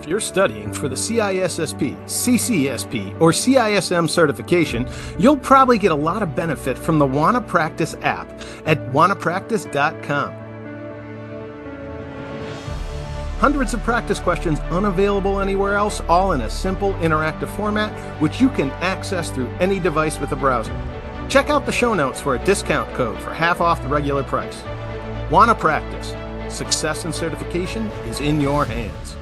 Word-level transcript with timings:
If 0.00 0.08
you're 0.08 0.18
studying 0.18 0.72
for 0.72 0.88
the 0.88 0.96
CISSP, 0.96 1.94
CCSP, 2.04 3.20
or 3.20 3.32
CISM 3.32 4.08
certification, 4.08 4.88
you'll 5.18 5.36
probably 5.36 5.76
get 5.76 5.92
a 5.92 5.94
lot 5.94 6.22
of 6.22 6.34
benefit 6.34 6.78
from 6.78 6.98
the 6.98 7.04
Wanna 7.04 7.42
Practice 7.42 7.94
app 8.00 8.26
at 8.64 8.78
wannapractice.com. 8.92 10.32
Hundreds 13.40 13.74
of 13.74 13.82
practice 13.82 14.18
questions 14.18 14.58
unavailable 14.70 15.38
anywhere 15.38 15.74
else, 15.74 16.00
all 16.08 16.32
in 16.32 16.40
a 16.40 16.48
simple 16.48 16.94
interactive 16.94 17.54
format, 17.54 17.92
which 18.22 18.40
you 18.40 18.48
can 18.48 18.70
access 18.80 19.30
through 19.30 19.50
any 19.60 19.78
device 19.78 20.18
with 20.18 20.32
a 20.32 20.36
browser. 20.36 20.74
Check 21.28 21.50
out 21.50 21.66
the 21.66 21.72
show 21.72 21.92
notes 21.92 22.22
for 22.22 22.36
a 22.36 22.44
discount 22.46 22.90
code 22.94 23.20
for 23.20 23.34
half 23.34 23.60
off 23.60 23.82
the 23.82 23.88
regular 23.88 24.22
price. 24.22 24.62
Wanna 25.30 25.54
practice? 25.54 26.14
Success 26.48 27.04
and 27.04 27.14
certification 27.14 27.88
is 28.08 28.20
in 28.20 28.40
your 28.40 28.64
hands. 28.64 29.16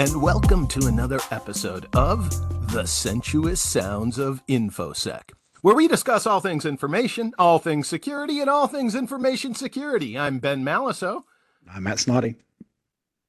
And 0.00 0.22
welcome 0.22 0.66
to 0.66 0.86
another 0.86 1.20
episode 1.30 1.86
of 1.94 2.30
The 2.72 2.86
Sensuous 2.86 3.60
Sounds 3.60 4.16
of 4.16 4.40
InfoSec, 4.46 5.32
where 5.60 5.74
we 5.74 5.88
discuss 5.88 6.26
all 6.26 6.40
things 6.40 6.64
information, 6.64 7.34
all 7.38 7.58
things 7.58 7.86
security, 7.86 8.40
and 8.40 8.48
all 8.48 8.66
things 8.66 8.94
information 8.94 9.54
security. 9.54 10.18
I'm 10.18 10.38
Ben 10.38 10.64
Malisow. 10.64 11.24
I'm 11.70 11.82
Matt 11.82 11.98
Snoddy. 11.98 12.36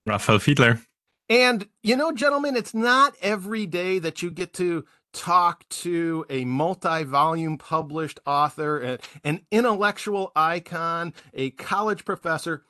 Raphael 0.06 0.40
Fiedler. 0.40 0.82
And, 1.28 1.68
you 1.84 1.98
know, 1.98 2.14
gentlemen, 2.14 2.56
it's 2.56 2.74
not 2.74 3.18
every 3.22 3.66
day 3.66 4.00
that 4.00 4.22
you 4.22 4.32
get 4.32 4.54
to 4.54 4.86
talk 5.12 5.68
to 5.68 6.26
a 6.30 6.46
multi 6.46 7.04
volume 7.04 7.58
published 7.58 8.22
author, 8.26 8.98
an 9.26 9.42
intellectual 9.52 10.32
icon, 10.38 11.14
a 11.34 11.50
college 11.50 12.06
professor. 12.06 12.64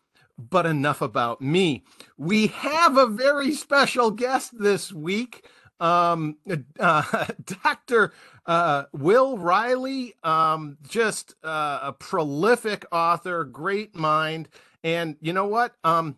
But 0.50 0.66
enough 0.66 1.02
about 1.02 1.42
me. 1.42 1.84
We 2.18 2.48
have 2.48 2.98
a 2.98 3.08
very 3.08 3.52
special 3.54 4.12
guest 4.12 4.58
this 4.58 4.92
week. 4.92 5.46
Um, 5.80 6.38
uh, 6.80 7.26
Dr. 7.64 8.14
Uh, 8.46 8.84
Will 8.94 9.38
Reilly, 9.38 10.16
um, 10.24 10.78
just 10.88 11.36
uh, 11.44 11.80
a 11.84 11.94
prolific 11.94 12.86
author, 12.92 13.44
great 13.44 13.96
mind. 13.96 14.50
And 14.84 15.18
you 15.22 15.34
know 15.34 15.48
what? 15.48 15.76
Um, 15.84 16.18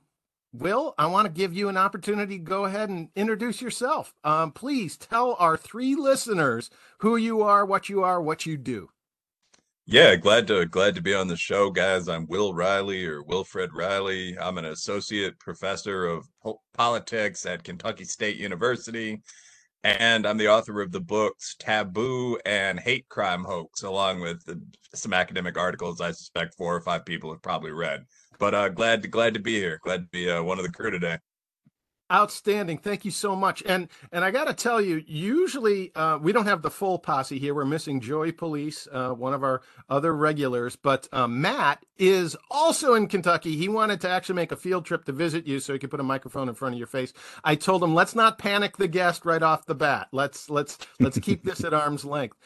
Will, 0.53 0.93
I 0.99 1.07
want 1.07 1.25
to 1.25 1.33
give 1.33 1.53
you 1.53 1.67
an 1.67 1.77
opportunity 1.77 2.37
to 2.37 2.43
go 2.43 2.65
ahead 2.65 2.89
and 2.89 3.09
introduce 3.15 3.61
yourself. 3.61 4.13
Um, 4.23 4.51
please 4.51 4.95
tell 4.97 5.35
our 5.39 5.57
three 5.57 5.95
listeners 5.95 6.69
who 6.99 7.15
you 7.15 7.41
are, 7.41 7.65
what 7.65 7.89
you 7.89 8.03
are, 8.03 8.21
what 8.21 8.45
you 8.45 8.57
do. 8.57 8.89
Yeah, 9.85 10.15
glad 10.15 10.47
to 10.47 10.65
glad 10.65 10.95
to 10.95 11.01
be 11.01 11.13
on 11.13 11.27
the 11.27 11.35
show, 11.35 11.69
guys. 11.69 12.07
I'm 12.07 12.25
Will 12.27 12.53
Reilly 12.53 13.05
or 13.05 13.21
Wilfred 13.23 13.73
Reilly. 13.73 14.37
I'm 14.39 14.57
an 14.57 14.65
associate 14.65 15.37
professor 15.39 16.05
of 16.05 16.25
po- 16.41 16.61
politics 16.73 17.45
at 17.45 17.63
Kentucky 17.63 18.05
State 18.05 18.37
University, 18.37 19.21
and 19.83 20.25
I'm 20.25 20.37
the 20.37 20.47
author 20.47 20.81
of 20.81 20.91
the 20.91 21.01
books 21.01 21.55
Taboo 21.59 22.39
and 22.45 22.79
Hate 22.79 23.09
Crime 23.09 23.43
Hoax, 23.43 23.83
along 23.83 24.21
with 24.21 24.43
the, 24.45 24.61
some 24.95 25.13
academic 25.13 25.57
articles 25.57 25.99
I 25.99 26.11
suspect 26.11 26.55
four 26.55 26.73
or 26.73 26.81
five 26.81 27.05
people 27.05 27.31
have 27.31 27.41
probably 27.41 27.71
read 27.71 28.05
but 28.39 28.53
uh, 28.53 28.69
glad 28.69 29.01
to 29.01 29.07
glad 29.07 29.33
to 29.33 29.39
be 29.39 29.53
here. 29.53 29.79
Glad 29.83 30.01
to 30.01 30.07
be 30.11 30.29
uh, 30.29 30.43
one 30.43 30.59
of 30.59 30.65
the 30.65 30.71
crew 30.71 30.91
today. 30.91 31.17
Outstanding. 32.13 32.77
Thank 32.77 33.05
you 33.05 33.11
so 33.11 33.35
much. 33.35 33.63
And 33.65 33.87
and 34.11 34.23
I 34.23 34.29
got 34.29 34.45
to 34.45 34.53
tell 34.53 34.79
you, 34.79 35.03
usually 35.07 35.93
uh, 35.95 36.19
we 36.19 36.31
don't 36.31 36.45
have 36.45 36.61
the 36.61 36.69
full 36.69 36.99
posse 36.99 37.39
here. 37.39 37.55
We're 37.55 37.65
missing 37.65 38.01
Joey 38.01 38.31
Police, 38.31 38.87
uh, 38.91 39.09
one 39.13 39.33
of 39.33 39.43
our 39.43 39.61
other 39.89 40.15
regulars. 40.15 40.75
But 40.75 41.07
uh, 41.11 41.27
Matt 41.27 41.83
is 41.97 42.37
also 42.51 42.93
in 42.93 43.07
Kentucky. 43.07 43.55
He 43.55 43.67
wanted 43.67 43.99
to 44.01 44.09
actually 44.09 44.35
make 44.35 44.51
a 44.51 44.55
field 44.55 44.85
trip 44.85 45.05
to 45.05 45.11
visit 45.11 45.47
you, 45.47 45.59
so 45.59 45.73
he 45.73 45.79
could 45.79 45.89
put 45.89 45.99
a 45.99 46.03
microphone 46.03 46.49
in 46.49 46.55
front 46.55 46.75
of 46.75 46.77
your 46.77 46.87
face. 46.87 47.13
I 47.43 47.55
told 47.55 47.81
him, 47.81 47.95
let's 47.95 48.13
not 48.13 48.37
panic 48.37 48.77
the 48.77 48.87
guest 48.87 49.25
right 49.25 49.41
off 49.41 49.65
the 49.65 49.73
bat. 49.73 50.09
Let's 50.11 50.51
let's 50.51 50.77
let's 50.99 51.17
keep 51.17 51.43
this 51.43 51.63
at 51.63 51.73
arm's 51.73 52.05
length. 52.05 52.37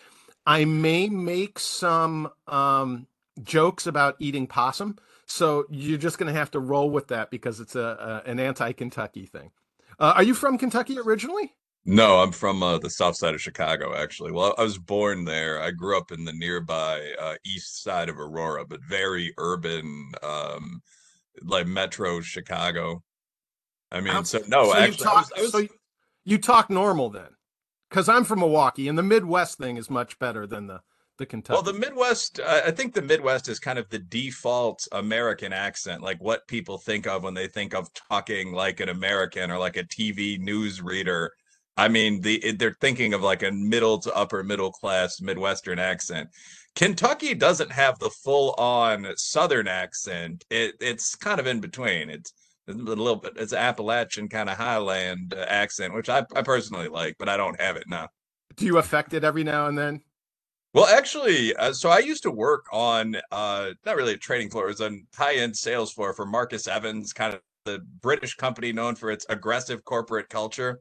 I 0.46 0.64
may 0.64 1.10
make 1.10 1.60
some 1.60 2.30
um, 2.48 3.08
jokes 3.44 3.86
about 3.86 4.16
eating 4.20 4.48
possum 4.48 4.98
so 5.28 5.66
you're 5.70 5.98
just 5.98 6.18
going 6.18 6.34
to 6.34 6.40
have 6.40 6.52
to 6.52 6.60
roll 6.60 6.90
with 6.90 7.08
that 7.10 7.30
because 7.30 7.60
it's 7.60 7.76
a, 7.76 8.24
a 8.26 8.30
an 8.30 8.40
anti-Kentucky 8.40 9.28
thing. 9.28 9.52
Uh, 10.00 10.14
are 10.16 10.24
you 10.24 10.34
from 10.34 10.58
Kentucky 10.58 10.98
originally? 10.98 11.54
No, 11.86 12.20
I'm 12.20 12.34
from 12.34 12.62
uh, 12.62 12.80
the 12.80 12.90
south 12.90 13.16
side 13.16 13.34
of 13.34 13.42
Chicago, 13.42 13.96
actually. 13.96 14.34
Well, 14.34 14.54
I 14.58 14.64
was 14.64 14.78
born 14.78 15.24
there. 15.24 15.62
I 15.62 15.72
grew 15.72 15.98
up 15.98 16.12
in 16.12 16.26
the 16.26 16.34
nearby 16.34 17.14
uh, 17.20 17.36
east 17.46 17.82
side 17.82 18.10
of 18.10 18.20
Aurora, 18.20 18.66
but 18.66 18.82
very 18.84 19.34
urban, 19.38 20.12
um, 20.22 20.82
like 21.44 21.66
metro 21.66 22.20
Chicago. 22.20 23.04
I 23.90 24.02
mean, 24.02 24.16
um, 24.16 24.26
so 24.26 24.40
no, 24.50 24.66
so 24.66 24.76
actually, 24.76 25.04
talk, 25.04 25.14
I 25.14 25.20
was, 25.20 25.32
I 25.38 25.42
was... 25.42 25.52
so 25.52 25.76
you 26.26 26.38
talk 26.38 26.70
normal 26.70 27.10
then, 27.10 27.30
because 27.90 28.10
I'm 28.10 28.26
from 28.26 28.40
Milwaukee, 28.40 28.90
and 28.90 28.98
the 28.98 29.04
Midwest 29.04 29.58
thing 29.58 29.78
is 29.78 29.90
much 29.90 30.20
better 30.20 30.46
than 30.46 30.68
the 30.68 30.82
the 31.18 31.26
Kentucky? 31.26 31.56
Well, 31.56 31.74
the 31.74 31.80
Midwest, 31.80 32.40
I 32.40 32.72
think 32.72 32.94
the 32.94 33.02
Midwest 33.02 33.48
is 33.50 33.60
kind 33.60 33.80
of 33.80 33.90
the 33.90 34.00
default 34.00 34.88
American 34.92 35.54
accent, 35.54 36.02
like 36.02 36.22
what 36.22 36.48
people 36.48 36.78
think 36.78 37.08
of 37.08 37.24
when 37.24 37.34
they 37.34 37.48
think 37.48 37.74
of 37.74 37.90
talking 37.94 38.54
like 38.54 38.80
an 38.80 38.90
American 38.90 39.52
or 39.52 39.58
like 39.58 39.78
a 39.78 39.84
TV 39.84 40.40
news 40.40 40.82
reader. 40.82 41.34
I 41.76 41.88
mean, 41.88 42.22
the 42.22 42.54
they're 42.54 42.76
thinking 42.82 43.14
of 43.14 43.22
like 43.22 43.44
a 43.44 43.52
middle 43.52 44.00
to 44.00 44.14
upper 44.14 44.44
middle 44.44 44.72
class 44.72 45.22
Midwestern 45.22 45.80
accent. 45.80 46.30
Kentucky 46.76 47.34
doesn't 47.34 47.72
have 47.72 47.98
the 47.98 48.10
full 48.10 48.54
on 48.60 49.08
Southern 49.16 49.68
accent. 49.68 50.46
It, 50.52 50.76
it's 50.80 51.16
kind 51.16 51.40
of 51.40 51.48
in 51.48 51.60
between. 51.60 52.10
It's 52.10 52.34
a 52.68 52.74
little 52.74 53.16
bit, 53.16 53.34
it's 53.38 53.52
an 53.52 53.60
Appalachian 53.60 54.28
kind 54.28 54.50
of 54.50 54.58
Highland 54.58 55.34
uh, 55.36 55.46
accent, 55.48 55.94
which 55.94 56.10
I, 56.10 56.26
I 56.36 56.42
personally 56.42 56.88
like, 56.88 57.16
but 57.18 57.30
I 57.30 57.38
don't 57.38 57.60
have 57.60 57.78
it 57.78 57.86
now. 57.88 58.10
Do 58.56 58.66
you 58.66 58.78
affect 58.78 59.14
it 59.14 59.24
every 59.24 59.44
now 59.44 59.68
and 59.68 59.78
then? 59.78 60.02
Well, 60.74 60.86
actually, 60.86 61.56
uh, 61.56 61.74
so 61.74 61.90
I 61.90 62.00
used 62.00 62.24
to 62.24 62.32
work 62.32 62.66
on 62.72 63.16
uh, 63.32 63.72
not 63.86 63.96
really 63.96 64.14
a 64.14 64.18
trading 64.18 64.50
floor, 64.50 64.66
it 64.66 64.80
was 64.80 64.82
a 64.82 64.98
high-end 65.16 65.56
sales 65.56 65.92
floor 65.94 66.14
for 66.14 66.26
Marcus 66.26 66.68
Evans, 66.68 67.14
kind 67.14 67.34
of 67.34 67.42
the 67.66 67.80
British 68.02 68.36
company 68.36 68.72
known 68.72 68.96
for 68.96 69.10
its 69.12 69.26
aggressive 69.30 69.84
corporate 69.86 70.30
culture, 70.30 70.80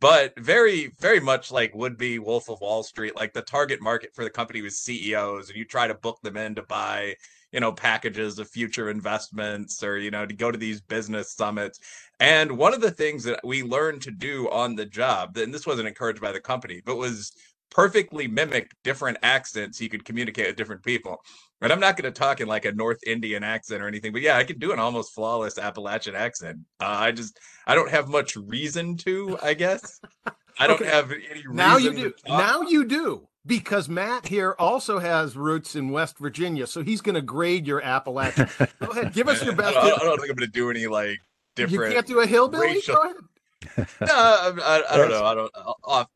but 0.00 0.32
very, 0.38 0.92
very 1.00 1.20
much 1.20 1.50
like 1.52 1.74
would 1.74 1.96
be 1.98 2.18
Wolf 2.18 2.48
of 2.48 2.60
Wall 2.60 2.82
Street. 2.82 3.16
Like 3.16 3.32
the 3.32 3.42
target 3.42 3.80
market 3.82 4.10
for 4.14 4.24
the 4.24 4.30
company 4.30 4.62
was 4.62 4.78
CEOs, 4.78 5.48
and 5.48 5.58
you 5.58 5.64
try 5.64 5.86
to 5.86 5.94
book 5.94 6.18
them 6.22 6.36
in 6.36 6.54
to 6.56 6.62
buy, 6.62 7.14
you 7.52 7.60
know, 7.60 7.72
packages 7.72 8.38
of 8.38 8.48
future 8.48 8.90
investments 8.90 9.82
or 9.82 9.98
you 9.98 10.10
know 10.10 10.26
to 10.26 10.34
go 10.34 10.50
to 10.50 10.58
these 10.58 10.80
business 10.80 11.32
summits. 11.32 11.78
And 12.20 12.56
one 12.58 12.74
of 12.74 12.80
the 12.80 12.90
things 12.90 13.24
that 13.24 13.40
we 13.44 13.62
learned 13.62 14.02
to 14.02 14.10
do 14.10 14.48
on 14.50 14.74
the 14.74 14.86
job, 14.86 15.36
and 15.36 15.52
this 15.54 15.66
wasn't 15.66 15.88
encouraged 15.88 16.20
by 16.20 16.32
the 16.32 16.40
company, 16.40 16.80
but 16.84 16.96
was 16.96 17.32
perfectly 17.74 18.28
mimicked 18.28 18.74
different 18.84 19.18
accents 19.22 19.80
you 19.80 19.88
could 19.88 20.04
communicate 20.04 20.46
with 20.46 20.56
different 20.56 20.82
people. 20.82 21.20
And 21.60 21.72
I'm 21.72 21.80
not 21.80 21.96
going 21.96 22.10
to 22.10 22.16
talk 22.16 22.40
in 22.40 22.46
like 22.46 22.64
a 22.64 22.72
North 22.72 23.00
Indian 23.06 23.42
accent 23.42 23.82
or 23.82 23.88
anything, 23.88 24.12
but 24.12 24.22
yeah, 24.22 24.36
I 24.36 24.44
can 24.44 24.58
do 24.58 24.72
an 24.72 24.78
almost 24.78 25.12
flawless 25.12 25.58
Appalachian 25.58 26.14
accent. 26.14 26.58
Uh, 26.80 26.86
I 26.86 27.12
just 27.12 27.38
I 27.66 27.74
don't 27.74 27.90
have 27.90 28.08
much 28.08 28.36
reason 28.36 28.96
to, 28.98 29.38
I 29.42 29.54
guess. 29.54 30.00
I 30.58 30.66
don't 30.68 30.80
okay. 30.80 30.90
have 30.90 31.10
any 31.10 31.42
Now 31.50 31.76
you 31.76 31.92
do. 31.92 32.12
Now 32.28 32.62
you 32.62 32.84
do. 32.84 33.28
Because 33.46 33.90
Matt 33.90 34.28
here 34.28 34.54
also 34.58 34.98
has 35.00 35.36
roots 35.36 35.76
in 35.76 35.90
West 35.90 36.18
Virginia, 36.18 36.66
so 36.66 36.82
he's 36.82 37.02
going 37.02 37.14
to 37.14 37.20
grade 37.20 37.66
your 37.66 37.82
Appalachian. 37.82 38.48
Go 38.80 38.86
ahead, 38.86 39.12
give 39.12 39.28
us 39.28 39.44
your 39.44 39.54
best. 39.56 39.76
I 39.76 39.88
don't, 39.90 40.00
I 40.00 40.04
don't 40.04 40.18
think 40.18 40.30
I'm 40.30 40.36
going 40.36 40.50
to 40.50 40.52
do 40.52 40.70
any 40.70 40.86
like 40.86 41.18
different. 41.54 41.90
You 41.90 41.94
can't 41.94 42.06
do 42.06 42.20
a 42.20 42.26
hillbilly. 42.26 42.68
Racial... 42.68 42.94
no, 43.78 43.84
I, 44.00 44.52
I, 44.62 44.94
I, 44.94 44.96
don't 44.96 45.10
know. 45.10 45.24
I 45.24 45.34
don't. 45.34 45.52
Off 45.84 46.08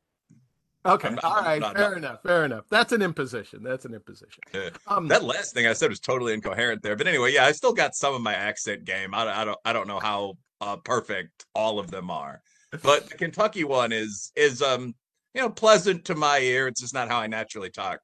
Okay. 0.86 1.14
All 1.22 1.42
right. 1.42 1.60
Not, 1.60 1.76
fair 1.76 1.90
not, 1.90 1.98
enough. 1.98 2.22
Fair 2.22 2.44
enough. 2.44 2.64
That's 2.70 2.92
an 2.92 3.02
imposition. 3.02 3.62
That's 3.62 3.84
an 3.84 3.94
imposition. 3.94 4.42
Um, 4.86 5.08
that 5.08 5.24
last 5.24 5.52
thing 5.52 5.66
I 5.66 5.72
said 5.72 5.90
was 5.90 6.00
totally 6.00 6.32
incoherent 6.32 6.82
there. 6.82 6.96
But 6.96 7.08
anyway, 7.08 7.32
yeah, 7.32 7.44
I 7.44 7.52
still 7.52 7.72
got 7.72 7.94
some 7.94 8.14
of 8.14 8.22
my 8.22 8.34
accent 8.34 8.84
game. 8.84 9.14
I, 9.14 9.42
I 9.42 9.44
don't. 9.44 9.58
I 9.64 9.72
don't 9.72 9.88
know 9.88 9.98
how 9.98 10.38
uh, 10.60 10.76
perfect 10.76 11.46
all 11.54 11.78
of 11.78 11.90
them 11.90 12.10
are. 12.10 12.40
But 12.82 13.08
the 13.08 13.16
Kentucky 13.16 13.64
one 13.64 13.92
is 13.92 14.32
is 14.36 14.62
um 14.62 14.94
you 15.34 15.40
know 15.40 15.50
pleasant 15.50 16.04
to 16.06 16.14
my 16.14 16.38
ear. 16.38 16.68
It's 16.68 16.80
just 16.80 16.94
not 16.94 17.08
how 17.08 17.18
I 17.18 17.26
naturally 17.26 17.70
talk. 17.70 18.00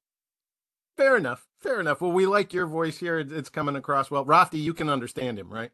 Fair 0.96 1.16
enough. 1.16 1.44
Fair 1.60 1.80
enough. 1.80 2.00
Well, 2.00 2.12
we 2.12 2.26
like 2.26 2.52
your 2.52 2.66
voice 2.66 2.98
here. 2.98 3.18
It's 3.18 3.48
coming 3.48 3.76
across 3.76 4.10
well. 4.10 4.24
Raphty, 4.24 4.62
you 4.62 4.74
can 4.74 4.88
understand 4.88 5.38
him, 5.38 5.52
right? 5.52 5.70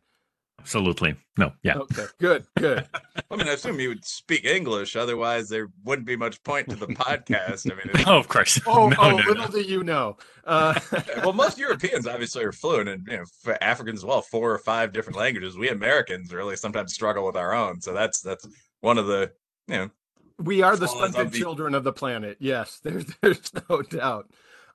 Absolutely. 0.60 1.16
No. 1.38 1.52
Yeah. 1.62 1.78
Okay. 1.78 2.04
Good. 2.18 2.44
Good. 2.56 2.86
I 3.30 3.36
mean, 3.36 3.48
I 3.48 3.52
assume 3.52 3.78
he 3.78 3.88
would 3.88 4.04
speak 4.04 4.44
English. 4.44 4.94
Otherwise, 4.94 5.48
there 5.48 5.70
wouldn't 5.84 6.06
be 6.06 6.16
much 6.16 6.42
point 6.42 6.68
to 6.68 6.76
the 6.76 6.86
podcast. 6.88 7.70
I 7.70 7.74
mean, 7.74 8.04
oh, 8.06 8.18
of 8.18 8.28
course. 8.28 8.60
Oh, 8.66 8.88
no, 8.88 8.96
oh 8.98 9.10
no, 9.10 9.16
little 9.16 9.44
no. 9.44 9.48
do 9.48 9.62
you 9.62 9.82
know. 9.82 10.18
Uh... 10.44 10.78
well, 11.18 11.32
most 11.32 11.58
Europeans 11.58 12.06
obviously 12.06 12.44
are 12.44 12.52
fluent, 12.52 12.88
and 12.88 13.06
you 13.06 13.16
know, 13.16 13.56
Africans 13.60 14.00
as 14.00 14.04
well, 14.04 14.20
four 14.22 14.52
or 14.52 14.58
five 14.58 14.92
different 14.92 15.18
languages. 15.18 15.56
We 15.56 15.68
Americans 15.70 16.32
really 16.32 16.56
sometimes 16.56 16.92
struggle 16.92 17.24
with 17.26 17.36
our 17.36 17.54
own. 17.54 17.80
So 17.80 17.92
that's 17.92 18.20
that's 18.20 18.46
one 18.80 18.98
of 18.98 19.06
the 19.06 19.32
you 19.66 19.74
know. 19.74 19.90
We 20.38 20.62
are 20.62 20.76
the 20.76 20.88
stunted 20.88 21.32
the... 21.32 21.38
children 21.38 21.74
of 21.74 21.84
the 21.84 21.92
planet. 21.92 22.36
Yes, 22.40 22.80
there's 22.82 23.06
there's 23.20 23.52
no 23.68 23.82
doubt. 23.82 24.30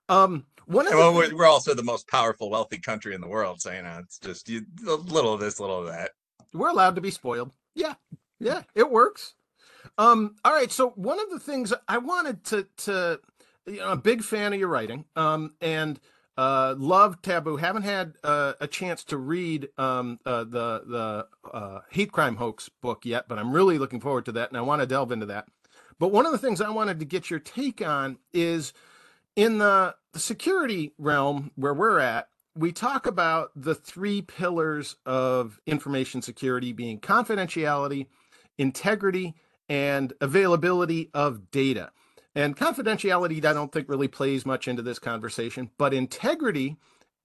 Um, 0.10 0.46
one 0.66 0.88
of 0.88 0.94
well, 0.94 1.12
the, 1.12 1.18
we're, 1.18 1.36
we're 1.36 1.48
also 1.48 1.74
the 1.74 1.84
most 1.84 2.08
powerful, 2.08 2.50
wealthy 2.50 2.78
country 2.78 3.16
in 3.16 3.22
the 3.22 3.28
world. 3.28 3.62
So 3.62 3.72
you 3.72 3.82
know, 3.82 4.00
it's 4.02 4.20
just 4.20 4.50
you, 4.50 4.66
a 4.88 4.94
little 4.94 5.34
of 5.34 5.40
this, 5.40 5.60
little 5.60 5.80
of 5.80 5.88
that. 5.88 6.12
we're 6.54 6.70
allowed 6.70 6.96
to 6.96 7.02
be 7.02 7.12
spoiled. 7.12 7.52
Yeah, 7.74 7.96
yeah, 8.40 8.64
it 8.74 8.90
works. 8.90 9.34
Um, 9.98 10.36
all 10.44 10.54
right. 10.54 10.72
So 10.72 10.90
one 10.92 11.20
of 11.20 11.30
the 11.30 11.40
things 11.40 11.74
I 11.88 11.98
wanted 12.00 12.44
to 12.46 12.68
to 12.78 13.20
you 13.66 13.78
know, 13.78 13.92
a 13.92 13.98
big 13.98 14.24
fan 14.24 14.54
of 14.54 14.60
your 14.60 14.68
writing. 14.68 15.06
Um, 15.16 15.54
and 15.62 16.00
uh, 16.38 16.76
love 16.78 17.22
Taboo. 17.22 17.58
Haven't 17.58 17.84
had 17.84 18.14
uh, 18.24 18.54
a 18.60 18.68
chance 18.68 19.04
to 19.06 19.18
read 19.18 19.70
um, 19.78 20.20
uh, 20.26 20.44
the 20.44 20.84
the 20.86 21.28
uh, 21.54 21.80
hate 21.90 22.12
crime 22.12 22.36
hoax 22.36 22.70
book 22.82 23.06
yet, 23.06 23.28
but 23.28 23.40
I'm 23.40 23.52
really 23.52 23.78
looking 23.78 24.02
forward 24.02 24.26
to 24.26 24.32
that, 24.34 24.50
and 24.50 24.58
I 24.58 24.62
want 24.62 24.82
to 24.82 24.86
delve 24.86 25.12
into 25.12 25.28
that. 25.28 25.48
But 25.98 26.12
one 26.12 26.26
of 26.26 26.34
the 26.34 26.38
things 26.38 26.60
I 26.60 26.70
wanted 26.70 27.00
to 27.00 27.06
get 27.06 27.30
your 27.30 27.40
take 27.40 27.86
on 27.86 28.18
is 28.34 28.74
in 29.36 29.58
the, 29.58 29.96
security 30.16 30.94
realm 30.98 31.52
where 31.56 31.74
we're 31.74 32.00
at. 32.00 32.30
We 32.56 32.72
talk 32.72 33.06
about 33.06 33.52
the 33.54 33.76
three 33.76 34.22
pillars 34.22 34.96
of 35.06 35.60
information 35.66 36.22
security 36.22 36.72
being 36.72 37.02
confidentiality, 37.02 38.08
integrity, 38.58 39.36
and 39.68 40.14
availability 40.22 41.10
of 41.14 41.52
data. 41.52 41.92
And 42.34 42.56
confidentiality, 42.56 43.44
I 43.44 43.52
don't 43.52 43.72
think 43.72 43.90
really 43.90 44.08
plays 44.08 44.46
much 44.46 44.68
into 44.68 44.82
this 44.82 45.00
conversation, 45.00 45.70
but 45.78 45.94
integrity 45.94 46.78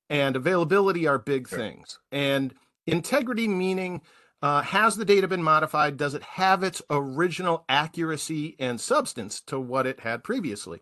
and 0.09 0.35
availability 0.35 1.07
are 1.07 1.19
big 1.19 1.49
things. 1.49 2.01
And 2.11 2.55
integrity 2.87 3.47
meaning 3.47 4.03
uh, 4.43 4.63
has 4.63 4.97
the 4.97 5.05
data 5.05 5.29
been 5.29 5.43
modified? 5.43 5.97
Does 5.97 6.15
it 6.15 6.23
have 6.23 6.63
its 6.63 6.83
original 6.91 7.65
accuracy 7.69 8.57
and 8.59 8.81
substance 8.81 9.41
to 9.43 9.61
what 9.61 9.87
it 9.87 10.01
had 10.01 10.25
previously? 10.25 10.81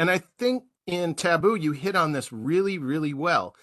And 0.00 0.10
I 0.10 0.22
think 0.38 0.64
in 0.86 1.14
Taboo, 1.14 1.56
you 1.56 1.72
hit 1.72 1.94
on 1.94 2.12
this 2.12 2.32
really, 2.32 2.78
really 2.78 3.12
well. 3.12 3.54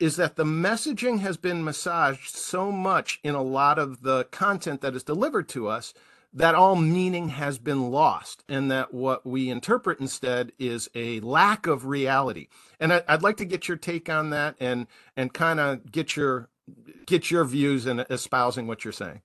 Is 0.00 0.16
that 0.16 0.36
the 0.36 0.44
messaging 0.44 1.20
has 1.20 1.36
been 1.36 1.62
massaged 1.62 2.34
so 2.34 2.72
much 2.72 3.20
in 3.22 3.34
a 3.34 3.42
lot 3.42 3.78
of 3.78 4.00
the 4.00 4.24
content 4.24 4.80
that 4.80 4.96
is 4.96 5.02
delivered 5.02 5.50
to 5.50 5.68
us 5.68 5.92
that 6.32 6.54
all 6.54 6.76
meaning 6.76 7.28
has 7.28 7.58
been 7.58 7.90
lost 7.90 8.42
and 8.48 8.70
that 8.70 8.94
what 8.94 9.26
we 9.26 9.50
interpret 9.50 10.00
instead 10.00 10.50
is 10.58 10.88
a 10.94 11.20
lack 11.20 11.66
of 11.66 11.84
reality 11.84 12.48
and 12.80 12.92
I, 12.92 13.02
would 13.10 13.22
like 13.22 13.36
to 13.38 13.44
get 13.44 13.68
your 13.68 13.76
take 13.76 14.10
on 14.10 14.30
that 14.30 14.56
and 14.60 14.86
and 15.16 15.32
kind 15.32 15.60
of 15.60 15.90
get 15.90 16.16
your 16.16 16.48
get 17.06 17.30
your 17.30 17.44
views 17.44 17.86
in 17.86 18.00
espousing 18.10 18.66
what 18.66 18.84
you're 18.84 18.92
saying 18.92 19.22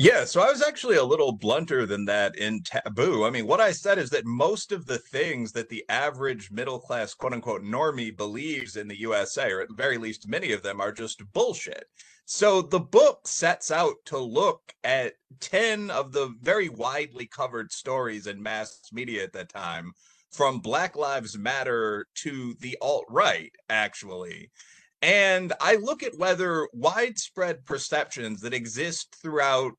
yeah, 0.00 0.24
so 0.24 0.40
I 0.40 0.50
was 0.50 0.62
actually 0.62 0.96
a 0.96 1.04
little 1.04 1.30
blunter 1.30 1.84
than 1.84 2.06
that 2.06 2.34
in 2.38 2.62
taboo. 2.62 3.26
I 3.26 3.28
mean, 3.28 3.46
what 3.46 3.60
I 3.60 3.70
said 3.70 3.98
is 3.98 4.08
that 4.10 4.24
most 4.24 4.72
of 4.72 4.86
the 4.86 4.96
things 4.96 5.52
that 5.52 5.68
the 5.68 5.84
average 5.90 6.50
middle 6.50 6.78
class, 6.78 7.12
quote 7.12 7.34
unquote, 7.34 7.62
normie 7.62 8.16
believes 8.16 8.76
in 8.76 8.88
the 8.88 8.98
USA, 9.00 9.52
or 9.52 9.60
at 9.60 9.68
the 9.68 9.74
very 9.74 9.98
least, 9.98 10.26
many 10.26 10.52
of 10.52 10.62
them 10.62 10.80
are 10.80 10.90
just 10.90 11.22
bullshit. 11.34 11.84
So 12.24 12.62
the 12.62 12.80
book 12.80 13.28
sets 13.28 13.70
out 13.70 13.96
to 14.06 14.16
look 14.16 14.72
at 14.84 15.12
10 15.40 15.90
of 15.90 16.12
the 16.12 16.34
very 16.40 16.70
widely 16.70 17.26
covered 17.26 17.70
stories 17.70 18.26
in 18.26 18.42
mass 18.42 18.80
media 18.92 19.22
at 19.24 19.34
that 19.34 19.50
time, 19.50 19.92
from 20.32 20.60
Black 20.60 20.96
Lives 20.96 21.36
Matter 21.36 22.06
to 22.22 22.54
the 22.60 22.78
alt 22.80 23.04
right, 23.10 23.52
actually. 23.68 24.50
And 25.02 25.52
I 25.60 25.76
look 25.76 26.02
at 26.02 26.16
whether 26.16 26.68
widespread 26.72 27.66
perceptions 27.66 28.40
that 28.40 28.54
exist 28.54 29.14
throughout 29.20 29.72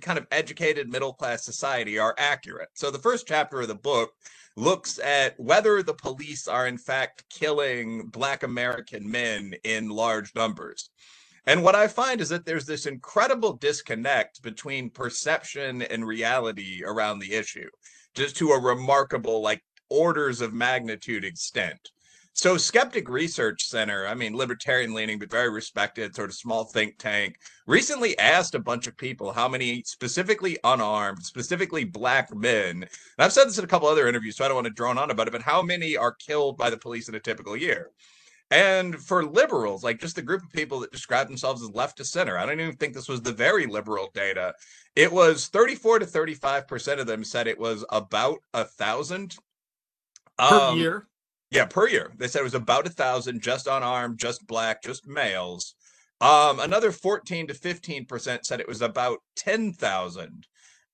kind 0.00 0.18
of 0.18 0.26
educated 0.30 0.90
middle 0.90 1.12
class 1.12 1.44
society 1.44 1.98
are 1.98 2.14
accurate. 2.18 2.68
So 2.74 2.90
the 2.90 2.98
first 2.98 3.26
chapter 3.26 3.60
of 3.60 3.68
the 3.68 3.74
book 3.74 4.10
looks 4.56 4.98
at 4.98 5.38
whether 5.38 5.82
the 5.82 5.94
police 5.94 6.48
are 6.48 6.66
in 6.66 6.78
fact 6.78 7.24
killing 7.28 8.06
black 8.06 8.42
American 8.42 9.10
men 9.10 9.54
in 9.64 9.88
large 9.88 10.34
numbers. 10.34 10.90
And 11.46 11.62
what 11.62 11.76
I 11.76 11.86
find 11.86 12.20
is 12.20 12.28
that 12.30 12.44
there's 12.44 12.66
this 12.66 12.86
incredible 12.86 13.52
disconnect 13.52 14.42
between 14.42 14.90
perception 14.90 15.82
and 15.82 16.04
reality 16.04 16.82
around 16.84 17.20
the 17.20 17.34
issue, 17.34 17.68
just 18.14 18.36
to 18.36 18.50
a 18.50 18.60
remarkable, 18.60 19.40
like, 19.42 19.62
orders 19.88 20.40
of 20.40 20.52
magnitude 20.52 21.24
extent. 21.24 21.90
So, 22.36 22.58
Skeptic 22.58 23.08
Research 23.08 23.64
Center, 23.64 24.06
I 24.06 24.12
mean, 24.12 24.36
libertarian 24.36 24.92
leaning, 24.92 25.18
but 25.18 25.30
very 25.30 25.48
respected, 25.48 26.14
sort 26.14 26.28
of 26.28 26.36
small 26.36 26.64
think 26.64 26.98
tank, 26.98 27.38
recently 27.66 28.16
asked 28.18 28.54
a 28.54 28.58
bunch 28.58 28.86
of 28.86 28.94
people 28.98 29.32
how 29.32 29.48
many 29.48 29.82
specifically 29.86 30.58
unarmed, 30.62 31.24
specifically 31.24 31.84
black 31.84 32.34
men, 32.34 32.82
and 32.82 32.88
I've 33.18 33.32
said 33.32 33.46
this 33.48 33.56
in 33.56 33.64
a 33.64 33.66
couple 33.66 33.88
other 33.88 34.06
interviews, 34.06 34.36
so 34.36 34.44
I 34.44 34.48
don't 34.48 34.54
want 34.54 34.66
to 34.66 34.72
drone 34.74 34.98
on 34.98 35.10
about 35.10 35.28
it, 35.28 35.30
but 35.30 35.40
how 35.40 35.62
many 35.62 35.96
are 35.96 36.12
killed 36.12 36.58
by 36.58 36.68
the 36.68 36.76
police 36.76 37.08
in 37.08 37.14
a 37.14 37.20
typical 37.20 37.56
year? 37.56 37.90
And 38.50 38.96
for 38.96 39.24
liberals, 39.24 39.82
like 39.82 39.98
just 39.98 40.16
the 40.16 40.20
group 40.20 40.42
of 40.42 40.52
people 40.52 40.80
that 40.80 40.92
describe 40.92 41.28
themselves 41.28 41.62
as 41.62 41.70
left 41.70 41.96
to 41.96 42.04
center, 42.04 42.36
I 42.36 42.44
don't 42.44 42.60
even 42.60 42.76
think 42.76 42.92
this 42.92 43.08
was 43.08 43.22
the 43.22 43.32
very 43.32 43.64
liberal 43.64 44.10
data. 44.12 44.54
It 44.94 45.10
was 45.10 45.46
34 45.46 46.00
to 46.00 46.06
35% 46.06 47.00
of 47.00 47.06
them 47.06 47.24
said 47.24 47.46
it 47.46 47.58
was 47.58 47.82
about 47.88 48.40
a 48.52 48.66
thousand 48.66 49.36
per 50.38 50.54
um, 50.54 50.78
year. 50.78 51.08
Yeah, 51.50 51.66
per 51.66 51.88
year. 51.88 52.12
They 52.16 52.28
said 52.28 52.40
it 52.40 52.44
was 52.44 52.54
about 52.54 52.86
a 52.86 52.90
thousand, 52.90 53.40
just 53.40 53.66
unarmed, 53.66 54.18
just 54.18 54.46
black, 54.46 54.82
just 54.82 55.06
males. 55.06 55.74
Um, 56.20 56.60
another 56.60 56.92
14 56.92 57.48
to 57.48 57.54
15% 57.54 58.44
said 58.44 58.60
it 58.60 58.68
was 58.68 58.82
about 58.82 59.18
10,000. 59.36 60.46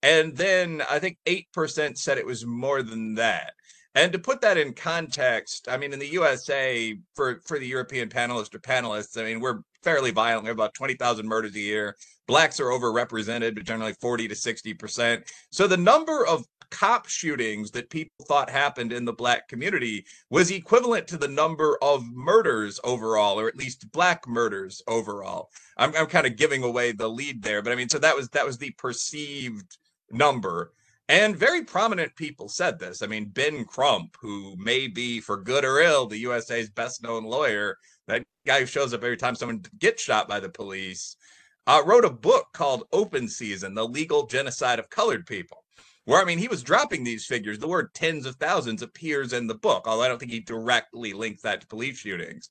And 0.02 0.36
then 0.36 0.82
I 0.90 0.98
think 0.98 1.18
8% 1.26 1.96
said 1.96 2.18
it 2.18 2.26
was 2.26 2.44
more 2.44 2.82
than 2.82 3.14
that. 3.14 3.52
And 3.94 4.12
to 4.12 4.18
put 4.18 4.40
that 4.40 4.56
in 4.56 4.72
context, 4.72 5.68
I 5.68 5.76
mean, 5.76 5.92
in 5.92 5.98
the 5.98 6.12
USA, 6.12 6.96
for, 7.14 7.40
for 7.44 7.58
the 7.58 7.66
European 7.66 8.08
panelists 8.08 8.54
or 8.54 8.58
panelists, 8.58 9.20
I 9.20 9.24
mean, 9.24 9.40
we're 9.40 9.60
fairly 9.82 10.10
violent. 10.10 10.44
We 10.44 10.48
have 10.48 10.56
about 10.56 10.74
20,000 10.74 11.26
murders 11.26 11.54
a 11.54 11.60
year. 11.60 11.96
Blacks 12.26 12.58
are 12.58 12.70
overrepresented, 12.70 13.54
but 13.54 13.64
generally 13.64 13.94
40 14.00 14.28
to 14.28 14.34
60%. 14.34 15.28
So 15.50 15.66
the 15.66 15.76
number 15.76 16.26
of 16.26 16.44
cop 16.72 17.06
shootings 17.06 17.70
that 17.70 17.90
people 17.90 18.24
thought 18.26 18.48
happened 18.48 18.92
in 18.92 19.04
the 19.04 19.12
black 19.12 19.46
community 19.46 20.06
was 20.30 20.50
equivalent 20.50 21.06
to 21.06 21.18
the 21.18 21.28
number 21.28 21.78
of 21.82 22.02
murders 22.12 22.80
overall, 22.82 23.38
or 23.38 23.46
at 23.46 23.56
least 23.56 23.92
black 23.92 24.26
murders 24.26 24.82
overall. 24.88 25.50
I'm, 25.76 25.94
I'm 25.94 26.06
kind 26.06 26.26
of 26.26 26.36
giving 26.36 26.64
away 26.64 26.92
the 26.92 27.08
lead 27.08 27.42
there, 27.42 27.62
but 27.62 27.72
I 27.72 27.76
mean, 27.76 27.90
so 27.90 27.98
that 27.98 28.16
was 28.16 28.30
that 28.30 28.46
was 28.46 28.56
the 28.58 28.70
perceived 28.72 29.76
number. 30.10 30.72
And 31.08 31.36
very 31.36 31.62
prominent 31.62 32.16
people 32.16 32.48
said 32.48 32.78
this. 32.78 33.02
I 33.02 33.06
mean, 33.06 33.26
Ben 33.26 33.66
Crump, 33.66 34.16
who 34.20 34.56
may 34.56 34.86
be 34.86 35.20
for 35.20 35.36
good 35.36 35.64
or 35.64 35.80
ill 35.80 36.06
the 36.06 36.18
USA's 36.20 36.70
best 36.70 37.02
known 37.02 37.24
lawyer, 37.24 37.76
that 38.08 38.24
guy 38.46 38.60
who 38.60 38.66
shows 38.66 38.94
up 38.94 39.04
every 39.04 39.18
time 39.18 39.34
someone 39.34 39.62
gets 39.78 40.02
shot 40.02 40.26
by 40.26 40.40
the 40.40 40.48
police, 40.48 41.16
uh, 41.66 41.82
wrote 41.84 42.06
a 42.06 42.10
book 42.10 42.46
called 42.54 42.84
Open 42.92 43.28
Season 43.28 43.74
The 43.74 43.86
Legal 43.86 44.26
Genocide 44.26 44.78
of 44.78 44.88
Colored 44.88 45.26
People 45.26 45.61
where 46.04 46.20
I 46.20 46.24
mean 46.24 46.38
he 46.38 46.48
was 46.48 46.62
dropping 46.62 47.04
these 47.04 47.26
figures. 47.26 47.58
The 47.58 47.68
word 47.68 47.94
tens 47.94 48.26
of 48.26 48.36
thousands 48.36 48.82
appears 48.82 49.32
in 49.32 49.46
the 49.46 49.54
book, 49.54 49.86
although 49.86 50.02
I 50.02 50.08
don't 50.08 50.18
think 50.18 50.32
he 50.32 50.40
directly 50.40 51.12
linked 51.12 51.42
that 51.42 51.60
to 51.60 51.66
police 51.66 51.98
shootings. 51.98 52.50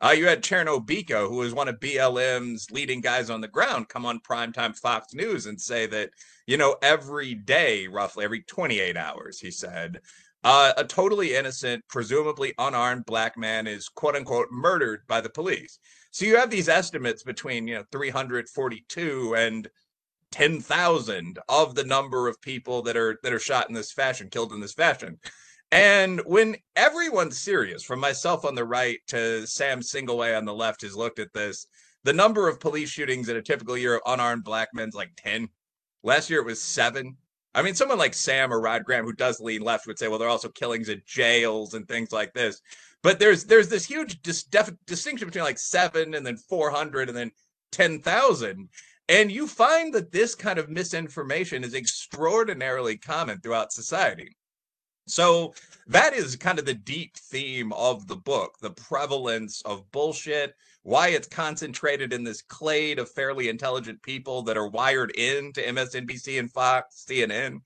Uh, 0.00 0.10
you 0.10 0.26
had 0.26 0.42
Cherno 0.42 0.80
who 1.28 1.36
was 1.36 1.54
one 1.54 1.68
of 1.68 1.78
BLM's 1.78 2.68
leading 2.72 3.00
guys 3.00 3.30
on 3.30 3.40
the 3.40 3.46
ground, 3.46 3.88
come 3.88 4.04
on 4.04 4.18
primetime 4.18 4.76
Fox 4.76 5.14
News 5.14 5.46
and 5.46 5.60
say 5.60 5.86
that, 5.86 6.10
you 6.44 6.56
know, 6.56 6.74
every 6.82 7.34
day, 7.34 7.86
roughly 7.86 8.24
every 8.24 8.42
28 8.42 8.96
hours, 8.96 9.38
he 9.38 9.52
said, 9.52 10.00
uh, 10.42 10.72
a 10.76 10.82
totally 10.82 11.36
innocent, 11.36 11.84
presumably 11.88 12.52
unarmed 12.58 13.06
black 13.06 13.38
man 13.38 13.68
is 13.68 13.88
quote 13.88 14.16
unquote 14.16 14.48
murdered 14.50 15.02
by 15.06 15.20
the 15.20 15.30
police. 15.30 15.78
So 16.10 16.24
you 16.24 16.36
have 16.36 16.50
these 16.50 16.68
estimates 16.68 17.22
between, 17.22 17.68
you 17.68 17.76
know, 17.76 17.84
342 17.92 19.36
and 19.36 19.68
10,000 20.32 21.38
of 21.48 21.74
the 21.74 21.84
number 21.84 22.26
of 22.26 22.40
people 22.40 22.82
that 22.82 22.96
are 22.96 23.18
that 23.22 23.32
are 23.32 23.38
shot 23.38 23.68
in 23.68 23.74
this 23.74 23.92
fashion, 23.92 24.28
killed 24.30 24.52
in 24.52 24.60
this 24.60 24.74
fashion. 24.74 25.18
And 25.70 26.20
when 26.26 26.56
everyone's 26.76 27.38
serious, 27.38 27.82
from 27.82 28.00
myself 28.00 28.44
on 28.44 28.54
the 28.54 28.64
right 28.64 28.98
to 29.08 29.46
Sam 29.46 29.80
Sinyangwe 29.80 30.36
on 30.36 30.44
the 30.44 30.54
left, 30.54 30.82
has 30.82 30.94
looked 30.96 31.18
at 31.18 31.32
this, 31.32 31.66
the 32.04 32.12
number 32.12 32.48
of 32.48 32.60
police 32.60 32.90
shootings 32.90 33.28
in 33.28 33.36
a 33.36 33.42
typical 33.42 33.78
year 33.78 33.94
of 33.94 34.02
unarmed 34.04 34.44
black 34.44 34.68
men's 34.74 34.94
like 34.94 35.12
10. 35.16 35.48
Last 36.02 36.28
year 36.28 36.40
it 36.40 36.46
was 36.46 36.60
seven. 36.60 37.16
I 37.54 37.62
mean, 37.62 37.74
someone 37.74 37.98
like 37.98 38.14
Sam 38.14 38.52
or 38.52 38.60
Rod 38.60 38.84
Graham, 38.84 39.04
who 39.04 39.12
does 39.12 39.40
lean 39.40 39.62
left, 39.62 39.86
would 39.86 39.98
say, 39.98 40.08
well, 40.08 40.18
there 40.18 40.28
are 40.28 40.32
also 40.32 40.48
killings 40.48 40.88
at 40.88 41.06
jails 41.06 41.74
and 41.74 41.86
things 41.86 42.12
like 42.12 42.32
this. 42.32 42.60
But 43.02 43.18
there's 43.18 43.44
there's 43.44 43.68
this 43.68 43.84
huge 43.84 44.22
dis- 44.22 44.44
def- 44.44 44.74
distinction 44.86 45.28
between 45.28 45.44
like 45.44 45.58
seven 45.58 46.14
and 46.14 46.24
then 46.24 46.36
400 46.36 47.08
and 47.08 47.16
then 47.16 47.30
10,000. 47.72 48.68
And 49.08 49.30
you 49.30 49.46
find 49.46 49.92
that 49.94 50.12
this 50.12 50.34
kind 50.34 50.58
of 50.58 50.68
misinformation 50.68 51.64
is 51.64 51.74
extraordinarily 51.74 52.96
common 52.96 53.40
throughout 53.40 53.72
society. 53.72 54.36
So 55.06 55.54
that 55.88 56.12
is 56.14 56.36
kind 56.36 56.58
of 56.58 56.64
the 56.64 56.74
deep 56.74 57.16
theme 57.16 57.72
of 57.72 58.06
the 58.06 58.16
book 58.16 58.56
the 58.60 58.70
prevalence 58.70 59.60
of 59.62 59.90
bullshit, 59.90 60.54
why 60.82 61.08
it's 61.08 61.28
concentrated 61.28 62.12
in 62.12 62.22
this 62.22 62.42
clade 62.42 62.98
of 62.98 63.10
fairly 63.10 63.48
intelligent 63.48 64.00
people 64.02 64.42
that 64.42 64.56
are 64.56 64.68
wired 64.68 65.10
into 65.12 65.60
MSNBC 65.60 66.38
and 66.38 66.52
Fox, 66.52 67.04
CNN, 67.08 67.58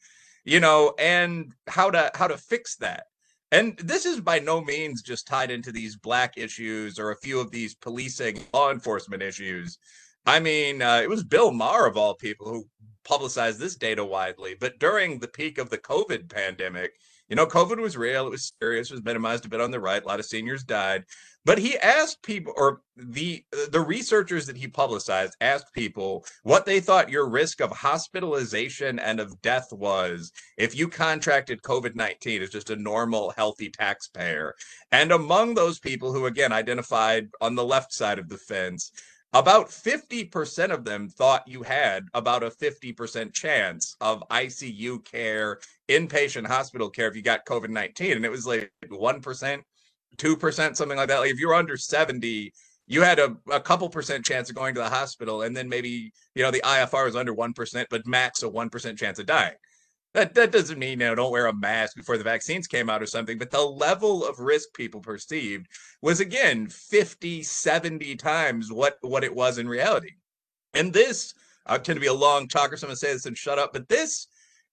you 0.45 0.61
know, 0.61 0.95
and 0.99 1.53
how 1.67 1.91
to 1.91 2.11
how 2.15 2.27
to 2.27 2.39
fix 2.39 2.77
that. 2.77 3.05
And 3.53 3.79
this 3.79 4.07
is 4.07 4.21
by 4.21 4.39
no 4.39 4.61
means 4.61 5.03
just 5.03 5.27
tied 5.27 5.51
into 5.51 5.71
these 5.71 5.97
black 5.97 6.35
issues 6.37 6.99
or 6.99 7.11
a 7.11 7.17
few 7.17 7.39
of 7.39 7.51
these 7.51 7.75
policing 7.75 8.41
law 8.53 8.71
enforcement 8.71 9.23
issues. 9.23 9.79
I 10.27 10.41
mean, 10.41 10.83
uh, 10.83 11.01
it 11.03 11.09
was 11.09 11.23
Bill 11.23 11.53
Maher, 11.53 11.87
of 11.87 11.97
all 11.97 12.15
people, 12.15 12.49
who 12.49 12.67
publicized 13.05 13.61
this 13.61 13.77
data 13.77 14.05
widely. 14.05 14.57
But 14.59 14.81
during 14.81 15.21
the 15.21 15.29
peak 15.29 15.59
of 15.59 15.71
the 15.71 15.79
COVID 15.79 16.29
pandemic, 16.29 16.93
you 17.29 17.37
know, 17.37 17.47
COVID 17.47 17.81
was 17.81 17.97
real, 17.97 18.27
it 18.27 18.31
was 18.31 18.53
serious, 18.61 18.91
it 18.91 18.95
was 18.95 19.05
minimized 19.05 19.47
a 19.47 19.49
bit 19.49 19.61
on 19.61 19.71
the 19.71 19.81
right. 19.81 20.03
A 20.03 20.07
lot 20.07 20.21
of 20.21 20.27
seniors 20.27 20.63
died. 20.63 21.05
But 21.45 21.59
he 21.59 21.79
asked 21.79 22.23
people, 22.23 22.53
or 22.57 22.83
the 22.97 23.45
the 23.71 23.81
researchers 23.81 24.47
that 24.47 24.57
he 24.57 24.67
publicized 24.67 25.37
asked 25.41 25.73
people 25.73 26.25
what 26.43 26.67
they 26.67 26.81
thought 26.81 27.11
your 27.11 27.29
risk 27.29 27.61
of 27.61 27.71
hospitalization 27.71 28.99
and 28.99 29.21
of 29.21 29.41
death 29.43 29.73
was 29.73 30.33
if 30.57 30.77
you 30.77 30.89
contracted 30.89 31.63
COVID 31.63 31.95
nineteen 31.95 32.43
as 32.43 32.51
just 32.51 32.71
a 32.71 32.77
normal 32.77 33.33
healthy 33.37 33.71
taxpayer. 33.71 34.55
And 34.91 35.13
among 35.13 35.55
those 35.55 35.79
people 35.79 36.13
who 36.13 36.27
again 36.27 36.53
identified 36.53 37.29
on 37.41 37.55
the 37.55 37.65
left 37.65 37.93
side 37.93 38.19
of 38.19 38.29
the 38.29 38.39
fence, 38.39 38.91
about 39.33 39.69
50% 39.69 40.71
of 40.71 40.85
them 40.85 41.09
thought 41.09 41.47
you 41.47 41.63
had 41.63 42.05
about 42.15 42.43
a 42.43 42.51
50% 42.51 43.33
chance 43.33 43.97
of 44.01 44.23
ICU 44.31 45.05
care, 45.05 45.61
inpatient 45.89 46.47
hospital 46.47 46.89
care 46.89 47.09
if 47.09 47.17
you 47.17 47.23
got 47.23 47.45
COVID 47.47 47.71
19. 47.71 48.13
And 48.13 48.25
it 48.25 48.31
was 48.31 48.47
like 48.47 48.73
1%, 48.91 49.63
2%, 50.17 50.77
something 50.77 50.97
like 50.97 51.09
that. 51.09 51.19
Like 51.19 51.31
if 51.31 51.41
you 51.41 51.49
were 51.49 51.55
under 51.55 51.77
70, 51.77 52.53
you 52.87 53.03
had 53.03 53.19
a, 53.19 53.37
a 53.51 53.61
couple 53.61 53.89
percent 53.89 54.25
chance 54.25 54.49
of 54.49 54.57
going 54.57 54.75
to 54.75 54.81
the 54.81 54.89
hospital. 54.89 55.43
And 55.43 55.57
then 55.57 55.69
maybe, 55.69 56.13
you 56.35 56.43
know, 56.43 56.51
the 56.51 56.63
IFR 56.63 57.09
is 57.09 57.17
under 57.17 57.35
1%, 57.35 57.87
but 57.91 58.07
max 58.07 58.43
a 58.43 58.49
1% 58.49 58.97
chance 58.97 59.19
of 59.19 59.27
dying. 59.27 59.55
That, 60.17 60.33
that 60.33 60.51
doesn't 60.51 60.79
mean, 60.79 60.93
you 60.93 60.97
know, 61.09 61.15
don't 61.15 61.31
wear 61.31 61.45
a 61.45 61.53
mask 61.53 61.95
before 61.95 62.17
the 62.17 62.25
vaccines 62.25 62.67
came 62.67 62.89
out 62.89 63.03
or 63.03 63.07
something, 63.07 63.37
but 63.37 63.51
the 63.51 63.61
level 63.61 64.27
of 64.27 64.41
risk 64.41 64.73
people 64.73 64.99
perceived 64.99 65.67
was 66.01 66.21
again 66.21 66.69
50, 66.69 67.43
70 67.43 68.17
times 68.17 68.73
what, 68.73 68.97
what 69.03 69.25
it 69.25 69.35
was 69.35 69.59
in 69.59 69.69
reality. 69.69 70.13
And 70.73 70.91
this, 70.91 71.35
I 71.67 71.77
tend 71.77 71.99
to 71.99 72.01
be 72.01 72.07
a 72.07 72.15
long 72.15 72.49
talker, 72.49 72.79
so 72.79 72.87
I'm 72.87 72.89
gonna 72.89 72.97
say 72.97 73.13
this 73.13 73.27
and 73.27 73.37
shut 73.37 73.59
up, 73.59 73.75
but 73.75 73.91
this 73.91 74.29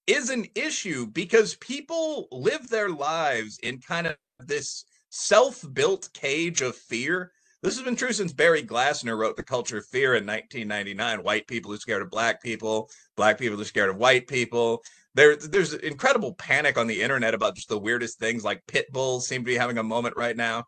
is 0.06 0.30
an 0.30 0.46
issue 0.54 1.08
because 1.08 1.56
people 1.56 2.26
live 2.32 2.70
their 2.70 2.88
lives 2.88 3.58
in 3.62 3.82
kind 3.82 4.06
of 4.06 4.16
this 4.38 4.86
self-built 5.10 6.08
cage 6.14 6.62
of 6.62 6.74
fear. 6.74 7.32
This 7.62 7.76
has 7.76 7.84
been 7.84 7.96
true 7.96 8.12
since 8.14 8.32
Barry 8.32 8.62
Glassner 8.62 9.18
wrote 9.18 9.36
The 9.36 9.42
Culture 9.42 9.76
of 9.78 9.86
Fear 9.86 10.14
in 10.14 10.26
1999. 10.26 11.22
White 11.22 11.46
people 11.46 11.70
are 11.74 11.78
scared 11.78 12.00
of 12.00 12.10
black 12.10 12.42
people, 12.42 12.88
black 13.14 13.38
people 13.38 13.60
are 13.60 13.64
scared 13.66 13.90
of 13.90 13.96
white 13.96 14.26
people. 14.26 14.82
There, 15.14 15.36
there's 15.36 15.74
incredible 15.74 16.34
panic 16.34 16.76
on 16.76 16.86
the 16.86 17.02
internet 17.02 17.34
about 17.34 17.54
just 17.54 17.68
the 17.68 17.78
weirdest 17.78 18.18
things 18.18 18.44
like 18.44 18.66
pit 18.66 18.92
bulls 18.92 19.28
seem 19.28 19.42
to 19.42 19.46
be 19.46 19.54
having 19.54 19.78
a 19.78 19.82
moment 19.82 20.16
right 20.16 20.36
now. 20.36 20.64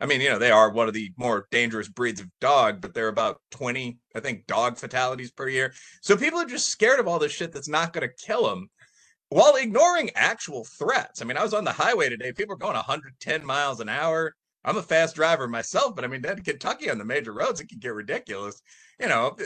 I 0.00 0.06
mean, 0.06 0.20
you 0.20 0.28
know, 0.28 0.38
they 0.38 0.52
are 0.52 0.70
one 0.70 0.86
of 0.86 0.94
the 0.94 1.12
more 1.16 1.48
dangerous 1.50 1.88
breeds 1.88 2.20
of 2.20 2.28
dog, 2.40 2.80
but 2.80 2.94
they're 2.94 3.08
about 3.08 3.40
20, 3.50 3.98
I 4.14 4.20
think, 4.20 4.46
dog 4.46 4.78
fatalities 4.78 5.32
per 5.32 5.48
year. 5.48 5.74
So 6.02 6.16
people 6.16 6.38
are 6.38 6.46
just 6.46 6.68
scared 6.68 7.00
of 7.00 7.08
all 7.08 7.18
this 7.18 7.32
shit 7.32 7.52
that's 7.52 7.68
not 7.68 7.92
going 7.92 8.08
to 8.08 8.24
kill 8.24 8.48
them 8.48 8.68
while 9.30 9.56
ignoring 9.56 10.10
actual 10.14 10.64
threats. 10.64 11.20
I 11.20 11.24
mean, 11.24 11.36
I 11.36 11.42
was 11.42 11.54
on 11.54 11.64
the 11.64 11.72
highway 11.72 12.08
today. 12.08 12.32
People 12.32 12.54
are 12.54 12.58
going 12.58 12.74
110 12.74 13.44
miles 13.44 13.80
an 13.80 13.88
hour. 13.88 14.34
I'm 14.64 14.76
a 14.76 14.82
fast 14.82 15.14
driver 15.14 15.46
myself, 15.48 15.94
but 15.94 16.04
I 16.04 16.08
mean, 16.08 16.24
in 16.24 16.42
Kentucky 16.42 16.90
on 16.90 16.98
the 16.98 17.04
major 17.04 17.32
roads, 17.32 17.60
it 17.60 17.68
can 17.68 17.78
get 17.78 17.94
ridiculous. 17.94 18.60
You 19.00 19.08
know, 19.08 19.36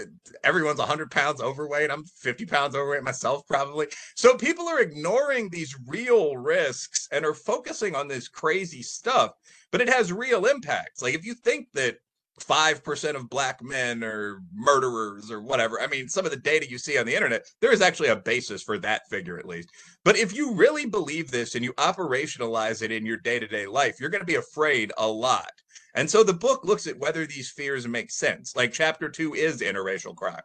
everyone's 0.43 0.79
100 0.79 1.11
pounds 1.11 1.41
overweight. 1.41 1.91
I'm 1.91 2.05
50 2.05 2.47
pounds 2.47 2.75
overweight 2.75 3.03
myself, 3.03 3.47
probably. 3.47 3.89
So 4.17 4.37
people 4.37 4.67
are 4.69 4.81
ignoring 4.81 5.51
these 5.51 5.77
real 5.87 6.37
risks 6.37 7.09
and 7.13 7.25
are 7.27 7.35
focusing 7.35 7.95
on 7.95 8.09
this 8.09 8.29
crazy 8.29 8.83
stuff, 8.83 9.33
but 9.71 9.83
it 9.83 9.89
has 9.91 10.13
real 10.13 10.47
impacts. 10.47 11.03
Like 11.03 11.15
if 11.15 11.25
you 11.25 11.35
think 11.35 11.69
that 11.75 11.99
5% 12.47 13.17
of 13.17 13.31
black 13.31 13.63
men 13.63 14.03
are 14.05 14.43
murderers 14.55 15.31
or 15.31 15.41
whatever. 15.41 15.81
I 15.81 15.87
mean, 15.87 16.09
some 16.09 16.25
of 16.25 16.31
the 16.31 16.37
data 16.37 16.69
you 16.69 16.79
see 16.79 16.99
on 16.99 17.07
the 17.07 17.15
internet, 17.15 17.47
there 17.61 17.73
is 17.73 17.81
actually 17.81 18.09
a 18.09 18.17
basis 18.17 18.63
for 18.63 18.79
that 18.79 19.09
figure 19.09 19.39
at 19.39 19.47
least. 19.47 19.71
But 20.05 20.17
if 20.17 20.35
you 20.35 20.55
really 20.55 20.87
believe 20.87 21.31
this 21.31 21.55
and 21.55 21.65
you 21.65 21.73
operationalize 21.75 22.83
it 22.83 22.93
in 22.93 23.07
your 23.07 23.17
day 23.17 23.39
to 23.39 23.47
day 23.47 23.67
life, 23.67 24.01
you're 24.01 24.11
going 24.11 24.21
to 24.21 24.27
be 24.27 24.37
afraid 24.37 24.93
a 24.99 25.07
lot. 25.07 25.53
And 25.95 26.09
so 26.09 26.23
the 26.23 26.33
book 26.33 26.65
looks 26.65 26.87
at 26.87 26.99
whether 26.99 27.27
these 27.27 27.51
fears 27.51 27.87
make 27.87 28.11
sense. 28.11 28.57
Like 28.57 28.73
chapter 28.73 29.09
two 29.09 29.35
is 29.35 29.61
interracial 29.61 30.17
crime. 30.17 30.43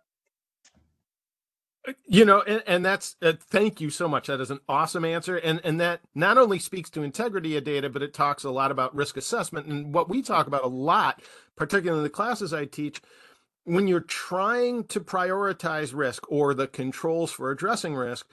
You 2.06 2.26
know, 2.26 2.42
and, 2.42 2.64
and 2.68 2.86
that's 2.86 3.16
uh, 3.22 3.34
thank 3.40 3.80
you 3.80 3.90
so 3.90 4.08
much. 4.08 4.28
That 4.28 4.42
is 4.42 4.52
an 4.52 4.60
awesome 4.68 5.06
answer, 5.06 5.38
and 5.38 5.62
and 5.64 5.80
that 5.80 6.02
not 6.14 6.38
only 6.38 6.60
speaks 6.60 6.90
to 6.92 7.04
integrity 7.04 7.56
of 7.56 7.64
data, 7.64 7.90
but 7.90 8.04
it 8.04 8.14
talks 8.14 8.44
a 8.44 8.50
lot 8.52 8.72
about 8.72 8.96
risk 8.96 9.16
assessment 9.16 9.68
and 9.68 9.94
what 9.94 10.10
we 10.10 10.22
talk 10.22 10.48
about 10.48 10.64
a 10.64 10.68
lot 10.68 11.22
particularly 11.58 12.00
in 12.00 12.04
the 12.04 12.10
classes 12.10 12.54
I 12.54 12.66
teach, 12.66 13.02
when 13.66 13.88
you're 13.88 14.00
trying 14.00 14.86
to 14.86 15.02
prioritize 15.02 15.94
risk 15.94 16.32
or 16.32 16.54
the 16.54 16.68
controls 16.68 17.32
for 17.32 17.52
addressing 17.52 17.96
risk, 17.96 18.28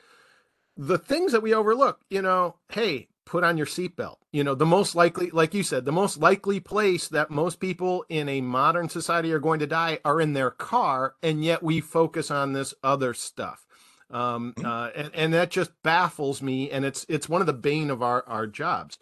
the 0.77 0.99
things 0.99 1.33
that 1.33 1.43
we 1.43 1.53
overlook, 1.53 2.01
you 2.09 2.23
know, 2.23 2.57
hey, 2.69 3.09
put 3.25 3.45
on 3.45 3.57
your 3.57 3.67
seatbelt. 3.67 4.17
You 4.33 4.45
know, 4.45 4.55
the 4.55 4.67
most 4.67 4.95
likely, 4.95 5.31
like 5.31 5.55
you 5.55 5.63
said, 5.63 5.85
the 5.85 5.93
most 5.93 6.19
likely 6.19 6.61
place 6.61 7.09
that 7.09 7.31
most 7.31 7.61
people 7.61 8.05
in 8.09 8.29
a 8.29 8.41
modern 8.41 8.89
society 8.89 9.33
are 9.33 9.39
going 9.39 9.61
to 9.61 9.67
die 9.67 9.99
are 10.05 10.21
in 10.21 10.33
their 10.33 10.51
car, 10.51 11.15
and 11.23 11.45
yet 11.45 11.63
we 11.63 11.81
focus 11.81 12.31
on 12.31 12.53
this 12.53 12.75
other 12.83 13.15
stuff. 13.15 13.67
Um, 14.11 14.55
mm-hmm. 14.57 14.67
uh, 14.67 14.89
and, 14.95 15.11
and 15.15 15.35
that 15.35 15.51
just 15.51 15.71
baffles 15.83 16.43
me, 16.43 16.71
and 16.71 16.85
it's 16.85 17.07
it's 17.09 17.29
one 17.29 17.41
of 17.41 17.47
the 17.47 17.53
bane 17.53 17.91
of 17.91 18.03
our 18.03 18.25
our 18.27 18.47
jobs. 18.47 18.99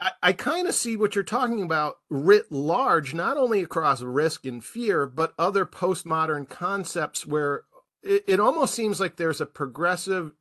I, 0.00 0.10
I 0.22 0.32
kind 0.32 0.68
of 0.68 0.74
see 0.74 0.96
what 0.96 1.14
you're 1.14 1.24
talking 1.24 1.62
about 1.62 1.98
writ 2.10 2.50
large, 2.50 3.14
not 3.14 3.36
only 3.36 3.62
across 3.62 4.02
risk 4.02 4.44
and 4.46 4.64
fear, 4.64 5.06
but 5.06 5.34
other 5.38 5.64
postmodern 5.64 6.48
concepts 6.48 7.26
where 7.26 7.62
it, 8.02 8.24
it 8.26 8.40
almost 8.40 8.74
seems 8.74 9.00
like 9.00 9.16
there's 9.16 9.40
a 9.40 9.46
progressive 9.46 10.32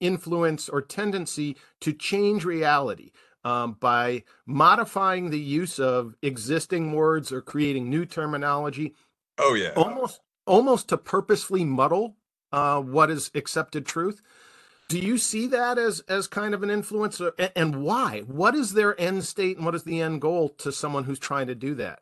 influence 0.00 0.68
or 0.68 0.82
tendency 0.82 1.56
to 1.80 1.92
change 1.92 2.44
reality 2.44 3.10
um, 3.44 3.76
by 3.80 4.24
modifying 4.46 5.30
the 5.30 5.40
use 5.40 5.78
of 5.78 6.14
existing 6.22 6.92
words 6.92 7.32
or 7.32 7.40
creating 7.40 7.88
new 7.88 8.04
terminology. 8.04 8.94
Oh 9.38 9.54
yeah, 9.54 9.72
almost 9.76 10.20
almost 10.46 10.88
to 10.88 10.96
purposefully 10.98 11.64
muddle 11.64 12.16
uh, 12.52 12.80
what 12.80 13.10
is 13.10 13.30
accepted 13.34 13.86
truth. 13.86 14.20
Do 14.88 14.98
you 14.98 15.18
see 15.18 15.46
that 15.48 15.78
as 15.78 16.00
as 16.08 16.26
kind 16.26 16.54
of 16.54 16.62
an 16.62 16.70
influence 16.70 17.20
and 17.54 17.82
why? 17.82 18.20
What 18.26 18.54
is 18.54 18.72
their 18.72 18.98
end 19.00 19.24
state 19.24 19.56
and 19.56 19.66
what 19.66 19.74
is 19.74 19.84
the 19.84 20.00
end 20.00 20.20
goal 20.20 20.48
to 20.58 20.72
someone 20.72 21.04
who's 21.04 21.18
trying 21.18 21.46
to 21.48 21.54
do 21.54 21.74
that 21.76 22.00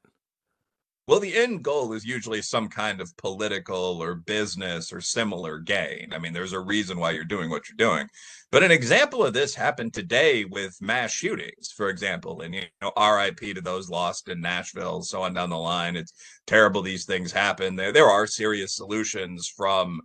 well 1.06 1.20
the 1.20 1.36
end 1.36 1.62
goal 1.62 1.92
is 1.92 2.04
usually 2.04 2.42
some 2.42 2.68
kind 2.68 3.00
of 3.00 3.16
political 3.16 4.02
or 4.02 4.14
business 4.14 4.92
or 4.92 5.00
similar 5.00 5.58
gain 5.58 6.12
i 6.12 6.18
mean 6.18 6.32
there's 6.32 6.52
a 6.52 6.60
reason 6.60 6.98
why 6.98 7.10
you're 7.10 7.24
doing 7.24 7.50
what 7.50 7.68
you're 7.68 7.76
doing 7.76 8.08
but 8.50 8.62
an 8.62 8.70
example 8.70 9.24
of 9.24 9.32
this 9.32 9.54
happened 9.54 9.92
today 9.92 10.44
with 10.44 10.76
mass 10.80 11.12
shootings 11.12 11.72
for 11.76 11.88
example 11.88 12.40
and 12.40 12.54
you 12.54 12.62
know 12.82 12.92
rip 12.96 13.36
to 13.38 13.60
those 13.60 13.88
lost 13.88 14.28
in 14.28 14.40
nashville 14.40 15.02
so 15.02 15.22
on 15.22 15.34
down 15.34 15.50
the 15.50 15.56
line 15.56 15.96
it's 15.96 16.12
terrible 16.46 16.82
these 16.82 17.04
things 17.04 17.32
happen 17.32 17.76
there 17.76 17.92
there 17.92 18.10
are 18.10 18.26
serious 18.26 18.74
solutions 18.74 19.48
from 19.48 20.00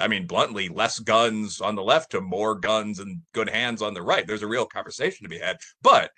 I 0.00 0.08
mean, 0.08 0.26
bluntly, 0.26 0.68
less 0.68 0.98
guns 0.98 1.60
on 1.60 1.74
the 1.74 1.82
left 1.82 2.12
to 2.12 2.20
more 2.20 2.54
guns 2.54 2.98
and 2.98 3.20
good 3.32 3.50
hands 3.50 3.82
on 3.82 3.94
the 3.94 4.02
right. 4.02 4.26
There's 4.26 4.42
a 4.42 4.46
real 4.46 4.64
conversation 4.64 5.24
to 5.24 5.28
be 5.28 5.38
had. 5.38 5.58
But 5.82 6.10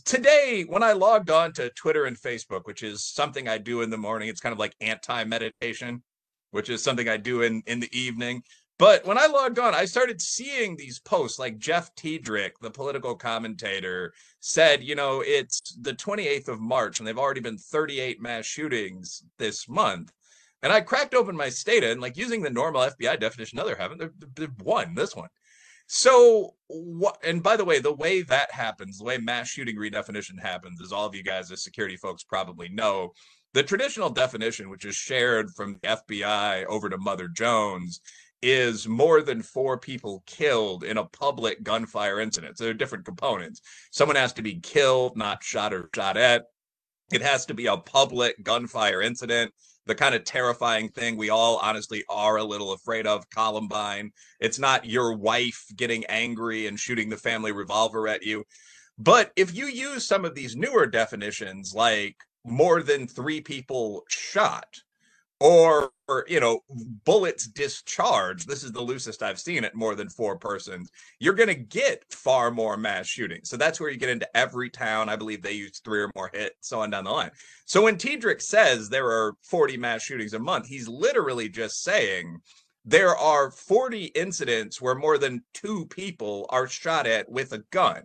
today, 0.00 0.64
when 0.68 0.82
I 0.82 0.92
logged 0.92 1.30
on 1.30 1.52
to 1.54 1.70
Twitter 1.70 2.04
and 2.04 2.18
Facebook, 2.18 2.62
which 2.64 2.82
is 2.82 3.04
something 3.04 3.48
I 3.48 3.58
do 3.58 3.82
in 3.82 3.90
the 3.90 3.98
morning, 3.98 4.28
it's 4.28 4.40
kind 4.40 4.52
of 4.52 4.58
like 4.58 4.74
anti 4.80 5.24
meditation, 5.24 6.02
which 6.50 6.70
is 6.70 6.82
something 6.82 7.08
I 7.08 7.16
do 7.16 7.42
in, 7.42 7.62
in 7.66 7.80
the 7.80 7.98
evening. 7.98 8.42
But 8.76 9.06
when 9.06 9.18
I 9.18 9.26
logged 9.26 9.60
on, 9.60 9.72
I 9.72 9.84
started 9.84 10.20
seeing 10.20 10.76
these 10.76 10.98
posts 10.98 11.38
like 11.38 11.58
Jeff 11.58 11.94
Tiedrich, 11.94 12.58
the 12.60 12.70
political 12.70 13.14
commentator, 13.14 14.12
said, 14.40 14.82
you 14.82 14.96
know, 14.96 15.22
it's 15.24 15.60
the 15.80 15.92
28th 15.94 16.48
of 16.48 16.60
March 16.60 16.98
and 16.98 17.06
they've 17.06 17.18
already 17.18 17.40
been 17.40 17.56
38 17.56 18.20
mass 18.20 18.44
shootings 18.46 19.22
this 19.38 19.68
month. 19.68 20.12
And 20.62 20.72
I 20.72 20.80
cracked 20.80 21.14
open 21.14 21.36
my 21.36 21.50
Stata 21.50 21.92
and 21.92 22.00
like 22.00 22.16
using 22.16 22.42
the 22.42 22.50
normal 22.50 22.82
FBI 22.82 23.20
definition, 23.20 23.58
no, 23.58 23.72
haven't. 23.74 24.10
One, 24.62 24.94
this 24.94 25.14
one. 25.14 25.28
So 25.86 26.54
what? 26.68 27.18
And 27.22 27.42
by 27.42 27.56
the 27.56 27.64
way, 27.64 27.78
the 27.78 27.92
way 27.92 28.22
that 28.22 28.52
happens, 28.52 28.98
the 28.98 29.04
way 29.04 29.18
mass 29.18 29.48
shooting 29.48 29.76
redefinition 29.76 30.40
happens, 30.40 30.80
is 30.80 30.92
all 30.92 31.06
of 31.06 31.14
you 31.14 31.22
guys 31.22 31.50
as 31.50 31.62
security 31.62 31.96
folks 31.96 32.24
probably 32.24 32.68
know. 32.68 33.12
The 33.52 33.62
traditional 33.62 34.10
definition, 34.10 34.70
which 34.70 34.84
is 34.84 34.96
shared 34.96 35.50
from 35.54 35.74
the 35.74 35.88
FBI 35.88 36.64
over 36.64 36.88
to 36.88 36.98
Mother 36.98 37.28
Jones, 37.28 38.00
is 38.42 38.88
more 38.88 39.22
than 39.22 39.42
four 39.42 39.78
people 39.78 40.22
killed 40.26 40.84
in 40.84 40.98
a 40.98 41.04
public 41.04 41.62
gunfire 41.62 42.20
incident. 42.20 42.58
So 42.58 42.64
there 42.64 42.72
are 42.72 42.74
different 42.74 43.04
components. 43.04 43.60
Someone 43.92 44.16
has 44.16 44.32
to 44.34 44.42
be 44.42 44.60
killed, 44.60 45.16
not 45.16 45.42
shot 45.42 45.72
or 45.72 45.88
shot 45.94 46.16
at. 46.16 46.44
It 47.12 47.22
has 47.22 47.46
to 47.46 47.54
be 47.54 47.66
a 47.66 47.76
public 47.76 48.42
gunfire 48.42 49.00
incident 49.00 49.52
the 49.86 49.94
kind 49.94 50.14
of 50.14 50.24
terrifying 50.24 50.88
thing 50.88 51.16
we 51.16 51.30
all 51.30 51.58
honestly 51.58 52.04
are 52.08 52.36
a 52.36 52.44
little 52.44 52.72
afraid 52.72 53.06
of 53.06 53.28
Columbine. 53.30 54.12
It's 54.40 54.58
not 54.58 54.86
your 54.86 55.16
wife 55.16 55.64
getting 55.76 56.04
angry 56.06 56.66
and 56.66 56.78
shooting 56.78 57.10
the 57.10 57.16
family 57.16 57.52
revolver 57.52 58.08
at 58.08 58.22
you. 58.22 58.44
But 58.98 59.32
if 59.36 59.54
you 59.54 59.66
use 59.66 60.06
some 60.06 60.24
of 60.24 60.34
these 60.34 60.56
newer 60.56 60.86
definitions, 60.86 61.74
like 61.74 62.16
more 62.44 62.82
than 62.82 63.06
three 63.06 63.40
people 63.40 64.04
shot, 64.08 64.80
or, 65.44 65.90
you 66.28 66.38
know 66.38 66.60
bullets 67.04 67.46
discharged 67.46 68.46
this 68.46 68.62
is 68.62 68.72
the 68.72 68.80
loosest 68.80 69.22
i've 69.22 69.40
seen 69.40 69.64
it 69.64 69.74
more 69.74 69.94
than 69.94 70.08
four 70.08 70.36
persons 70.36 70.90
you're 71.18 71.32
going 71.32 71.48
to 71.48 71.54
get 71.54 72.04
far 72.10 72.50
more 72.50 72.76
mass 72.76 73.06
shootings. 73.06 73.48
So 73.48 73.56
that's 73.56 73.80
where 73.80 73.90
you 73.90 73.96
get 73.96 74.08
into 74.08 74.36
every 74.36 74.70
town. 74.70 75.08
I 75.08 75.16
believe 75.16 75.42
they 75.42 75.52
use 75.52 75.80
three 75.80 76.02
or 76.02 76.10
more 76.14 76.30
hits 76.32 76.68
so 76.68 76.80
on 76.80 76.90
down 76.90 77.04
the 77.04 77.10
line. 77.10 77.30
So 77.66 77.82
when 77.82 77.96
Tiedrich 77.96 78.42
says 78.42 78.88
there 78.88 79.10
are 79.10 79.34
40 79.42 79.76
mass 79.76 80.02
shootings 80.02 80.34
a 80.34 80.38
month 80.38 80.66
he's 80.66 80.88
literally 80.88 81.48
just 81.48 81.82
saying 81.82 82.38
there 82.84 83.16
are 83.16 83.50
40 83.50 84.06
incidents 84.06 84.80
where 84.80 84.94
more 84.94 85.16
than 85.16 85.42
two 85.54 85.86
people 85.86 86.46
are 86.50 86.68
shot 86.68 87.06
at 87.06 87.30
with 87.30 87.52
a 87.52 87.64
gun 87.70 88.02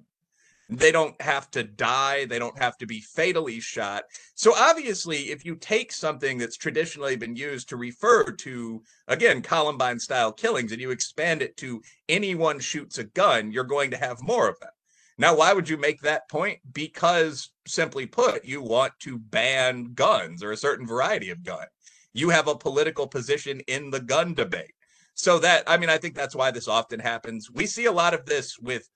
they 0.69 0.91
don't 0.91 1.19
have 1.19 1.49
to 1.51 1.63
die. 1.63 2.25
They 2.25 2.37
don't 2.37 2.57
have 2.59 2.77
to 2.77 2.85
be 2.85 3.01
fatally 3.01 3.59
shot. 3.59 4.03
So, 4.35 4.53
obviously, 4.55 5.31
if 5.31 5.43
you 5.43 5.55
take 5.55 5.91
something 5.91 6.37
that's 6.37 6.57
traditionally 6.57 7.15
been 7.15 7.35
used 7.35 7.69
to 7.69 7.77
refer 7.77 8.31
to, 8.31 8.83
again, 9.07 9.41
Columbine 9.41 9.99
style 9.99 10.31
killings 10.31 10.71
and 10.71 10.79
you 10.79 10.91
expand 10.91 11.41
it 11.41 11.57
to 11.57 11.81
anyone 12.07 12.59
shoots 12.59 12.99
a 12.99 13.03
gun, 13.03 13.51
you're 13.51 13.63
going 13.63 13.89
to 13.91 13.97
have 13.97 14.21
more 14.21 14.47
of 14.47 14.59
them. 14.59 14.69
Now, 15.17 15.35
why 15.35 15.53
would 15.53 15.67
you 15.67 15.75
make 15.75 16.01
that 16.01 16.29
point? 16.29 16.59
Because, 16.71 17.49
simply 17.67 18.05
put, 18.05 18.45
you 18.45 18.61
want 18.61 18.93
to 18.99 19.17
ban 19.17 19.93
guns 19.95 20.43
or 20.43 20.51
a 20.51 20.57
certain 20.57 20.85
variety 20.85 21.31
of 21.31 21.43
gun. 21.43 21.65
You 22.13 22.29
have 22.29 22.47
a 22.47 22.55
political 22.55 23.07
position 23.07 23.59
in 23.61 23.89
the 23.89 24.01
gun 24.01 24.35
debate. 24.35 24.73
So, 25.15 25.39
that, 25.39 25.63
I 25.65 25.77
mean, 25.77 25.89
I 25.89 25.97
think 25.97 26.13
that's 26.13 26.35
why 26.35 26.51
this 26.51 26.67
often 26.67 26.99
happens. 26.99 27.49
We 27.49 27.65
see 27.65 27.85
a 27.85 27.91
lot 27.91 28.13
of 28.13 28.27
this 28.27 28.59
with, 28.59 28.87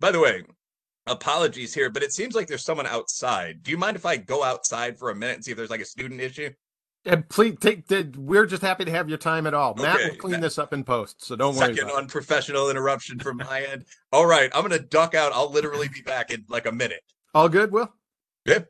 by 0.00 0.10
the 0.10 0.20
way, 0.20 0.42
apologies 1.06 1.74
here, 1.74 1.90
but 1.90 2.02
it 2.02 2.12
seems 2.12 2.34
like 2.34 2.46
there's 2.46 2.64
someone 2.64 2.86
outside. 2.86 3.62
Do 3.62 3.70
you 3.70 3.78
mind 3.78 3.96
if 3.96 4.06
I 4.06 4.16
go 4.16 4.42
outside 4.42 4.98
for 4.98 5.10
a 5.10 5.14
minute 5.14 5.36
and 5.36 5.44
see 5.44 5.50
if 5.50 5.56
there's 5.56 5.70
like 5.70 5.80
a 5.80 5.86
student 5.86 6.20
issue? 6.20 6.50
And 7.06 7.26
please 7.28 7.56
take 7.60 7.86
the. 7.86 8.12
We're 8.16 8.44
just 8.44 8.60
happy 8.60 8.84
to 8.84 8.90
have 8.90 9.08
your 9.08 9.16
time 9.16 9.46
at 9.46 9.54
all. 9.54 9.70
Okay. 9.70 9.82
Matt 9.82 10.10
will 10.10 10.18
clean 10.18 10.40
this 10.40 10.58
up 10.58 10.74
in 10.74 10.84
post, 10.84 11.24
so 11.24 11.34
don't 11.34 11.54
Second 11.54 11.68
worry. 11.68 11.76
Second 11.76 11.98
unprofessional 11.98 12.68
interruption 12.68 13.18
from 13.18 13.38
my 13.38 13.62
end. 13.62 13.86
All 14.12 14.26
right, 14.26 14.50
I'm 14.54 14.62
gonna 14.62 14.78
duck 14.78 15.14
out. 15.14 15.32
I'll 15.32 15.50
literally 15.50 15.88
be 15.88 16.02
back 16.02 16.30
in 16.30 16.44
like 16.48 16.66
a 16.66 16.72
minute. 16.72 17.02
All 17.34 17.48
good, 17.48 17.72
Will. 17.72 17.90
Yep. 18.44 18.68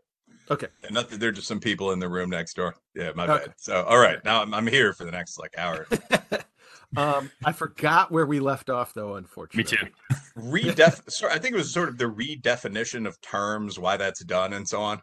Okay. 0.48 0.68
And 0.84 0.94
nothing. 0.94 1.18
There're 1.18 1.32
just 1.32 1.48
some 1.48 1.58
people 1.58 1.90
in 1.90 1.98
the 1.98 2.08
room 2.08 2.30
next 2.30 2.54
door. 2.54 2.76
Yeah, 2.94 3.10
my 3.16 3.24
okay. 3.24 3.46
bad. 3.46 3.54
So, 3.56 3.82
all 3.82 3.98
right, 3.98 4.24
now 4.24 4.42
I'm 4.42 4.54
I'm 4.54 4.66
here 4.66 4.92
for 4.92 5.04
the 5.04 5.10
next 5.10 5.36
like 5.36 5.58
hour. 5.58 5.88
Um, 6.96 7.30
I 7.44 7.52
forgot 7.52 8.10
where 8.10 8.26
we 8.26 8.40
left 8.40 8.68
off, 8.68 8.94
though. 8.94 9.14
Unfortunately, 9.14 9.78
me 9.78 9.90
too. 9.90 10.16
Redef. 10.38 11.10
sorry, 11.10 11.32
I 11.32 11.38
think 11.38 11.54
it 11.54 11.58
was 11.58 11.72
sort 11.72 11.88
of 11.88 11.98
the 11.98 12.06
redefinition 12.06 13.06
of 13.06 13.20
terms, 13.20 13.78
why 13.78 13.96
that's 13.96 14.24
done, 14.24 14.52
and 14.52 14.68
so 14.68 14.80
on. 14.80 15.02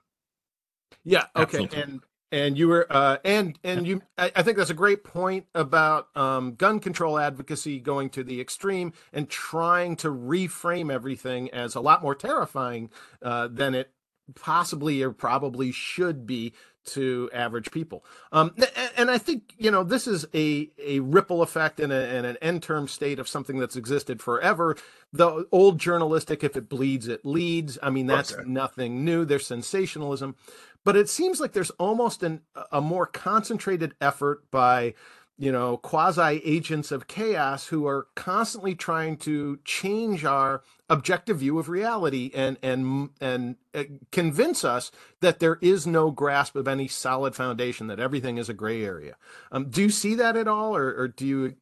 Yeah. 1.03 1.25
Okay. 1.35 1.63
Absolutely. 1.63 1.81
And 1.81 2.01
and 2.31 2.57
you 2.57 2.67
were 2.67 2.87
uh, 2.89 3.17
and 3.23 3.57
and 3.63 3.87
you 3.87 4.01
I, 4.17 4.31
I, 4.35 4.43
think 4.43 4.57
that's 4.57 4.69
a 4.69 4.75
great 4.75 5.03
point 5.03 5.45
about 5.55 6.09
um, 6.15 6.55
gun 6.55 6.79
control 6.79 7.17
advocacy 7.17 7.79
going 7.79 8.09
to 8.11 8.23
the 8.23 8.41
extreme 8.41 8.91
and 9.13 9.29
trying 9.29 9.95
to 9.97 10.09
reframe 10.09 10.91
everything 10.91 11.49
as 11.51 11.75
a 11.75 11.79
lot 11.79 12.01
more 12.01 12.15
terrifying 12.15 12.89
uh, 13.21 13.47
than 13.49 13.75
it 13.75 13.91
possibly 14.35 15.01
or 15.01 15.11
probably 15.11 15.71
should 15.71 16.27
be 16.27 16.53
to 16.87 17.29
average 17.33 17.71
people. 17.71 18.03
Um, 18.31 18.55
and 18.95 19.11
I 19.11 19.17
think 19.17 19.53
you 19.57 19.71
know 19.71 19.83
this 19.83 20.07
is 20.07 20.25
a 20.33 20.69
a 20.83 20.99
ripple 20.99 21.41
effect 21.41 21.79
and, 21.79 21.91
an 21.91 22.37
end 22.41 22.63
term 22.63 22.87
state 22.87 23.19
of 23.19 23.27
something 23.27 23.59
that's 23.59 23.75
existed 23.75 24.21
forever. 24.21 24.75
The 25.13 25.45
old 25.51 25.79
journalistic, 25.79 26.43
if 26.43 26.55
it 26.57 26.69
bleeds, 26.69 27.07
it 27.07 27.25
leads. 27.25 27.77
I 27.81 27.89
mean 27.89 28.07
that's 28.07 28.33
okay. 28.33 28.43
nothing 28.45 29.05
new. 29.05 29.25
There's 29.25 29.45
sensationalism, 29.45 30.35
but 30.83 30.95
it 30.95 31.09
seems 31.09 31.39
like 31.39 31.53
there's 31.53 31.71
almost 31.71 32.23
an 32.23 32.41
a 32.71 32.81
more 32.81 33.05
concentrated 33.05 33.93
effort 34.01 34.49
by 34.51 34.93
you 35.37 35.51
know, 35.51 35.77
quasi 35.77 36.41
agents 36.43 36.91
of 36.91 37.07
chaos 37.07 37.67
who 37.67 37.85
are 37.85 38.07
constantly 38.15 38.73
trying 38.73 39.17
to 39.17 39.59
change 39.63 40.25
our 40.25 40.63
objective 40.89 41.39
view 41.39 41.59
of 41.59 41.69
reality 41.69 42.31
and 42.33 42.57
and 42.61 43.09
and 43.19 43.55
uh, 43.73 43.83
convince 44.11 44.63
us 44.63 44.91
that 45.21 45.39
there 45.39 45.57
is 45.61 45.85
no 45.85 46.11
grasp 46.11 46.55
of 46.55 46.67
any 46.67 46.87
solid 46.87 47.35
foundation, 47.35 47.87
that 47.87 47.99
everything 47.99 48.37
is 48.37 48.49
a 48.49 48.53
gray 48.53 48.83
area. 48.83 49.15
Um, 49.51 49.69
do 49.69 49.81
you 49.81 49.89
see 49.89 50.15
that 50.15 50.37
at 50.37 50.47
all, 50.47 50.75
or, 50.75 50.95
or 50.95 51.07
do 51.07 51.25
you? 51.25 51.55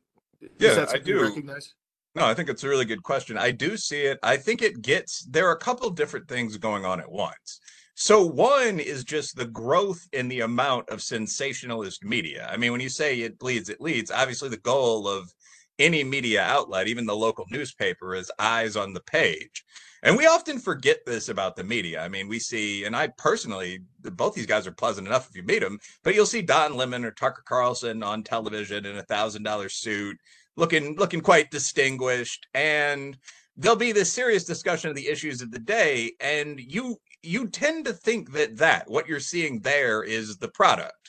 Yeah, 0.60 0.86
I 0.92 0.98
do. 1.00 1.22
Recognize? 1.22 1.74
No, 2.14 2.26
I 2.26 2.34
think 2.34 2.50
it's 2.50 2.64
a 2.64 2.70
really 2.70 2.86
good 2.86 3.04
question. 3.04 3.38
I 3.38 3.52
do 3.52 3.76
see 3.76 4.02
it. 4.04 4.20
I 4.24 4.38
think 4.38 4.62
it 4.62 4.82
gets 4.82 5.26
there 5.26 5.48
are 5.50 5.56
a 5.56 5.60
couple 5.60 5.90
different 5.90 6.28
things 6.28 6.58
going 6.58 6.86
on 6.86 7.00
at 7.00 7.12
once. 7.12 7.60
So 7.96 8.26
one 8.26 8.80
is 8.80 9.06
just 9.06 9.36
the 9.36 9.46
growth 9.46 10.06
in 10.12 10.28
the 10.28 10.42
amount 10.42 10.90
of 10.90 11.02
sensationalist 11.02 12.04
media. 12.04 12.48
I 12.52 12.58
mean, 12.58 12.74
when 12.74 12.82
you 12.82 12.90
say 12.90 13.22
it 13.22 13.40
bleeds, 13.40 13.70
it 13.70 13.80
leads. 13.80 14.12
Obviously, 14.12 14.50
the 14.50 14.58
goal 14.58 15.08
of 15.08 15.34
any 15.80 16.04
media 16.04 16.42
outlet, 16.42 16.88
even 16.88 17.06
the 17.06 17.16
local 17.16 17.46
newspaper, 17.50 18.16
is 18.16 18.32
eyes 18.40 18.76
on 18.76 18.94
the 18.94 19.02
page. 19.02 19.64
And 20.04 20.16
we 20.16 20.28
often 20.28 20.60
forget 20.60 21.00
this 21.06 21.30
about 21.30 21.56
the 21.56 21.64
media. 21.64 22.02
I 22.02 22.10
mean, 22.10 22.28
we 22.28 22.38
see, 22.38 22.86
and 22.86 22.96
I 22.96 23.08
personally, 23.18 23.80
both 24.02 24.36
these 24.36 24.46
guys 24.46 24.68
are 24.68 24.72
pleasant 24.72 25.08
enough 25.08 25.30
if 25.30 25.36
you 25.36 25.44
meet 25.44 25.60
them, 25.60 25.80
but 26.04 26.14
you'll 26.14 26.28
see 26.28 26.44
Don 26.44 26.76
Lemon 26.76 27.04
or 27.04 27.12
Tucker 27.12 27.44
Carlson 27.46 28.04
on 28.04 28.24
television 28.24 28.86
in 28.86 28.98
a 28.98 29.04
thousand 29.04 29.44
dollar 29.44 29.70
suit, 29.70 30.18
looking 30.58 30.96
looking 30.96 31.22
quite 31.22 31.50
distinguished, 31.50 32.48
and 32.54 33.18
there'll 33.58 33.76
be 33.76 33.92
this 33.92 34.14
serious 34.14 34.44
discussion 34.44 34.90
of 34.90 34.96
the 34.96 35.08
issues 35.08 35.42
of 35.42 35.50
the 35.52 35.60
day, 35.60 36.12
and 36.20 36.60
you 36.60 36.98
you 37.24 37.48
tend 37.48 37.86
to 37.86 37.94
think 37.94 38.32
that 38.34 38.58
that 38.58 38.88
what 38.88 39.08
you're 39.08 39.20
seeing 39.20 39.60
there 39.62 40.04
is 40.04 40.38
the 40.38 40.50
product 40.50 41.06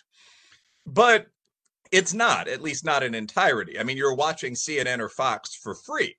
but 0.87 1.27
it's 1.93 2.15
not 2.15 2.49
at 2.49 2.63
least 2.63 2.85
not 2.85 3.03
in 3.03 3.15
entirety. 3.15 3.79
I 3.79 3.83
mean 3.83 3.97
you're 3.97 4.15
watching 4.15 4.55
cnn 4.55 5.01
or 5.01 5.09
fox 5.09 5.55
for 5.55 5.75
free. 5.75 6.17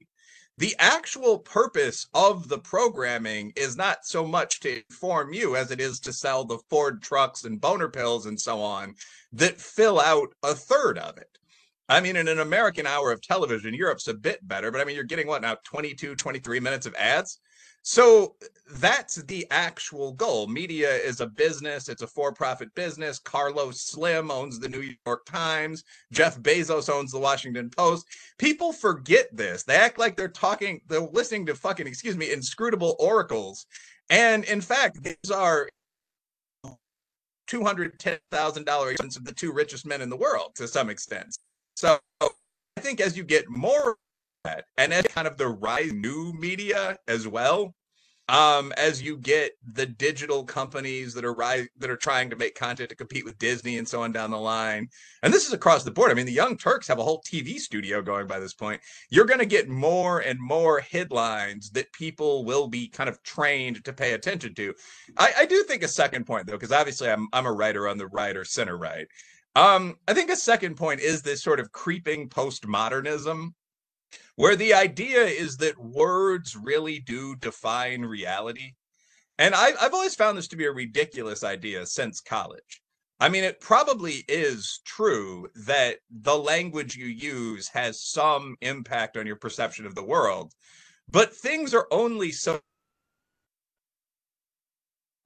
The 0.59 0.75
actual 0.79 1.37
purpose 1.37 2.07
of 2.15 2.49
the 2.49 2.57
programming 2.57 3.53
is 3.55 3.77
not 3.77 4.05
so 4.05 4.25
much 4.25 4.59
to 4.61 4.77
inform 4.77 5.31
you 5.31 5.55
as 5.55 5.69
it 5.69 5.79
is 5.79 5.99
to 5.99 6.13
sell 6.13 6.45
the 6.45 6.57
ford 6.69 7.03
trucks 7.03 7.43
and 7.43 7.61
boner 7.61 7.89
pills 7.89 8.25
and 8.25 8.39
so 8.41 8.59
on 8.59 8.95
that 9.33 9.61
fill 9.61 9.99
out 9.99 10.29
a 10.41 10.55
third 10.55 10.97
of 10.97 11.17
it. 11.17 11.37
I 11.89 12.01
mean, 12.01 12.15
in 12.15 12.27
an 12.27 12.39
American 12.39 12.87
hour 12.87 13.11
of 13.11 13.21
television, 13.21 13.73
Europe's 13.73 14.07
a 14.07 14.13
bit 14.13 14.45
better, 14.45 14.71
but 14.71 14.81
I 14.81 14.83
mean, 14.83 14.95
you're 14.95 15.05
getting 15.05 15.27
what 15.27 15.41
now 15.41 15.57
22, 15.63 16.15
23 16.15 16.59
minutes 16.59 16.85
of 16.85 16.95
ads. 16.95 17.39
So 17.81 18.35
that's 18.69 19.15
the 19.15 19.47
actual 19.49 20.11
goal. 20.11 20.47
Media 20.47 20.93
is 20.93 21.21
a 21.21 21.27
business, 21.27 21.87
it's 21.87 22.01
a 22.01 22.07
for 22.07 22.33
profit 22.33 22.73
business. 22.75 23.17
Carlos 23.17 23.79
Slim 23.81 24.29
owns 24.29 24.59
the 24.59 24.67
New 24.67 24.91
York 25.05 25.25
Times, 25.25 25.83
Jeff 26.11 26.37
Bezos 26.39 26.89
owns 26.93 27.11
the 27.11 27.19
Washington 27.19 27.69
Post. 27.69 28.05
People 28.37 28.73
forget 28.73 29.27
this. 29.31 29.63
They 29.63 29.75
act 29.75 29.99
like 29.99 30.17
they're 30.17 30.27
talking, 30.27 30.81
they're 30.87 30.99
listening 30.99 31.45
to 31.45 31.55
fucking, 31.55 31.87
excuse 31.87 32.17
me, 32.17 32.31
inscrutable 32.31 32.97
oracles. 32.99 33.65
And 34.09 34.43
in 34.45 34.59
fact, 34.59 35.01
these 35.01 35.31
are 35.33 35.69
$210,000 37.49 39.17
of 39.17 39.25
the 39.25 39.33
two 39.33 39.53
richest 39.53 39.85
men 39.85 40.01
in 40.01 40.09
the 40.09 40.17
world 40.17 40.51
to 40.55 40.67
some 40.67 40.89
extent. 40.89 41.37
So 41.75 41.99
I 42.21 42.27
think 42.81 42.99
as 42.99 43.17
you 43.17 43.23
get 43.23 43.49
more 43.49 43.95
and 44.77 44.93
as 44.93 45.05
kind 45.07 45.27
of 45.27 45.37
the 45.37 45.47
rise 45.47 45.93
new 45.93 46.33
media 46.33 46.97
as 47.07 47.27
well 47.27 47.73
um, 48.29 48.73
as 48.75 49.01
you 49.01 49.17
get 49.17 49.53
the 49.73 49.85
digital 49.85 50.43
companies 50.43 51.13
that 51.13 51.23
are 51.23 51.33
ri- 51.33 51.69
that 51.77 51.89
are 51.89 51.97
trying 51.97 52.29
to 52.29 52.35
make 52.35 52.55
content 52.55 52.89
to 52.89 52.95
compete 52.95 53.23
with 53.23 53.37
Disney 53.37 53.77
and 53.77 53.87
so 53.87 54.01
on 54.01 54.11
down 54.11 54.31
the 54.31 54.37
line. 54.37 54.89
And 55.23 55.33
this 55.33 55.47
is 55.47 55.53
across 55.53 55.83
the 55.83 55.91
board. 55.91 56.11
I 56.11 56.13
mean, 56.13 56.25
the 56.25 56.33
Young 56.33 56.57
Turks 56.57 56.87
have 56.87 56.99
a 56.99 57.03
whole 57.03 57.21
TV 57.21 57.57
studio 57.57 58.01
going 58.01 58.27
by 58.27 58.39
this 58.39 58.53
point. 58.53 58.81
You're 59.09 59.25
going 59.25 59.39
to 59.39 59.45
get 59.45 59.69
more 59.69 60.19
and 60.19 60.39
more 60.41 60.81
headlines 60.81 61.69
that 61.71 61.93
people 61.93 62.43
will 62.43 62.67
be 62.67 62.89
kind 62.89 63.09
of 63.09 63.21
trained 63.23 63.85
to 63.85 63.93
pay 63.93 64.13
attention 64.13 64.53
to. 64.55 64.73
I, 65.17 65.31
I 65.39 65.45
do 65.45 65.63
think 65.63 65.83
a 65.83 65.87
second 65.87 66.25
point 66.25 66.47
though, 66.47 66.53
because 66.53 66.73
obviously 66.73 67.09
I'm 67.09 67.27
I'm 67.31 67.45
a 67.45 67.53
writer 67.53 67.87
on 67.87 67.97
the 67.97 68.07
right 68.07 68.35
or 68.35 68.43
center 68.43 68.77
right. 68.77 69.07
Um, 69.55 69.95
I 70.07 70.13
think 70.13 70.29
a 70.29 70.35
second 70.35 70.75
point 70.75 70.99
is 70.99 71.21
this 71.21 71.41
sort 71.41 71.59
of 71.59 71.71
creeping 71.71 72.29
postmodernism 72.29 73.53
where 74.35 74.55
the 74.55 74.73
idea 74.73 75.23
is 75.23 75.57
that 75.57 75.77
words 75.77 76.55
really 76.55 76.99
do 76.99 77.35
define 77.35 78.01
reality. 78.01 78.73
And 79.39 79.53
I, 79.53 79.71
I've 79.79 79.93
always 79.93 80.15
found 80.15 80.37
this 80.37 80.47
to 80.49 80.55
be 80.55 80.65
a 80.65 80.71
ridiculous 80.71 81.43
idea 81.43 81.85
since 81.85 82.21
college. 82.21 82.81
I 83.19 83.29
mean, 83.29 83.43
it 83.43 83.59
probably 83.59 84.23
is 84.27 84.81
true 84.85 85.47
that 85.65 85.97
the 86.09 86.37
language 86.37 86.95
you 86.95 87.07
use 87.07 87.67
has 87.69 88.03
some 88.03 88.55
impact 88.61 89.17
on 89.17 89.25
your 89.25 89.35
perception 89.35 89.87
of 89.87 89.95
the 89.95 90.03
world, 90.03 90.53
but 91.09 91.35
things 91.35 91.73
are 91.73 91.87
only 91.89 92.31
so 92.31 92.59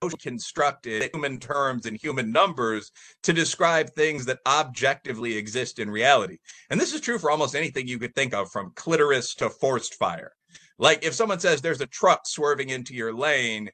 constructed 0.09 1.09
human 1.13 1.39
terms 1.39 1.85
and 1.85 1.97
human 2.01 2.31
numbers 2.31 2.91
to 3.23 3.33
describe 3.33 3.89
things 3.91 4.25
that 4.25 4.39
objectively 4.45 5.37
exist 5.37 5.79
in 5.79 5.89
reality. 5.89 6.37
And 6.69 6.79
this 6.79 6.93
is 6.93 7.01
true 7.01 7.19
for 7.19 7.29
almost 7.31 7.55
anything 7.55 7.87
you 7.87 7.99
could 7.99 8.15
think 8.15 8.33
of, 8.33 8.51
from 8.51 8.73
clitoris 8.75 9.35
to 9.35 9.49
forced 9.49 9.95
fire. 9.95 10.31
Like 10.79 11.05
if 11.05 11.13
someone 11.13 11.39
says 11.39 11.61
there's 11.61 11.81
a 11.81 11.87
truck 11.87 12.21
swerving 12.25 12.69
into 12.69 12.93
your 12.95 13.13
lane, 13.13 13.69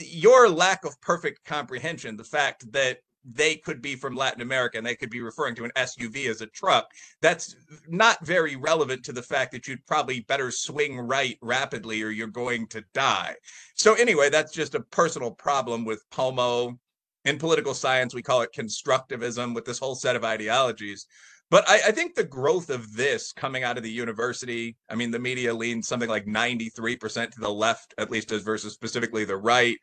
your 0.00 0.48
lack 0.48 0.84
of 0.84 1.00
perfect 1.00 1.44
comprehension, 1.44 2.16
the 2.16 2.24
fact 2.24 2.70
that 2.72 2.98
they 3.24 3.56
could 3.56 3.80
be 3.80 3.96
from 3.96 4.14
Latin 4.14 4.42
America 4.42 4.76
and 4.76 4.86
they 4.86 4.94
could 4.94 5.10
be 5.10 5.20
referring 5.20 5.54
to 5.54 5.64
an 5.64 5.72
SUV 5.76 6.28
as 6.28 6.40
a 6.40 6.46
truck. 6.46 6.90
That's 7.22 7.56
not 7.88 8.24
very 8.24 8.56
relevant 8.56 9.04
to 9.04 9.12
the 9.12 9.22
fact 9.22 9.52
that 9.52 9.66
you'd 9.66 9.86
probably 9.86 10.20
better 10.20 10.50
swing 10.50 10.98
right 10.98 11.38
rapidly 11.40 12.02
or 12.02 12.10
you're 12.10 12.26
going 12.26 12.66
to 12.68 12.84
die. 12.92 13.36
So, 13.74 13.94
anyway, 13.94 14.28
that's 14.28 14.52
just 14.52 14.74
a 14.74 14.80
personal 14.80 15.30
problem 15.30 15.84
with 15.84 16.08
POMO. 16.10 16.78
In 17.24 17.38
political 17.38 17.72
science, 17.72 18.12
we 18.12 18.20
call 18.20 18.42
it 18.42 18.52
constructivism 18.54 19.54
with 19.54 19.64
this 19.64 19.78
whole 19.78 19.94
set 19.94 20.16
of 20.16 20.24
ideologies. 20.24 21.06
But 21.50 21.66
I, 21.66 21.74
I, 21.86 21.90
think 21.90 22.14
the 22.14 22.24
growth 22.24 22.68
of 22.68 22.94
this 22.94 23.32
coming 23.32 23.64
out 23.64 23.78
of 23.78 23.82
the 23.82 23.90
university, 23.90 24.76
I 24.90 24.94
mean, 24.94 25.10
the 25.10 25.18
media 25.18 25.54
leans 25.54 25.88
something 25.88 26.08
like 26.08 26.26
93% 26.26 27.30
to 27.30 27.40
the 27.40 27.50
left, 27.50 27.94
at 27.96 28.10
least 28.10 28.32
as 28.32 28.42
versus 28.42 28.74
specifically 28.74 29.24
the 29.24 29.36
right. 29.36 29.78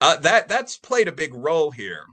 Uh, 0.00 0.16
that 0.18 0.46
that's 0.46 0.76
played 0.76 1.08
a 1.08 1.12
big 1.12 1.32
role 1.34 1.70
here 1.70 2.04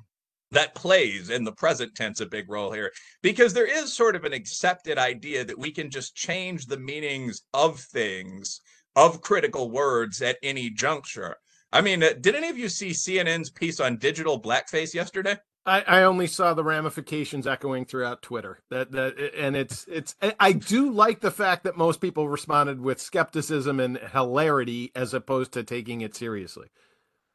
that 0.54 0.76
plays 0.76 1.30
in 1.30 1.44
the 1.44 1.52
present 1.52 1.94
tense 1.96 2.22
a 2.22 2.26
big 2.26 2.50
role 2.50 2.72
here 2.72 2.92
because 3.22 3.54
there 3.54 3.66
is 3.66 3.94
sort 3.94 4.16
of 4.16 4.24
an 4.24 4.34
accepted 4.34 4.98
idea 4.98 5.44
that 5.44 5.60
we 5.60 5.72
can 5.72 5.90
just 5.90 6.16
change 6.16 6.66
the 6.66 6.80
meanings 6.80 7.44
of 7.54 7.80
things 7.80 8.62
of 8.96 9.22
critical 9.22 9.70
words 9.70 10.22
at 10.22 10.38
any 10.44 10.70
juncture 10.70 11.36
i 11.72 11.82
mean 11.82 12.02
uh, 12.04 12.14
did 12.22 12.36
any 12.36 12.50
of 12.50 12.58
you 12.58 12.70
see 12.70 12.90
cnn's 12.90 13.50
piece 13.50 13.80
on 13.80 13.98
digital 13.98 14.42
blackface 14.42 14.94
yesterday 14.94 15.38
I, 15.66 15.82
I 15.82 16.04
only 16.04 16.28
saw 16.28 16.54
the 16.54 16.64
ramifications 16.64 17.48
echoing 17.48 17.86
throughout 17.86 18.22
Twitter. 18.22 18.60
That 18.70 18.92
that 18.92 19.18
and 19.38 19.56
it's 19.56 19.86
it's 19.88 20.14
I 20.40 20.52
do 20.52 20.92
like 20.92 21.22
the 21.22 21.32
fact 21.32 21.64
that 21.64 21.78
most 21.78 22.02
people 22.02 22.28
responded 22.28 22.82
with 22.82 23.00
skepticism 23.00 23.80
and 23.80 23.98
hilarity 23.98 24.92
as 24.94 25.14
opposed 25.14 25.54
to 25.54 25.64
taking 25.64 26.02
it 26.02 26.16
seriously. 26.16 26.68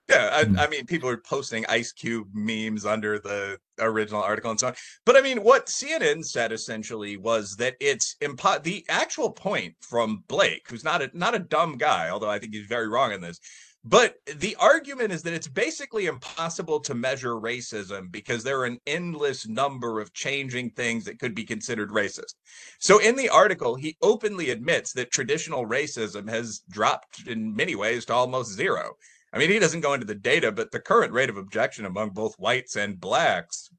Yeah, 0.08 0.30
I, 0.32 0.44
hmm. 0.44 0.58
I, 0.58 0.68
mean, 0.68 0.86
people 0.86 1.08
are 1.10 1.18
posting 1.18 1.66
Ice 1.66 1.92
Cube 1.92 2.28
memes 2.32 2.86
under 2.86 3.18
the 3.18 3.58
original 3.78 4.22
article 4.22 4.50
and 4.50 4.58
so 4.58 4.68
on. 4.68 4.74
But 5.04 5.16
I 5.16 5.20
mean, 5.20 5.42
what 5.42 5.66
CNN 5.66 6.24
said 6.24 6.50
essentially 6.50 7.18
was 7.18 7.56
that 7.56 7.76
it's 7.78 8.16
impo- 8.22 8.62
the 8.62 8.86
actual 8.88 9.30
point 9.30 9.74
from 9.80 10.24
Blake, 10.26 10.66
who's 10.68 10.84
not 10.84 11.02
a 11.02 11.10
not 11.12 11.34
a 11.34 11.38
dumb 11.38 11.76
guy, 11.76 12.08
although 12.08 12.30
I 12.30 12.38
think 12.38 12.54
he's 12.54 12.66
very 12.66 12.88
wrong 12.88 13.12
in 13.12 13.20
this. 13.20 13.38
But 13.84 14.16
the 14.36 14.56
argument 14.56 15.12
is 15.12 15.22
that 15.22 15.34
it's 15.34 15.46
basically 15.46 16.06
impossible 16.06 16.80
to 16.80 16.94
measure 16.94 17.34
racism 17.34 18.10
because 18.10 18.42
there 18.42 18.58
are 18.60 18.66
an 18.66 18.80
endless 18.86 19.46
number 19.46 20.00
of 20.00 20.12
changing 20.12 20.70
things 20.70 21.04
that 21.04 21.20
could 21.20 21.34
be 21.34 21.44
considered 21.44 21.90
racist. 21.90 22.34
So 22.80 22.98
in 22.98 23.14
the 23.14 23.28
article, 23.28 23.76
he 23.76 23.96
openly 24.02 24.50
admits 24.50 24.92
that 24.94 25.12
traditional 25.12 25.66
racism 25.66 26.28
has 26.28 26.60
dropped 26.68 27.28
in 27.28 27.54
many 27.54 27.76
ways 27.76 28.04
to 28.06 28.14
almost 28.14 28.52
zero 28.52 28.94
I 29.38 29.40
mean, 29.40 29.50
he 29.50 29.60
doesn't 29.60 29.82
go 29.82 29.94
into 29.94 30.04
the 30.04 30.16
data, 30.16 30.50
but 30.50 30.72
the 30.72 30.80
current 30.80 31.12
rate 31.12 31.30
of 31.30 31.36
objection 31.36 31.84
among 31.84 32.10
both 32.10 32.34
whites 32.40 32.74
and 32.74 32.98
blacks, 32.98 33.70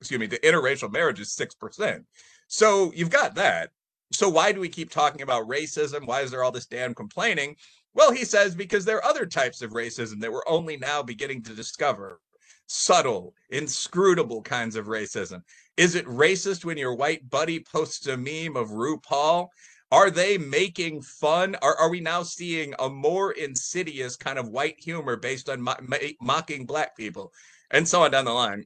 excuse 0.00 0.18
me, 0.18 0.28
to 0.28 0.40
interracial 0.40 0.90
marriage 0.90 1.20
is 1.20 1.36
6%. 1.36 2.02
So 2.48 2.90
you've 2.94 3.10
got 3.10 3.34
that. 3.34 3.68
So 4.12 4.30
why 4.30 4.52
do 4.52 4.60
we 4.60 4.70
keep 4.70 4.90
talking 4.90 5.20
about 5.20 5.46
racism? 5.46 6.06
Why 6.06 6.22
is 6.22 6.30
there 6.30 6.42
all 6.42 6.52
this 6.52 6.64
damn 6.64 6.94
complaining? 6.94 7.56
Well, 7.92 8.12
he 8.12 8.24
says 8.24 8.54
because 8.54 8.86
there 8.86 8.96
are 8.96 9.04
other 9.04 9.26
types 9.26 9.60
of 9.60 9.72
racism 9.72 10.20
that 10.20 10.32
we're 10.32 10.48
only 10.48 10.78
now 10.78 11.02
beginning 11.02 11.42
to 11.42 11.54
discover. 11.54 12.18
Subtle, 12.66 13.34
inscrutable 13.50 14.40
kinds 14.40 14.74
of 14.74 14.86
racism. 14.86 15.42
Is 15.76 15.96
it 15.96 16.06
racist 16.06 16.64
when 16.64 16.78
your 16.78 16.94
white 16.94 17.28
buddy 17.28 17.60
posts 17.60 18.06
a 18.06 18.16
meme 18.16 18.56
of 18.56 18.70
RuPaul 18.70 19.48
are 19.90 20.10
they 20.10 20.38
making 20.38 21.02
fun? 21.02 21.56
Are, 21.62 21.76
are 21.76 21.90
we 21.90 22.00
now 22.00 22.22
seeing 22.22 22.74
a 22.78 22.88
more 22.88 23.32
insidious 23.32 24.16
kind 24.16 24.38
of 24.38 24.48
white 24.48 24.76
humor 24.78 25.16
based 25.16 25.48
on 25.48 25.62
mo- 25.62 25.76
mocking 26.20 26.66
black 26.66 26.96
people 26.96 27.32
and 27.70 27.86
so 27.86 28.02
on 28.02 28.10
down 28.10 28.24
the 28.24 28.32
line? 28.32 28.64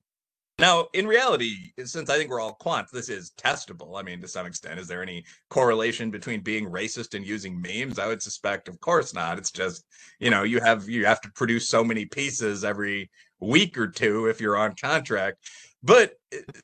Now, 0.58 0.88
in 0.92 1.06
reality, 1.06 1.54
since 1.84 2.10
I 2.10 2.16
think 2.16 2.30
we're 2.30 2.40
all 2.40 2.58
quants, 2.60 2.90
this 2.90 3.08
is 3.08 3.30
testable. 3.38 3.98
I 3.98 4.02
mean, 4.02 4.20
to 4.20 4.26
some 4.28 4.44
extent, 4.44 4.80
is 4.80 4.88
there 4.88 5.02
any 5.02 5.24
correlation 5.50 6.10
between 6.10 6.40
being 6.40 6.68
racist 6.68 7.14
and 7.14 7.24
using 7.24 7.62
memes? 7.62 8.00
I 8.00 8.08
would 8.08 8.22
suspect, 8.22 8.66
of 8.66 8.80
course 8.80 9.14
not. 9.14 9.38
It's 9.38 9.52
just, 9.52 9.84
you 10.18 10.30
know, 10.30 10.42
you 10.42 10.60
have 10.60 10.88
you 10.88 11.06
have 11.06 11.20
to 11.20 11.30
produce 11.30 11.68
so 11.68 11.84
many 11.84 12.06
pieces 12.06 12.64
every 12.64 13.08
week 13.38 13.78
or 13.78 13.86
two 13.86 14.26
if 14.26 14.40
you're 14.40 14.56
on 14.56 14.74
contract. 14.74 15.38
But 15.84 16.14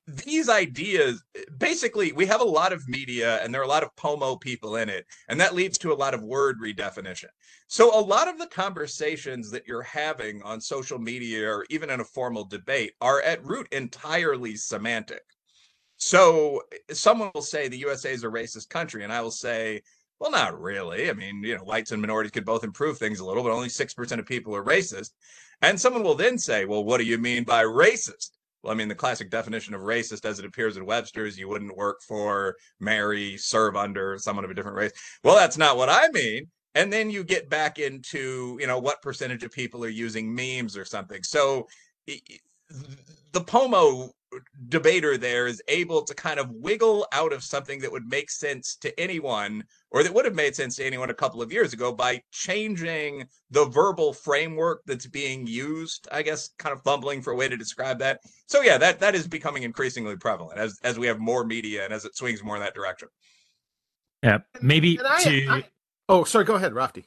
these 0.06 0.48
ideas, 0.48 1.22
basically, 1.58 2.12
we 2.12 2.26
have 2.26 2.40
a 2.40 2.44
lot 2.44 2.72
of 2.72 2.86
media 2.88 3.42
and 3.42 3.52
there 3.52 3.60
are 3.60 3.64
a 3.64 3.68
lot 3.68 3.82
of 3.82 3.94
POMO 3.96 4.40
people 4.40 4.76
in 4.76 4.88
it, 4.88 5.06
and 5.28 5.40
that 5.40 5.54
leads 5.54 5.78
to 5.78 5.92
a 5.92 5.94
lot 5.94 6.14
of 6.14 6.22
word 6.22 6.60
redefinition. 6.60 7.28
So, 7.66 7.98
a 7.98 8.00
lot 8.00 8.28
of 8.28 8.38
the 8.38 8.46
conversations 8.46 9.50
that 9.50 9.66
you're 9.66 9.82
having 9.82 10.42
on 10.42 10.60
social 10.60 10.98
media 10.98 11.48
or 11.48 11.66
even 11.70 11.90
in 11.90 12.00
a 12.00 12.04
formal 12.04 12.44
debate 12.44 12.92
are 13.00 13.22
at 13.22 13.44
root 13.44 13.68
entirely 13.72 14.56
semantic. 14.56 15.22
So, 15.96 16.62
eh, 16.72 16.94
someone 16.94 17.30
will 17.34 17.42
say 17.42 17.68
the 17.68 17.78
USA 17.78 18.12
is 18.12 18.24
a 18.24 18.28
racist 18.28 18.68
country, 18.68 19.04
and 19.04 19.12
I 19.12 19.22
will 19.22 19.30
say, 19.30 19.82
well, 20.20 20.30
not 20.30 20.60
really. 20.60 21.10
I 21.10 21.12
mean, 21.12 21.42
you 21.42 21.56
know, 21.56 21.64
whites 21.64 21.92
and 21.92 22.00
minorities 22.00 22.32
could 22.32 22.44
both 22.44 22.64
improve 22.64 22.98
things 22.98 23.20
a 23.20 23.24
little, 23.24 23.42
but 23.42 23.52
only 23.52 23.68
6% 23.68 24.18
of 24.18 24.26
people 24.26 24.54
are 24.54 24.64
racist. 24.64 25.10
And 25.62 25.80
someone 25.80 26.02
will 26.02 26.14
then 26.14 26.38
say, 26.38 26.64
well, 26.66 26.84
what 26.84 26.98
do 26.98 27.04
you 27.04 27.18
mean 27.18 27.44
by 27.44 27.64
racist? 27.64 28.30
Well, 28.64 28.72
I 28.72 28.76
mean, 28.76 28.88
the 28.88 28.94
classic 28.94 29.28
definition 29.28 29.74
of 29.74 29.82
racist 29.82 30.24
as 30.24 30.38
it 30.38 30.46
appears 30.46 30.78
in 30.78 30.86
Webster's, 30.86 31.38
you 31.38 31.48
wouldn't 31.48 31.76
work 31.76 32.00
for, 32.00 32.56
marry, 32.80 33.36
serve 33.36 33.76
under 33.76 34.16
someone 34.16 34.42
of 34.42 34.50
a 34.50 34.54
different 34.54 34.78
race. 34.78 34.92
Well, 35.22 35.36
that's 35.36 35.58
not 35.58 35.76
what 35.76 35.90
I 35.90 36.08
mean. 36.14 36.46
And 36.74 36.90
then 36.90 37.10
you 37.10 37.24
get 37.24 37.50
back 37.50 37.78
into, 37.78 38.56
you 38.58 38.66
know, 38.66 38.78
what 38.78 39.02
percentage 39.02 39.44
of 39.44 39.52
people 39.52 39.84
are 39.84 39.88
using 39.88 40.34
memes 40.34 40.78
or 40.78 40.86
something. 40.86 41.22
So 41.22 41.68
the 42.06 43.40
POMO 43.40 44.10
debater 44.68 45.18
there 45.18 45.46
is 45.46 45.62
able 45.68 46.02
to 46.02 46.14
kind 46.14 46.40
of 46.40 46.50
wiggle 46.50 47.06
out 47.12 47.34
of 47.34 47.44
something 47.44 47.80
that 47.80 47.92
would 47.92 48.08
make 48.08 48.30
sense 48.30 48.76
to 48.76 48.98
anyone 48.98 49.62
or 49.94 50.02
that 50.02 50.12
would 50.12 50.24
have 50.24 50.34
made 50.34 50.56
sense 50.56 50.74
to 50.76 50.84
anyone 50.84 51.08
a 51.08 51.14
couple 51.14 51.40
of 51.40 51.52
years 51.52 51.72
ago 51.72 51.92
by 51.92 52.20
changing 52.32 53.24
the 53.52 53.64
verbal 53.66 54.12
framework 54.12 54.82
that's 54.86 55.06
being 55.06 55.46
used 55.46 56.08
i 56.10 56.20
guess 56.20 56.50
kind 56.58 56.72
of 56.72 56.82
fumbling 56.82 57.22
for 57.22 57.32
a 57.32 57.36
way 57.36 57.48
to 57.48 57.56
describe 57.56 57.98
that. 58.00 58.20
So 58.46 58.60
yeah 58.60 58.76
that 58.78 58.98
that 59.00 59.14
is 59.14 59.26
becoming 59.26 59.62
increasingly 59.62 60.16
prevalent 60.16 60.58
as 60.58 60.78
as 60.82 60.98
we 60.98 61.06
have 61.06 61.20
more 61.20 61.44
media 61.44 61.84
and 61.84 61.94
as 61.94 62.04
it 62.04 62.16
swings 62.16 62.42
more 62.42 62.56
in 62.56 62.62
that 62.62 62.74
direction. 62.74 63.08
Yeah 64.22 64.38
maybe 64.60 64.98
I, 65.04 65.22
to 65.22 65.48
I, 65.48 65.64
oh 66.08 66.24
sorry 66.24 66.44
go 66.44 66.56
ahead 66.56 66.72
Raphty 66.72 67.04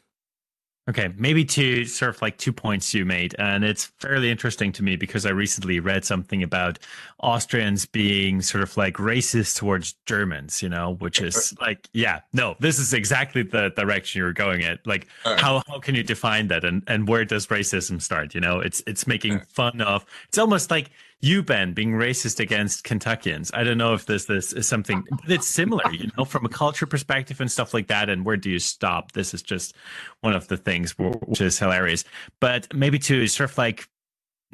Okay, 0.89 1.09
maybe 1.17 1.43
two 1.43 1.83
sort 1.83 2.15
of 2.15 2.21
like 2.21 2.37
two 2.37 2.53
points 2.53 2.93
you 2.93 3.03
made, 3.03 3.35
and 3.37 3.65
it's 3.65 3.85
fairly 3.99 4.31
interesting 4.31 4.71
to 4.71 4.83
me 4.83 4.95
because 4.95 5.25
I 5.25 5.31
recently 5.31 5.81
read 5.81 6.05
something 6.05 6.43
about 6.43 6.79
Austrians 7.19 7.85
being 7.85 8.41
sort 8.41 8.63
of 8.63 8.77
like 8.77 8.93
racist 8.93 9.57
towards 9.57 9.95
Germans, 10.05 10.63
you 10.63 10.69
know, 10.69 10.93
which 10.99 11.21
is 11.21 11.53
like, 11.59 11.89
yeah, 11.91 12.21
no, 12.31 12.55
this 12.61 12.79
is 12.79 12.93
exactly 12.93 13.43
the 13.43 13.69
direction 13.75 14.19
you're 14.19 14.31
going 14.31 14.63
at. 14.63 14.85
Like, 14.87 15.07
right. 15.25 15.37
how 15.37 15.61
how 15.67 15.79
can 15.79 15.93
you 15.93 16.03
define 16.03 16.47
that, 16.47 16.63
and 16.63 16.83
and 16.87 17.09
where 17.09 17.25
does 17.25 17.47
racism 17.47 18.01
start? 18.01 18.33
You 18.33 18.39
know, 18.39 18.61
it's 18.61 18.81
it's 18.87 19.05
making 19.05 19.33
right. 19.33 19.47
fun 19.47 19.81
of. 19.81 20.05
It's 20.29 20.37
almost 20.37 20.71
like 20.71 20.91
you 21.19 21.41
Ben 21.41 21.73
being 21.73 21.93
racist 21.93 22.39
against 22.39 22.83
Kentuckians. 22.83 23.49
I 23.53 23.63
don't 23.63 23.77
know 23.77 23.93
if 23.93 24.05
this 24.05 24.25
this 24.25 24.53
is 24.53 24.67
something 24.67 25.03
that's 25.27 25.47
similar, 25.47 25.91
you 25.91 26.11
know, 26.17 26.25
from 26.25 26.45
a 26.45 26.49
culture 26.49 26.85
perspective 26.85 27.41
and 27.41 27.51
stuff 27.51 27.73
like 27.73 27.87
that. 27.87 28.09
And 28.09 28.23
where 28.23 28.37
do 28.37 28.49
you 28.49 28.59
stop? 28.59 29.13
This 29.13 29.33
is 29.33 29.41
just 29.41 29.75
one 30.21 30.33
of 30.33 30.47
the 30.47 30.57
things 30.57 30.95
which 30.97 31.41
is 31.41 31.57
hilarious. 31.57 32.03
But 32.39 32.73
maybe 32.73 32.99
to 32.99 33.27
sort 33.27 33.49
of 33.49 33.57
like 33.57 33.87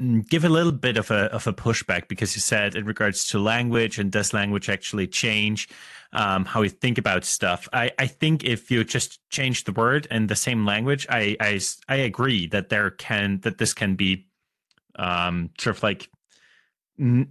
mm, 0.00 0.26
give 0.28 0.44
a 0.44 0.48
little 0.48 0.72
bit 0.72 0.96
of 0.96 1.10
a 1.10 1.32
of 1.34 1.46
a 1.46 1.52
pushback 1.52 2.08
because 2.08 2.34
you 2.34 2.40
said 2.40 2.76
in 2.76 2.86
regards 2.86 3.28
to 3.28 3.38
language 3.38 3.98
and 3.98 4.10
does 4.10 4.32
language 4.32 4.70
actually 4.70 5.06
change 5.06 5.68
um, 6.14 6.46
how 6.46 6.62
we 6.62 6.70
think 6.70 6.96
about 6.96 7.24
stuff. 7.24 7.68
I, 7.74 7.90
I 7.98 8.06
think 8.06 8.44
if 8.44 8.70
you 8.70 8.84
just 8.84 9.20
change 9.28 9.64
the 9.64 9.72
word 9.72 10.06
and 10.10 10.30
the 10.30 10.36
same 10.36 10.64
language, 10.64 11.06
I 11.10 11.36
I, 11.40 11.60
I 11.90 11.96
agree 11.96 12.46
that 12.48 12.70
there 12.70 12.90
can 12.90 13.40
that 13.40 13.58
this 13.58 13.74
can 13.74 13.96
be 13.96 14.28
um, 14.96 15.50
sort 15.58 15.76
of 15.76 15.82
like 15.82 16.08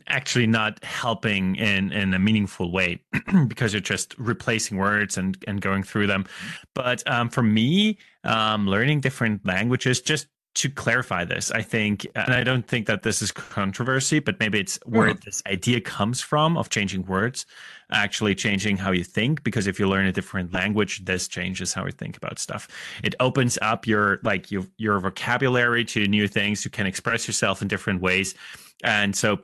actually 0.07 0.45
not 0.45 0.83
helping 0.83 1.55
in 1.55 1.91
in 1.91 2.13
a 2.13 2.19
meaningful 2.19 2.71
way 2.71 3.01
because 3.47 3.73
you're 3.73 3.81
just 3.81 4.17
replacing 4.17 4.77
words 4.77 5.17
and 5.17 5.37
and 5.47 5.61
going 5.61 5.83
through 5.83 6.05
them 6.05 6.25
but 6.73 7.01
um, 7.09 7.29
for 7.29 7.43
me 7.43 7.97
um, 8.25 8.67
learning 8.67 8.99
different 8.99 9.45
languages 9.45 10.01
just 10.01 10.27
to 10.55 10.69
clarify 10.69 11.25
this, 11.25 11.49
I 11.49 11.63
think, 11.63 12.05
and 12.15 12.33
I 12.33 12.43
don't 12.43 12.67
think 12.67 12.85
that 12.85 13.01
this 13.01 13.21
is 13.21 13.31
controversy, 13.31 14.19
but 14.19 14.39
maybe 14.39 14.59
it's 14.59 14.77
where 14.85 15.09
mm. 15.09 15.21
this 15.23 15.41
idea 15.47 15.81
comes 15.81 16.21
from 16.21 16.57
of 16.57 16.69
changing 16.69 17.05
words, 17.05 17.47
actually 17.91 18.35
changing 18.35 18.77
how 18.77 18.91
you 18.91 19.03
think. 19.03 19.43
Because 19.43 19.65
if 19.65 19.79
you 19.79 19.89
learn 19.89 20.05
a 20.05 20.11
different 20.11 20.53
language, 20.53 21.05
this 21.05 21.27
changes 21.27 21.73
how 21.73 21.85
you 21.85 21.91
think 21.91 22.17
about 22.17 22.37
stuff. 22.37 22.67
It 23.03 23.15
opens 23.19 23.57
up 23.63 23.87
your 23.87 24.19
like 24.23 24.51
your 24.51 24.65
your 24.77 24.99
vocabulary 24.99 25.85
to 25.85 26.05
new 26.05 26.27
things. 26.27 26.63
You 26.63 26.69
can 26.69 26.85
express 26.85 27.27
yourself 27.27 27.63
in 27.63 27.67
different 27.67 28.01
ways, 28.01 28.35
and 28.83 29.15
so 29.15 29.39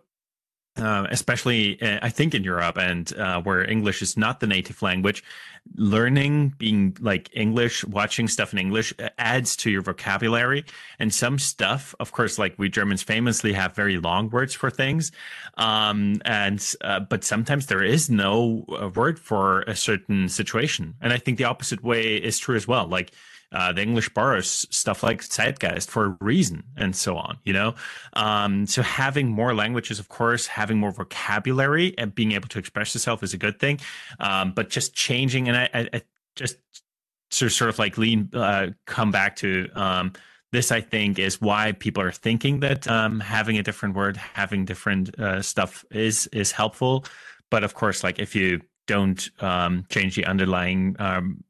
uh, 0.78 1.08
especially 1.10 1.82
uh, 1.82 2.00
I 2.02 2.10
think 2.10 2.34
in 2.34 2.44
Europe 2.44 2.78
and 2.78 3.12
uh, 3.18 3.42
where 3.42 3.70
English 3.70 4.02
is 4.02 4.16
not 4.16 4.40
the 4.40 4.48
native 4.48 4.82
language, 4.82 5.24
learning 5.76 6.54
being 6.58 6.96
like 7.00 7.30
English, 7.34 7.84
watching 7.86 8.28
stuff 8.28 8.54
in 8.54 8.60
English 8.60 8.94
uh, 9.00 9.10
adds 9.18 9.56
to 9.58 9.70
your 9.70 9.82
vocabulary. 9.82 10.66
And 10.98 11.14
some 11.14 11.38
stuff, 11.40 11.94
of 12.00 12.12
course, 12.12 12.38
like 12.38 12.56
we 12.58 12.70
Germans 12.70 13.04
famously 13.04 13.54
have 13.54 13.76
very 13.76 13.98
long 13.98 14.30
words 14.30 14.54
for 14.54 14.70
things, 14.70 15.12
um, 15.58 16.22
and 16.26 16.76
uh, 16.82 17.02
but 17.02 17.24
sometimes 17.24 17.66
there 17.66 17.84
is 17.84 18.10
no 18.10 18.66
uh, 18.70 18.90
word 18.90 19.20
for 19.20 19.62
a 19.64 19.76
certain 19.76 20.30
situation. 20.30 20.96
And 21.02 21.12
I 21.12 21.18
think 21.18 21.38
the 21.38 21.46
opposite 21.46 21.84
way 21.84 22.16
is 22.16 22.40
true 22.40 22.56
as 22.56 22.68
well. 22.68 22.88
Like 22.88 23.12
uh, 23.52 23.72
the 23.72 23.82
English 23.82 24.10
borrows 24.10 24.68
stuff 24.70 25.04
like 25.04 25.22
Zeitgeist 25.22 25.90
for 25.90 26.06
a 26.06 26.18
reason, 26.22 26.64
and 26.78 26.96
so 26.96 27.18
on. 27.18 27.38
You 27.44 27.54
know, 27.54 27.76
um, 28.14 28.68
so 28.68 28.82
having 28.82 29.30
more 29.30 29.54
languages, 29.54 30.00
of 30.00 30.10
course, 30.10 30.48
having 30.48 30.78
more 30.78 30.92
vocabulary 30.92 31.98
and 31.98 32.14
being 32.14 32.34
able 32.34 32.48
to 32.50 32.60
express 32.60 32.94
yourself 32.94 33.24
is 33.24 33.34
a 33.34 33.38
good 33.38 33.60
thing. 33.60 33.80
Um, 34.20 34.52
but 34.52 34.70
just 34.70 34.94
changing, 34.94 35.48
and 35.48 35.58
I, 35.58 35.70
I, 35.74 35.90
I 35.94 36.02
just 36.36 36.58
sort 37.32 37.52
of, 37.52 37.54
sort 37.54 37.70
of 37.70 37.80
like 37.80 37.98
lean, 37.98 38.30
uh, 38.34 38.68
come 38.86 39.12
back 39.12 39.36
to 39.38 39.70
um, 39.76 40.14
this. 40.52 40.72
I 40.72 40.82
think 40.82 41.18
is 41.20 41.42
why 41.42 41.72
people 41.72 42.04
are 42.04 42.12
thinking 42.12 42.60
that 42.60 42.88
um, 42.88 43.20
having 43.20 43.58
a 43.58 43.64
different 43.64 43.96
word, 43.96 44.18
having 44.18 44.66
different 44.66 45.20
uh, 45.20 45.42
stuff 45.42 45.84
is 45.92 46.28
is 46.28 46.52
helpful. 46.52 47.06
But 47.50 47.64
of 47.64 47.74
course, 47.74 48.04
like 48.04 48.20
if 48.20 48.36
you 48.36 48.62
don't 48.86 49.30
um, 49.40 49.86
change 49.90 50.16
the 50.16 50.26
underlying 50.26 50.96
um, 50.98 51.44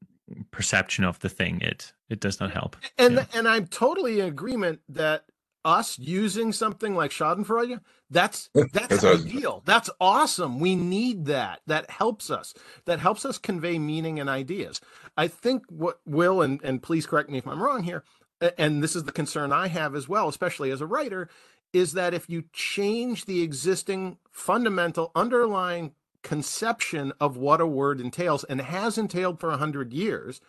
perception 0.51 1.03
of 1.03 1.19
the 1.19 1.29
thing, 1.29 1.61
it 1.61 1.93
it 2.09 2.19
does 2.19 2.39
not 2.39 2.51
help. 2.51 2.75
And 2.97 3.15
yeah. 3.15 3.25
and 3.33 3.47
I'm 3.47 3.67
totally 3.67 4.19
in 4.19 4.25
agreement 4.27 4.81
that 4.89 5.25
us 5.65 5.99
using 5.99 6.53
something 6.53 6.95
like 6.95 7.11
Schadenfreude, 7.11 7.81
that's 8.09 8.49
that's, 8.53 8.87
that's 8.87 9.03
ideal. 9.03 9.61
That's 9.65 9.89
awesome. 9.99 10.59
We 10.59 10.75
need 10.75 11.25
that. 11.25 11.61
That 11.67 11.89
helps 11.89 12.29
us. 12.29 12.53
That 12.85 12.99
helps 12.99 13.25
us 13.25 13.37
convey 13.37 13.79
meaning 13.79 14.19
and 14.19 14.29
ideas. 14.29 14.81
I 15.17 15.27
think 15.27 15.63
what 15.69 15.99
will 16.05 16.41
and 16.41 16.61
and 16.63 16.81
please 16.81 17.05
correct 17.05 17.29
me 17.29 17.37
if 17.37 17.47
I'm 17.47 17.61
wrong 17.61 17.83
here, 17.83 18.03
and 18.57 18.83
this 18.83 18.95
is 18.95 19.03
the 19.03 19.11
concern 19.11 19.51
I 19.51 19.67
have 19.67 19.95
as 19.95 20.07
well, 20.07 20.27
especially 20.27 20.71
as 20.71 20.81
a 20.81 20.87
writer, 20.87 21.29
is 21.73 21.93
that 21.93 22.13
if 22.13 22.29
you 22.29 22.43
change 22.53 23.25
the 23.25 23.41
existing 23.41 24.17
fundamental 24.31 25.11
underlying 25.15 25.93
conception 26.23 27.13
of 27.19 27.37
what 27.37 27.61
a 27.61 27.67
word 27.67 27.99
entails 27.99 28.43
and 28.43 28.61
has 28.61 28.97
entailed 28.97 29.39
for 29.39 29.51
a 29.51 29.57
hundred 29.57 29.93
years, 29.93 30.41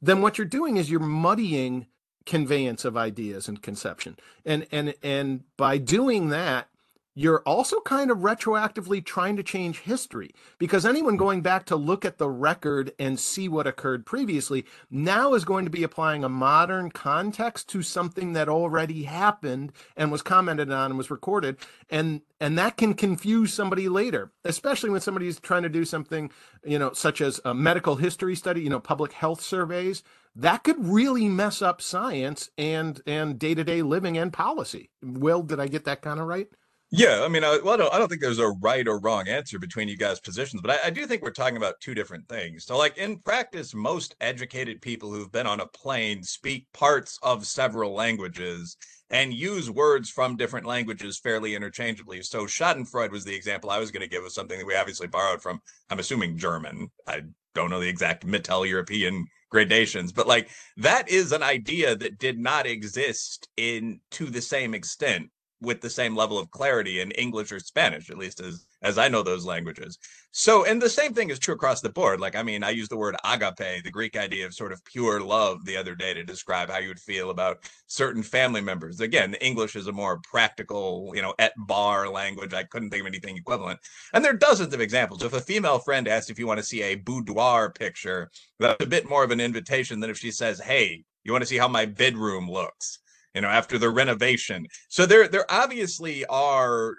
then 0.00 0.20
what 0.20 0.38
you're 0.38 0.46
doing 0.46 0.76
is 0.76 0.90
you're 0.90 1.00
muddying 1.00 1.86
conveyance 2.26 2.84
of 2.84 2.96
ideas 2.96 3.48
and 3.48 3.62
conception. 3.62 4.16
And 4.44 4.66
and 4.72 4.94
and 5.02 5.44
by 5.56 5.78
doing 5.78 6.28
that, 6.30 6.68
you're 7.14 7.42
also 7.46 7.80
kind 7.80 8.10
of 8.10 8.18
retroactively 8.18 9.04
trying 9.04 9.36
to 9.36 9.42
change 9.42 9.80
history 9.80 10.34
because 10.58 10.84
anyone 10.84 11.16
going 11.16 11.40
back 11.40 11.64
to 11.66 11.76
look 11.76 12.04
at 12.04 12.18
the 12.18 12.28
record 12.28 12.92
and 12.98 13.20
see 13.20 13.48
what 13.48 13.66
occurred 13.66 14.04
previously 14.04 14.64
now 14.90 15.34
is 15.34 15.44
going 15.44 15.64
to 15.64 15.70
be 15.70 15.82
applying 15.82 16.24
a 16.24 16.28
modern 16.28 16.90
context 16.90 17.68
to 17.68 17.82
something 17.82 18.32
that 18.32 18.48
already 18.48 19.04
happened 19.04 19.72
and 19.96 20.10
was 20.10 20.22
commented 20.22 20.70
on 20.70 20.90
and 20.90 20.98
was 20.98 21.10
recorded 21.10 21.56
and 21.90 22.20
and 22.40 22.58
that 22.58 22.76
can 22.76 22.94
confuse 22.94 23.52
somebody 23.52 23.88
later 23.88 24.32
especially 24.44 24.90
when 24.90 25.00
somebody's 25.00 25.38
trying 25.40 25.62
to 25.62 25.68
do 25.68 25.84
something 25.84 26.30
you 26.64 26.78
know 26.78 26.92
such 26.92 27.20
as 27.20 27.40
a 27.44 27.54
medical 27.54 27.96
history 27.96 28.34
study 28.34 28.62
you 28.62 28.70
know 28.70 28.80
public 28.80 29.12
health 29.12 29.40
surveys. 29.40 30.02
That 30.36 30.64
could 30.64 30.84
really 30.84 31.28
mess 31.28 31.62
up 31.62 31.80
science 31.80 32.50
and 32.58 33.00
and 33.06 33.38
day-to-day 33.38 33.82
living 33.82 34.18
and 34.18 34.32
policy. 34.32 34.90
Will 35.02 35.42
did 35.42 35.60
i 35.60 35.68
get 35.68 35.84
that 35.84 36.02
kind 36.02 36.18
of 36.18 36.26
right 36.26 36.48
yeah, 36.96 37.22
I 37.24 37.28
mean, 37.28 37.42
I, 37.42 37.58
well, 37.62 37.74
I 37.74 37.76
don't, 37.76 37.94
I 37.94 37.98
don't, 37.98 38.08
think 38.08 38.20
there's 38.20 38.38
a 38.38 38.50
right 38.62 38.86
or 38.86 39.00
wrong 39.00 39.26
answer 39.26 39.58
between 39.58 39.88
you 39.88 39.96
guys' 39.96 40.20
positions, 40.20 40.62
but 40.62 40.70
I, 40.70 40.86
I, 40.86 40.90
do 40.90 41.06
think 41.06 41.22
we're 41.22 41.30
talking 41.30 41.56
about 41.56 41.80
two 41.80 41.92
different 41.92 42.28
things. 42.28 42.66
So, 42.66 42.78
like 42.78 42.96
in 42.96 43.18
practice, 43.18 43.74
most 43.74 44.14
educated 44.20 44.80
people 44.80 45.12
who've 45.12 45.32
been 45.32 45.48
on 45.48 45.58
a 45.58 45.66
plane 45.66 46.22
speak 46.22 46.66
parts 46.72 47.18
of 47.22 47.46
several 47.46 47.94
languages 47.94 48.76
and 49.10 49.34
use 49.34 49.68
words 49.68 50.08
from 50.08 50.36
different 50.36 50.66
languages 50.66 51.18
fairly 51.18 51.56
interchangeably. 51.56 52.22
So, 52.22 52.46
Schadenfreude 52.46 53.10
was 53.10 53.24
the 53.24 53.34
example 53.34 53.70
I 53.70 53.80
was 53.80 53.90
going 53.90 54.02
to 54.02 54.08
give 54.08 54.24
of 54.24 54.32
something 54.32 54.58
that 54.58 54.66
we 54.66 54.76
obviously 54.76 55.08
borrowed 55.08 55.42
from, 55.42 55.58
I'm 55.90 55.98
assuming 55.98 56.38
German. 56.38 56.88
I 57.08 57.22
don't 57.56 57.70
know 57.70 57.80
the 57.80 57.88
exact 57.88 58.24
Mittel 58.24 58.68
European 58.68 59.26
gradations, 59.50 60.12
but 60.12 60.28
like 60.28 60.48
that 60.76 61.08
is 61.08 61.32
an 61.32 61.42
idea 61.42 61.96
that 61.96 62.18
did 62.18 62.38
not 62.38 62.66
exist 62.66 63.48
in 63.56 64.00
to 64.10 64.26
the 64.26 64.42
same 64.42 64.74
extent 64.74 65.30
with 65.64 65.80
the 65.80 65.90
same 65.90 66.14
level 66.14 66.38
of 66.38 66.50
clarity 66.50 67.00
in 67.00 67.10
English 67.12 67.52
or 67.52 67.58
Spanish, 67.58 68.10
at 68.10 68.18
least 68.18 68.40
as 68.40 68.66
as 68.82 68.98
I 68.98 69.08
know 69.08 69.22
those 69.22 69.46
languages. 69.46 69.98
So, 70.30 70.64
and 70.64 70.80
the 70.80 70.90
same 70.90 71.14
thing 71.14 71.30
is 71.30 71.38
true 71.38 71.54
across 71.54 71.80
the 71.80 71.88
board. 71.88 72.20
Like, 72.20 72.36
I 72.36 72.42
mean, 72.42 72.62
I 72.62 72.70
use 72.70 72.88
the 72.88 72.98
word 72.98 73.16
agape, 73.24 73.82
the 73.82 73.90
Greek 73.90 74.16
idea 74.16 74.44
of 74.44 74.52
sort 74.52 74.72
of 74.72 74.84
pure 74.84 75.20
love, 75.20 75.64
the 75.64 75.76
other 75.76 75.94
day 75.94 76.12
to 76.12 76.22
describe 76.22 76.68
how 76.68 76.78
you 76.78 76.88
would 76.88 77.00
feel 77.00 77.30
about 77.30 77.70
certain 77.86 78.22
family 78.22 78.60
members. 78.60 79.00
Again, 79.00 79.34
English 79.34 79.74
is 79.74 79.86
a 79.86 79.92
more 79.92 80.20
practical, 80.22 81.12
you 81.14 81.22
know, 81.22 81.34
et 81.38 81.54
bar 81.56 82.08
language. 82.08 82.52
I 82.52 82.64
couldn't 82.64 82.90
think 82.90 83.00
of 83.00 83.06
anything 83.06 83.36
equivalent. 83.36 83.80
And 84.12 84.24
there 84.24 84.32
are 84.32 84.36
dozens 84.36 84.74
of 84.74 84.80
examples. 84.80 85.22
If 85.22 85.32
a 85.32 85.40
female 85.40 85.78
friend 85.78 86.06
asks 86.06 86.30
if 86.30 86.38
you 86.38 86.46
want 86.46 86.58
to 86.58 86.66
see 86.66 86.82
a 86.82 86.96
boudoir 86.96 87.70
picture, 87.70 88.30
that's 88.58 88.84
a 88.84 88.88
bit 88.88 89.08
more 89.08 89.24
of 89.24 89.30
an 89.30 89.40
invitation 89.40 90.00
than 90.00 90.10
if 90.10 90.18
she 90.18 90.30
says, 90.30 90.60
"Hey, 90.60 91.04
you 91.22 91.32
want 91.32 91.42
to 91.42 91.48
see 91.48 91.58
how 91.58 91.68
my 91.68 91.86
bedroom 91.86 92.50
looks?" 92.50 92.98
You 93.34 93.40
know, 93.40 93.48
after 93.48 93.78
the 93.78 93.90
renovation. 93.90 94.66
So 94.88 95.06
there, 95.06 95.28
there 95.28 95.44
obviously 95.50 96.24
are 96.26 96.94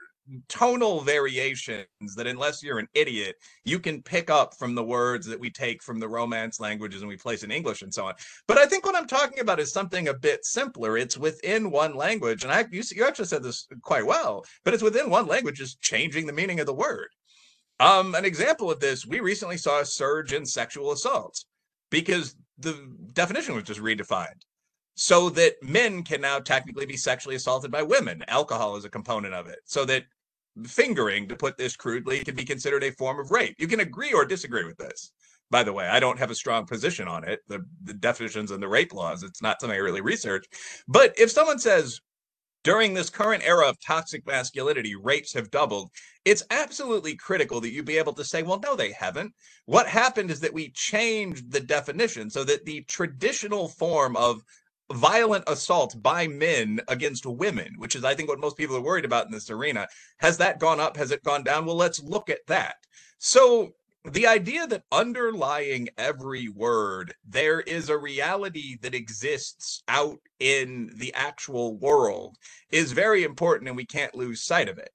tonal 0.48 1.02
variations 1.02 1.86
that 2.16 2.26
unless 2.26 2.64
you're 2.64 2.80
an 2.80 2.88
idiot 2.96 3.36
you 3.64 3.78
can 3.78 4.02
pick 4.02 4.32
up 4.32 4.56
from 4.56 4.74
the 4.74 4.84
words 4.84 5.28
that 5.28 5.40
we 5.40 5.52
take 5.52 5.84
from 5.84 6.00
the 6.00 6.08
romance 6.08 6.60
languages 6.60 7.02
and 7.02 7.08
we 7.08 7.16
place 7.16 7.44
in 7.44 7.52
english 7.52 7.84
and 7.84 7.94
so 7.94 8.08
on. 8.08 8.14
But 8.48 8.58
i 8.58 8.66
think 8.66 8.86
what 8.86 8.96
i'm 8.96 9.06
talking 9.06 9.40
about 9.40 9.60
is 9.60 9.72
something 9.72 10.08
a 10.08 10.14
bit 10.16 10.44
simpler. 10.44 10.98
It's 10.98 11.18
within 11.18 11.70
one 11.70 11.96
language. 11.96 12.44
And 12.44 12.52
i 12.52 12.66
you, 12.72 12.82
you 12.92 13.06
actually 13.06 13.26
said 13.26 13.44
this 13.44 13.68
quite 13.84 14.06
well 14.06 14.44
but 14.64 14.74
it's 14.74 14.84
within 14.84 15.12
one 15.12 15.28
language 15.28 15.58
just 15.58 15.82
changing 15.82 16.26
the 16.26 16.34
meaning 16.34 16.60
of 16.60 16.66
the 16.66 16.74
word. 16.74 17.10
Um 17.80 18.16
an 18.16 18.26
example 18.26 18.72
of 18.72 18.80
this 18.80 19.06
we 19.06 19.20
recently 19.20 19.58
saw 19.58 19.82
a 19.82 19.86
surge 19.86 20.34
in 20.34 20.46
sexual 20.46 20.92
assaults 20.92 21.46
because 21.92 22.36
the 22.58 22.92
definition 23.14 23.54
was 23.54 23.64
just 23.64 23.80
redefined 23.80 24.42
so 24.96 25.30
that 25.30 25.62
men 25.62 26.04
can 26.04 26.22
now 26.22 26.40
technically 26.40 26.86
be 26.86 26.98
sexually 26.98 27.36
assaulted 27.36 27.72
by 27.72 27.84
women. 27.84 28.24
Alcohol 28.28 28.78
is 28.78 28.86
a 28.86 28.90
component 28.90 29.34
of 29.34 29.48
it. 29.48 29.60
So 29.66 29.86
that 29.86 30.06
fingering, 30.66 31.28
to 31.28 31.36
put 31.36 31.58
this 31.58 31.76
crudely, 31.76 32.24
can 32.24 32.36
be 32.36 32.46
considered 32.46 32.84
a 32.84 32.92
form 32.92 33.20
of 33.20 33.32
rape. 33.32 33.56
You 33.60 33.68
can 33.68 33.82
agree 33.82 34.14
or 34.14 34.26
disagree 34.26 34.64
with 34.64 34.78
this. 34.78 35.12
By 35.52 35.64
the 35.64 35.74
way, 35.74 35.88
I 35.88 36.00
don't 36.00 36.18
have 36.18 36.32
a 36.32 36.36
strong 36.36 36.66
position 36.66 37.08
on 37.08 37.24
it, 37.28 37.42
the, 37.48 37.64
the 37.84 37.94
definitions 37.94 38.52
and 38.52 38.64
the 38.64 38.68
rape 38.68 38.94
laws. 38.94 39.22
It's 39.22 39.42
not 39.42 39.60
something 39.60 39.78
I 39.78 39.82
really 39.82 40.02
research. 40.02 40.46
But 40.88 41.14
if 41.20 41.30
someone 41.30 41.60
says, 41.60 42.00
during 42.64 42.96
this 42.96 43.12
current 43.12 43.44
era 43.46 43.70
of 43.70 43.80
toxic 43.80 44.26
masculinity, 44.26 44.96
rapes 44.96 45.34
have 45.34 45.52
doubled. 45.52 45.92
It's 46.26 46.44
absolutely 46.50 47.16
critical 47.16 47.62
that 47.62 47.72
you 47.72 47.84
be 47.84 48.00
able 48.00 48.14
to 48.14 48.24
say, 48.24 48.42
well, 48.42 48.60
no, 48.60 48.76
they 48.76 48.92
haven't. 48.92 49.34
What 49.66 49.88
happened 49.88 50.32
is 50.32 50.40
that 50.40 50.54
we 50.54 50.72
changed 50.72 51.52
the 51.52 51.60
definition 51.60 52.32
so 52.32 52.44
that 52.46 52.66
the 52.66 52.82
traditional 52.88 53.68
form 53.68 54.16
of 54.16 54.42
violent 54.94 55.44
assault 55.48 56.02
by 56.02 56.28
men 56.28 56.80
against 56.88 57.26
women, 57.26 57.74
which 57.78 57.96
is, 57.96 58.04
I 58.04 58.14
think, 58.14 58.30
what 58.30 58.40
most 58.40 58.58
people 58.58 58.76
are 58.76 58.82
worried 58.82 59.06
about 59.06 59.26
in 59.26 59.32
this 59.32 59.50
arena. 59.50 59.88
Has 60.18 60.38
that 60.38 60.60
gone 60.60 60.80
up? 60.80 60.98
Has 60.98 61.12
it 61.12 61.24
gone 61.24 61.44
down? 61.44 61.66
Well, 61.66 61.76
let's 61.76 62.02
look 62.02 62.30
at 62.30 62.46
that. 62.48 62.76
So, 63.18 63.74
the 64.12 64.28
idea 64.28 64.68
that 64.68 64.84
underlying 64.92 65.90
every 65.98 66.48
word, 66.48 67.16
there 67.28 67.62
is 67.62 67.90
a 67.90 67.98
reality 67.98 68.78
that 68.84 68.94
exists 68.94 69.82
out 69.88 70.20
in 70.40 70.92
the 70.98 71.12
actual 71.16 71.78
world 71.78 72.38
is 72.70 72.92
very 72.92 73.24
important, 73.24 73.68
and 73.68 73.76
we 73.76 73.86
can't 73.86 74.14
lose 74.14 74.44
sight 74.44 74.70
of 74.70 74.78
it. 74.78 74.92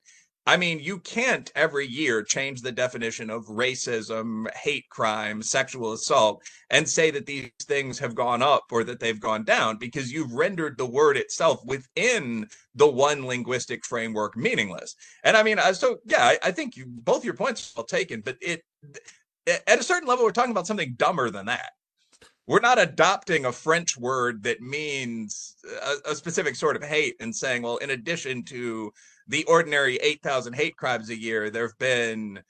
I 0.46 0.57
mean, 0.57 0.81
you 0.81 0.98
can't 1.00 1.53
every 1.55 1.87
year 1.87 2.22
change 2.22 2.62
the 2.62 2.72
definition 2.72 3.29
of 3.29 3.44
racism, 3.46 4.50
hate 4.55 4.88
crime, 4.88 5.42
sexual 5.42 5.92
assault, 5.92 6.42
and 6.70 6.88
say 6.88 7.11
that 7.11 7.26
these 7.26 7.50
things 7.62 7.98
have 7.98 8.14
gone 8.14 8.42
up 8.42 8.64
or 8.72 8.83
that 8.85 9.00
they've 9.00 9.20
gone 9.20 9.44
down 9.44 9.76
because 9.76 10.11
you've 10.11 10.33
rendered 10.33 10.79
the 10.79 10.87
word 10.87 11.16
itself 11.16 11.61
within 11.66 12.48
the 12.74 12.88
one 12.88 13.26
linguistic 13.26 13.85
framework 13.85 14.37
meaningless. 14.37 14.96
And 15.24 15.37
I 15.37 15.42
mean, 15.42 15.59
uh, 15.59 15.74
so 15.74 15.98
yeah, 16.07 16.24
I, 16.24 16.38
I 16.42 16.50
think 16.53 16.76
you, 16.76 16.87
both 16.88 17.24
your 17.24 17.35
points 17.35 17.70
are 17.70 17.81
well 17.81 17.87
taken, 17.87 18.22
but 18.22 18.37
it 18.40 18.62
at 19.66 19.81
a 19.81 19.83
certain 19.83 20.09
level, 20.09 20.24
we're 20.24 20.33
talking 20.33 20.53
about 20.53 20.66
something 20.66 20.94
dumber 20.96 21.31
than 21.31 21.46
that 21.46 21.72
we're 22.46 22.59
not 22.59 22.81
adopting 22.81 23.44
a 23.44 23.53
French 23.53 23.96
word 23.96 24.42
that 24.42 24.61
means 24.61 25.55
a, 25.85 26.11
a 26.11 26.14
specific 26.16 26.57
sort 26.57 26.74
of 26.74 26.83
hate 26.83 27.14
and 27.20 27.35
saying, 27.35 27.62
well, 27.62 27.76
in 27.76 27.90
addition 27.90 28.42
to 28.42 28.92
the 29.28 29.44
ordinary 29.44 29.96
8,000 29.96 30.54
hate 30.54 30.76
crimes 30.76 31.11
a 31.11 31.18
year, 31.18 31.50
there 31.50 31.66
have 31.66 31.78
been, 31.78 32.40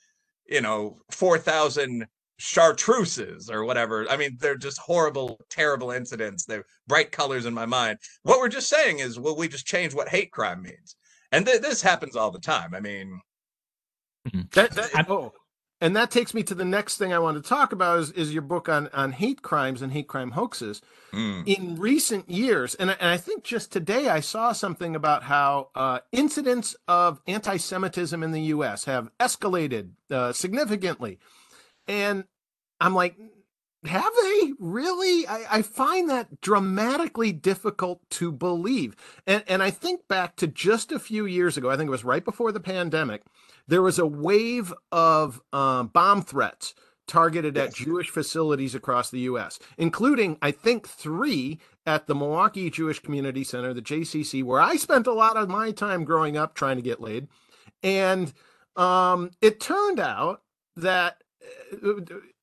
you 0.46 0.60
know, 0.60 0.98
4,000 1.10 2.06
chartreuses 2.38 3.50
or 3.50 3.64
whatever. 3.64 4.08
I 4.08 4.16
mean, 4.16 4.38
they're 4.40 4.56
just 4.56 4.78
horrible, 4.78 5.38
terrible 5.50 5.90
incidents. 5.90 6.44
They're 6.44 6.64
bright 6.86 7.12
colors 7.12 7.44
in 7.44 7.52
my 7.52 7.66
mind. 7.66 7.98
What 8.22 8.40
we're 8.40 8.48
just 8.48 8.68
saying 8.68 9.00
is, 9.00 9.18
well, 9.18 9.36
we 9.36 9.46
just 9.46 9.66
change 9.66 9.94
what 9.94 10.08
hate 10.08 10.32
crime 10.32 10.62
means. 10.62 10.96
And 11.32 11.44
th- 11.46 11.60
this 11.60 11.82
happens 11.82 12.16
all 12.16 12.30
the 12.30 12.40
time. 12.40 12.74
I 12.74 12.80
mean, 12.80 13.20
mm-hmm. 14.28 14.40
that, 14.52 14.70
that, 14.72 15.10
oh, 15.10 15.32
and 15.80 15.96
that 15.96 16.10
takes 16.10 16.34
me 16.34 16.42
to 16.42 16.54
the 16.54 16.64
next 16.64 16.98
thing 16.98 17.12
I 17.12 17.18
want 17.18 17.42
to 17.42 17.48
talk 17.48 17.72
about 17.72 17.98
is, 18.00 18.10
is 18.12 18.32
your 18.32 18.42
book 18.42 18.68
on, 18.68 18.88
on 18.92 19.12
hate 19.12 19.40
crimes 19.40 19.80
and 19.80 19.92
hate 19.92 20.08
crime 20.08 20.32
hoaxes. 20.32 20.82
Mm. 21.12 21.46
In 21.46 21.76
recent 21.76 22.28
years, 22.28 22.74
and, 22.74 22.90
and 22.90 23.08
I 23.08 23.16
think 23.16 23.44
just 23.44 23.72
today 23.72 24.08
I 24.08 24.20
saw 24.20 24.52
something 24.52 24.94
about 24.94 25.22
how 25.24 25.70
uh, 25.74 26.00
incidents 26.12 26.76
of 26.86 27.20
anti 27.26 27.56
Semitism 27.56 28.22
in 28.22 28.32
the 28.32 28.42
US 28.42 28.84
have 28.84 29.10
escalated 29.18 29.90
uh, 30.10 30.32
significantly. 30.32 31.18
And 31.88 32.24
I'm 32.80 32.94
like, 32.94 33.16
have 33.84 34.12
they 34.22 34.52
really? 34.58 35.26
I, 35.26 35.46
I, 35.50 35.62
find 35.62 36.10
that 36.10 36.42
dramatically 36.42 37.32
difficult 37.32 38.02
to 38.10 38.30
believe. 38.30 38.94
And, 39.26 39.42
and 39.48 39.62
I 39.62 39.70
think 39.70 40.06
back 40.06 40.36
to 40.36 40.46
just 40.46 40.92
a 40.92 40.98
few 40.98 41.24
years 41.24 41.56
ago, 41.56 41.70
I 41.70 41.76
think 41.76 41.88
it 41.88 41.90
was 41.90 42.04
right 42.04 42.24
before 42.24 42.52
the 42.52 42.60
pandemic 42.60 43.22
there 43.70 43.82
was 43.82 43.98
a 43.98 44.06
wave 44.06 44.74
of 44.90 45.40
um, 45.52 45.86
bomb 45.88 46.22
threats 46.22 46.74
targeted 47.06 47.56
yes. 47.56 47.68
at 47.68 47.74
Jewish 47.74 48.10
facilities 48.10 48.74
across 48.74 49.10
the 49.10 49.20
U.S., 49.20 49.58
including, 49.78 50.38
I 50.42 50.50
think, 50.50 50.88
three 50.88 51.60
at 51.86 52.06
the 52.06 52.14
Milwaukee 52.14 52.68
Jewish 52.68 52.98
Community 52.98 53.44
Center, 53.44 53.72
the 53.72 53.80
JCC, 53.80 54.44
where 54.44 54.60
I 54.60 54.76
spent 54.76 55.06
a 55.06 55.12
lot 55.12 55.36
of 55.36 55.48
my 55.48 55.70
time 55.70 56.04
growing 56.04 56.36
up 56.36 56.54
trying 56.54 56.76
to 56.76 56.82
get 56.82 57.00
laid. 57.00 57.28
And 57.82 58.32
um, 58.76 59.30
it 59.40 59.60
turned 59.60 60.00
out 60.00 60.42
that 60.76 61.22
uh, 61.84 62.00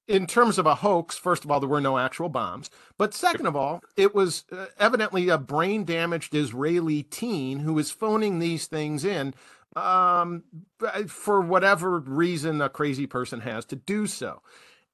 in 0.07 0.27
terms 0.27 0.57
of 0.57 0.65
a 0.65 0.75
hoax, 0.75 1.17
first 1.17 1.43
of 1.43 1.51
all, 1.51 1.59
there 1.59 1.69
were 1.69 1.81
no 1.81 1.97
actual 1.97 2.29
bombs. 2.29 2.69
But 2.97 3.13
second 3.13 3.45
of 3.45 3.55
all, 3.55 3.81
it 3.97 4.15
was 4.15 4.45
uh, 4.51 4.67
evidently 4.79 5.27
a 5.27 5.37
brain 5.37 5.83
damaged 5.83 6.33
Israeli 6.33 7.03
teen 7.03 7.59
who 7.59 7.73
was 7.73 7.91
phoning 7.91 8.39
these 8.39 8.67
things 8.67 9.03
in 9.03 9.33
um, 9.77 10.43
for 11.07 11.41
whatever 11.41 11.99
reason 11.99 12.61
a 12.61 12.69
crazy 12.69 13.05
person 13.05 13.41
has 13.41 13.65
to 13.65 13.75
do 13.75 14.07
so. 14.07 14.41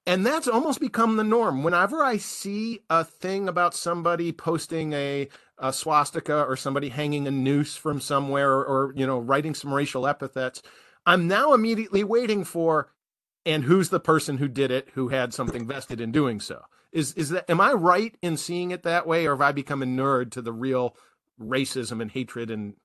And 0.06 0.26
that's 0.26 0.50
almost 0.50 0.82
become 0.82 1.16
the 1.16 1.24
norm. 1.24 1.64
Whenever 1.64 2.04
I 2.04 2.18
see 2.18 2.82
a 2.90 3.06
thing 3.06 3.48
about 3.48 3.74
somebody 3.74 4.34
posting 4.34 4.92
a, 4.92 5.30
a 5.58 5.72
swastika 5.72 6.44
or 6.44 6.58
somebody 6.58 6.90
hanging 6.90 7.26
a 7.26 7.32
noose 7.32 7.78
from 7.78 8.02
somewhere 8.02 8.52
or, 8.52 8.66
or, 8.66 8.94
you 8.98 9.08
know, 9.08 9.20
writing 9.20 9.56
some 9.56 9.74
racial 9.74 10.06
epithets, 10.06 10.62
I'm 11.06 11.30
now 11.30 11.54
immediately 11.54 12.04
waiting 12.04 12.44
for, 12.44 12.92
and 13.46 13.64
who's 13.64 13.90
the 13.90 14.02
person 14.02 14.38
who 14.38 14.50
did 14.50 14.72
it 14.72 14.90
who 14.94 15.08
had 15.08 15.34
something 15.34 15.66
vested 15.66 16.02
in 16.02 16.12
doing 16.12 16.42
so? 16.42 16.64
Is 16.92 17.14
is 17.14 17.30
that 17.30 17.50
am 17.50 17.60
I 17.60 17.74
right 17.74 18.16
in 18.22 18.38
seeing 18.38 18.72
it 18.72 18.84
that 18.84 19.08
way, 19.08 19.26
or 19.26 19.32
have 19.32 19.42
I 19.42 19.52
become 19.52 19.82
inured 19.82 20.32
to 20.34 20.42
the 20.42 20.54
real 20.54 20.96
racism 21.40 22.02
and 22.02 22.12
hatred 22.12 22.52
and 22.52 22.76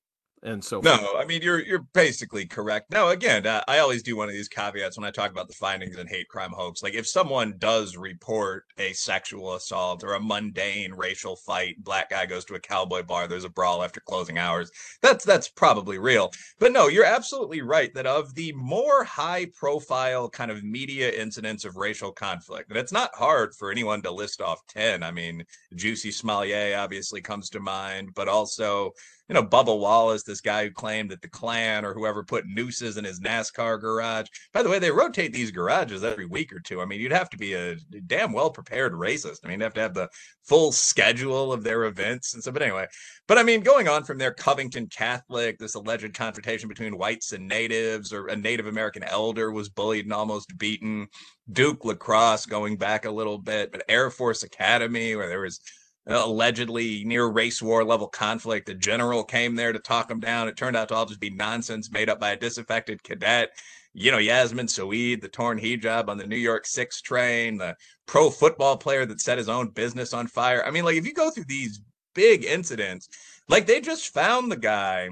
and 0.42 0.64
so 0.64 0.80
no 0.80 0.96
forth. 0.96 1.10
i 1.16 1.24
mean 1.24 1.42
you're 1.42 1.60
you're 1.60 1.86
basically 1.92 2.46
correct. 2.46 2.90
No 2.90 3.08
again 3.08 3.46
uh, 3.46 3.62
i 3.68 3.78
always 3.78 4.02
do 4.02 4.16
one 4.16 4.28
of 4.28 4.34
these 4.34 4.48
caveats 4.48 4.96
when 4.96 5.06
i 5.06 5.10
talk 5.10 5.30
about 5.30 5.48
the 5.48 5.54
findings 5.54 5.96
and 5.96 6.08
hate 6.08 6.28
crime 6.28 6.52
hoax. 6.52 6.82
Like 6.82 6.94
if 6.94 7.06
someone 7.06 7.54
does 7.58 7.96
report 7.96 8.64
a 8.78 8.92
sexual 8.92 9.54
assault 9.54 10.04
or 10.04 10.14
a 10.14 10.20
mundane 10.20 10.92
racial 10.92 11.36
fight 11.36 11.82
black 11.82 12.10
guy 12.10 12.26
goes 12.26 12.44
to 12.46 12.54
a 12.54 12.60
cowboy 12.60 13.02
bar 13.02 13.26
there's 13.26 13.44
a 13.44 13.48
brawl 13.48 13.82
after 13.82 14.00
closing 14.00 14.38
hours 14.38 14.70
that's 15.02 15.24
that's 15.24 15.48
probably 15.48 15.98
real. 15.98 16.30
But 16.58 16.72
no 16.72 16.88
you're 16.88 17.04
absolutely 17.04 17.62
right 17.62 17.92
that 17.94 18.06
of 18.06 18.34
the 18.34 18.52
more 18.52 19.04
high 19.04 19.46
profile 19.58 20.28
kind 20.28 20.50
of 20.50 20.62
media 20.62 21.10
incidents 21.10 21.64
of 21.64 21.76
racial 21.76 22.12
conflict 22.12 22.70
and 22.70 22.78
it's 22.78 22.92
not 22.92 23.10
hard 23.14 23.54
for 23.54 23.70
anyone 23.70 24.02
to 24.02 24.10
list 24.10 24.40
off 24.40 24.60
10 24.68 25.02
i 25.02 25.10
mean 25.10 25.44
Jussie 25.74 26.12
Smollett 26.12 26.74
obviously 26.74 27.20
comes 27.20 27.50
to 27.50 27.60
mind 27.60 28.10
but 28.14 28.28
also 28.28 28.92
you 29.28 29.34
know, 29.34 29.42
Bubba 29.42 29.78
Wallace, 29.78 30.22
this 30.22 30.40
guy 30.40 30.64
who 30.64 30.70
claimed 30.70 31.10
that 31.10 31.20
the 31.20 31.28
Klan 31.28 31.84
or 31.84 31.92
whoever 31.92 32.24
put 32.24 32.46
nooses 32.46 32.96
in 32.96 33.04
his 33.04 33.20
NASCAR 33.20 33.78
garage. 33.78 34.26
By 34.54 34.62
the 34.62 34.70
way, 34.70 34.78
they 34.78 34.90
rotate 34.90 35.34
these 35.34 35.50
garages 35.50 36.02
every 36.02 36.24
week 36.24 36.52
or 36.52 36.60
two. 36.60 36.80
I 36.80 36.86
mean, 36.86 37.00
you'd 37.00 37.12
have 37.12 37.28
to 37.30 37.36
be 37.36 37.52
a 37.52 37.76
damn 38.06 38.32
well 38.32 38.50
prepared 38.50 38.94
racist. 38.94 39.40
I 39.44 39.48
mean, 39.48 39.60
you 39.60 39.64
have 39.64 39.74
to 39.74 39.80
have 39.82 39.94
the 39.94 40.08
full 40.44 40.72
schedule 40.72 41.52
of 41.52 41.62
their 41.62 41.84
events 41.84 42.32
and 42.32 42.42
so. 42.42 42.50
But 42.50 42.62
anyway, 42.62 42.86
but 43.26 43.36
I 43.36 43.42
mean, 43.42 43.60
going 43.60 43.86
on 43.86 44.04
from 44.04 44.16
there, 44.16 44.32
Covington 44.32 44.86
Catholic, 44.86 45.58
this 45.58 45.74
alleged 45.74 46.14
confrontation 46.14 46.68
between 46.68 46.96
whites 46.96 47.32
and 47.32 47.46
natives, 47.46 48.12
or 48.14 48.28
a 48.28 48.36
Native 48.36 48.66
American 48.66 49.02
elder 49.02 49.52
was 49.52 49.68
bullied 49.68 50.06
and 50.06 50.14
almost 50.14 50.56
beaten. 50.56 51.06
Duke 51.52 51.84
lacrosse 51.84 52.46
going 52.46 52.76
back 52.76 53.04
a 53.04 53.10
little 53.10 53.38
bit, 53.38 53.72
but 53.72 53.84
Air 53.88 54.10
Force 54.10 54.42
Academy, 54.42 55.16
where 55.16 55.28
there 55.28 55.40
was 55.40 55.60
allegedly 56.08 57.04
near 57.04 57.26
race 57.26 57.60
war 57.60 57.84
level 57.84 58.08
conflict. 58.08 58.68
A 58.68 58.74
general 58.74 59.22
came 59.24 59.54
there 59.54 59.72
to 59.72 59.78
talk 59.78 60.08
them 60.08 60.20
down. 60.20 60.48
It 60.48 60.56
turned 60.56 60.76
out 60.76 60.88
to 60.88 60.94
all 60.94 61.06
just 61.06 61.20
be 61.20 61.30
nonsense 61.30 61.90
made 61.90 62.08
up 62.08 62.18
by 62.18 62.30
a 62.30 62.36
disaffected 62.36 63.02
cadet. 63.02 63.50
You 63.92 64.10
know, 64.10 64.18
Yasmin 64.18 64.68
Seweid, 64.68 65.20
the 65.20 65.28
torn 65.28 65.58
hijab 65.58 66.08
on 66.08 66.18
the 66.18 66.26
New 66.26 66.36
York 66.36 66.66
Six 66.66 67.00
train, 67.00 67.58
the 67.58 67.76
pro 68.06 68.30
football 68.30 68.76
player 68.76 69.06
that 69.06 69.20
set 69.20 69.38
his 69.38 69.48
own 69.48 69.70
business 69.70 70.12
on 70.12 70.26
fire. 70.26 70.64
I 70.64 70.70
mean, 70.70 70.84
like 70.84 70.96
if 70.96 71.06
you 71.06 71.14
go 71.14 71.30
through 71.30 71.46
these 71.48 71.80
big 72.14 72.44
incidents, 72.44 73.08
like 73.48 73.66
they 73.66 73.80
just 73.80 74.12
found 74.12 74.50
the 74.50 74.56
guy 74.56 75.08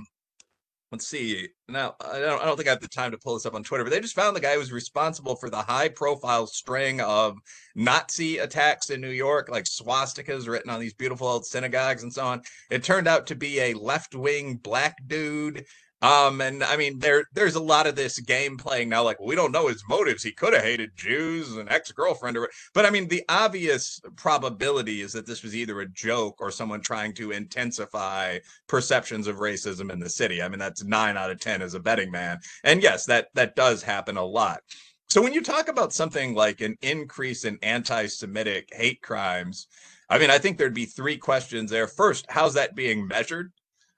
let's 0.93 1.07
see. 1.07 1.49
Now, 1.69 1.95
I 2.01 2.19
don't, 2.21 2.41
I 2.41 2.45
don't 2.45 2.57
think 2.57 2.69
I 2.69 2.73
have 2.73 2.81
the 2.81 2.89
time 2.89 3.11
to 3.11 3.19
pull 3.19 3.35
this 3.35 3.47
up 3.47 3.55
on 3.55 3.65
Twitter, 3.65 3.85
but 3.85 3.91
they 3.91 4.01
just 4.01 4.15
found 4.15 4.37
the 4.37 4.41
guy 4.41 4.55
who 4.55 4.61
was 4.61 4.73
responsible 4.73 5.37
for 5.37 5.51
the 5.51 5.63
high 5.63 5.89
profile 5.89 6.47
string 6.47 7.01
of 7.01 7.37
Nazi 7.75 8.39
attacks 8.39 8.91
in 8.91 9.01
New 9.01 9.11
York, 9.11 9.49
like 9.51 9.65
swastikas 9.65 10.49
written 10.49 10.71
on 10.71 10.81
these 10.81 10.95
beautiful 10.95 11.27
old 11.27 11.45
synagogues 11.45 12.03
and 12.03 12.13
so 12.13 12.25
on. 12.25 12.43
It 12.71 12.85
turned 12.85 13.09
out 13.09 13.27
to 13.29 13.35
be 13.35 13.61
a 13.61 13.75
left 13.75 14.15
wing 14.15 14.57
black 14.57 14.97
dude 15.07 15.65
um, 16.03 16.41
and 16.41 16.63
I 16.63 16.77
mean, 16.77 16.99
there 16.99 17.25
there's 17.35 17.55
a 17.55 17.63
lot 17.63 17.87
of 17.87 17.97
this 17.97 18.19
game 18.21 18.57
playing 18.59 18.89
now. 18.89 19.03
Like, 19.03 19.21
we 19.21 19.35
don't 19.35 19.53
know 19.53 19.69
his 19.69 19.83
motives. 19.89 20.23
He 20.23 20.33
could 20.33 20.53
have 20.53 20.63
hated 20.63 20.91
Jews, 20.97 21.57
an 21.57 21.69
ex 21.71 21.91
girlfriend, 21.93 22.37
or 22.37 22.51
but 22.75 22.85
I 22.85 22.91
mean, 22.91 23.09
the 23.09 23.25
obvious 23.29 24.01
probability 24.17 25.01
is 25.01 25.13
that 25.15 25.27
this 25.27 25.43
was 25.43 25.57
either 25.57 25.81
a 25.81 25.89
joke 25.89 26.37
or 26.41 26.51
someone 26.51 26.81
trying 26.83 27.15
to 27.15 27.31
intensify 27.31 28.39
perceptions 28.67 29.27
of 29.27 29.37
racism 29.37 29.91
in 29.91 29.99
the 29.99 30.11
city. 30.11 30.43
I 30.43 30.49
mean, 30.49 30.59
that's 30.59 30.85
nine 30.85 31.17
out 31.17 31.31
of 31.31 31.41
ten 31.41 31.63
as 31.63 31.75
a 31.75 31.81
betting 31.81 32.11
man. 32.11 32.39
And 32.63 32.83
yes, 32.83 33.07
that 33.07 33.29
that 33.35 33.57
does 33.57 33.83
happen 33.83 34.17
a 34.17 34.25
lot. 34.25 34.61
So 35.09 35.23
when 35.23 35.33
you 35.33 35.43
talk 35.43 35.69
about 35.69 35.93
something 35.93 36.35
like 36.35 36.61
an 36.61 36.77
increase 36.83 37.45
in 37.45 37.59
anti-Semitic 37.63 38.69
hate 38.73 39.01
crimes, 39.03 39.69
I 40.11 40.19
mean, 40.19 40.31
I 40.31 40.39
think 40.39 40.59
there'd 40.59 40.75
be 40.75 40.85
three 40.85 41.17
questions 41.17 41.71
there. 41.71 41.87
First, 41.87 42.27
how's 42.29 42.55
that 42.55 42.75
being 42.75 43.07
measured? 43.07 43.53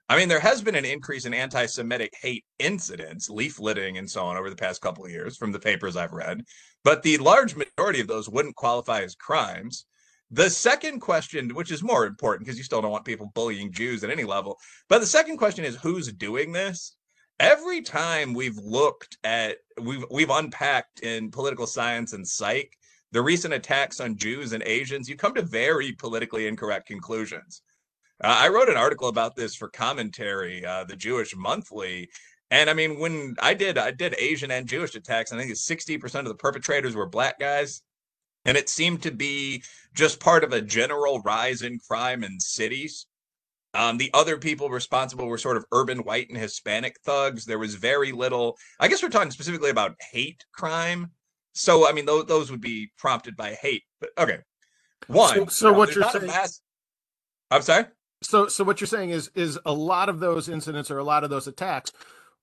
I 0.09 0.17
mean, 0.17 0.27
there 0.27 0.39
has 0.39 0.63
been 0.63 0.73
an 0.73 0.85
increase 0.85 1.25
in 1.25 1.35
anti 1.35 1.67
Semitic 1.67 2.13
hate 2.19 2.43
incidents, 2.57 3.29
leafleting, 3.29 3.99
and 3.99 4.09
so 4.09 4.23
on 4.23 4.37
over 4.37 4.49
the 4.49 4.55
past 4.55 4.81
couple 4.81 5.05
of 5.05 5.11
years 5.11 5.37
from 5.37 5.51
the 5.51 5.59
papers 5.59 5.95
I've 5.95 6.13
read, 6.13 6.43
but 6.83 7.03
the 7.03 7.17
large 7.19 7.55
majority 7.55 7.99
of 7.99 8.07
those 8.07 8.27
wouldn't 8.27 8.55
qualify 8.55 9.01
as 9.03 9.13
crimes. 9.13 9.85
The 10.31 10.49
second 10.49 10.99
question, 10.99 11.53
which 11.53 11.71
is 11.71 11.83
more 11.83 12.05
important 12.05 12.45
because 12.45 12.57
you 12.57 12.63
still 12.63 12.81
don't 12.81 12.91
want 12.91 13.05
people 13.05 13.31
bullying 13.35 13.71
Jews 13.71 14.03
at 14.03 14.09
any 14.09 14.23
level, 14.23 14.57
but 14.87 14.99
the 14.99 15.05
second 15.05 15.37
question 15.37 15.63
is 15.63 15.75
who's 15.75 16.11
doing 16.11 16.51
this? 16.51 16.95
Every 17.39 17.81
time 17.81 18.33
we've 18.33 18.57
looked 18.57 19.17
at, 19.23 19.57
we've 19.79 20.05
we've 20.09 20.29
unpacked 20.29 21.01
in 21.01 21.29
political 21.29 21.67
science 21.67 22.13
and 22.13 22.27
psych 22.27 22.75
the 23.11 23.21
recent 23.21 23.53
attacks 23.53 23.99
on 23.99 24.17
Jews 24.17 24.53
and 24.53 24.61
Asians, 24.63 25.09
you 25.09 25.15
come 25.15 25.33
to 25.33 25.41
very 25.41 25.93
politically 25.93 26.47
incorrect 26.47 26.87
conclusions. 26.87 27.61
Uh, 28.21 28.35
I 28.39 28.49
wrote 28.49 28.69
an 28.69 28.77
article 28.77 29.07
about 29.07 29.35
this 29.35 29.55
for 29.55 29.69
commentary, 29.69 30.65
uh, 30.65 30.83
the 30.83 30.95
Jewish 30.95 31.35
Monthly. 31.35 32.09
And 32.51 32.69
I 32.69 32.73
mean, 32.73 32.99
when 32.99 33.35
I 33.41 33.53
did, 33.53 33.77
I 33.77 33.91
did 33.91 34.15
Asian 34.17 34.51
and 34.51 34.67
Jewish 34.67 34.95
attacks. 34.95 35.31
I 35.31 35.37
think 35.37 35.51
60% 35.51 36.19
of 36.19 36.25
the 36.25 36.35
perpetrators 36.35 36.95
were 36.95 37.07
black 37.07 37.39
guys. 37.39 37.81
And 38.45 38.57
it 38.57 38.69
seemed 38.69 39.03
to 39.03 39.11
be 39.11 39.63
just 39.93 40.19
part 40.19 40.43
of 40.43 40.53
a 40.53 40.61
general 40.61 41.19
rise 41.21 41.61
in 41.61 41.79
crime 41.79 42.23
in 42.23 42.39
cities. 42.39 43.05
Um, 43.73 43.97
the 43.97 44.09
other 44.13 44.37
people 44.37 44.69
responsible 44.69 45.27
were 45.27 45.37
sort 45.37 45.57
of 45.57 45.65
urban 45.71 45.99
white 45.99 46.29
and 46.29 46.37
Hispanic 46.37 46.95
thugs. 47.05 47.45
There 47.45 47.59
was 47.59 47.75
very 47.75 48.11
little, 48.11 48.57
I 48.79 48.87
guess 48.87 49.03
we're 49.03 49.09
talking 49.09 49.31
specifically 49.31 49.69
about 49.69 49.95
hate 50.11 50.43
crime. 50.53 51.11
So, 51.53 51.87
I 51.87 51.91
mean, 51.91 52.05
those, 52.05 52.25
those 52.25 52.49
would 52.49 52.61
be 52.61 52.91
prompted 52.97 53.35
by 53.35 53.53
hate. 53.53 53.83
But 53.99 54.09
okay. 54.17 54.39
One. 55.07 55.35
So, 55.35 55.45
so 55.45 55.73
what 55.73 55.93
you're 55.93 56.09
saying. 56.09 56.27
Mass... 56.27 56.61
I'm 57.51 57.61
sorry? 57.61 57.85
So, 58.21 58.47
so 58.47 58.63
what 58.63 58.81
you're 58.81 58.87
saying 58.87 59.11
is, 59.11 59.31
is 59.33 59.59
a 59.65 59.73
lot 59.73 60.09
of 60.09 60.19
those 60.19 60.49
incidents 60.49 60.91
or 60.91 60.97
a 60.97 61.03
lot 61.03 61.23
of 61.23 61.29
those 61.29 61.47
attacks 61.47 61.91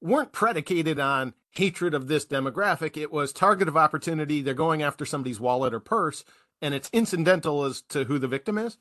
weren't 0.01 0.33
predicated 0.33 0.99
on 0.99 1.35
hatred 1.53 1.95
of 1.95 2.09
this 2.09 2.27
demographic. 2.27 2.97
It 2.97 3.13
was 3.13 3.33
target 3.33 3.69
of 3.69 3.77
opportunity. 3.77 4.43
They're 4.43 4.55
going 4.55 4.83
after 4.83 5.05
somebody's 5.05 5.41
wallet 5.41 5.75
or 5.75 5.81
purse, 5.81 6.25
and 6.63 6.75
it's 6.75 6.91
incidental 6.93 7.65
as 7.65 7.83
to 7.91 8.05
who 8.05 8.19
the 8.19 8.29
victim 8.29 8.59
is? 8.59 8.79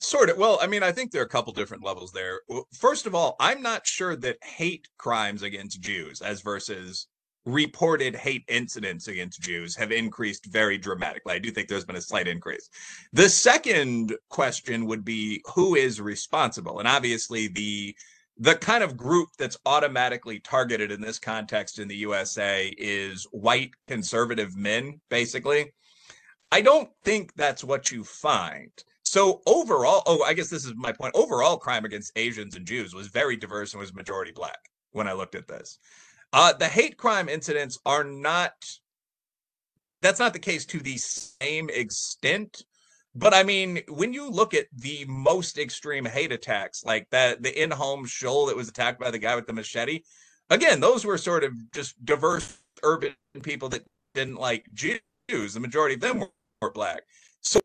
Sort 0.00 0.30
of. 0.30 0.36
Well, 0.36 0.58
I 0.60 0.66
mean, 0.66 0.82
I 0.82 0.90
think 0.90 1.12
there 1.12 1.22
are 1.22 1.26
a 1.26 1.28
couple 1.28 1.52
different 1.52 1.84
levels 1.84 2.12
there. 2.12 2.40
First 2.72 3.06
of 3.06 3.14
all, 3.14 3.36
I'm 3.38 3.62
not 3.62 3.86
sure 3.86 4.16
that 4.16 4.42
hate 4.42 4.88
crimes 4.98 5.42
against 5.42 5.80
Jews, 5.80 6.20
as 6.20 6.40
versus 6.40 7.06
reported 7.44 8.14
hate 8.14 8.44
incidents 8.48 9.08
against 9.08 9.40
Jews, 9.40 9.74
have 9.76 9.92
increased 9.92 10.46
very 10.46 10.78
dramatically. 10.78 11.34
I 11.34 11.38
do 11.38 11.50
think 11.50 11.68
there's 11.68 11.84
been 11.84 11.96
a 11.96 12.00
slight 12.00 12.28
increase. 12.28 12.68
The 13.12 13.28
second 13.28 14.14
question 14.28 14.86
would 14.86 15.04
be 15.04 15.42
who 15.54 15.74
is 15.74 16.00
responsible? 16.00 16.78
And 16.78 16.88
obviously, 16.88 17.48
the 17.48 17.94
the 18.38 18.54
kind 18.56 18.82
of 18.82 18.96
group 18.96 19.28
that's 19.38 19.58
automatically 19.66 20.40
targeted 20.40 20.90
in 20.90 21.00
this 21.00 21.18
context 21.18 21.78
in 21.78 21.86
the 21.86 21.96
USA 21.96 22.74
is 22.78 23.24
white 23.30 23.72
conservative 23.86 24.56
men, 24.56 25.00
basically. 25.10 25.72
I 26.50 26.60
don't 26.60 26.90
think 27.04 27.34
that's 27.34 27.62
what 27.62 27.90
you 27.90 28.04
find. 28.04 28.70
So 29.04 29.42
overall, 29.46 30.02
oh, 30.06 30.22
I 30.22 30.32
guess 30.32 30.48
this 30.48 30.64
is 30.64 30.72
my 30.74 30.92
point. 30.92 31.14
Overall, 31.14 31.56
crime 31.58 31.84
against 31.84 32.12
Asians 32.16 32.56
and 32.56 32.66
Jews 32.66 32.94
was 32.94 33.08
very 33.08 33.36
diverse 33.36 33.74
and 33.74 33.80
was 33.80 33.92
majority 33.92 34.32
black 34.32 34.58
when 34.92 35.06
I 35.06 35.12
looked 35.12 35.34
at 35.34 35.46
this. 35.46 35.78
Uh, 36.32 36.52
the 36.54 36.68
hate 36.68 36.96
crime 36.96 37.28
incidents 37.28 37.78
are 37.84 38.04
not. 38.04 38.52
That's 40.00 40.18
not 40.18 40.32
the 40.32 40.38
case 40.38 40.64
to 40.66 40.80
the 40.80 40.96
same 40.96 41.70
extent. 41.70 42.64
But 43.14 43.34
I 43.34 43.42
mean, 43.42 43.82
when 43.88 44.14
you 44.14 44.30
look 44.30 44.54
at 44.54 44.66
the 44.74 45.04
most 45.06 45.58
extreme 45.58 46.06
hate 46.06 46.32
attacks, 46.32 46.82
like 46.84 47.08
that, 47.10 47.42
the 47.42 47.62
in-home 47.62 48.06
shul 48.06 48.46
that 48.46 48.56
was 48.56 48.68
attacked 48.68 48.98
by 48.98 49.10
the 49.10 49.18
guy 49.18 49.36
with 49.36 49.46
the 49.46 49.52
machete, 49.52 50.00
again, 50.48 50.80
those 50.80 51.04
were 51.04 51.18
sort 51.18 51.44
of 51.44 51.52
just 51.72 52.02
diverse 52.04 52.58
urban 52.82 53.14
people 53.42 53.68
that 53.68 53.84
didn't 54.14 54.36
like 54.36 54.66
Jews. 54.72 55.54
The 55.54 55.60
majority 55.60 55.96
of 55.96 56.00
them 56.00 56.20
were, 56.20 56.30
were 56.62 56.72
black. 56.72 57.02
So 57.42 57.60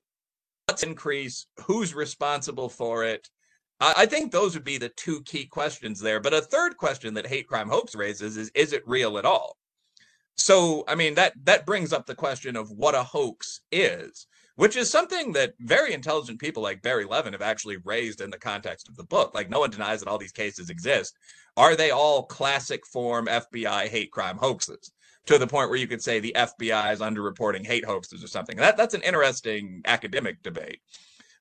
what's 0.65 0.83
increase? 0.83 1.47
Who's 1.63 1.95
responsible 1.95 2.67
for 2.67 3.05
it? 3.05 3.29
I 3.79 4.07
think 4.07 4.31
those 4.31 4.55
would 4.55 4.63
be 4.63 4.77
the 4.77 4.89
two 4.89 5.21
key 5.23 5.45
questions 5.45 5.99
there. 5.99 6.19
But 6.19 6.33
a 6.33 6.41
third 6.41 6.77
question 6.77 7.13
that 7.13 7.27
hate 7.27 7.47
crime 7.47 7.69
hoax 7.69 7.95
raises 7.95 8.35
is 8.35 8.49
is 8.55 8.73
it 8.73 8.87
real 8.87 9.17
at 9.17 9.25
all? 9.25 9.57
So, 10.35 10.83
I 10.87 10.95
mean, 10.95 11.15
that 11.15 11.33
that 11.43 11.65
brings 11.65 11.93
up 11.93 12.05
the 12.05 12.15
question 12.15 12.55
of 12.55 12.71
what 12.71 12.95
a 12.95 13.03
hoax 13.03 13.61
is, 13.71 14.27
which 14.55 14.75
is 14.75 14.89
something 14.89 15.31
that 15.33 15.53
very 15.59 15.93
intelligent 15.93 16.39
people 16.39 16.63
like 16.63 16.81
Barry 16.81 17.05
Levin 17.05 17.33
have 17.33 17.41
actually 17.41 17.77
raised 17.77 18.21
in 18.21 18.31
the 18.31 18.37
context 18.39 18.87
of 18.87 18.95
the 18.95 19.03
book. 19.03 19.33
Like 19.35 19.49
no 19.49 19.59
one 19.59 19.71
denies 19.71 19.99
that 19.99 20.09
all 20.09 20.17
these 20.17 20.31
cases 20.31 20.69
exist. 20.69 21.15
Are 21.55 21.75
they 21.75 21.91
all 21.91 22.23
classic 22.23 22.85
form 22.85 23.27
FBI 23.27 23.87
hate 23.87 24.11
crime 24.11 24.37
hoaxes? 24.37 24.91
To 25.27 25.37
the 25.37 25.47
point 25.47 25.69
where 25.69 25.77
you 25.77 25.87
could 25.87 26.01
say 26.01 26.19
the 26.19 26.35
FBI 26.37 26.93
is 26.93 27.01
underreporting 27.01 27.65
hate 27.65 27.83
hoaxes 27.83 28.23
or 28.23 28.27
something. 28.27 28.55
That 28.55 28.77
that's 28.77 28.93
an 28.93 29.01
interesting 29.01 29.81
academic 29.85 30.41
debate. 30.41 30.79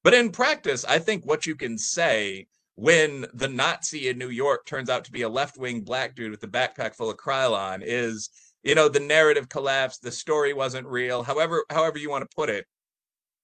But 0.06 0.14
in 0.14 0.30
practice, 0.30 0.84
I 0.84 1.00
think 1.00 1.26
what 1.26 1.46
you 1.46 1.56
can 1.56 1.76
say 1.76 2.46
when 2.76 3.26
the 3.34 3.48
Nazi 3.48 4.06
in 4.06 4.18
New 4.18 4.28
York 4.28 4.64
turns 4.64 4.88
out 4.88 5.04
to 5.06 5.10
be 5.10 5.22
a 5.22 5.28
left 5.28 5.58
wing 5.58 5.80
black 5.80 6.14
dude 6.14 6.30
with 6.30 6.44
a 6.44 6.46
backpack 6.46 6.94
full 6.94 7.10
of 7.10 7.16
Krylon 7.16 7.82
is, 7.82 8.30
you 8.62 8.76
know, 8.76 8.88
the 8.88 9.00
narrative 9.00 9.48
collapsed, 9.48 10.02
the 10.02 10.12
story 10.12 10.52
wasn't 10.52 10.86
real, 10.86 11.24
however, 11.24 11.64
however 11.70 11.98
you 11.98 12.08
want 12.08 12.22
to 12.22 12.36
put 12.36 12.48
it. 12.48 12.66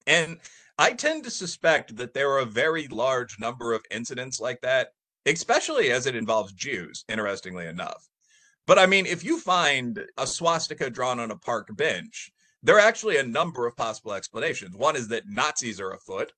And 0.07 0.39
I 0.77 0.93
tend 0.93 1.25
to 1.25 1.31
suspect 1.31 1.97
that 1.97 2.13
there 2.13 2.31
are 2.31 2.39
a 2.39 2.45
very 2.45 2.87
large 2.87 3.37
number 3.41 3.73
of 3.73 3.83
incidents 3.91 4.39
like 4.39 4.61
that, 4.61 4.93
especially 5.25 5.91
as 5.91 6.05
it 6.05 6.15
involves 6.15 6.53
Jews, 6.53 7.03
interestingly 7.09 7.67
enough. 7.67 8.07
But 8.67 8.79
I 8.79 8.85
mean, 8.85 9.05
if 9.05 9.21
you 9.21 9.37
find 9.37 9.99
a 10.17 10.25
swastika 10.25 10.89
drawn 10.89 11.19
on 11.19 11.29
a 11.29 11.35
park 11.35 11.67
bench, 11.75 12.31
there 12.65 12.77
are 12.77 12.87
actually 12.87 13.17
a 13.17 13.23
number 13.23 13.67
of 13.67 13.75
possible 13.75 14.13
explanations. 14.13 14.77
One 14.77 14.95
is 14.95 15.09
that 15.09 15.27
Nazis 15.27 15.81
are 15.81 15.91
afoot. 15.91 16.31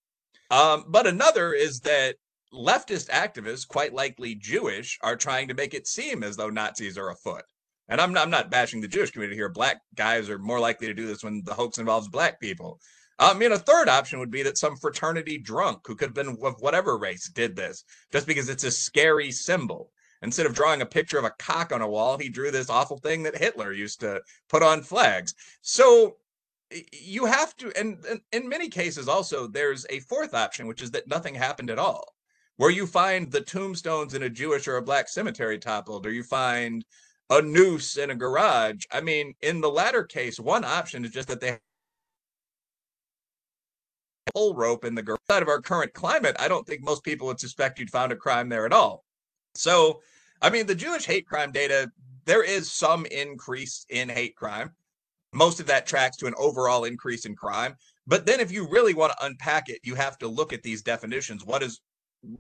Um, 0.51 0.85
but 0.87 1.07
another 1.07 1.53
is 1.53 1.79
that 1.81 2.15
leftist 2.53 3.09
activists, 3.09 3.67
quite 3.67 3.93
likely 3.93 4.35
Jewish, 4.35 4.97
are 5.01 5.15
trying 5.15 5.47
to 5.47 5.53
make 5.53 5.73
it 5.73 5.87
seem 5.87 6.23
as 6.23 6.35
though 6.37 6.49
Nazis 6.49 6.97
are 6.97 7.09
afoot. 7.09 7.43
And 7.87 8.01
I'm 8.01 8.13
not, 8.13 8.23
I'm 8.23 8.31
not 8.31 8.49
bashing 8.49 8.81
the 8.81 8.87
Jewish 8.87 9.11
community 9.11 9.37
here. 9.37 9.49
Black 9.49 9.77
guys 9.95 10.29
are 10.29 10.39
more 10.39 10.59
likely 10.59 10.87
to 10.87 10.93
do 10.93 11.05
this 11.05 11.23
when 11.23 11.43
the 11.45 11.53
hoax 11.53 11.77
involves 11.77 12.07
black 12.07 12.39
people. 12.39 12.79
I 13.19 13.33
mean, 13.33 13.51
a 13.51 13.59
third 13.59 13.87
option 13.87 14.19
would 14.19 14.31
be 14.31 14.43
that 14.43 14.57
some 14.57 14.75
fraternity 14.75 15.37
drunk 15.37 15.81
who 15.85 15.95
could 15.95 16.09
have 16.09 16.15
been 16.15 16.37
of 16.43 16.55
whatever 16.59 16.97
race 16.97 17.29
did 17.29 17.55
this 17.55 17.83
just 18.11 18.27
because 18.27 18.49
it's 18.49 18.63
a 18.63 18.71
scary 18.71 19.31
symbol. 19.31 19.91
Instead 20.21 20.45
of 20.45 20.55
drawing 20.55 20.81
a 20.81 20.85
picture 20.85 21.19
of 21.19 21.25
a 21.25 21.33
cock 21.37 21.71
on 21.71 21.81
a 21.81 21.87
wall, 21.87 22.17
he 22.17 22.29
drew 22.29 22.49
this 22.49 22.69
awful 22.69 22.97
thing 22.97 23.23
that 23.23 23.37
Hitler 23.37 23.71
used 23.71 23.99
to 23.99 24.21
put 24.49 24.63
on 24.63 24.81
flags. 24.81 25.35
So 25.61 26.17
you 26.71 27.25
have 27.25 27.55
to 27.57 27.71
and, 27.77 28.03
and, 28.09 28.21
in 28.31 28.49
many 28.49 28.69
cases 28.69 29.07
also 29.07 29.47
there's 29.47 29.85
a 29.89 29.99
fourth 30.01 30.33
option 30.33 30.67
which 30.67 30.81
is 30.81 30.91
that 30.91 31.07
nothing 31.07 31.35
happened 31.35 31.69
at 31.69 31.79
all. 31.79 32.15
Where 32.57 32.71
you 32.71 32.87
find 32.87 33.31
the 33.31 33.41
tombstones 33.41 34.13
in 34.13 34.23
a 34.23 34.29
jewish 34.29 34.67
or 34.67 34.77
a 34.77 34.81
black 34.81 35.07
cemetery 35.09 35.59
toppled 35.59 36.05
or 36.05 36.11
you 36.11 36.23
find 36.23 36.85
a 37.29 37.41
noose 37.41 37.97
in 37.97 38.11
a 38.11 38.15
garage 38.15 38.85
i 38.91 39.01
mean 39.01 39.33
in 39.41 39.61
the 39.61 39.69
latter 39.69 40.03
case 40.03 40.39
one 40.39 40.63
option 40.63 41.05
is 41.05 41.11
just 41.11 41.27
that 41.27 41.41
they 41.41 41.57
pull 44.33 44.55
rope 44.55 44.85
in 44.85 44.95
the 44.95 45.03
garage 45.03 45.41
of 45.41 45.47
our 45.47 45.61
current 45.61 45.93
climate 45.93 46.35
i 46.39 46.47
don't 46.47 46.65
think 46.67 46.83
most 46.83 47.03
people 47.03 47.27
would 47.27 47.39
suspect 47.39 47.79
you'd 47.79 47.89
found 47.89 48.11
a 48.11 48.15
crime 48.15 48.49
there 48.49 48.65
at 48.65 48.73
all. 48.73 49.03
So 49.55 50.01
i 50.41 50.49
mean 50.49 50.65
the 50.65 50.75
jewish 50.75 51.05
hate 51.05 51.27
crime 51.27 51.51
data 51.51 51.91
there 52.25 52.43
is 52.43 52.71
some 52.71 53.05
increase 53.07 53.85
in 53.89 54.09
hate 54.09 54.35
crime 54.35 54.71
most 55.35 55.59
of 55.59 55.67
that 55.67 55.85
tracks 55.85 56.17
to 56.17 56.27
an 56.27 56.33
overall 56.37 56.85
increase 56.85 57.25
in 57.25 57.35
crime. 57.35 57.75
But 58.07 58.25
then 58.25 58.39
if 58.39 58.51
you 58.51 58.67
really 58.69 58.93
want 58.93 59.13
to 59.13 59.25
unpack 59.25 59.69
it, 59.69 59.79
you 59.83 59.95
have 59.95 60.17
to 60.19 60.27
look 60.27 60.53
at 60.53 60.63
these 60.63 60.81
definitions. 60.81 61.45
What 61.45 61.61
is 61.61 61.81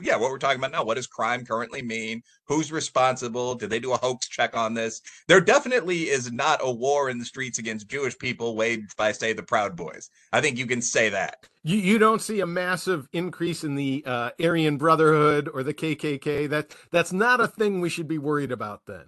yeah, 0.01 0.15
what 0.15 0.31
we're 0.31 0.39
talking 0.39 0.59
about 0.59 0.71
now. 0.71 0.83
What 0.83 0.95
does 0.95 1.07
crime 1.07 1.45
currently 1.45 1.81
mean? 1.81 2.23
Who's 2.45 2.71
responsible? 2.71 3.55
Did 3.55 3.69
they 3.69 3.79
do 3.79 3.93
a 3.93 3.97
hoax 3.97 4.27
check 4.27 4.55
on 4.55 4.73
this? 4.73 5.01
There 5.27 5.41
definitely 5.41 6.09
is 6.09 6.31
not 6.31 6.59
a 6.63 6.71
war 6.71 7.09
in 7.09 7.19
the 7.19 7.25
streets 7.25 7.59
against 7.59 7.87
Jewish 7.87 8.17
people 8.17 8.55
waged 8.55 8.95
by, 8.97 9.11
say, 9.11 9.33
the 9.33 9.43
Proud 9.43 9.75
Boys. 9.75 10.09
I 10.33 10.41
think 10.41 10.57
you 10.57 10.65
can 10.65 10.81
say 10.81 11.09
that. 11.09 11.47
You, 11.63 11.77
you 11.77 11.97
don't 11.97 12.21
see 12.21 12.39
a 12.39 12.45
massive 12.45 13.07
increase 13.13 13.63
in 13.63 13.75
the 13.75 14.03
uh, 14.05 14.31
Aryan 14.41 14.77
Brotherhood 14.77 15.49
or 15.53 15.63
the 15.63 15.73
KKK. 15.73 16.49
That 16.49 16.75
that's 16.91 17.13
not 17.13 17.41
a 17.41 17.47
thing 17.47 17.81
we 17.81 17.89
should 17.89 18.07
be 18.07 18.17
worried 18.17 18.51
about 18.51 18.85
then. 18.85 19.05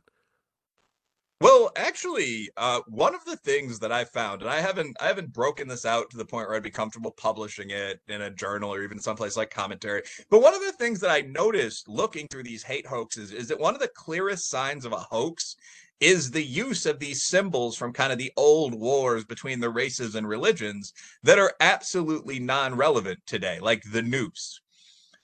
Well, 1.39 1.71
actually, 1.75 2.49
uh, 2.57 2.81
one 2.88 3.13
of 3.13 3.23
the 3.25 3.35
things 3.35 3.77
that 3.79 3.91
I 3.91 4.05
found, 4.05 4.41
and 4.41 4.49
I 4.49 4.59
haven't, 4.59 4.97
I 4.99 5.05
haven't 5.05 5.33
broken 5.33 5.67
this 5.67 5.85
out 5.85 6.09
to 6.09 6.17
the 6.17 6.25
point 6.25 6.47
where 6.47 6.57
I'd 6.57 6.63
be 6.63 6.71
comfortable 6.71 7.11
publishing 7.11 7.69
it 7.69 8.01
in 8.07 8.23
a 8.23 8.31
journal 8.31 8.73
or 8.73 8.81
even 8.81 8.99
someplace 8.99 9.38
like 9.38 9.51
commentary. 9.51 10.01
But 10.31 10.41
one 10.41 10.55
of 10.55 10.61
the 10.61 10.71
things 10.71 10.99
that 11.01 11.11
I 11.11 11.21
noticed 11.21 11.88
looking 11.88 12.27
through 12.27 12.43
these 12.43 12.63
hate 12.63 12.88
hoaxes 12.88 13.31
is 13.31 13.47
that 13.49 13.59
one 13.59 13.75
of 13.75 13.81
the 13.81 13.88
clearest 13.88 14.49
signs 14.49 14.83
of 14.83 14.93
a 14.93 14.97
hoax 14.97 15.55
is 15.99 16.31
the 16.31 16.43
use 16.43 16.88
of 16.88 16.97
these 16.97 17.21
symbols 17.21 17.77
from 17.77 17.93
kind 17.93 18.11
of 18.11 18.17
the 18.17 18.33
old 18.35 18.73
wars 18.73 19.23
between 19.23 19.59
the 19.59 19.69
races 19.69 20.15
and 20.15 20.27
religions 20.27 20.91
that 21.21 21.38
are 21.38 21.53
absolutely 21.59 22.39
non-relevant 22.39 23.19
today, 23.27 23.59
like 23.59 23.83
the 23.91 24.01
noose. 24.01 24.59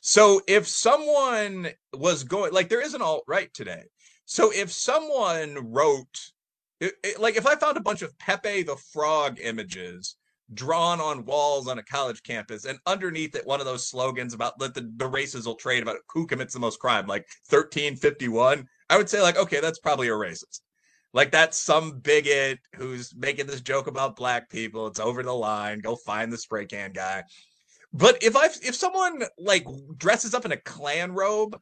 So 0.01 0.41
if 0.47 0.67
someone 0.67 1.69
was 1.91 2.23
going, 2.23 2.53
like 2.53 2.69
there 2.69 2.81
is 2.81 2.93
an 2.93 3.01
alt 3.01 3.23
right 3.27 3.51
today 3.53 3.85
so 4.25 4.51
if 4.51 4.71
someone 4.71 5.71
wrote, 5.71 6.31
it, 6.79 6.93
it, 7.03 7.19
like 7.19 7.35
if 7.35 7.45
I 7.45 7.55
found 7.55 7.77
a 7.77 7.81
bunch 7.81 8.01
of 8.01 8.17
Pepe 8.17 8.63
the 8.63 8.75
Frog 8.75 9.39
images 9.41 10.15
drawn 10.53 10.99
on 10.99 11.25
walls 11.25 11.67
on 11.67 11.79
a 11.79 11.83
college 11.83 12.21
campus, 12.23 12.65
and 12.65 12.79
underneath 12.85 13.35
it, 13.35 13.45
one 13.47 13.59
of 13.59 13.65
those 13.65 13.87
slogans 13.87 14.33
about 14.33 14.57
the, 14.59 14.91
the 14.97 15.07
races 15.07 15.45
will 15.45 15.55
trade 15.55 15.83
about 15.83 15.97
who 16.13 16.27
commits 16.27 16.53
the 16.53 16.59
most 16.59 16.79
crime, 16.79 17.07
like 17.07 17.25
1351, 17.49 18.67
I 18.89 18.97
would 18.97 19.09
say, 19.09 19.21
like, 19.21 19.37
okay, 19.37 19.59
that's 19.59 19.79
probably 19.79 20.07
a 20.09 20.11
racist. 20.11 20.61
Like 21.13 21.31
that's 21.31 21.59
some 21.59 21.99
bigot 21.99 22.59
who's 22.75 23.15
making 23.15 23.45
this 23.45 23.61
joke 23.61 23.87
about 23.87 24.15
black 24.15 24.49
people. 24.49 24.87
It's 24.87 24.99
over 24.99 25.21
the 25.21 25.33
line. 25.33 25.79
Go 25.79 25.95
find 25.95 26.31
the 26.33 26.37
spray 26.37 26.65
can 26.65 26.91
guy. 26.91 27.23
But 27.93 28.23
if 28.23 28.35
I 28.35 28.45
if 28.45 28.73
someone 28.73 29.23
like 29.37 29.65
dresses 29.97 30.33
up 30.33 30.45
in 30.45 30.51
a 30.51 30.57
Klan 30.57 31.11
robe 31.11 31.59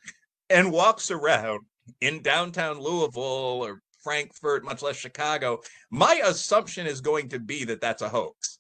and 0.50 0.72
walks 0.72 1.12
around 1.12 1.66
in 2.00 2.22
downtown 2.22 2.80
Louisville 2.80 3.64
or 3.64 3.82
Frankfurt, 4.04 4.64
much 4.64 4.82
less 4.82 4.96
Chicago, 4.96 5.62
my 5.90 6.22
assumption 6.24 6.88
is 6.88 7.02
going 7.02 7.30
to 7.30 7.40
be 7.40 7.66
that 7.66 7.82
that's 7.82 8.02
a 8.02 8.10
hoax. 8.10 8.58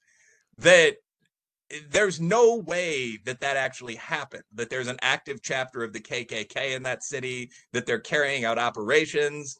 That 0.57 0.95
eh, 1.71 1.79
there's 1.89 2.19
no 2.19 2.57
way 2.57 3.17
that 3.25 3.41
that 3.41 3.57
actually 3.57 3.95
happened, 3.95 4.43
that 4.53 4.69
there's 4.69 4.87
an 4.87 4.99
active 5.01 5.41
chapter 5.41 5.83
of 5.83 5.93
the 5.93 5.99
KKK 5.99 6.75
in 6.75 6.83
that 6.83 7.03
city, 7.03 7.49
that 7.73 7.85
they're 7.85 7.99
carrying 7.99 8.45
out 8.45 8.59
operations. 8.59 9.57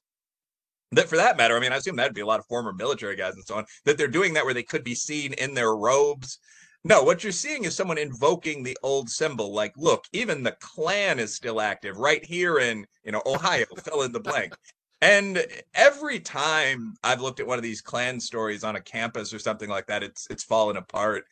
That 0.92 1.08
for 1.08 1.16
that 1.16 1.38
matter, 1.38 1.56
I 1.56 1.60
mean, 1.60 1.72
I 1.72 1.78
assume 1.78 1.96
that'd 1.96 2.14
be 2.14 2.22
a 2.22 2.26
lot 2.26 2.40
of 2.40 2.46
former 2.48 2.74
military 2.74 3.16
guys 3.16 3.36
and 3.36 3.46
so 3.46 3.56
on, 3.56 3.66
that 3.86 3.98
they're 3.98 4.08
doing 4.08 4.34
that 4.34 4.46
where 4.46 4.54
they 4.54 4.64
could 4.64 4.84
be 4.84 4.96
seen 4.96 5.34
in 5.34 5.54
their 5.54 5.76
robes 5.76 6.38
no, 6.84 7.04
what 7.04 7.24
you're 7.24 7.32
seeing 7.32 7.66
is 7.66 7.76
someone 7.76 7.98
invoking 7.98 8.64
the 8.64 8.78
old 8.82 9.10
symbol. 9.10 9.54
Like, 9.54 9.74
look, 9.78 10.06
even 10.14 10.42
the 10.42 10.56
Klan 10.60 11.20
is 11.20 11.36
still 11.36 11.62
active 11.62 11.98
right 11.98 12.26
here 12.26 12.60
in, 12.60 12.86
you 13.04 13.12
know, 13.12 13.22
Ohio, 13.26 13.66
fill 13.84 14.02
in 14.02 14.12
the 14.12 14.20
blank. 14.20 14.54
And 15.02 15.46
every 15.74 16.20
time 16.20 16.94
I've 17.04 17.22
looked 17.22 17.40
at 17.40 17.48
one 17.48 17.58
of 17.58 17.64
these 17.64 17.82
Klan 17.82 18.20
stories 18.20 18.64
on 18.64 18.76
a 18.76 18.82
campus 18.82 19.34
or 19.34 19.40
something 19.40 19.70
like 19.70 19.88
that, 19.88 20.04
it's 20.04 20.28
it's 20.30 20.44
fallen 20.44 20.78
apart. 20.78 21.26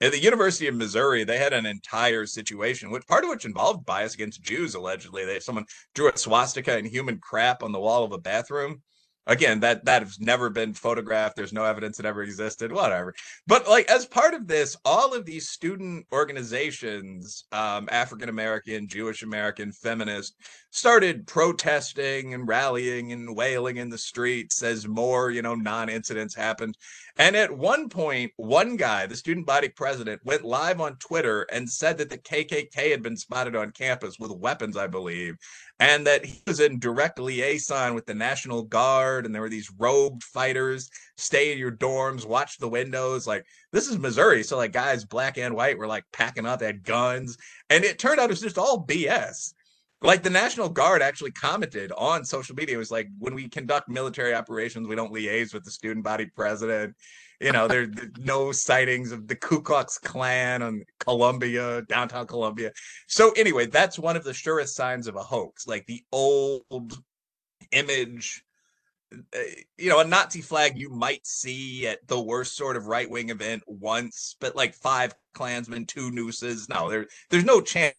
At 0.00 0.10
the 0.10 0.20
University 0.20 0.66
of 0.66 0.74
Missouri, 0.74 1.22
they 1.22 1.38
had 1.38 1.52
an 1.52 1.64
entire 1.64 2.26
situation, 2.26 2.90
which 2.90 3.06
part 3.06 3.22
of 3.22 3.30
which 3.30 3.44
involved 3.44 3.86
bias 3.86 4.14
against 4.14 4.42
Jews. 4.42 4.74
Allegedly, 4.74 5.24
they 5.24 5.38
someone 5.38 5.66
drew 5.94 6.10
a 6.10 6.16
swastika 6.16 6.76
and 6.76 6.86
human 6.86 7.18
crap 7.18 7.62
on 7.62 7.70
the 7.70 7.80
wall 7.80 8.02
of 8.04 8.12
a 8.12 8.18
bathroom, 8.18 8.82
again 9.26 9.60
that 9.60 9.84
that 9.84 10.02
has 10.02 10.20
never 10.20 10.50
been 10.50 10.74
photographed. 10.74 11.36
There's 11.36 11.52
no 11.52 11.64
evidence 11.64 11.98
it 11.98 12.06
ever 12.06 12.22
existed 12.22 12.72
whatever. 12.72 13.14
But 13.46 13.68
like 13.68 13.90
as 13.90 14.06
part 14.06 14.34
of 14.34 14.46
this 14.46 14.76
all 14.84 15.14
of 15.14 15.24
these 15.24 15.48
student 15.48 16.06
organizations 16.12 17.44
um, 17.52 17.88
african 17.90 18.28
american 18.28 18.88
jewish 18.88 19.22
american 19.22 19.72
feminist 19.72 20.36
started 20.72 21.26
protesting 21.26 22.32
and 22.32 22.48
rallying 22.48 23.12
and 23.12 23.36
wailing 23.36 23.76
in 23.76 23.90
the 23.90 23.98
streets 23.98 24.62
as 24.62 24.88
more 24.88 25.30
you 25.30 25.42
know 25.42 25.54
non-incidents 25.54 26.34
happened 26.34 26.78
and 27.18 27.36
at 27.36 27.54
one 27.54 27.90
point 27.90 28.32
one 28.36 28.76
guy 28.76 29.04
the 29.06 29.14
student 29.14 29.46
body 29.46 29.68
president 29.68 30.18
went 30.24 30.42
live 30.42 30.80
on 30.80 30.96
twitter 30.96 31.42
and 31.52 31.68
said 31.68 31.98
that 31.98 32.08
the 32.08 32.16
kkk 32.16 32.90
had 32.90 33.02
been 33.02 33.18
spotted 33.18 33.54
on 33.54 33.70
campus 33.70 34.18
with 34.18 34.32
weapons 34.32 34.74
i 34.76 34.86
believe 34.86 35.36
and 35.78 36.06
that 36.06 36.24
he 36.24 36.40
was 36.46 36.60
in 36.60 36.78
direct 36.78 37.18
liaison 37.18 37.92
with 37.92 38.06
the 38.06 38.14
National 38.14 38.62
Guard, 38.62 39.26
and 39.26 39.34
there 39.34 39.42
were 39.42 39.48
these 39.48 39.72
robed 39.78 40.22
fighters 40.22 40.88
stay 41.16 41.50
in 41.50 41.58
your 41.58 41.72
dorms, 41.72 42.24
watch 42.24 42.58
the 42.58 42.68
windows. 42.68 43.26
Like 43.26 43.44
this 43.72 43.88
is 43.88 43.98
Missouri, 43.98 44.44
so 44.44 44.56
like 44.56 44.70
guys, 44.70 45.04
black 45.04 45.38
and 45.38 45.56
white, 45.56 45.76
were 45.76 45.88
like 45.88 46.04
packing 46.12 46.46
up, 46.46 46.62
had 46.62 46.84
guns, 46.84 47.36
and 47.68 47.82
it 47.82 47.98
turned 47.98 48.20
out 48.20 48.26
it 48.26 48.30
was 48.30 48.40
just 48.40 48.58
all 48.58 48.86
BS. 48.86 49.54
Like 50.02 50.22
the 50.22 50.30
National 50.30 50.68
Guard 50.68 51.00
actually 51.02 51.32
commented 51.32 51.92
on 51.96 52.24
social 52.24 52.54
media. 52.54 52.74
It 52.74 52.78
was 52.78 52.90
like 52.90 53.08
when 53.18 53.34
we 53.34 53.48
conduct 53.48 53.88
military 53.88 54.34
operations, 54.34 54.88
we 54.88 54.96
don't 54.96 55.12
liaise 55.12 55.54
with 55.54 55.64
the 55.64 55.70
student 55.70 56.04
body 56.04 56.26
president 56.26 56.94
you 57.42 57.50
know, 57.50 57.66
there's 57.66 57.88
no 58.18 58.52
sightings 58.52 59.10
of 59.10 59.26
the 59.26 59.34
Ku 59.34 59.60
Klux 59.60 59.98
Klan 59.98 60.62
on 60.62 60.84
Columbia, 61.00 61.82
downtown 61.82 62.26
Columbia. 62.26 62.70
So 63.08 63.32
anyway, 63.32 63.66
that's 63.66 63.98
one 63.98 64.16
of 64.16 64.22
the 64.22 64.32
surest 64.32 64.76
signs 64.76 65.08
of 65.08 65.16
a 65.16 65.22
hoax, 65.22 65.66
like 65.66 65.84
the 65.86 66.02
old 66.12 67.02
image 67.72 68.44
eh, 69.34 69.42
you 69.76 69.88
know, 69.88 69.98
a 69.98 70.04
Nazi 70.04 70.40
flag 70.40 70.78
you 70.78 70.88
might 70.88 71.26
see 71.26 71.88
at 71.88 72.06
the 72.06 72.20
worst 72.20 72.56
sort 72.56 72.76
of 72.76 72.86
right 72.86 73.10
wing 73.10 73.30
event 73.30 73.64
once, 73.66 74.36
but 74.40 74.54
like 74.54 74.74
five 74.74 75.12
Klansmen, 75.34 75.86
two 75.86 76.12
nooses. 76.12 76.68
No, 76.68 76.88
there, 76.88 77.06
there's 77.28 77.44
no 77.44 77.60
chance. 77.60 77.96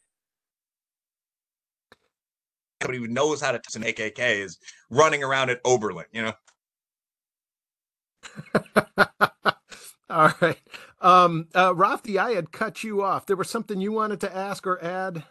Somebody 2.84 3.00
who 3.00 3.08
knows 3.08 3.42
how 3.42 3.54
to 3.54 3.60
touch 3.60 3.76
an 3.76 3.84
AKK 3.84 4.44
is 4.44 4.58
running 4.90 5.24
around 5.24 5.50
at 5.50 5.62
Oberlin, 5.64 6.06
you 6.12 6.24
know. 6.24 6.34
All 10.10 10.32
right. 10.42 10.60
Um, 11.00 11.48
uh, 11.56 11.74
Raphty, 11.74 12.18
I 12.18 12.32
had 12.32 12.52
cut 12.52 12.84
you 12.84 13.02
off. 13.02 13.26
There 13.26 13.38
was 13.38 13.50
something 13.50 13.80
you 13.80 13.94
wanted 13.94 14.20
to 14.22 14.36
ask 14.36 14.68
or 14.68 14.84
add? 14.84 15.24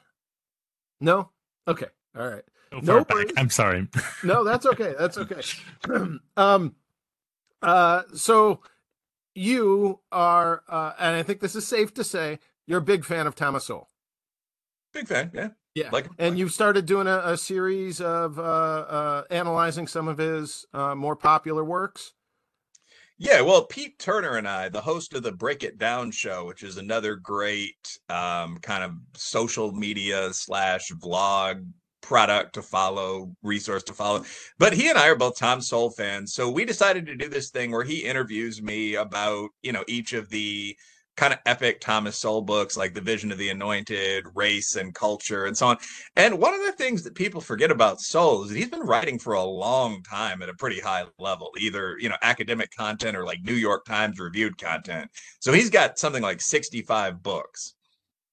No? 0.99 1.31
Okay. 1.69 1.87
All 2.17 2.27
right. 2.27 2.43
no 2.83 3.05
I'm 3.37 3.51
sorry. 3.51 3.87
no, 4.25 4.45
that's 4.45 4.65
okay. 4.65 4.95
That's 4.99 5.19
okay. 5.19 5.43
um, 6.37 6.75
uh, 7.61 8.03
so 8.15 8.61
you 9.35 10.01
are, 10.11 10.63
uh, 10.69 10.93
and 10.99 11.17
I 11.17 11.23
think 11.23 11.41
this 11.41 11.55
is 11.55 11.67
safe 11.67 11.93
to 11.95 12.05
say, 12.05 12.39
you're 12.67 12.79
a 12.79 12.83
big 12.83 13.05
fan 13.05 13.27
of 13.27 13.35
Thomas 13.35 13.65
Sowell. 13.65 13.91
Big 14.95 15.07
fan, 15.07 15.31
yeah. 15.35 15.49
Yeah, 15.75 15.89
like, 15.91 16.07
and 16.19 16.39
you've 16.39 16.53
started 16.53 16.85
doing 16.85 17.07
a, 17.07 17.19
a 17.25 17.37
series 17.37 18.01
of 18.01 18.39
uh, 18.39 18.43
uh, 18.43 19.25
analyzing 19.31 19.87
some 19.87 20.07
of 20.07 20.19
his 20.19 20.67
uh, 20.75 20.95
more 20.95 21.17
popular 21.17 21.65
works. 21.65 22.13
Yeah, 23.19 23.41
well, 23.43 23.65
Pete 23.67 23.99
Turner 23.99 24.37
and 24.37 24.49
I, 24.49 24.69
the 24.69 24.81
host 24.81 25.15
of 25.15 25.23
the 25.23 25.33
Break 25.33 25.63
It 25.63 25.79
Down 25.79 26.11
show, 26.11 26.45
which 26.45 26.63
is 26.63 26.77
another 26.77 27.15
great 27.15 27.99
um, 28.09 28.59
kind 28.59 28.83
of 28.83 28.93
social 29.15 29.73
media 29.73 30.33
slash 30.33 30.91
vlog 30.91 31.65
product 32.01 32.55
to 32.55 32.63
follow, 32.63 33.35
resource 33.43 33.85
to 33.85 33.93
follow. 33.93 34.25
But 34.59 34.73
he 34.75 34.91
and 34.91 34.99
I 34.99 35.09
are 35.09 35.17
both 35.17 35.39
Tom 35.39 35.61
Sowell 35.61 35.91
fans, 35.91 36.35
so 36.35 36.51
we 36.51 36.65
decided 36.65 37.07
to 37.07 37.17
do 37.17 37.29
this 37.29 37.51
thing 37.51 37.71
where 37.71 37.85
he 37.85 37.99
interviews 37.99 38.61
me 38.61 38.97
about 38.97 39.51
you 39.63 39.73
know 39.73 39.85
each 39.89 40.13
of 40.13 40.29
the 40.29 40.77
kind 41.17 41.33
of 41.33 41.39
epic 41.47 41.81
Thomas 41.81 42.19
Sowell 42.19 42.43
books 42.43 42.77
like 42.77 42.95
The 42.95 43.01
Vision 43.01 43.31
of 43.33 43.39
the 43.39 43.51
Anointed, 43.51 44.25
Race 44.35 44.77
and 44.77 44.95
Culture, 44.95 45.47
and 45.47 45.57
so 45.57 45.69
on. 45.69 45.77
And 46.17 46.39
one 46.39 46.55
of 46.55 46.65
the 46.65 46.73
things 46.73 47.03
that 47.05 47.15
people 47.15 47.41
forget 47.41 47.71
about 47.71 48.01
Sowell 48.01 48.45
is 48.45 48.51
that 48.51 48.57
he's 48.57 48.71
been 48.71 48.81
writing 48.81 49.19
for 49.19 49.35
a 49.35 49.45
long 49.45 50.03
time 50.03 50.43
at 50.43 50.49
a 50.49 50.55
pretty 50.55 50.81
high 50.81 51.05
level, 51.19 51.51
either, 51.59 51.97
you 51.99 52.09
know, 52.09 52.17
academic 52.23 52.71
content 52.77 53.17
or 53.17 53.25
like 53.25 53.43
New 53.43 53.55
York 53.55 53.85
Times 53.85 54.19
reviewed 54.19 54.57
content. 54.59 55.11
So 55.41 55.53
he's 55.53 55.71
got 55.71 55.99
something 55.99 56.23
like 56.23 56.41
65 56.41 57.23
books. 57.23 57.75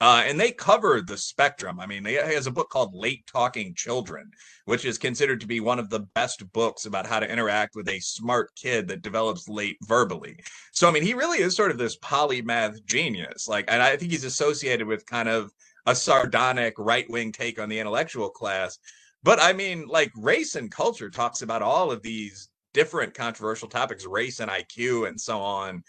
Uh, 0.02 0.24
and 0.26 0.40
they 0.40 0.52
cover 0.52 1.02
the 1.02 1.18
spectrum. 1.18 1.78
I 1.80 1.86
mean, 1.86 2.06
he 2.06 2.14
has 2.14 2.48
a 2.48 2.52
book 2.52 2.70
called 2.70 2.96
Late 2.96 3.28
Talking 3.28 3.74
Children, 3.76 4.32
which 4.64 4.86
is 4.86 4.98
considered 4.98 5.42
to 5.42 5.48
be 5.48 5.60
one 5.60 5.78
of 5.78 5.90
the 5.90 6.02
best 6.16 6.50
books 6.54 6.86
about 6.86 7.06
how 7.06 7.20
to 7.20 7.30
interact 7.30 7.76
with 7.76 7.90
a 7.90 8.00
smart 8.00 8.50
kid 8.56 8.88
that 8.88 9.02
develops 9.02 9.50
late 9.50 9.78
verbally. 9.84 10.38
So, 10.72 10.88
I 10.88 10.92
mean, 10.92 11.04
he 11.04 11.14
really 11.14 11.40
is 11.40 11.54
sort 11.54 11.72
of 11.72 11.78
this 11.78 11.98
polymath 11.98 12.86
genius. 12.86 13.50
Like, 13.50 13.66
and 13.68 13.82
I 13.82 13.98
think 13.98 14.12
he's 14.12 14.24
associated 14.24 14.88
with 14.88 15.06
kind 15.06 15.28
of 15.28 15.52
a 15.86 15.94
sardonic 15.94 16.76
right 16.78 17.10
wing 17.10 17.34
take 17.34 17.60
on 17.60 17.68
the 17.68 17.80
intellectual 17.80 18.30
class. 18.30 18.80
But 19.22 19.42
I 19.42 19.52
mean, 19.52 19.86
like, 19.86 20.12
race 20.16 20.56
and 20.56 20.72
culture 20.72 21.10
talks 21.10 21.42
about 21.42 21.62
all 21.62 21.92
of 21.92 22.02
these 22.02 22.48
different 22.74 23.14
controversial 23.14 23.68
topics, 23.68 24.06
race 24.06 24.40
and 24.40 24.50
IQ, 24.50 25.10
and 25.10 25.20
so 25.20 25.42
on 25.42 25.84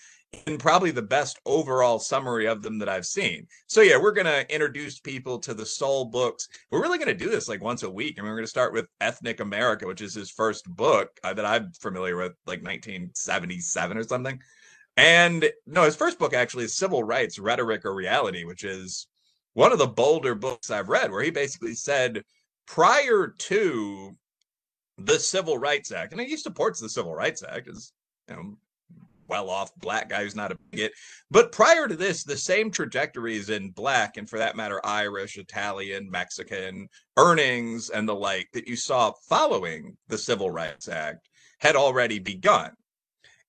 in 0.46 0.58
probably 0.58 0.90
the 0.90 1.02
best 1.02 1.38
overall 1.44 1.98
summary 1.98 2.46
of 2.46 2.62
them 2.62 2.78
that 2.78 2.88
I've 2.88 3.06
seen. 3.06 3.46
So 3.66 3.80
yeah, 3.80 3.96
we're 3.96 4.12
gonna 4.12 4.44
introduce 4.48 5.00
people 5.00 5.38
to 5.40 5.54
the 5.54 5.66
Sowell 5.66 6.06
books. 6.06 6.48
We're 6.70 6.82
really 6.82 6.98
gonna 6.98 7.14
do 7.14 7.30
this 7.30 7.48
like 7.48 7.62
once 7.62 7.82
a 7.82 7.90
week. 7.90 8.16
I 8.18 8.22
mean, 8.22 8.30
we're 8.30 8.36
gonna 8.36 8.46
start 8.46 8.72
with 8.72 8.86
Ethnic 9.00 9.40
America, 9.40 9.86
which 9.86 10.00
is 10.00 10.14
his 10.14 10.30
first 10.30 10.64
book 10.68 11.10
uh, 11.24 11.34
that 11.34 11.44
I'm 11.44 11.72
familiar 11.72 12.16
with, 12.16 12.32
like 12.46 12.62
1977 12.62 13.98
or 13.98 14.02
something. 14.04 14.40
And 14.96 15.50
no, 15.66 15.84
his 15.84 15.96
first 15.96 16.18
book 16.18 16.34
actually 16.34 16.64
is 16.64 16.74
Civil 16.74 17.02
Rights: 17.02 17.38
Rhetoric 17.38 17.84
or 17.84 17.94
Reality, 17.94 18.44
which 18.44 18.64
is 18.64 19.06
one 19.54 19.72
of 19.72 19.78
the 19.78 19.86
bolder 19.86 20.34
books 20.34 20.70
I've 20.70 20.88
read, 20.88 21.10
where 21.10 21.22
he 21.22 21.30
basically 21.30 21.74
said 21.74 22.24
prior 22.66 23.34
to 23.36 24.16
the 24.98 25.18
Civil 25.18 25.58
Rights 25.58 25.90
Act, 25.90 26.12
and 26.12 26.20
he 26.20 26.36
supports 26.36 26.78
the 26.78 26.88
Civil 26.88 27.14
Rights 27.14 27.42
Act, 27.42 27.68
as 27.68 27.92
you 28.28 28.36
know, 28.36 28.56
well 29.30 29.48
off 29.48 29.70
black 29.76 30.10
guy 30.10 30.24
who's 30.24 30.34
not 30.34 30.52
a 30.52 30.58
bigot. 30.70 30.92
But 31.30 31.52
prior 31.52 31.88
to 31.88 31.96
this, 31.96 32.24
the 32.24 32.36
same 32.36 32.70
trajectories 32.70 33.48
in 33.48 33.70
black 33.70 34.16
and 34.16 34.28
for 34.28 34.38
that 34.38 34.56
matter, 34.56 34.84
Irish, 34.84 35.38
Italian, 35.38 36.10
Mexican 36.10 36.88
earnings 37.16 37.88
and 37.90 38.08
the 38.08 38.14
like 38.14 38.48
that 38.52 38.66
you 38.66 38.76
saw 38.76 39.12
following 39.28 39.96
the 40.08 40.18
Civil 40.18 40.50
Rights 40.50 40.88
Act 40.88 41.28
had 41.58 41.76
already 41.76 42.18
begun. 42.18 42.72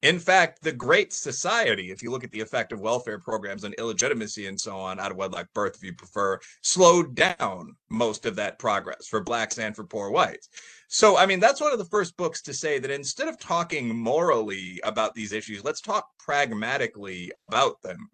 In 0.01 0.17
fact, 0.17 0.63
the 0.63 0.71
Great 0.71 1.13
Society, 1.13 1.91
if 1.91 2.01
you 2.01 2.09
look 2.09 2.23
at 2.23 2.31
the 2.31 2.39
effect 2.39 2.71
of 2.71 2.79
welfare 2.79 3.19
programs 3.19 3.63
on 3.63 3.73
illegitimacy 3.77 4.47
and 4.47 4.59
so 4.59 4.75
on, 4.75 4.99
out 4.99 5.11
of 5.11 5.17
wedlock 5.17 5.47
birth, 5.53 5.75
if 5.75 5.83
you 5.83 5.93
prefer, 5.93 6.39
slowed 6.63 7.13
down 7.13 7.75
most 7.89 8.25
of 8.25 8.35
that 8.37 8.57
progress 8.57 9.07
for 9.07 9.21
blacks 9.21 9.59
and 9.59 9.75
for 9.75 9.83
poor 9.83 10.09
whites. 10.09 10.49
So, 10.87 11.17
I 11.17 11.27
mean, 11.27 11.39
that's 11.39 11.61
one 11.61 11.71
of 11.71 11.77
the 11.77 11.85
first 11.85 12.17
books 12.17 12.41
to 12.43 12.53
say 12.53 12.79
that 12.79 12.89
instead 12.89 13.27
of 13.27 13.39
talking 13.39 13.95
morally 13.95 14.79
about 14.83 15.13
these 15.13 15.33
issues, 15.33 15.63
let's 15.63 15.81
talk 15.81 16.07
pragmatically 16.17 17.31
about 17.47 17.79
them. 17.83 18.09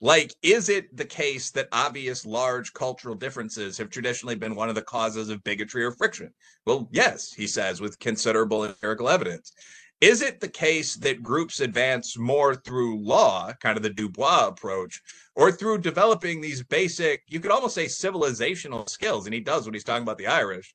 Like, 0.00 0.32
is 0.42 0.68
it 0.68 0.94
the 0.96 1.06
case 1.06 1.50
that 1.52 1.68
obvious 1.72 2.24
large 2.26 2.72
cultural 2.72 3.14
differences 3.14 3.78
have 3.78 3.90
traditionally 3.90 4.34
been 4.34 4.54
one 4.54 4.68
of 4.68 4.74
the 4.74 4.82
causes 4.82 5.30
of 5.30 5.42
bigotry 5.42 5.82
or 5.84 5.90
friction? 5.90 6.32
Well, 6.66 6.88
yes, 6.92 7.32
he 7.32 7.46
says, 7.46 7.80
with 7.80 7.98
considerable 7.98 8.64
empirical 8.64 9.08
evidence. 9.08 9.52
Is 10.00 10.20
it 10.20 10.40
the 10.40 10.48
case 10.48 10.94
that 10.96 11.22
groups 11.22 11.60
advance 11.60 12.18
more 12.18 12.54
through 12.54 13.00
law, 13.00 13.52
kind 13.62 13.78
of 13.78 13.82
the 13.82 13.90
Dubois 13.90 14.48
approach, 14.48 15.00
or 15.34 15.50
through 15.50 15.78
developing 15.78 16.40
these 16.40 16.62
basic, 16.62 17.22
you 17.28 17.40
could 17.40 17.50
almost 17.50 17.74
say 17.74 17.86
civilizational 17.86 18.88
skills? 18.90 19.26
And 19.26 19.32
he 19.32 19.40
does 19.40 19.64
when 19.64 19.72
he's 19.72 19.84
talking 19.84 20.02
about 20.02 20.18
the 20.18 20.26
Irish, 20.26 20.74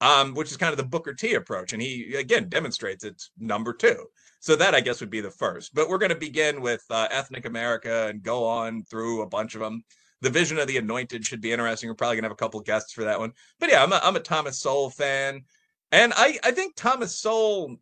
um, 0.00 0.32
which 0.32 0.50
is 0.50 0.56
kind 0.56 0.72
of 0.72 0.78
the 0.78 0.84
Booker 0.84 1.12
T 1.12 1.34
approach. 1.34 1.74
And 1.74 1.82
he, 1.82 2.14
again, 2.14 2.48
demonstrates 2.48 3.04
it's 3.04 3.30
number 3.38 3.74
two. 3.74 4.06
So 4.40 4.56
that, 4.56 4.74
I 4.74 4.80
guess, 4.80 5.00
would 5.00 5.10
be 5.10 5.20
the 5.20 5.30
first. 5.30 5.74
But 5.74 5.88
we're 5.88 5.98
going 5.98 6.08
to 6.08 6.16
begin 6.16 6.62
with 6.62 6.82
uh, 6.90 7.08
Ethnic 7.10 7.44
America 7.44 8.06
and 8.08 8.22
go 8.22 8.44
on 8.44 8.84
through 8.84 9.22
a 9.22 9.28
bunch 9.28 9.54
of 9.54 9.60
them. 9.60 9.84
The 10.22 10.30
Vision 10.30 10.58
of 10.58 10.66
the 10.66 10.78
Anointed 10.78 11.26
should 11.26 11.42
be 11.42 11.52
interesting. 11.52 11.90
We're 11.90 11.94
probably 11.94 12.16
going 12.16 12.22
to 12.22 12.28
have 12.28 12.32
a 12.32 12.36
couple 12.36 12.60
guests 12.60 12.92
for 12.92 13.04
that 13.04 13.20
one. 13.20 13.32
But 13.60 13.70
yeah, 13.70 13.82
I'm 13.82 13.92
a, 13.92 14.00
I'm 14.02 14.16
a 14.16 14.20
Thomas 14.20 14.58
Sowell 14.58 14.88
fan. 14.88 15.42
And 15.90 16.12
I, 16.16 16.38
I 16.42 16.52
think 16.52 16.74
Thomas 16.74 17.14
Sowell 17.14 17.76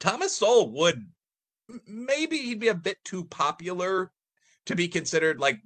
Thomas 0.00 0.36
Sowell 0.36 0.72
would 0.72 1.06
maybe 1.86 2.38
he'd 2.38 2.58
be 2.58 2.68
a 2.68 2.74
bit 2.74 2.98
too 3.04 3.24
popular 3.24 4.10
to 4.66 4.74
be 4.74 4.88
considered 4.88 5.38
like 5.38 5.60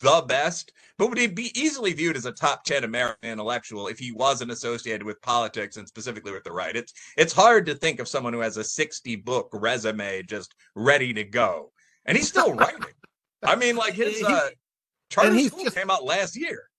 the 0.00 0.24
best, 0.26 0.72
but 0.96 1.08
would 1.08 1.18
he 1.18 1.26
be 1.26 1.52
easily 1.60 1.92
viewed 1.92 2.16
as 2.16 2.24
a 2.24 2.32
top 2.32 2.64
10 2.64 2.84
American 2.84 3.30
intellectual 3.30 3.88
if 3.88 3.98
he 3.98 4.12
wasn't 4.12 4.50
associated 4.50 5.02
with 5.02 5.20
politics 5.20 5.76
and 5.76 5.86
specifically 5.86 6.32
with 6.32 6.44
the 6.44 6.52
right? 6.52 6.74
It's 6.74 6.92
it's 7.16 7.32
hard 7.32 7.66
to 7.66 7.74
think 7.74 8.00
of 8.00 8.08
someone 8.08 8.32
who 8.32 8.40
has 8.40 8.56
a 8.56 8.64
60 8.64 9.16
book 9.16 9.50
resume 9.52 10.22
just 10.22 10.54
ready 10.74 11.12
to 11.12 11.24
go. 11.24 11.72
And 12.06 12.16
he's 12.16 12.28
still 12.28 12.54
writing. 12.54 12.94
I 13.42 13.56
mean, 13.56 13.76
like 13.76 13.94
his 13.94 14.22
uh, 14.26 14.48
charter 15.10 15.38
school 15.40 15.64
just, 15.64 15.76
came 15.76 15.90
out 15.90 16.04
last 16.04 16.36
year. 16.36 16.69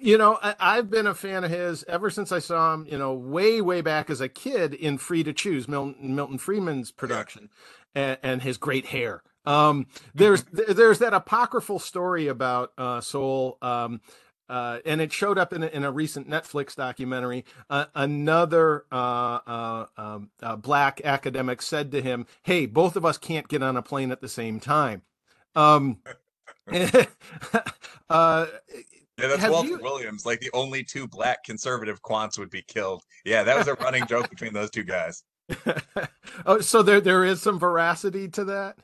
You 0.00 0.16
know, 0.16 0.38
I, 0.42 0.76
have 0.76 0.90
been 0.90 1.06
a 1.06 1.14
fan 1.14 1.44
of 1.44 1.50
his 1.50 1.84
ever 1.86 2.08
since 2.08 2.32
I 2.32 2.38
saw 2.38 2.72
him, 2.72 2.86
you 2.90 2.96
know, 2.96 3.12
way, 3.12 3.60
way 3.60 3.82
back 3.82 4.08
as 4.08 4.20
a 4.20 4.28
kid 4.28 4.72
in 4.72 4.96
Free 4.96 5.22
to 5.22 5.32
Choose, 5.32 5.68
Milton, 5.68 6.16
Milton 6.16 6.38
Friedman's 6.38 6.90
production, 6.90 7.50
yeah. 7.94 8.02
and, 8.02 8.18
and, 8.22 8.42
his 8.42 8.56
great 8.56 8.86
hair. 8.86 9.22
Um, 9.44 9.86
there's 10.14 10.44
there's 10.52 10.98
that 11.00 11.12
apocryphal 11.12 11.78
story 11.78 12.26
about 12.26 12.72
uh, 12.78 13.02
Sowell, 13.02 13.58
um, 13.60 14.00
uh, 14.48 14.78
and 14.86 15.00
it 15.00 15.12
showed 15.12 15.38
up 15.38 15.52
in 15.52 15.62
a, 15.62 15.66
in 15.66 15.84
a 15.84 15.92
recent 15.92 16.28
Netflix 16.28 16.74
documentary. 16.74 17.44
Uh, 17.68 17.84
another 17.94 18.86
uh, 18.90 19.38
uh, 19.46 19.86
um, 19.98 20.30
uh, 20.42 20.56
black 20.56 21.02
academic 21.04 21.60
said 21.60 21.92
to 21.92 22.00
him, 22.00 22.26
"Hey, 22.42 22.64
both 22.64 22.96
of 22.96 23.04
us 23.04 23.18
can't 23.18 23.46
get 23.46 23.62
on 23.62 23.76
a 23.76 23.82
plane 23.82 24.10
at 24.10 24.22
the 24.22 24.28
same 24.28 24.58
time." 24.58 25.02
Um, 25.54 25.98
uh, 28.10 28.46
yeah, 29.18 29.28
that's 29.28 29.48
Walter 29.48 29.68
you... 29.68 29.78
Williams. 29.78 30.26
Like 30.26 30.40
the 30.40 30.50
only 30.52 30.84
two 30.84 31.06
black 31.06 31.44
conservative 31.44 32.02
quants 32.02 32.38
would 32.38 32.50
be 32.50 32.62
killed. 32.62 33.02
Yeah, 33.24 33.42
that 33.42 33.56
was 33.56 33.68
a 33.68 33.74
running 33.74 34.06
joke 34.08 34.28
between 34.30 34.52
those 34.52 34.70
two 34.70 34.84
guys. 34.84 35.22
oh, 36.46 36.60
so 36.60 36.82
there 36.82 37.00
there 37.00 37.24
is 37.24 37.40
some 37.40 37.58
veracity 37.58 38.28
to 38.28 38.44
that. 38.44 38.76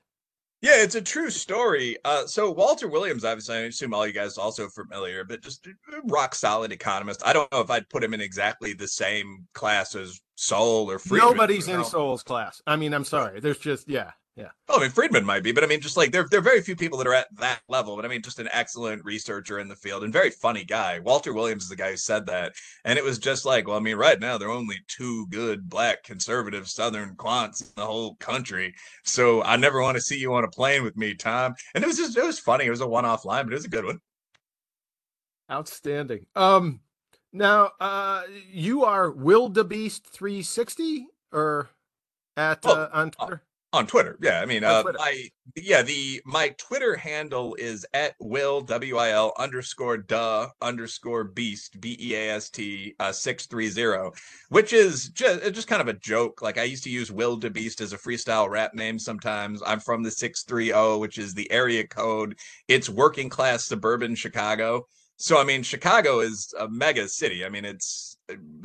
Yeah, 0.62 0.80
it's 0.80 0.94
a 0.94 1.02
true 1.02 1.28
story. 1.28 1.96
Uh, 2.04 2.24
so 2.24 2.48
Walter 2.52 2.86
Williams, 2.86 3.24
obviously, 3.24 3.56
I 3.56 3.60
assume 3.62 3.92
all 3.92 4.06
you 4.06 4.12
guys 4.12 4.38
also 4.38 4.68
familiar, 4.68 5.24
but 5.24 5.42
just 5.42 5.66
rock 6.04 6.36
solid 6.36 6.70
economist. 6.70 7.20
I 7.26 7.32
don't 7.32 7.50
know 7.50 7.60
if 7.60 7.70
I'd 7.70 7.88
put 7.88 8.04
him 8.04 8.14
in 8.14 8.20
exactly 8.20 8.72
the 8.72 8.86
same 8.86 9.48
class 9.54 9.96
as 9.96 10.20
Sowell 10.36 10.88
or 10.88 11.00
Friedman. 11.00 11.32
Nobody's 11.32 11.66
in 11.66 11.82
Sowell's 11.84 12.22
class. 12.22 12.62
I 12.64 12.76
mean, 12.76 12.94
I'm 12.94 13.04
sorry. 13.04 13.40
There's 13.40 13.58
just 13.58 13.88
yeah. 13.88 14.12
Yeah. 14.34 14.48
Well, 14.66 14.78
I 14.78 14.82
mean, 14.82 14.90
Friedman 14.90 15.26
might 15.26 15.42
be, 15.42 15.52
but 15.52 15.62
I 15.62 15.66
mean, 15.66 15.82
just 15.82 15.98
like 15.98 16.10
there, 16.10 16.26
there 16.30 16.40
are 16.40 16.42
very 16.42 16.62
few 16.62 16.74
people 16.74 16.96
that 16.98 17.06
are 17.06 17.12
at 17.12 17.26
that 17.36 17.60
level. 17.68 17.96
But 17.96 18.06
I 18.06 18.08
mean, 18.08 18.22
just 18.22 18.38
an 18.38 18.48
excellent 18.50 19.04
researcher 19.04 19.58
in 19.58 19.68
the 19.68 19.76
field 19.76 20.04
and 20.04 20.12
very 20.12 20.30
funny 20.30 20.64
guy. 20.64 21.00
Walter 21.00 21.34
Williams 21.34 21.64
is 21.64 21.68
the 21.68 21.76
guy 21.76 21.90
who 21.90 21.98
said 21.98 22.24
that, 22.26 22.54
and 22.86 22.98
it 22.98 23.04
was 23.04 23.18
just 23.18 23.44
like, 23.44 23.68
well, 23.68 23.76
I 23.76 23.80
mean, 23.80 23.96
right 23.96 24.18
now 24.18 24.38
there 24.38 24.48
are 24.48 24.52
only 24.56 24.76
two 24.88 25.26
good 25.26 25.68
black 25.68 26.02
conservative 26.02 26.66
Southern 26.66 27.14
quants 27.16 27.60
in 27.60 27.68
the 27.76 27.84
whole 27.84 28.14
country. 28.16 28.74
So 29.04 29.42
I 29.42 29.56
never 29.56 29.82
want 29.82 29.96
to 29.96 30.00
see 30.02 30.18
you 30.18 30.32
on 30.32 30.44
a 30.44 30.48
plane 30.48 30.82
with 30.82 30.96
me, 30.96 31.14
Tom. 31.14 31.54
And 31.74 31.84
it 31.84 31.86
was 31.86 31.98
just, 31.98 32.16
it 32.16 32.24
was 32.24 32.38
funny. 32.38 32.64
It 32.64 32.70
was 32.70 32.80
a 32.80 32.88
one-off 32.88 33.26
line, 33.26 33.44
but 33.44 33.52
it 33.52 33.56
was 33.56 33.66
a 33.66 33.70
good 33.70 33.84
one. 33.84 34.00
Outstanding. 35.50 36.24
Um, 36.34 36.80
now, 37.34 37.72
uh, 37.80 38.22
you 38.50 38.86
are 38.86 39.10
Wildebeest 39.10 40.06
360 40.06 41.08
or 41.32 41.68
at 42.38 42.64
uh, 42.64 42.88
on 42.94 43.10
Twitter? 43.10 43.42
On 43.72 43.86
Twitter. 43.86 44.18
Yeah, 44.20 44.40
I 44.40 44.46
mean, 44.46 44.64
uh, 44.64 44.82
my 44.96 45.28
yeah 45.56 45.82
the 45.82 46.20
my 46.26 46.54
Twitter 46.58 46.94
handle 46.94 47.54
is 47.54 47.86
at 47.94 48.14
will 48.20 48.60
w 48.60 48.96
i 48.98 49.10
l 49.10 49.32
underscore 49.38 49.96
duh 49.96 50.48
underscore 50.60 51.24
beast 51.24 51.80
b 51.80 51.96
e 52.00 52.14
a 52.14 52.30
s 52.30 52.50
t 52.50 52.94
uh, 53.00 53.12
six 53.12 53.46
three 53.46 53.68
zero, 53.68 54.12
which 54.50 54.72
is 54.72 55.08
just 55.08 55.42
just 55.52 55.68
kind 55.68 55.80
of 55.80 55.88
a 55.88 55.94
joke. 55.94 56.42
Like 56.42 56.58
I 56.58 56.64
used 56.64 56.84
to 56.84 56.90
use 56.90 57.10
Will 57.10 57.36
de 57.36 57.50
Beast 57.50 57.80
as 57.80 57.92
a 57.92 57.98
freestyle 57.98 58.48
rap 58.48 58.74
name. 58.74 58.98
Sometimes 58.98 59.62
I'm 59.66 59.80
from 59.80 60.02
the 60.02 60.10
six 60.10 60.42
three 60.42 60.66
zero, 60.66 60.98
which 60.98 61.18
is 61.18 61.34
the 61.34 61.50
area 61.50 61.86
code. 61.86 62.36
It's 62.68 62.88
working 62.88 63.28
class 63.28 63.64
suburban 63.64 64.14
Chicago. 64.14 64.86
So 65.16 65.40
I 65.40 65.44
mean, 65.44 65.62
Chicago 65.62 66.20
is 66.20 66.52
a 66.58 66.68
mega 66.68 67.08
city. 67.08 67.44
I 67.44 67.48
mean, 67.48 67.64
it's 67.64 68.16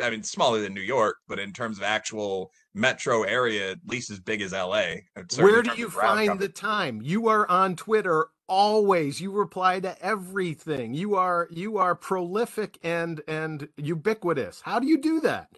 I 0.01 0.09
mean 0.09 0.23
smaller 0.23 0.59
than 0.59 0.73
New 0.73 0.81
York, 0.81 1.17
but 1.27 1.39
in 1.39 1.53
terms 1.53 1.77
of 1.77 1.83
actual 1.83 2.51
metro 2.77 3.23
area, 3.23 3.71
at 3.71 3.79
least 3.87 4.11
as 4.11 4.21
big 4.21 4.41
as 4.41 4.53
LA. 4.53 4.95
Where 5.35 5.63
do 5.63 5.71
you 5.71 5.89
find 5.89 6.39
the 6.39 6.49
time? 6.49 7.01
You 7.03 7.27
are 7.29 7.49
on 7.49 7.75
Twitter 7.77 8.27
always. 8.47 9.21
You 9.21 9.31
reply 9.31 9.79
to 9.81 10.01
everything. 10.03 10.93
You 10.95 11.15
are 11.15 11.47
you 11.51 11.77
are 11.79 11.95
prolific 11.95 12.79
and 12.83 13.21
and 13.27 13.69
ubiquitous. 13.77 14.61
How 14.61 14.79
do 14.79 14.87
you 14.87 14.99
do 14.99 15.21
that? 15.21 15.49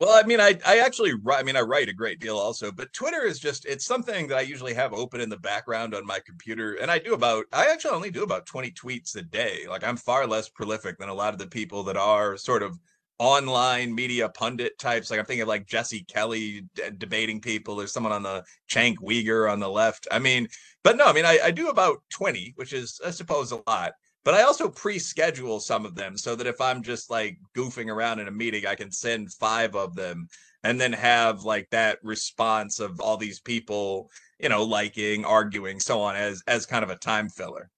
Well, 0.00 0.12
I 0.12 0.26
mean, 0.26 0.40
I 0.40 0.58
I 0.66 0.78
actually 0.80 1.14
I 1.32 1.42
mean 1.42 1.56
I 1.56 1.62
write 1.62 1.88
a 1.88 1.94
great 1.94 2.20
deal 2.20 2.36
also, 2.36 2.70
but 2.70 2.92
Twitter 2.92 3.22
is 3.24 3.38
just 3.38 3.64
it's 3.64 3.86
something 3.86 4.26
that 4.28 4.36
I 4.38 4.42
usually 4.42 4.74
have 4.74 4.92
open 4.92 5.22
in 5.22 5.30
the 5.30 5.38
background 5.38 5.94
on 5.94 6.06
my 6.06 6.20
computer, 6.20 6.74
and 6.74 6.90
I 6.90 6.98
do 6.98 7.14
about 7.14 7.46
I 7.52 7.68
actually 7.72 7.92
only 7.94 8.10
do 8.10 8.22
about 8.22 8.44
twenty 8.46 8.70
tweets 8.72 9.16
a 9.16 9.22
day. 9.22 9.66
Like 9.68 9.84
I'm 9.84 9.96
far 9.96 10.26
less 10.26 10.50
prolific 10.50 10.98
than 10.98 11.08
a 11.08 11.14
lot 11.14 11.32
of 11.32 11.38
the 11.38 11.46
people 11.46 11.82
that 11.84 11.96
are 11.96 12.36
sort 12.36 12.62
of 12.62 12.78
online 13.22 13.94
media 13.94 14.28
pundit 14.28 14.76
types. 14.80 15.08
Like 15.08 15.20
I'm 15.20 15.26
thinking 15.26 15.42
of 15.42 15.48
like 15.48 15.64
Jesse 15.64 16.02
Kelly 16.08 16.62
d- 16.74 16.82
debating 16.98 17.40
people. 17.40 17.76
There's 17.76 17.92
someone 17.92 18.12
on 18.12 18.24
the 18.24 18.42
Cenk 18.68 18.96
Uygur 18.96 19.50
on 19.50 19.60
the 19.60 19.70
left. 19.70 20.08
I 20.10 20.18
mean, 20.18 20.48
but 20.82 20.96
no, 20.96 21.04
I 21.06 21.12
mean, 21.12 21.24
I, 21.24 21.38
I 21.44 21.50
do 21.52 21.68
about 21.68 22.02
20, 22.10 22.54
which 22.56 22.72
is, 22.72 23.00
I 23.06 23.12
suppose, 23.12 23.52
a 23.52 23.62
lot. 23.68 23.92
But 24.24 24.34
I 24.34 24.42
also 24.42 24.68
pre-schedule 24.68 25.60
some 25.60 25.86
of 25.86 25.94
them 25.94 26.18
so 26.18 26.34
that 26.34 26.48
if 26.48 26.60
I'm 26.60 26.82
just 26.82 27.10
like 27.10 27.38
goofing 27.56 27.88
around 27.88 28.18
in 28.18 28.26
a 28.26 28.32
meeting, 28.32 28.66
I 28.66 28.74
can 28.74 28.90
send 28.90 29.32
five 29.32 29.76
of 29.76 29.94
them 29.94 30.26
and 30.64 30.80
then 30.80 30.92
have 30.92 31.44
like 31.44 31.70
that 31.70 32.00
response 32.02 32.80
of 32.80 33.00
all 33.00 33.16
these 33.16 33.38
people, 33.38 34.10
you 34.40 34.48
know, 34.48 34.64
liking, 34.64 35.24
arguing, 35.24 35.78
so 35.78 36.00
on 36.00 36.16
as 36.16 36.42
as 36.48 36.66
kind 36.66 36.82
of 36.82 36.90
a 36.90 36.96
time 36.96 37.28
filler. 37.28 37.70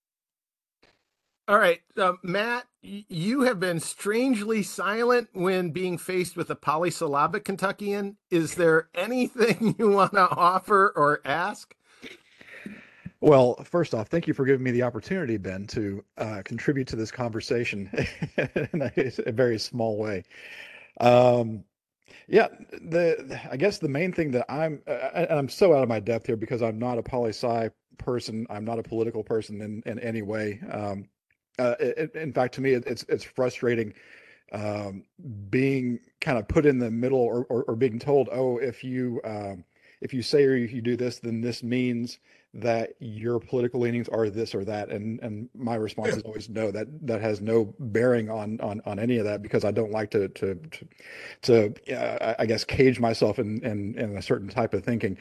All 1.47 1.59
right, 1.59 1.82
uh, 1.99 2.14
Matt, 2.22 2.64
you 2.80 3.42
have 3.42 3.61
been 3.61 3.78
strangely 3.78 4.62
silent 4.62 5.28
when 5.34 5.72
being 5.72 5.99
faced 5.99 6.38
with 6.38 6.49
a 6.49 6.55
polysyllabic 6.55 7.45
Kentuckian. 7.45 8.16
Is 8.30 8.55
there 8.55 8.88
anything 8.95 9.74
you 9.78 9.90
want 9.90 10.12
to 10.12 10.26
offer 10.30 10.95
or 10.97 11.20
ask? 11.26 11.74
Well, 13.20 13.57
first 13.64 13.95
off, 13.95 14.09
thank 14.09 14.26
you 14.26 14.32
for 14.32 14.47
giving 14.47 14.64
me 14.64 14.70
the 14.70 14.84
opportunity, 14.84 15.36
Ben, 15.36 15.66
to 15.68 16.03
uh, 16.16 16.40
contribute 16.47 16.86
to 16.88 16.97
this 16.97 17.11
conversation 17.11 17.90
in 18.38 18.80
a, 18.82 19.12
a, 19.26 19.32
very 19.32 19.59
small 19.59 19.99
way. 19.99 20.24
Um, 21.01 21.62
yeah, 22.26 22.49
the 22.70 23.38
I 23.51 23.59
guess 23.59 23.78
the 23.78 23.88
main 23.88 24.12
thing 24.12 24.30
that 24.30 24.51
I'm 24.51 24.80
uh, 24.86 25.11
and 25.14 25.38
I'm 25.38 25.49
so 25.51 25.74
out 25.74 25.82
of 25.82 25.90
my 25.90 26.01
depth 26.01 26.26
here 26.26 26.36
because 26.36 26.62
I'm 26.62 26.78
not 26.78 26.97
a 26.97 27.03
poli 27.03 27.30
sci 27.30 27.68
person. 27.99 28.47
I'm 28.49 28.64
not 28.64 28.78
a 28.78 28.82
political 28.82 29.22
person 29.22 29.61
in 29.61 29.82
in 29.84 29.99
any 29.99 30.22
way. 30.22 30.61
Um, 30.70 31.09
uh, 31.59 31.74
it, 31.78 32.14
in 32.14 32.32
fact, 32.32 32.55
to 32.55 32.61
me, 32.61 32.72
it's 32.72 33.05
it's 33.09 33.24
frustrating 33.24 33.94
um, 34.52 35.05
being 35.50 36.00
kind 36.20 36.38
of 36.38 36.46
put 36.48 36.66
in 36.66 36.78
the 36.78 36.90
middle 36.90 37.18
or, 37.18 37.44
or, 37.48 37.64
or 37.64 37.76
being 37.76 37.98
told, 37.98 38.28
oh, 38.30 38.59
if 38.59 38.84
you 38.84 39.20
um, 39.24 39.64
if 40.00 40.14
you 40.14 40.22
say 40.22 40.44
or 40.44 40.55
if 40.57 40.72
you 40.72 40.82
do 40.82 40.96
this, 40.96 41.18
then 41.18 41.40
this 41.40 41.62
means 41.62 42.18
that 42.52 42.94
your 43.00 43.40
political 43.40 43.80
leanings 43.80 44.09
are 44.09 44.30
this 44.30 44.55
or 44.55 44.64
that. 44.64 44.90
And 44.90 45.20
and 45.20 45.48
my 45.55 45.74
response 45.74 46.16
is 46.16 46.22
always 46.22 46.48
no. 46.48 46.70
That 46.70 46.86
that 47.07 47.20
has 47.20 47.40
no 47.40 47.74
bearing 47.78 48.30
on 48.30 48.61
on 48.61 48.80
on 48.84 48.98
any 48.98 49.18
of 49.18 49.24
that 49.24 49.42
because 49.42 49.64
I 49.64 49.72
don't 49.72 49.90
like 49.90 50.11
to 50.12 50.28
to 50.28 50.55
to, 50.55 51.74
to 51.74 51.96
uh, 51.96 52.34
I 52.38 52.46
guess 52.46 52.64
cage 52.64 53.00
myself 53.00 53.38
in, 53.38 53.64
in 53.64 53.98
in 53.98 54.16
a 54.16 54.22
certain 54.22 54.48
type 54.48 54.74
of 54.74 54.84
thinking 54.84 55.18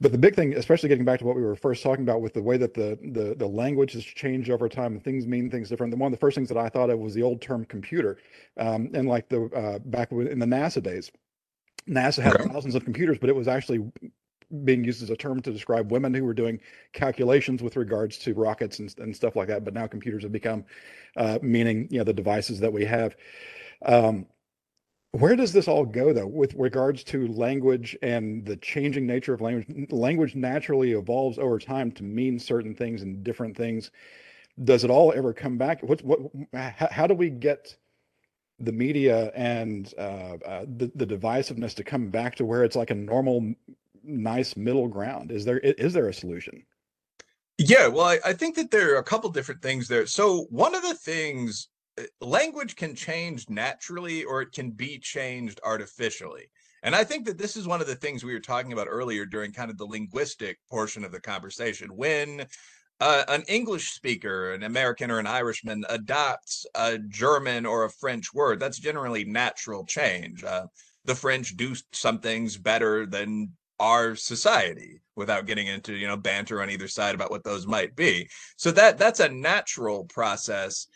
but 0.00 0.12
the 0.12 0.18
big 0.18 0.36
thing, 0.36 0.54
especially 0.54 0.88
getting 0.88 1.04
back 1.04 1.18
to 1.18 1.24
what 1.24 1.36
we 1.36 1.42
were 1.42 1.56
first 1.56 1.82
talking 1.82 2.04
about 2.04 2.20
with 2.20 2.34
the 2.34 2.42
way 2.42 2.56
that 2.56 2.74
the 2.74 2.98
the, 3.12 3.34
the 3.34 3.46
language 3.46 3.92
has 3.92 4.04
changed 4.04 4.50
over 4.50 4.68
time 4.68 4.92
and 4.92 5.02
things 5.02 5.26
mean 5.26 5.50
things 5.50 5.68
different. 5.68 5.96
One 5.96 6.12
of 6.12 6.18
the 6.18 6.20
first 6.20 6.36
things 6.36 6.48
that 6.48 6.58
I 6.58 6.68
thought 6.68 6.90
of 6.90 6.98
was 6.98 7.14
the 7.14 7.22
old 7.22 7.40
term 7.40 7.64
computer, 7.64 8.18
um, 8.56 8.90
and 8.94 9.08
like 9.08 9.28
the 9.28 9.44
uh, 9.46 9.78
back 9.80 10.12
in 10.12 10.38
the 10.38 10.46
NASA 10.46 10.82
days, 10.82 11.10
NASA 11.88 12.22
had 12.22 12.34
okay. 12.34 12.52
thousands 12.52 12.74
of 12.74 12.84
computers, 12.84 13.18
but 13.18 13.28
it 13.28 13.36
was 13.36 13.48
actually 13.48 13.90
being 14.64 14.84
used 14.84 15.02
as 15.02 15.10
a 15.10 15.16
term 15.16 15.40
to 15.40 15.52
describe 15.52 15.92
women 15.92 16.12
who 16.12 16.24
were 16.24 16.34
doing 16.34 16.60
calculations 16.92 17.62
with 17.62 17.76
regards 17.76 18.18
to 18.18 18.34
rockets 18.34 18.80
and, 18.80 18.94
and 18.98 19.14
stuff 19.14 19.36
like 19.36 19.48
that. 19.48 19.64
But 19.64 19.74
now 19.74 19.86
computers 19.86 20.22
have 20.24 20.32
become 20.32 20.64
uh, 21.16 21.38
meaning 21.42 21.88
you 21.90 21.98
know 21.98 22.04
the 22.04 22.12
devices 22.12 22.60
that 22.60 22.72
we 22.72 22.84
have. 22.84 23.16
Um, 23.84 24.26
where 25.12 25.34
does 25.34 25.52
this 25.52 25.66
all 25.66 25.84
go, 25.84 26.12
though, 26.12 26.26
with 26.26 26.54
regards 26.54 27.02
to 27.04 27.26
language 27.28 27.96
and 28.02 28.44
the 28.44 28.56
changing 28.56 29.06
nature 29.06 29.34
of 29.34 29.40
language? 29.40 29.90
Language 29.90 30.36
naturally 30.36 30.92
evolves 30.92 31.38
over 31.38 31.58
time 31.58 31.90
to 31.92 32.04
mean 32.04 32.38
certain 32.38 32.74
things 32.74 33.02
and 33.02 33.24
different 33.24 33.56
things. 33.56 33.90
Does 34.62 34.84
it 34.84 34.90
all 34.90 35.12
ever 35.12 35.32
come 35.32 35.58
back? 35.58 35.82
What, 35.82 36.02
what, 36.02 36.20
how 36.52 37.06
do 37.06 37.14
we 37.14 37.30
get 37.30 37.76
the 38.60 38.72
media 38.72 39.32
and 39.34 39.92
uh, 39.98 40.36
uh, 40.46 40.66
the, 40.76 40.92
the 40.94 41.06
divisiveness 41.06 41.74
to 41.74 41.84
come 41.84 42.10
back 42.10 42.36
to 42.36 42.44
where 42.44 42.62
it's 42.62 42.76
like 42.76 42.90
a 42.90 42.94
normal, 42.94 43.54
nice 44.04 44.56
middle 44.56 44.86
ground? 44.86 45.32
Is 45.32 45.44
there 45.44 45.58
is 45.58 45.92
there 45.92 46.08
a 46.08 46.14
solution? 46.14 46.64
Yeah, 47.58 47.88
well, 47.88 48.06
I, 48.06 48.18
I 48.24 48.32
think 48.32 48.54
that 48.56 48.70
there 48.70 48.94
are 48.94 48.98
a 48.98 49.04
couple 49.04 49.28
different 49.30 49.60
things 49.60 49.88
there. 49.88 50.06
So 50.06 50.46
one 50.50 50.74
of 50.74 50.82
the 50.82 50.94
things 50.94 51.68
language 52.20 52.76
can 52.76 52.94
change 52.94 53.48
naturally 53.48 54.24
or 54.24 54.42
it 54.42 54.52
can 54.52 54.70
be 54.70 54.98
changed 54.98 55.60
artificially. 55.64 56.50
And 56.82 56.94
I 56.94 57.04
think 57.04 57.26
that 57.26 57.38
this 57.38 57.56
is 57.56 57.66
one 57.66 57.80
of 57.80 57.86
the 57.86 57.94
things 57.94 58.24
we 58.24 58.32
were 58.32 58.40
talking 58.40 58.72
about 58.72 58.86
earlier 58.88 59.26
during 59.26 59.52
kind 59.52 59.70
of 59.70 59.76
the 59.76 59.84
linguistic 59.84 60.58
portion 60.70 61.04
of 61.04 61.12
the 61.12 61.20
conversation. 61.20 61.94
When 61.94 62.46
uh, 63.00 63.24
an 63.28 63.42
English 63.48 63.90
speaker, 63.90 64.52
an 64.52 64.62
American 64.62 65.10
or 65.10 65.18
an 65.18 65.26
Irishman, 65.26 65.84
adopts 65.88 66.66
a 66.74 66.98
German 66.98 67.66
or 67.66 67.84
a 67.84 67.90
French 67.90 68.32
word, 68.32 68.60
that's 68.60 68.78
generally 68.78 69.24
natural 69.24 69.84
change. 69.84 70.42
Uh, 70.44 70.66
the 71.04 71.14
French 71.14 71.56
do 71.56 71.74
some 71.92 72.20
things 72.20 72.56
better 72.56 73.06
than 73.06 73.50
our 73.78 74.14
society 74.14 75.00
without 75.16 75.46
getting 75.46 75.66
into 75.66 75.94
you 75.94 76.06
know 76.06 76.16
banter 76.16 76.60
on 76.60 76.70
either 76.70 76.86
side 76.86 77.14
about 77.14 77.30
what 77.30 77.42
those 77.42 77.66
might 77.66 77.96
be 77.96 78.28
so 78.56 78.70
that 78.70 78.98
that's 78.98 79.20
a 79.20 79.28
natural 79.28 80.04
process 80.04 80.86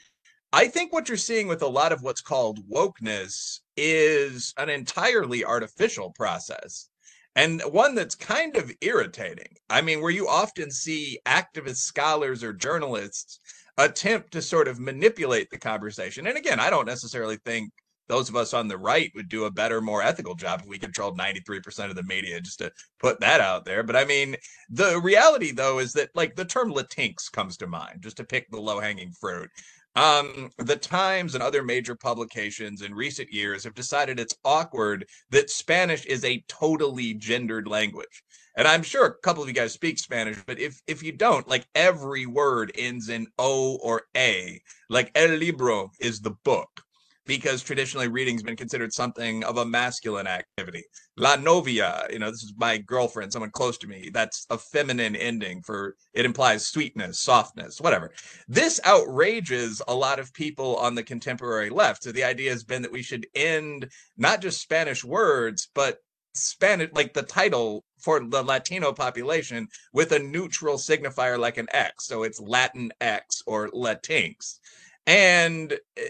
i 0.55 0.67
think 0.69 0.93
what 0.93 1.09
you're 1.09 1.19
seeing 1.19 1.49
with 1.49 1.63
a 1.63 1.67
lot 1.67 1.93
of 1.93 2.03
what's 2.03 2.21
called 2.23 2.59
wokeness 2.71 3.61
is 3.77 4.55
an 4.57 4.69
entirely 4.69 5.45
artificial 5.45 6.11
process 6.17 6.89
and 7.37 7.61
one 7.63 7.95
that's 7.95 8.15
kind 8.15 8.57
of 8.57 8.73
irritating. 8.81 9.57
I 9.69 9.81
mean, 9.81 10.01
where 10.01 10.11
you 10.11 10.29
often 10.29 10.71
see 10.71 11.19
activist 11.27 11.79
scholars 11.79 12.45
or 12.45 12.53
journalists 12.53 13.41
attempt 13.77 14.33
to 14.33 14.43
sort 14.43 14.69
of 14.69 14.79
manipulate 14.79 15.51
the 15.51 15.59
conversation. 15.59 16.27
And 16.29 16.39
again, 16.39 16.61
I 16.61 16.71
don't 16.71 16.87
necessarily 16.87 17.39
think 17.45 17.71
those 18.07 18.29
of 18.29 18.37
us 18.37 18.55
on 18.55 18.69
the 18.69 18.79
right 18.79 19.11
would 19.15 19.29
do 19.29 19.45
a 19.45 19.51
better, 19.51 19.81
more 19.81 20.03
ethical 20.03 20.35
job 20.35 20.61
if 20.61 20.69
we 20.69 20.79
controlled 20.79 21.19
93% 21.19 21.89
of 21.89 21.97
the 21.97 22.03
media, 22.05 22.41
just 22.41 22.59
to 22.59 22.71
put 23.01 23.19
that 23.21 23.41
out 23.41 23.65
there. 23.65 23.83
But 23.83 23.97
I 23.97 24.05
mean, 24.05 24.37
the 24.71 25.01
reality, 25.01 25.53
though, 25.53 25.79
is 25.79 25.95
that 25.95 26.11
like 26.15 26.37
the 26.37 26.45
term 26.45 26.71
Latinx 26.73 27.33
comes 27.33 27.57
to 27.57 27.67
mind, 27.67 28.03
just 28.03 28.19
to 28.19 28.25
pick 28.25 28.49
the 28.51 28.61
low 28.61 28.79
hanging 28.79 29.11
fruit. 29.19 29.51
Um, 29.97 30.51
the 30.59 30.77
Times 30.77 31.35
and 31.35 31.43
other 31.43 31.63
major 31.63 31.95
publications 31.95 32.83
in 32.83 32.95
recent 32.95 33.33
years 33.33 33.65
have 33.65 33.75
decided 33.75 34.19
it's 34.19 34.37
awkward 34.45 35.07
that 35.31 35.51
Spanish 35.51 36.05
is 36.07 36.25
a 36.25 36.45
totally 36.49 37.15
gendered 37.15 37.69
language. 37.69 38.25
And 38.57 38.67
I'm 38.67 38.83
sure 38.83 39.07
a 39.07 39.15
couple 39.15 39.43
of 39.43 39.49
you 39.49 39.55
guys 39.55 39.73
speak 39.73 39.99
Spanish, 39.99 40.39
but 40.47 40.59
if 40.59 40.81
if 40.87 41.03
you 41.03 41.13
don't, 41.13 41.47
like 41.49 41.67
every 41.75 42.27
word 42.27 42.73
ends 42.77 43.09
in 43.09 43.27
O 43.39 43.77
or 43.83 44.03
A. 44.17 44.61
Like 44.89 45.11
el 45.15 45.31
libro 45.31 45.91
is 46.01 46.21
the 46.21 46.37
book 46.45 46.83
because 47.27 47.63
traditionally 47.63 48.09
reading's 48.09 48.43
been 48.43 48.57
considered 48.57 48.93
something 48.93 49.45
of 49.45 49.57
a 49.57 49.65
masculine 49.65 50.27
activity. 50.27 50.85
La 51.17 51.37
novia, 51.37 52.07
you 52.11 52.19
know, 52.19 52.31
this 52.31 52.43
is 52.43 52.53
my 52.57 52.79
girlfriend, 52.79 53.33
someone 53.33 53.51
close 53.51 53.79
to 53.79 53.87
me. 53.87 54.11
That's 54.13 54.47
a 54.51 54.59
feminine 54.59 55.17
ending 55.17 55.63
for 55.63 55.97
it 56.13 56.25
implies 56.25 56.67
sweetness, 56.67 57.21
softness, 57.21 57.81
whatever. 57.81 58.13
This 58.49 58.81
outrages 58.85 59.81
a 59.89 59.95
lot 59.95 60.19
of 60.19 60.35
people 60.35 60.77
on 60.77 60.95
the 60.95 61.03
contemporary 61.03 61.71
left. 61.71 62.03
So 62.03 62.13
the 62.13 62.25
idea 62.25 62.51
has 62.51 62.65
been 62.65 62.83
that 62.83 62.93
we 62.93 63.03
should 63.03 63.27
end 63.35 63.89
not 64.17 64.43
just 64.43 64.61
Spanish 64.61 65.05
words, 65.05 65.69
but 65.75 65.99
Spanish, 66.35 66.91
like 66.93 67.15
the 67.15 67.23
title 67.23 67.85
for 67.99 68.21
the 68.21 68.43
Latino 68.43 68.93
population, 68.93 69.69
with 69.93 70.13
a 70.13 70.19
neutral 70.19 70.77
signifier 70.77 71.39
like 71.39 71.59
an 71.59 71.69
X. 71.73 72.07
So 72.07 72.25
it's 72.25 72.41
Latin 72.41 72.93
X 73.01 73.43
or 73.47 73.71
Latinx. 73.71 74.59
And 75.07 75.73
eh, 75.97 76.03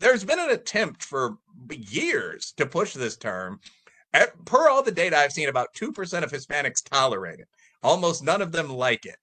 there's 0.00 0.24
been 0.24 0.38
an 0.38 0.50
attempt 0.50 1.02
for 1.02 1.38
years 1.70 2.52
to 2.56 2.66
push 2.66 2.94
this 2.94 3.16
term. 3.16 3.60
Per 4.44 4.68
all 4.68 4.82
the 4.82 4.92
data 4.92 5.16
I've 5.16 5.32
seen, 5.32 5.48
about 5.48 5.74
2% 5.74 6.22
of 6.22 6.32
Hispanics 6.32 6.82
tolerate 6.84 7.40
it. 7.40 7.48
Almost 7.82 8.22
none 8.22 8.42
of 8.42 8.52
them 8.52 8.70
like 8.70 9.06
it. 9.06 9.18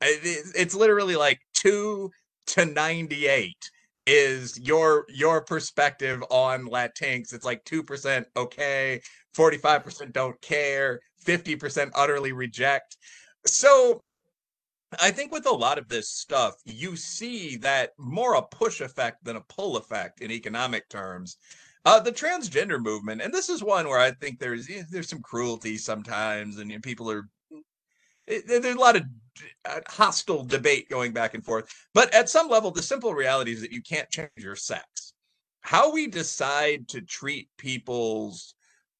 It's 0.00 0.74
literally 0.74 1.16
like 1.16 1.40
2 1.54 2.10
to 2.48 2.64
98 2.64 3.54
is 4.04 4.58
your 4.58 5.06
your 5.08 5.42
perspective 5.42 6.24
on 6.28 6.66
Latinx. 6.66 7.32
It's 7.32 7.44
like 7.44 7.64
2% 7.64 8.24
okay, 8.36 9.00
45% 9.36 10.12
don't 10.12 10.40
care, 10.40 10.98
50% 11.24 11.92
utterly 11.94 12.32
reject. 12.32 12.96
So 13.46 14.02
I 15.00 15.10
think 15.10 15.32
with 15.32 15.46
a 15.46 15.50
lot 15.50 15.78
of 15.78 15.88
this 15.88 16.08
stuff, 16.08 16.54
you 16.64 16.96
see 16.96 17.56
that 17.58 17.92
more 17.98 18.34
a 18.34 18.42
push 18.42 18.80
effect 18.80 19.24
than 19.24 19.36
a 19.36 19.40
pull 19.42 19.76
effect 19.76 20.20
in 20.20 20.30
economic 20.30 20.88
terms. 20.88 21.36
Uh, 21.84 21.98
the 21.98 22.12
transgender 22.12 22.80
movement, 22.80 23.20
and 23.20 23.34
this 23.34 23.48
is 23.48 23.62
one 23.62 23.88
where 23.88 23.98
I 23.98 24.12
think 24.12 24.38
there's 24.38 24.68
there's 24.90 25.08
some 25.08 25.22
cruelty 25.22 25.76
sometimes, 25.76 26.58
and 26.58 26.70
you 26.70 26.76
know, 26.76 26.80
people 26.80 27.10
are 27.10 27.28
it, 28.26 28.46
there's 28.46 28.76
a 28.76 28.78
lot 28.78 28.96
of 28.96 29.02
uh, 29.64 29.80
hostile 29.88 30.44
debate 30.44 30.88
going 30.88 31.12
back 31.12 31.34
and 31.34 31.44
forth. 31.44 31.68
But 31.94 32.12
at 32.14 32.28
some 32.28 32.48
level, 32.48 32.70
the 32.70 32.82
simple 32.82 33.14
reality 33.14 33.52
is 33.52 33.60
that 33.62 33.72
you 33.72 33.82
can't 33.82 34.10
change 34.10 34.30
your 34.36 34.56
sex. 34.56 35.12
How 35.62 35.92
we 35.92 36.06
decide 36.06 36.88
to 36.88 37.00
treat 37.00 37.48
people's 37.56 38.54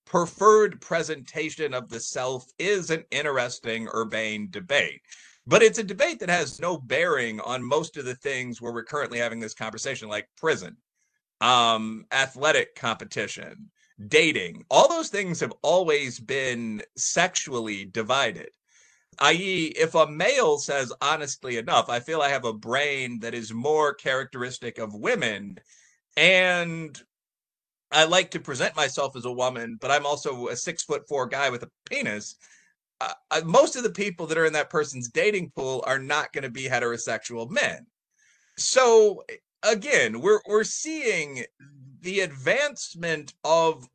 preferred 0.07 0.81
presentation 0.81 1.75
of 1.75 1.89
the 1.89 2.01
self 2.01 2.47
is 2.59 2.91
an 2.91 3.05
interesting 3.11 3.89
urbane 3.95 4.49
debate. 4.51 5.01
But 5.47 5.63
it's 5.63 5.79
a 5.79 5.85
debate 5.85 6.21
that 6.21 6.31
has 6.31 6.61
no 6.61 6.79
bearing 6.79 7.41
on 7.41 7.65
most 7.65 7.97
of 7.97 8.05
the 8.05 8.15
things 8.15 8.61
where 8.61 8.73
we're 8.73 8.85
currently 8.85 9.19
having 9.19 9.41
this 9.41 9.55
conversation, 9.55 10.09
like 10.09 10.29
prison, 10.37 10.77
um, 11.41 12.07
athletic 12.13 12.77
competition, 12.77 13.71
dating. 14.09 14.65
All 14.71 14.89
those 14.89 15.09
things 15.09 15.41
have 15.41 15.53
always 15.63 16.21
been 16.21 16.83
sexually 16.97 17.85
divided. 17.85 18.51
I.e., 19.19 19.67
if 19.77 19.95
a 19.95 20.07
male 20.07 20.59
says 20.59 20.93
honestly 21.03 21.57
enough, 21.59 21.91
I 21.91 22.01
feel 22.01 22.23
I 22.23 22.31
have 22.31 22.45
a 22.45 22.53
brain 22.53 23.21
that 23.21 23.35
is 23.35 23.53
more 23.53 23.93
characteristic 23.93 24.79
of 24.79 24.95
women. 24.95 25.59
And 26.17 26.99
I 27.91 28.05
like 28.05 28.31
to 28.31 28.41
present 28.41 28.77
myself 28.77 29.17
as 29.17 29.25
a 29.25 29.33
woman, 29.33 29.77
but 29.81 29.91
I'm 29.91 30.07
also 30.07 30.49
a 30.49 30.57
six 30.57 30.83
foot 30.85 31.07
four 31.09 31.27
guy 31.27 31.51
with 31.51 31.65
a 31.65 31.71
penis 31.91 32.37
uh, 33.31 33.41
most 33.45 33.77
of 33.77 33.83
the 33.83 33.91
people 33.91 34.27
that 34.27 34.39
are 34.39 34.47
in 34.47 34.53
that 34.53 34.71
person's 34.71 35.09
dating 35.09 35.51
pool 35.51 35.83
are 35.87 35.99
not 35.99 36.33
going 36.33 36.45
to 36.45 36.51
be 36.51 36.65
heterosexual 36.65 37.51
men. 37.51 37.87
So 38.57 39.25
again, 39.63 40.21
we're 40.21 40.41
we're 40.47 40.65
seeing 40.65 41.45
the 42.01 42.21
advancement 42.21 43.35
of 43.45 43.89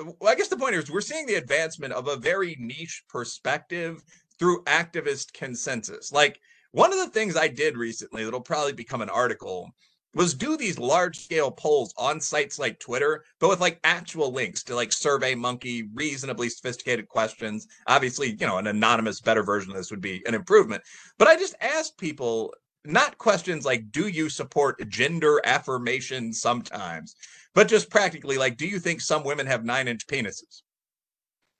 well, 0.00 0.32
I 0.32 0.34
guess 0.34 0.48
the 0.48 0.56
point 0.56 0.74
is 0.74 0.90
we're 0.90 1.00
seeing 1.00 1.26
the 1.26 1.36
advancement 1.36 1.92
of 1.92 2.08
a 2.08 2.16
very 2.16 2.56
niche 2.58 3.04
perspective 3.08 4.02
through 4.38 4.64
activist 4.64 5.32
consensus. 5.32 6.12
Like 6.12 6.40
one 6.72 6.92
of 6.92 6.98
the 6.98 7.10
things 7.10 7.36
I 7.36 7.48
did 7.48 7.76
recently 7.76 8.24
that'll 8.24 8.40
probably 8.40 8.72
become 8.72 9.02
an 9.02 9.10
article 9.10 9.70
was 10.14 10.34
do 10.34 10.56
these 10.56 10.78
large 10.78 11.18
scale 11.18 11.50
polls 11.50 11.92
on 11.98 12.20
sites 12.20 12.58
like 12.58 12.78
Twitter, 12.78 13.24
but 13.40 13.48
with 13.48 13.60
like 13.60 13.80
actual 13.84 14.32
links 14.32 14.62
to 14.64 14.74
like 14.74 14.92
Survey 14.92 15.34
Monkey, 15.34 15.88
reasonably 15.94 16.48
sophisticated 16.48 17.08
questions. 17.08 17.66
Obviously, 17.86 18.30
you 18.30 18.46
know, 18.46 18.58
an 18.58 18.66
anonymous, 18.66 19.20
better 19.20 19.42
version 19.42 19.70
of 19.70 19.76
this 19.76 19.90
would 19.90 20.00
be 20.00 20.22
an 20.26 20.34
improvement. 20.34 20.82
But 21.18 21.28
I 21.28 21.36
just 21.36 21.54
asked 21.60 21.98
people 21.98 22.54
not 22.84 23.18
questions 23.18 23.64
like, 23.64 23.90
do 23.90 24.08
you 24.08 24.28
support 24.28 24.88
gender 24.88 25.40
affirmation 25.44 26.32
sometimes, 26.32 27.16
but 27.54 27.68
just 27.68 27.90
practically 27.90 28.36
like, 28.36 28.56
do 28.56 28.66
you 28.66 28.78
think 28.78 29.00
some 29.00 29.24
women 29.24 29.46
have 29.46 29.64
nine 29.64 29.88
inch 29.88 30.06
penises? 30.06 30.62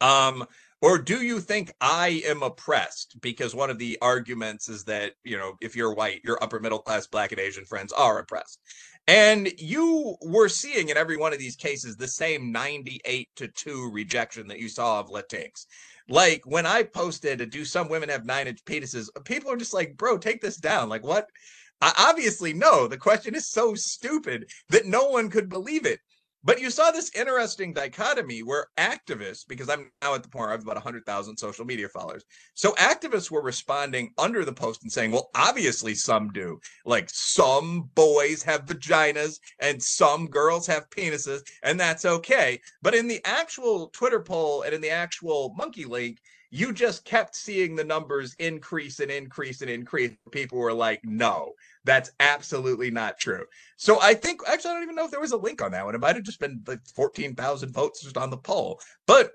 Um, 0.00 0.44
or 0.84 0.98
do 0.98 1.22
you 1.22 1.40
think 1.40 1.72
I 1.80 2.22
am 2.26 2.42
oppressed? 2.42 3.18
Because 3.22 3.54
one 3.54 3.70
of 3.70 3.78
the 3.78 3.96
arguments 4.02 4.68
is 4.68 4.84
that, 4.84 5.12
you 5.24 5.38
know, 5.38 5.54
if 5.62 5.74
you're 5.74 5.94
white, 5.94 6.20
your 6.24 6.36
upper 6.44 6.60
middle 6.60 6.78
class 6.78 7.06
black 7.06 7.32
and 7.32 7.40
Asian 7.40 7.64
friends 7.64 7.90
are 7.94 8.18
oppressed. 8.18 8.60
And 9.06 9.50
you 9.58 10.14
were 10.20 10.50
seeing 10.50 10.90
in 10.90 10.98
every 10.98 11.16
one 11.16 11.32
of 11.32 11.38
these 11.38 11.56
cases 11.56 11.96
the 11.96 12.06
same 12.06 12.52
98 12.52 13.30
to 13.36 13.48
2 13.48 13.92
rejection 13.94 14.46
that 14.48 14.58
you 14.58 14.68
saw 14.68 15.00
of 15.00 15.08
Latinx. 15.08 15.64
Like 16.06 16.42
when 16.44 16.66
I 16.66 16.82
posted, 16.82 17.48
do 17.48 17.64
some 17.64 17.88
women 17.88 18.10
have 18.10 18.26
nine 18.26 18.46
inch 18.46 18.62
penises? 18.66 19.08
People 19.24 19.50
are 19.50 19.56
just 19.56 19.72
like, 19.72 19.96
bro, 19.96 20.18
take 20.18 20.42
this 20.42 20.58
down. 20.58 20.90
Like, 20.90 21.02
what? 21.02 21.30
I 21.80 21.94
obviously 22.10 22.52
no. 22.52 22.88
The 22.88 22.98
question 22.98 23.34
is 23.34 23.48
so 23.48 23.74
stupid 23.74 24.50
that 24.68 24.84
no 24.84 25.08
one 25.08 25.30
could 25.30 25.48
believe 25.48 25.86
it. 25.86 26.00
But 26.44 26.60
you 26.60 26.70
saw 26.70 26.90
this 26.90 27.10
interesting 27.14 27.72
dichotomy 27.72 28.42
where 28.42 28.66
activists, 28.76 29.48
because 29.48 29.70
I'm 29.70 29.90
now 30.02 30.14
at 30.14 30.22
the 30.22 30.28
point 30.28 30.42
where 30.42 30.50
I 30.50 30.52
have 30.52 30.62
about 30.62 30.76
100,000 30.76 31.36
social 31.38 31.64
media 31.64 31.88
followers. 31.88 32.24
So 32.52 32.72
activists 32.72 33.30
were 33.30 33.42
responding 33.42 34.12
under 34.18 34.44
the 34.44 34.52
post 34.52 34.82
and 34.82 34.92
saying, 34.92 35.12
well, 35.12 35.30
obviously 35.34 35.94
some 35.94 36.30
do. 36.32 36.60
Like 36.84 37.08
some 37.08 37.88
boys 37.94 38.42
have 38.42 38.66
vaginas 38.66 39.38
and 39.58 39.82
some 39.82 40.26
girls 40.26 40.66
have 40.66 40.90
penises, 40.90 41.40
and 41.62 41.80
that's 41.80 42.04
okay. 42.04 42.60
But 42.82 42.94
in 42.94 43.08
the 43.08 43.22
actual 43.24 43.88
Twitter 43.88 44.20
poll 44.20 44.62
and 44.62 44.74
in 44.74 44.82
the 44.82 44.90
actual 44.90 45.54
monkey 45.56 45.86
link, 45.86 46.18
you 46.50 46.72
just 46.72 47.04
kept 47.04 47.34
seeing 47.34 47.74
the 47.74 47.82
numbers 47.82 48.36
increase 48.38 49.00
and 49.00 49.10
increase 49.10 49.60
and 49.60 49.68
increase. 49.68 50.12
People 50.30 50.58
were 50.58 50.72
like, 50.72 51.00
no, 51.02 51.52
that's 51.84 52.10
absolutely 52.20 52.90
not 52.90 53.18
true. 53.18 53.44
So 53.76 54.00
I 54.00 54.14
think, 54.14 54.40
actually, 54.46 54.70
I 54.70 54.74
don't 54.74 54.82
even 54.84 54.94
know 54.94 55.04
if 55.04 55.10
there 55.10 55.20
was 55.20 55.32
a 55.32 55.36
link 55.36 55.62
on 55.62 55.72
that 55.72 55.84
one. 55.84 55.94
It 55.94 56.00
might 56.00 56.16
have 56.16 56.24
just 56.24 56.40
been 56.40 56.62
like 56.66 56.80
14,000 56.94 57.72
votes 57.72 58.02
just 58.02 58.16
on 58.16 58.30
the 58.30 58.36
poll. 58.36 58.80
But 59.06 59.32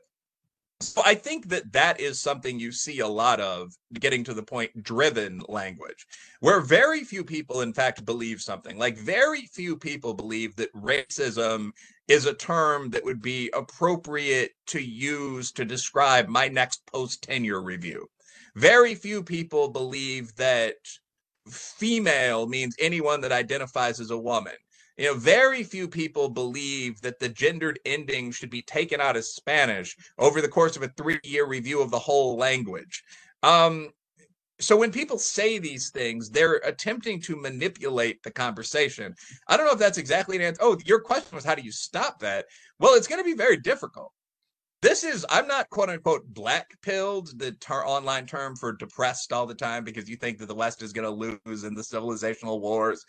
so 0.81 1.01
I 1.05 1.13
think 1.13 1.49
that 1.49 1.73
that 1.73 1.99
is 1.99 2.21
something 2.21 2.57
you 2.57 2.71
see 2.71 2.99
a 2.99 3.07
lot 3.07 3.41
of 3.41 3.73
getting 3.95 4.23
to 4.23 4.33
the 4.33 4.43
point 4.43 4.81
driven 4.81 5.41
language, 5.49 6.07
where 6.39 6.61
very 6.61 7.03
few 7.03 7.25
people, 7.25 7.61
in 7.61 7.73
fact, 7.73 8.05
believe 8.05 8.41
something. 8.41 8.77
Like 8.77 8.97
very 8.97 9.41
few 9.41 9.75
people 9.75 10.13
believe 10.13 10.55
that 10.55 10.73
racism 10.73 11.71
is 12.07 12.25
a 12.25 12.33
term 12.33 12.89
that 12.91 13.03
would 13.03 13.21
be 13.21 13.51
appropriate 13.53 14.51
to 14.67 14.81
use 14.81 15.51
to 15.51 15.65
describe 15.65 16.29
my 16.29 16.47
next 16.47 16.85
post 16.85 17.23
tenure 17.23 17.61
review. 17.61 18.07
Very 18.55 18.95
few 18.95 19.21
people 19.21 19.67
believe 19.69 20.33
that 20.37 20.75
female 21.49 22.47
means 22.47 22.75
anyone 22.79 23.21
that 23.21 23.31
identifies 23.31 23.99
as 23.99 24.11
a 24.11 24.17
woman. 24.17 24.53
You 24.97 25.05
know, 25.05 25.13
very 25.13 25.63
few 25.63 25.87
people 25.87 26.27
believe 26.27 26.99
that 27.01 27.19
the 27.19 27.29
gendered 27.29 27.79
ending 27.85 28.31
should 28.31 28.49
be 28.49 28.61
taken 28.61 28.99
out 28.99 29.15
as 29.15 29.33
Spanish 29.33 29.95
over 30.17 30.41
the 30.41 30.49
course 30.49 30.75
of 30.75 30.83
a 30.83 30.89
three 30.89 31.19
year 31.23 31.47
review 31.47 31.81
of 31.81 31.89
the 31.89 31.99
whole 31.99 32.37
language. 32.37 33.01
Um, 33.41 33.91
so 34.59 34.75
when 34.75 34.91
people 34.91 35.17
say 35.17 35.57
these 35.57 35.89
things, 35.89 36.29
they're 36.29 36.55
attempting 36.65 37.21
to 37.21 37.37
manipulate 37.37 38.21
the 38.23 38.31
conversation. 38.31 39.15
I 39.47 39.55
don't 39.55 39.65
know 39.65 39.71
if 39.71 39.79
that's 39.79 39.97
exactly 39.97 40.35
an 40.35 40.41
answer. 40.41 40.61
Oh, 40.61 40.77
your 40.85 40.99
question 40.99 41.35
was 41.35 41.45
how 41.45 41.55
do 41.55 41.61
you 41.61 41.71
stop 41.71 42.19
that? 42.19 42.45
Well, 42.77 42.95
it's 42.95 43.07
going 43.07 43.21
to 43.21 43.29
be 43.29 43.37
very 43.37 43.55
difficult. 43.55 44.11
This 44.81 45.03
is 45.03 45.25
I'm 45.29 45.47
not 45.47 45.69
quote 45.69 45.89
unquote 45.89 46.25
black 46.27 46.69
pilled, 46.81 47.37
the 47.37 47.51
ter- 47.53 47.85
online 47.85 48.25
term 48.25 48.55
for 48.55 48.71
depressed 48.71 49.33
all 49.33 49.45
the 49.45 49.55
time 49.55 49.83
because 49.83 50.09
you 50.09 50.15
think 50.15 50.37
that 50.37 50.47
the 50.47 50.55
West 50.55 50.81
is 50.81 50.93
going 50.93 51.05
to 51.05 51.37
lose 51.45 51.63
in 51.63 51.73
the 51.73 51.81
civilizational 51.81 52.61
wars. 52.61 53.03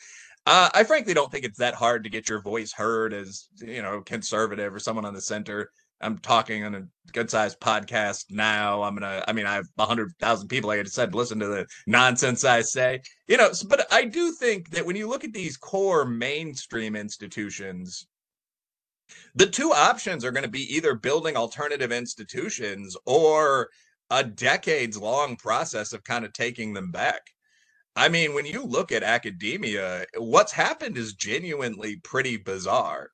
Uh, 0.47 0.69
I 0.75 0.85
frankly 0.85 1.15
don't 1.15 1.31
think 1.31 1.45
it's 1.45 1.59
that 1.59 1.75
hard 1.75 2.03
to 2.05 2.11
get 2.11 2.29
your 2.29 2.43
voice 2.43 2.73
heard 2.73 3.13
as 3.13 3.49
you 3.61 3.83
know 3.83 4.01
conservative 4.01 4.75
or 4.75 4.81
someone 4.81 5.05
on 5.05 5.15
the 5.15 5.21
center. 5.21 5.71
I'm 6.01 6.19
talking 6.19 6.65
on 6.65 6.75
a 6.75 6.83
good 7.13 7.31
sized 7.31 7.61
podcast 7.61 8.25
now. 8.31 8.83
I'm 8.83 8.95
gonna. 8.95 9.23
I 9.29 9.33
mean, 9.33 9.47
I 9.47 9.55
have 9.55 9.67
a 9.79 9.85
hundred 9.85 10.13
thousand 10.19 10.49
people. 10.49 10.69
Like 10.69 10.81
I 10.81 10.85
said, 10.85 11.15
listen 11.15 11.39
to 11.41 11.47
the 11.47 11.67
nonsense 11.87 12.43
I 12.45 12.63
say. 12.63 13.01
You 13.29 13.37
know, 13.37 13.51
but 13.69 13.87
I 13.93 14.07
do 14.07 14.33
think 14.33 14.71
that 14.71 14.87
when 14.87 14.97
you 14.97 15.09
look 15.09 15.25
at 15.25 15.33
these 15.33 15.57
core 15.57 16.05
mainstream 16.05 16.97
institutions, 16.97 18.07
the 19.35 19.47
two 19.47 19.73
options 19.73 20.25
are 20.25 20.31
going 20.31 20.45
to 20.45 20.51
be 20.51 20.75
either 20.75 20.95
building 20.95 21.37
alternative 21.37 21.93
institutions 21.93 22.97
or 23.07 23.71
a 24.11 24.25
decades 24.25 24.97
long 24.97 25.37
process 25.37 25.93
of 25.93 26.05
kind 26.05 26.25
of 26.25 26.33
taking 26.33 26.73
them 26.73 26.91
back. 26.91 27.23
I 27.97 28.09
mean, 28.09 28.35
when 28.35 28.47
you 28.47 28.65
look 28.65 28.93
at 28.93 29.03
academia, 29.03 30.07
what's 30.17 30.53
happened 30.53 30.97
is 30.97 31.15
genuinely 31.15 31.97
pretty 31.97 32.37
bizarre. 32.37 33.11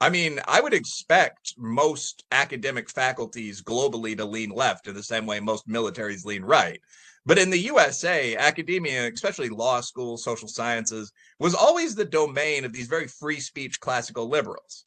I 0.00 0.10
mean, 0.10 0.40
I 0.46 0.60
would 0.60 0.74
expect 0.74 1.54
most 1.56 2.24
academic 2.30 2.88
faculties 2.88 3.62
globally 3.62 4.16
to 4.16 4.24
lean 4.24 4.50
left 4.50 4.86
in 4.86 4.94
the 4.94 5.02
same 5.02 5.26
way 5.26 5.40
most 5.40 5.68
militaries 5.68 6.24
lean 6.24 6.42
right. 6.42 6.80
But 7.26 7.38
in 7.38 7.50
the 7.50 7.58
USA, 7.58 8.36
academia, 8.36 9.10
especially 9.12 9.48
law 9.48 9.80
school, 9.80 10.16
social 10.16 10.48
sciences, 10.48 11.12
was 11.40 11.54
always 11.54 11.94
the 11.94 12.04
domain 12.04 12.64
of 12.64 12.72
these 12.72 12.86
very 12.86 13.08
free 13.08 13.40
speech 13.40 13.80
classical 13.80 14.28
liberals. 14.28 14.84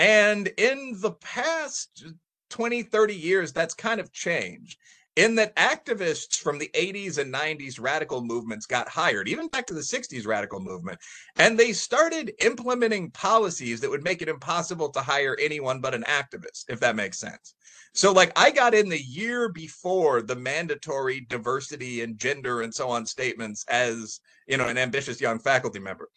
And 0.00 0.48
in 0.56 0.94
the 0.96 1.10
past 1.10 2.06
20, 2.48 2.84
30 2.84 3.14
years, 3.14 3.52
that's 3.52 3.74
kind 3.74 4.00
of 4.00 4.10
changed 4.12 4.78
in 5.14 5.34
that 5.34 5.54
activists 5.56 6.38
from 6.38 6.58
the 6.58 6.70
80s 6.74 7.18
and 7.18 7.30
90s 7.30 7.78
radical 7.78 8.22
movements 8.22 8.64
got 8.64 8.88
hired, 8.88 9.28
even 9.28 9.48
back 9.48 9.66
to 9.66 9.74
the 9.74 9.80
60s 9.80 10.26
radical 10.26 10.58
movement, 10.58 10.98
and 11.36 11.58
they 11.58 11.74
started 11.74 12.32
implementing 12.40 13.10
policies 13.10 13.78
that 13.82 13.90
would 13.90 14.02
make 14.02 14.22
it 14.22 14.30
impossible 14.30 14.88
to 14.88 15.02
hire 15.02 15.36
anyone 15.38 15.82
but 15.82 15.94
an 15.94 16.04
activist, 16.04 16.64
if 16.70 16.80
that 16.80 16.96
makes 16.96 17.18
sense. 17.18 17.54
So, 17.92 18.10
like, 18.10 18.32
I 18.36 18.52
got 18.52 18.72
in 18.72 18.88
the 18.88 19.02
year 19.02 19.50
before 19.50 20.22
the 20.22 20.36
mandatory 20.36 21.26
diversity 21.28 22.00
and 22.00 22.16
gender 22.16 22.62
and 22.62 22.72
so 22.74 22.88
on 22.88 23.04
statements 23.04 23.66
as, 23.68 24.20
you 24.46 24.56
know, 24.56 24.68
an 24.68 24.78
ambitious 24.78 25.20
young 25.20 25.40
faculty 25.40 25.78
member. 25.78 26.08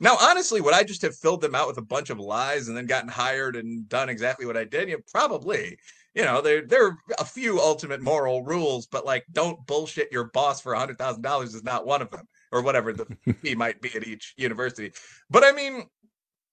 Now, 0.00 0.16
honestly, 0.20 0.60
would 0.60 0.74
I 0.74 0.84
just 0.84 1.02
have 1.02 1.16
filled 1.16 1.40
them 1.40 1.54
out 1.54 1.66
with 1.66 1.78
a 1.78 1.82
bunch 1.82 2.10
of 2.10 2.18
lies 2.20 2.68
and 2.68 2.76
then 2.76 2.86
gotten 2.86 3.08
hired 3.08 3.56
and 3.56 3.88
done 3.88 4.08
exactly 4.08 4.46
what 4.46 4.56
I 4.56 4.64
did? 4.64 4.88
Yeah, 4.88 4.96
probably 5.12 5.76
you 6.18 6.24
know, 6.24 6.40
there 6.40 6.62
there 6.62 6.84
are 6.84 6.98
a 7.20 7.24
few 7.24 7.60
ultimate 7.60 8.00
moral 8.00 8.42
rules, 8.42 8.86
but 8.86 9.06
like 9.06 9.24
don't 9.30 9.64
bullshit 9.66 10.10
your 10.10 10.24
boss 10.24 10.60
for 10.60 10.72
a 10.72 10.78
hundred 10.78 10.98
thousand 10.98 11.22
dollars 11.22 11.54
is 11.54 11.62
not 11.62 11.86
one 11.86 12.02
of 12.02 12.10
them, 12.10 12.26
or 12.50 12.60
whatever 12.60 12.92
the 12.92 13.06
fee 13.34 13.54
might 13.54 13.80
be 13.80 13.94
at 13.94 14.06
each 14.06 14.34
university. 14.36 14.92
But 15.30 15.44
I 15.44 15.52
mean, 15.52 15.84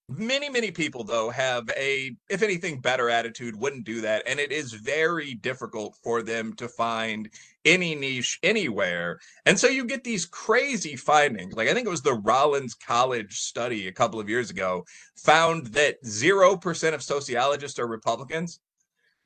many 0.07 0.49
many 0.49 0.69
people 0.69 1.03
though 1.03 1.31
have 1.31 1.67
a 1.75 2.15
if 2.29 2.43
anything 2.43 2.79
better 2.79 3.09
attitude 3.09 3.55
wouldn't 3.55 3.85
do 3.85 4.01
that 4.01 4.21
and 4.27 4.39
it 4.39 4.51
is 4.51 4.71
very 4.71 5.33
difficult 5.33 5.95
for 6.03 6.21
them 6.21 6.53
to 6.53 6.67
find 6.67 7.27
any 7.65 7.95
niche 7.95 8.37
anywhere 8.43 9.19
and 9.47 9.57
so 9.57 9.67
you 9.67 9.83
get 9.83 10.03
these 10.03 10.27
crazy 10.27 10.95
findings 10.95 11.55
like 11.55 11.67
i 11.67 11.73
think 11.73 11.87
it 11.87 11.89
was 11.89 12.03
the 12.03 12.13
rollins 12.13 12.75
college 12.75 13.39
study 13.39 13.87
a 13.87 13.91
couple 13.91 14.19
of 14.19 14.29
years 14.29 14.51
ago 14.51 14.85
found 15.15 15.65
that 15.67 16.01
0% 16.03 16.93
of 16.93 17.01
sociologists 17.01 17.79
are 17.79 17.87
republicans 17.87 18.59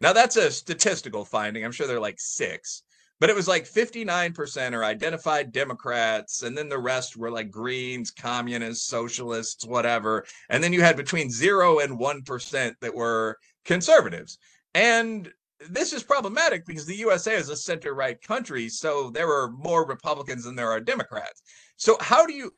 now 0.01 0.13
that's 0.13 0.37
a 0.37 0.51
statistical 0.51 1.25
finding. 1.25 1.65
I'm 1.65 1.71
sure 1.71 1.85
they're 1.85 1.99
like 1.99 2.19
six, 2.19 2.83
but 3.19 3.29
it 3.29 3.35
was 3.35 3.47
like 3.47 3.65
59% 3.65 4.73
are 4.73 4.83
identified 4.83 5.51
Democrats, 5.51 6.43
and 6.43 6.57
then 6.57 6.69
the 6.69 6.79
rest 6.79 7.17
were 7.17 7.31
like 7.31 7.51
Greens, 7.51 8.11
communists, 8.11 8.87
socialists, 8.87 9.65
whatever. 9.65 10.25
And 10.49 10.63
then 10.63 10.73
you 10.73 10.81
had 10.81 10.95
between 10.95 11.29
zero 11.29 11.79
and 11.79 11.99
1% 11.99 12.73
that 12.79 12.95
were 12.95 13.37
conservatives. 13.65 14.37
And 14.73 15.29
this 15.69 15.91
is 15.91 16.03
problematic 16.03 16.65
because 16.65 16.85
the 16.85 16.95
USA 16.95 17.35
is 17.35 17.49
a 17.49 17.57
center 17.57 17.93
right 17.93 18.21
country. 18.21 18.69
So 18.69 19.09
there 19.09 19.29
are 19.29 19.51
more 19.51 19.85
Republicans 19.85 20.45
than 20.45 20.55
there 20.55 20.71
are 20.71 20.79
Democrats. 20.79 21.41
So, 21.75 21.97
how 21.99 22.25
do 22.25 22.33
you, 22.33 22.51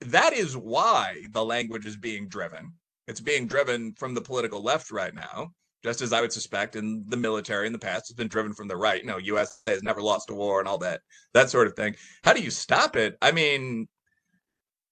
that 0.00 0.32
is 0.32 0.56
why 0.56 1.24
the 1.32 1.44
language 1.44 1.84
is 1.84 1.96
being 1.96 2.28
driven. 2.28 2.72
It's 3.06 3.20
being 3.20 3.46
driven 3.46 3.94
from 3.94 4.14
the 4.14 4.20
political 4.20 4.62
left 4.62 4.90
right 4.90 5.14
now 5.14 5.52
just 5.82 6.02
as 6.02 6.12
I 6.12 6.20
would 6.20 6.32
suspect 6.32 6.76
in 6.76 7.04
the 7.08 7.16
military 7.16 7.66
in 7.66 7.72
the 7.72 7.78
past 7.78 8.08
has 8.08 8.14
been 8.16 8.28
driven 8.28 8.52
from 8.52 8.68
the 8.68 8.76
right. 8.76 9.00
You 9.00 9.06
know, 9.06 9.18
U.S. 9.18 9.62
has 9.66 9.82
never 9.82 10.02
lost 10.02 10.30
a 10.30 10.34
war 10.34 10.58
and 10.58 10.68
all 10.68 10.78
that, 10.78 11.00
that 11.34 11.50
sort 11.50 11.66
of 11.66 11.74
thing. 11.74 11.94
How 12.24 12.32
do 12.32 12.42
you 12.42 12.50
stop 12.50 12.96
it? 12.96 13.16
I 13.22 13.32
mean, 13.32 13.88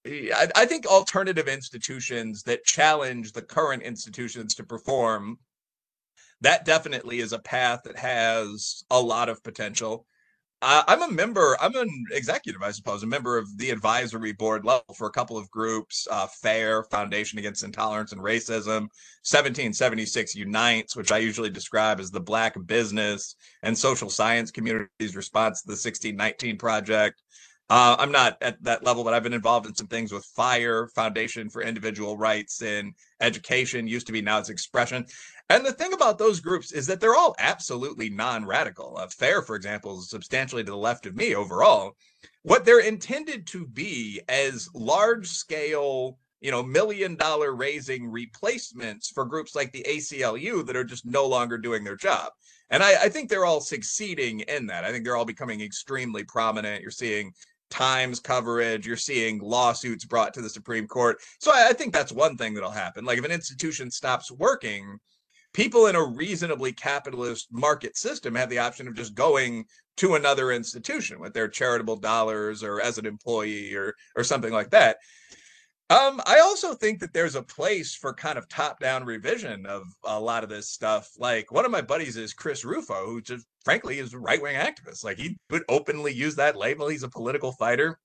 I, 0.05 0.47
I 0.55 0.65
think 0.65 0.85
alternative 0.85 1.47
institutions 1.47 2.43
that 2.43 2.63
challenge 2.63 3.33
the 3.33 3.41
current 3.41 3.83
institutions 3.83 4.55
to 4.55 4.63
perform, 4.63 5.39
that 6.41 6.65
definitely 6.65 7.19
is 7.19 7.33
a 7.33 7.39
path 7.39 7.81
that 7.83 7.97
has 7.97 8.83
a 8.89 9.01
lot 9.01 9.29
of 9.29 9.43
potential. 9.43 10.05
Uh, 10.59 10.81
I'm 10.87 11.03
a 11.03 11.11
member. 11.11 11.55
I'm 11.61 11.75
an 11.75 12.05
executive, 12.11 12.63
I 12.63 12.71
suppose, 12.71 13.03
a 13.03 13.07
member 13.07 13.37
of 13.37 13.57
the 13.59 13.69
advisory 13.69 14.31
board 14.31 14.65
level 14.65 14.95
for 14.95 15.05
a 15.05 15.11
couple 15.11 15.37
of 15.37 15.51
groups: 15.51 16.07
uh, 16.09 16.25
FAIR 16.25 16.83
Foundation 16.85 17.37
Against 17.37 17.63
Intolerance 17.63 18.11
and 18.11 18.21
Racism, 18.21 18.89
1776 19.21 20.33
Unites, 20.33 20.95
which 20.95 21.11
I 21.11 21.19
usually 21.19 21.51
describe 21.51 21.99
as 21.99 22.09
the 22.09 22.19
Black 22.19 22.55
business 22.65 23.35
and 23.61 23.77
social 23.77 24.09
science 24.09 24.49
community's 24.49 25.15
response 25.15 25.61
to 25.61 25.67
the 25.67 25.73
1619 25.73 26.57
Project. 26.57 27.21
Uh, 27.69 27.97
I'm 27.99 28.13
not 28.13 28.37
at 28.41 28.63
that 28.63 28.85
level, 28.85 29.03
but 29.03 29.13
I've 29.13 29.23
been 29.23 29.33
involved 29.33 29.65
in 29.65 29.75
some 29.75 29.87
things 29.87 30.13
with 30.13 30.23
FIRE 30.23 30.87
Foundation 30.95 31.49
for 31.49 31.61
Individual 31.61 32.17
Rights 32.17 32.61
in 32.61 32.93
Education. 33.19 33.87
Used 33.87 34.07
to 34.07 34.13
be, 34.13 34.21
now 34.21 34.39
it's 34.39 34.49
Expression. 34.49 35.05
And 35.49 35.65
the 35.65 35.73
thing 35.73 35.91
about 35.91 36.17
those 36.17 36.39
groups 36.39 36.71
is 36.71 36.87
that 36.87 37.01
they're 37.01 37.15
all 37.15 37.35
absolutely 37.39 38.09
non-radical. 38.09 38.97
Uh, 38.97 39.07
FAIR, 39.07 39.41
for 39.41 39.55
example, 39.55 39.99
is 39.99 40.09
substantially 40.09 40.63
to 40.63 40.71
the 40.71 40.77
left 40.77 41.05
of 41.05 41.15
me 41.15 41.35
overall. 41.35 41.95
What 42.43 42.63
they're 42.63 42.79
intended 42.79 43.45
to 43.47 43.67
be 43.67 44.21
as 44.29 44.69
large-scale, 44.73 46.17
you 46.39 46.51
know, 46.51 46.63
million-dollar 46.63 47.53
raising 47.53 48.09
replacements 48.09 49.09
for 49.09 49.25
groups 49.25 49.55
like 49.55 49.73
the 49.73 49.85
ACLU 49.89 50.65
that 50.65 50.75
are 50.77 50.85
just 50.85 51.05
no 51.05 51.25
longer 51.25 51.57
doing 51.57 51.83
their 51.83 51.97
job. 51.97 52.31
And 52.69 52.83
I, 52.83 53.03
I 53.03 53.09
think 53.09 53.29
they're 53.29 53.45
all 53.45 53.61
succeeding 53.61 54.41
in 54.41 54.67
that. 54.67 54.85
I 54.85 54.91
think 54.91 55.03
they're 55.03 55.15
all 55.17 55.25
becoming 55.25 55.61
extremely 55.61 56.23
prominent. 56.23 56.81
You're 56.81 56.91
seeing 56.91 57.33
Times 57.69 58.19
coverage. 58.19 58.87
You're 58.87 58.97
seeing 58.97 59.39
lawsuits 59.39 60.05
brought 60.05 60.33
to 60.33 60.41
the 60.41 60.49
Supreme 60.49 60.87
Court. 60.87 61.17
So 61.39 61.51
I, 61.51 61.69
I, 61.69 61.73
think 61.73 61.93
that's 61.93 62.11
one 62.11 62.37
thing 62.37 62.53
that'll 62.53 62.71
happen. 62.71 63.05
Like 63.05 63.17
if 63.17 63.25
an 63.25 63.31
institution 63.31 63.91
stops 63.91 64.31
working, 64.31 64.97
people 65.53 65.87
in 65.87 65.95
a 65.95 66.03
reasonably 66.03 66.71
capitalist 66.71 67.47
market 67.51 67.97
system 67.97 68.35
have 68.35 68.49
the 68.49 68.59
option 68.59 68.87
of 68.87 68.95
just 68.95 69.15
going 69.15 69.65
to 69.97 70.15
another 70.15 70.51
institution 70.51 71.19
with 71.19 71.33
their 71.33 71.47
charitable 71.47 71.97
dollars 71.97 72.63
or 72.63 72.79
as 72.79 72.97
an 72.97 73.05
employee 73.05 73.73
or 73.73 73.95
or 74.15 74.23
something 74.23 74.53
like 74.53 74.69
that. 74.69 74.97
Um, 75.89 76.21
I 76.25 76.39
also 76.39 76.73
think 76.73 76.99
that 76.99 77.13
there's 77.13 77.35
a 77.35 77.41
place 77.41 77.95
for 77.95 78.13
kind 78.13 78.37
of 78.37 78.49
top-down 78.49 79.05
revision 79.05 79.65
of 79.65 79.83
a 80.03 80.19
lot 80.19 80.43
of 80.43 80.49
this 80.49 80.69
stuff. 80.69 81.09
Like 81.17 81.49
one 81.49 81.63
of 81.63 81.71
my 81.71 81.81
buddies 81.81 82.17
is 82.17 82.33
Chris 82.33 82.65
Rufo, 82.65 83.05
who 83.05 83.21
just 83.21 83.45
frankly 83.63 83.99
is 83.99 84.13
a 84.13 84.19
right-wing 84.19 84.57
activist. 84.57 85.05
Like 85.05 85.17
he 85.17 85.37
would 85.49 85.63
openly 85.69 86.13
use 86.13 86.35
that 86.35 86.57
label. 86.57 86.89
He's 86.89 87.03
a 87.03 87.09
political 87.09 87.53
fighter. 87.53 87.99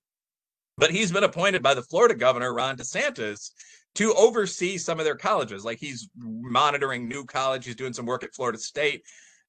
But 0.77 0.91
he's 0.91 1.11
been 1.11 1.25
appointed 1.25 1.61
by 1.61 1.73
the 1.73 1.83
Florida 1.83 2.15
governor, 2.15 2.53
Ron 2.53 2.77
DeSantis, 2.77 3.51
to 3.95 4.13
oversee 4.13 4.77
some 4.77 4.97
of 4.99 5.05
their 5.05 5.17
colleges. 5.17 5.65
Like 5.65 5.77
he's 5.77 6.09
monitoring 6.15 7.07
new 7.07 7.25
college, 7.25 7.65
he's 7.65 7.75
doing 7.75 7.93
some 7.93 8.05
work 8.05 8.23
at 8.23 8.33
Florida 8.33 8.57
State. 8.57 9.03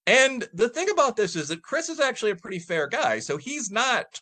And 0.06 0.46
the 0.52 0.68
thing 0.68 0.90
about 0.90 1.16
this 1.16 1.34
is 1.34 1.48
that 1.48 1.62
Chris 1.62 1.88
is 1.88 2.00
actually 2.00 2.32
a 2.32 2.36
pretty 2.36 2.58
fair 2.58 2.88
guy. 2.88 3.20
So 3.20 3.36
he's 3.36 3.70
not 3.70 4.20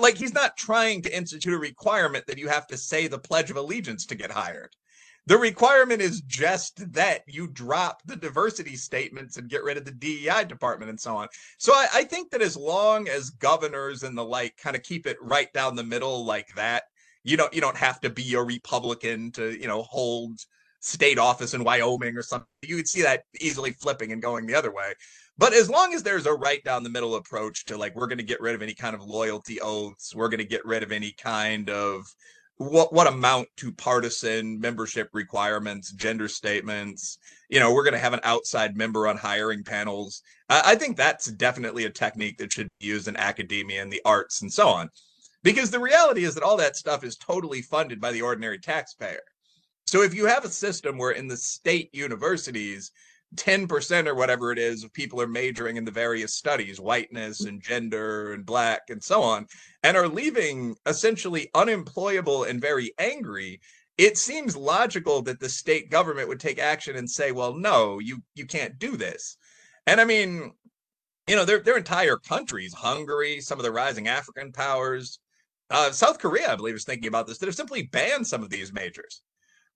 like 0.00 0.16
he's 0.16 0.34
not 0.34 0.56
trying 0.56 1.02
to 1.02 1.16
institute 1.16 1.54
a 1.54 1.58
requirement 1.58 2.26
that 2.26 2.38
you 2.38 2.48
have 2.48 2.66
to 2.68 2.76
say 2.76 3.06
the 3.06 3.18
pledge 3.18 3.50
of 3.50 3.56
allegiance 3.56 4.06
to 4.06 4.14
get 4.14 4.30
hired. 4.30 4.74
The 5.26 5.36
requirement 5.36 6.00
is 6.00 6.22
just 6.22 6.94
that 6.94 7.22
you 7.26 7.48
drop 7.48 8.00
the 8.06 8.16
diversity 8.16 8.76
statements 8.76 9.36
and 9.36 9.50
get 9.50 9.62
rid 9.62 9.76
of 9.76 9.84
the 9.84 9.90
DEI 9.90 10.44
department 10.48 10.88
and 10.88 10.98
so 10.98 11.14
on. 11.16 11.28
So 11.58 11.74
I, 11.74 11.86
I 11.92 12.04
think 12.04 12.30
that 12.30 12.40
as 12.40 12.56
long 12.56 13.08
as 13.08 13.28
governors 13.28 14.04
and 14.04 14.16
the 14.16 14.24
like 14.24 14.56
kind 14.56 14.74
of 14.74 14.82
keep 14.82 15.06
it 15.06 15.18
right 15.20 15.52
down 15.52 15.76
the 15.76 15.84
middle 15.84 16.24
like 16.24 16.48
that, 16.56 16.84
you 17.24 17.36
don't 17.36 17.52
you 17.52 17.60
don't 17.60 17.76
have 17.76 18.00
to 18.00 18.10
be 18.10 18.34
a 18.34 18.42
Republican 18.42 19.30
to 19.32 19.50
you 19.50 19.68
know 19.68 19.82
hold 19.82 20.40
state 20.80 21.18
office 21.18 21.52
in 21.52 21.62
Wyoming 21.62 22.16
or 22.16 22.22
something. 22.22 22.46
You 22.62 22.76
could 22.76 22.88
see 22.88 23.02
that 23.02 23.24
easily 23.38 23.72
flipping 23.72 24.12
and 24.12 24.22
going 24.22 24.46
the 24.46 24.54
other 24.54 24.72
way. 24.72 24.94
But 25.38 25.52
as 25.52 25.70
long 25.70 25.94
as 25.94 26.02
there's 26.02 26.26
a 26.26 26.34
right 26.34 26.62
down 26.64 26.82
the 26.82 26.90
middle 26.90 27.14
approach 27.14 27.64
to 27.66 27.78
like, 27.78 27.94
we're 27.94 28.08
going 28.08 28.18
to 28.18 28.24
get 28.24 28.40
rid 28.40 28.56
of 28.56 28.62
any 28.62 28.74
kind 28.74 28.94
of 28.94 29.02
loyalty 29.02 29.60
oaths, 29.60 30.14
we're 30.14 30.28
going 30.28 30.38
to 30.38 30.44
get 30.44 30.64
rid 30.66 30.82
of 30.82 30.90
any 30.90 31.12
kind 31.12 31.70
of 31.70 32.12
what 32.56 32.92
what 32.92 33.06
amount 33.06 33.48
to 33.56 33.70
partisan 33.70 34.58
membership 34.58 35.10
requirements, 35.12 35.92
gender 35.92 36.26
statements. 36.26 37.18
You 37.48 37.60
know, 37.60 37.72
we're 37.72 37.84
going 37.84 37.94
to 37.94 38.00
have 38.00 38.14
an 38.14 38.20
outside 38.24 38.76
member 38.76 39.06
on 39.06 39.16
hiring 39.16 39.62
panels. 39.62 40.22
I, 40.48 40.72
I 40.72 40.74
think 40.74 40.96
that's 40.96 41.26
definitely 41.26 41.84
a 41.84 41.90
technique 41.90 42.38
that 42.38 42.52
should 42.52 42.68
be 42.80 42.86
used 42.86 43.06
in 43.06 43.16
academia 43.16 43.80
and 43.80 43.92
the 43.92 44.02
arts 44.04 44.42
and 44.42 44.52
so 44.52 44.68
on. 44.68 44.90
Because 45.44 45.70
the 45.70 45.78
reality 45.78 46.24
is 46.24 46.34
that 46.34 46.42
all 46.42 46.56
that 46.56 46.76
stuff 46.76 47.04
is 47.04 47.16
totally 47.16 47.62
funded 47.62 48.00
by 48.00 48.10
the 48.10 48.22
ordinary 48.22 48.58
taxpayer. 48.58 49.22
So 49.86 50.02
if 50.02 50.12
you 50.12 50.26
have 50.26 50.44
a 50.44 50.50
system 50.50 50.98
where 50.98 51.12
in 51.12 51.28
the 51.28 51.36
state 51.36 51.90
universities, 51.94 52.90
10% 53.36 54.06
or 54.06 54.14
whatever 54.14 54.52
it 54.52 54.58
is 54.58 54.84
of 54.84 54.92
people 54.92 55.20
are 55.20 55.26
majoring 55.26 55.76
in 55.76 55.84
the 55.84 55.90
various 55.90 56.34
studies, 56.34 56.80
whiteness 56.80 57.44
and 57.44 57.62
gender 57.62 58.32
and 58.32 58.46
black 58.46 58.82
and 58.88 59.02
so 59.02 59.22
on, 59.22 59.46
and 59.82 59.96
are 59.96 60.08
leaving 60.08 60.74
essentially 60.86 61.50
unemployable 61.54 62.44
and 62.44 62.60
very 62.60 62.92
angry, 62.98 63.60
it 63.98 64.16
seems 64.16 64.56
logical 64.56 65.22
that 65.22 65.40
the 65.40 65.48
state 65.48 65.90
government 65.90 66.28
would 66.28 66.40
take 66.40 66.58
action 66.58 66.96
and 66.96 67.10
say, 67.10 67.32
well, 67.32 67.54
no, 67.54 67.98
you 67.98 68.22
you 68.34 68.46
can't 68.46 68.78
do 68.78 68.96
this. 68.96 69.36
And 69.86 70.00
I 70.00 70.04
mean, 70.04 70.52
you 71.26 71.36
know, 71.36 71.44
their 71.44 71.60
their 71.60 71.76
entire 71.76 72.16
countries, 72.16 72.72
Hungary, 72.72 73.40
some 73.40 73.58
of 73.58 73.64
the 73.64 73.72
rising 73.72 74.08
African 74.08 74.52
powers, 74.52 75.18
uh, 75.70 75.90
South 75.90 76.18
Korea, 76.18 76.52
I 76.52 76.56
believe, 76.56 76.76
is 76.76 76.84
thinking 76.84 77.08
about 77.08 77.26
this, 77.26 77.38
that 77.38 77.46
have 77.46 77.54
simply 77.54 77.82
banned 77.82 78.26
some 78.26 78.42
of 78.42 78.50
these 78.50 78.72
majors 78.72 79.22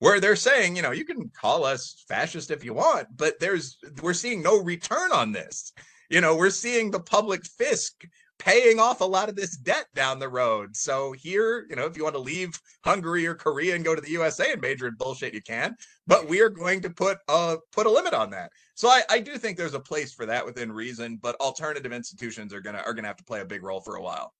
where 0.02 0.18
they're 0.18 0.34
saying, 0.34 0.74
you 0.74 0.82
know, 0.82 0.90
you 0.90 1.04
can 1.04 1.30
call 1.40 1.64
us 1.64 2.04
fascist 2.08 2.50
if 2.50 2.64
you 2.64 2.74
want, 2.74 3.06
but 3.16 3.38
there's 3.38 3.78
we're 4.02 4.12
seeing 4.12 4.42
no 4.42 4.60
return 4.60 5.12
on 5.12 5.30
this. 5.30 5.72
You 6.10 6.20
know, 6.20 6.34
we're 6.34 6.50
seeing 6.50 6.90
the 6.90 6.98
public 6.98 7.42
fisc 7.44 7.92
paying 8.36 8.80
off 8.80 9.00
a 9.00 9.04
lot 9.04 9.28
of 9.28 9.36
this 9.36 9.56
debt 9.56 9.86
down 9.94 10.18
the 10.18 10.28
road. 10.28 10.76
So 10.76 11.12
here, 11.12 11.68
you 11.70 11.76
know, 11.76 11.86
if 11.86 11.96
you 11.96 12.02
want 12.02 12.16
to 12.16 12.20
leave 12.20 12.60
Hungary 12.84 13.28
or 13.28 13.36
Korea 13.36 13.76
and 13.76 13.84
go 13.84 13.94
to 13.94 14.00
the 14.00 14.10
USA 14.10 14.50
and 14.50 14.60
major 14.60 14.88
in 14.88 14.96
bullshit, 14.98 15.34
you 15.34 15.40
can. 15.40 15.76
But 16.08 16.28
we 16.28 16.40
are 16.40 16.50
going 16.50 16.80
to 16.80 16.90
put 16.90 17.18
a 17.28 17.58
put 17.70 17.86
a 17.86 17.90
limit 17.90 18.12
on 18.12 18.30
that. 18.30 18.50
So 18.74 18.88
I, 18.88 19.02
I 19.08 19.20
do 19.20 19.38
think 19.38 19.56
there's 19.56 19.74
a 19.74 19.80
place 19.80 20.12
for 20.12 20.26
that 20.26 20.44
within 20.44 20.72
reason, 20.72 21.20
but 21.22 21.36
alternative 21.36 21.92
institutions 21.92 22.52
are 22.52 22.60
gonna 22.60 22.82
are 22.84 22.92
gonna 22.92 23.06
have 23.06 23.18
to 23.18 23.24
play 23.24 23.40
a 23.40 23.44
big 23.44 23.62
role 23.62 23.80
for 23.80 23.94
a 23.94 24.02
while. 24.02 24.32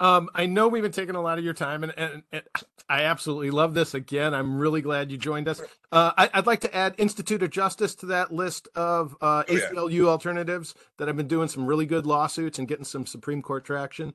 Um, 0.00 0.30
I 0.34 0.46
know 0.46 0.66
we've 0.66 0.82
been 0.82 0.92
taking 0.92 1.14
a 1.14 1.20
lot 1.20 1.38
of 1.38 1.44
your 1.44 1.52
time, 1.52 1.84
and, 1.84 1.92
and, 1.96 2.22
and, 2.32 2.42
I 2.88 3.02
absolutely 3.02 3.50
love 3.50 3.74
this. 3.74 3.92
Again, 3.92 4.32
I'm 4.32 4.56
really 4.58 4.80
glad 4.80 5.10
you 5.10 5.18
joined 5.18 5.46
us. 5.46 5.60
Uh, 5.92 6.12
I, 6.16 6.30
would 6.34 6.46
like 6.46 6.60
to 6.60 6.74
add 6.74 6.94
Institute 6.96 7.42
of 7.42 7.50
Justice 7.50 7.94
to 7.96 8.06
that 8.06 8.32
list 8.32 8.66
of 8.74 9.14
uh, 9.20 9.44
oh, 9.46 9.52
ACLU 9.52 9.92
yeah. 9.92 10.04
alternatives 10.04 10.74
that 10.96 11.06
have 11.06 11.18
been 11.18 11.28
doing 11.28 11.48
some 11.48 11.66
really 11.66 11.84
good 11.84 12.06
lawsuits 12.06 12.58
and 12.58 12.66
getting 12.66 12.86
some 12.86 13.04
Supreme 13.04 13.42
Court 13.42 13.64
traction. 13.64 14.14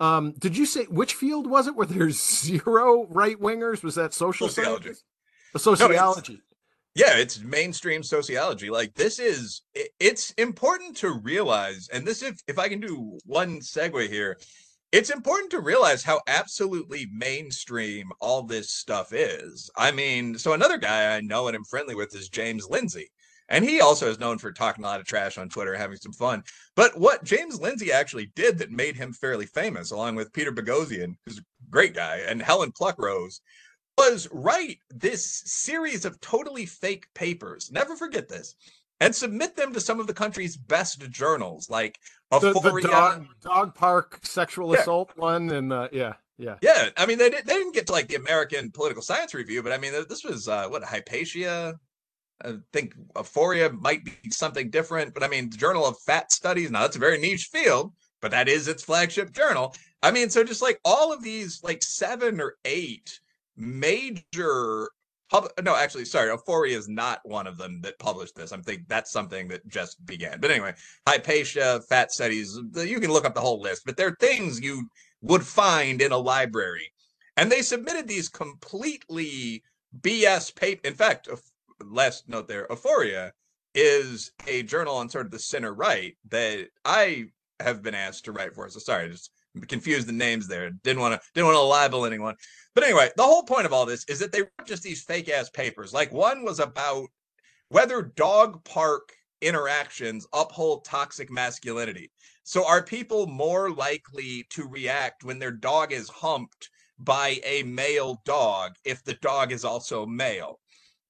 Um, 0.00 0.32
did 0.32 0.56
you 0.56 0.66
say 0.66 0.84
which 0.86 1.14
field 1.14 1.48
was 1.48 1.68
it 1.68 1.76
where 1.76 1.86
there's 1.86 2.20
zero 2.40 3.06
right 3.08 3.38
wingers? 3.38 3.84
Was 3.84 3.94
that 3.94 4.12
social 4.12 4.48
sociology? 4.48 4.94
Sociology. 5.56 6.32
No, 6.32 6.38
yeah, 6.96 7.16
it's 7.16 7.38
mainstream 7.38 8.02
sociology. 8.02 8.68
Like 8.68 8.94
this 8.94 9.20
is, 9.20 9.62
it's 10.00 10.32
important 10.32 10.96
to 10.98 11.12
realize, 11.12 11.88
and 11.92 12.04
this 12.04 12.22
if 12.22 12.40
if 12.48 12.58
I 12.58 12.68
can 12.68 12.80
do 12.80 13.18
one 13.24 13.60
segue 13.60 14.08
here 14.08 14.36
it's 14.92 15.10
important 15.10 15.50
to 15.50 15.60
realize 15.60 16.02
how 16.02 16.20
absolutely 16.26 17.06
mainstream 17.12 18.10
all 18.20 18.42
this 18.42 18.72
stuff 18.72 19.12
is. 19.12 19.70
I 19.76 19.92
mean, 19.92 20.36
so 20.36 20.52
another 20.52 20.78
guy 20.78 21.16
I 21.16 21.20
know 21.20 21.46
and 21.46 21.54
am 21.54 21.64
friendly 21.64 21.94
with 21.94 22.14
is 22.14 22.28
James 22.28 22.68
Lindsay. 22.68 23.10
And 23.48 23.64
he 23.64 23.80
also 23.80 24.08
is 24.08 24.20
known 24.20 24.38
for 24.38 24.52
talking 24.52 24.84
a 24.84 24.86
lot 24.86 25.00
of 25.00 25.06
trash 25.06 25.36
on 25.36 25.48
Twitter, 25.48 25.74
having 25.74 25.96
some 25.96 26.12
fun. 26.12 26.44
But 26.76 26.98
what 26.98 27.24
James 27.24 27.60
Lindsay 27.60 27.90
actually 27.90 28.30
did 28.36 28.58
that 28.58 28.70
made 28.70 28.96
him 28.96 29.12
fairly 29.12 29.46
famous, 29.46 29.90
along 29.90 30.14
with 30.14 30.32
Peter 30.32 30.52
Boghossian, 30.52 31.14
who's 31.26 31.38
a 31.38 31.42
great 31.68 31.94
guy, 31.94 32.22
and 32.28 32.40
Helen 32.40 32.70
Pluckrose, 32.70 33.40
was 33.98 34.28
write 34.32 34.78
this 34.90 35.42
series 35.44 36.04
of 36.04 36.20
totally 36.20 36.64
fake 36.64 37.06
papers. 37.14 37.70
Never 37.72 37.96
forget 37.96 38.28
this 38.28 38.54
and 39.00 39.14
submit 39.14 39.56
them 39.56 39.72
to 39.72 39.80
some 39.80 39.98
of 39.98 40.06
the 40.06 40.14
country's 40.14 40.56
best 40.56 41.00
journals, 41.10 41.70
like 41.70 41.98
the, 42.30 42.52
the 42.52 42.80
dog, 42.88 43.26
dog, 43.42 43.74
park 43.74 44.20
sexual 44.22 44.72
yeah. 44.74 44.80
assault 44.80 45.10
one, 45.16 45.50
and 45.50 45.72
uh, 45.72 45.88
yeah, 45.90 46.14
yeah, 46.38 46.56
yeah. 46.62 46.90
I 46.96 47.06
mean, 47.06 47.18
they, 47.18 47.30
did, 47.30 47.46
they 47.46 47.54
didn't 47.54 47.74
get 47.74 47.86
to 47.86 47.92
like 47.92 48.08
the 48.08 48.16
American 48.16 48.70
Political 48.70 49.02
Science 49.02 49.34
Review, 49.34 49.62
but 49.62 49.72
I 49.72 49.78
mean, 49.78 49.92
this 50.08 50.24
was 50.24 50.48
uh, 50.48 50.68
what 50.68 50.84
Hypatia. 50.84 51.78
I 52.42 52.54
think 52.72 52.94
Aporia 53.16 53.70
might 53.78 54.04
be 54.04 54.30
something 54.30 54.70
different, 54.70 55.12
but 55.12 55.22
I 55.22 55.28
mean, 55.28 55.50
the 55.50 55.56
Journal 55.58 55.86
of 55.86 55.98
Fat 55.98 56.32
Studies. 56.32 56.70
Now 56.70 56.82
that's 56.82 56.96
a 56.96 57.00
very 57.00 57.18
niche 57.18 57.48
field, 57.52 57.92
but 58.20 58.30
that 58.30 58.48
is 58.48 58.68
its 58.68 58.82
flagship 58.82 59.32
journal. 59.32 59.74
I 60.02 60.10
mean, 60.10 60.30
so 60.30 60.44
just 60.44 60.62
like 60.62 60.80
all 60.84 61.12
of 61.12 61.22
these, 61.22 61.62
like 61.62 61.82
seven 61.82 62.40
or 62.40 62.54
eight 62.64 63.20
major 63.56 64.88
Pub- 65.30 65.52
no, 65.62 65.76
actually, 65.76 66.04
sorry, 66.04 66.36
Aporia 66.36 66.76
is 66.76 66.88
not 66.88 67.20
one 67.24 67.46
of 67.46 67.56
them 67.56 67.80
that 67.82 67.98
published 67.98 68.34
this. 68.34 68.52
I'm 68.52 68.62
thinking 68.62 68.86
that's 68.88 69.12
something 69.12 69.48
that 69.48 69.66
just 69.68 70.04
began. 70.04 70.40
But 70.40 70.50
anyway, 70.50 70.74
Hypatia, 71.06 71.80
Fat 71.88 72.10
Studies, 72.10 72.58
you 72.74 72.98
can 72.98 73.12
look 73.12 73.24
up 73.24 73.34
the 73.34 73.40
whole 73.40 73.60
list, 73.60 73.82
but 73.86 73.96
they're 73.96 74.16
things 74.18 74.60
you 74.60 74.88
would 75.22 75.44
find 75.44 76.02
in 76.02 76.12
a 76.12 76.18
library. 76.18 76.92
And 77.36 77.50
they 77.50 77.62
submitted 77.62 78.08
these 78.08 78.28
completely 78.28 79.62
BS 80.00 80.54
paper. 80.54 80.86
In 80.86 80.94
fact, 80.94 81.28
last 81.84 82.28
note 82.28 82.48
there, 82.48 82.66
Aporia 82.68 83.30
is 83.74 84.32
a 84.48 84.62
journal 84.64 84.96
on 84.96 85.08
sort 85.08 85.26
of 85.26 85.32
the 85.32 85.38
center 85.38 85.72
right 85.72 86.16
that 86.28 86.68
I 86.84 87.26
have 87.60 87.82
been 87.82 87.94
asked 87.94 88.24
to 88.24 88.32
write 88.32 88.54
for. 88.54 88.68
So 88.68 88.80
sorry, 88.80 89.08
just 89.10 89.30
confused 89.68 90.06
the 90.08 90.12
names 90.12 90.48
there. 90.48 90.70
Didn't 90.70 91.00
want 91.00 91.14
to 91.14 91.20
didn't 91.34 91.46
want 91.46 91.56
to 91.56 91.62
libel 91.62 92.06
anyone. 92.06 92.34
But 92.74 92.84
anyway, 92.84 93.10
the 93.16 93.24
whole 93.24 93.42
point 93.42 93.66
of 93.66 93.72
all 93.72 93.86
this 93.86 94.04
is 94.04 94.18
that 94.20 94.32
they 94.32 94.42
wrote 94.42 94.66
just 94.66 94.82
these 94.82 95.02
fake 95.02 95.28
ass 95.28 95.50
papers. 95.50 95.92
Like 95.92 96.12
one 96.12 96.44
was 96.44 96.60
about 96.60 97.08
whether 97.68 98.02
dog 98.02 98.64
park 98.64 99.12
interactions 99.40 100.26
uphold 100.32 100.84
toxic 100.84 101.30
masculinity. 101.30 102.10
So 102.44 102.66
are 102.66 102.82
people 102.82 103.26
more 103.26 103.70
likely 103.70 104.46
to 104.50 104.66
react 104.66 105.24
when 105.24 105.38
their 105.38 105.52
dog 105.52 105.92
is 105.92 106.08
humped 106.08 106.68
by 106.98 107.40
a 107.44 107.62
male 107.62 108.20
dog 108.24 108.72
if 108.84 109.02
the 109.04 109.14
dog 109.14 109.52
is 109.52 109.64
also 109.64 110.06
male? 110.06 110.60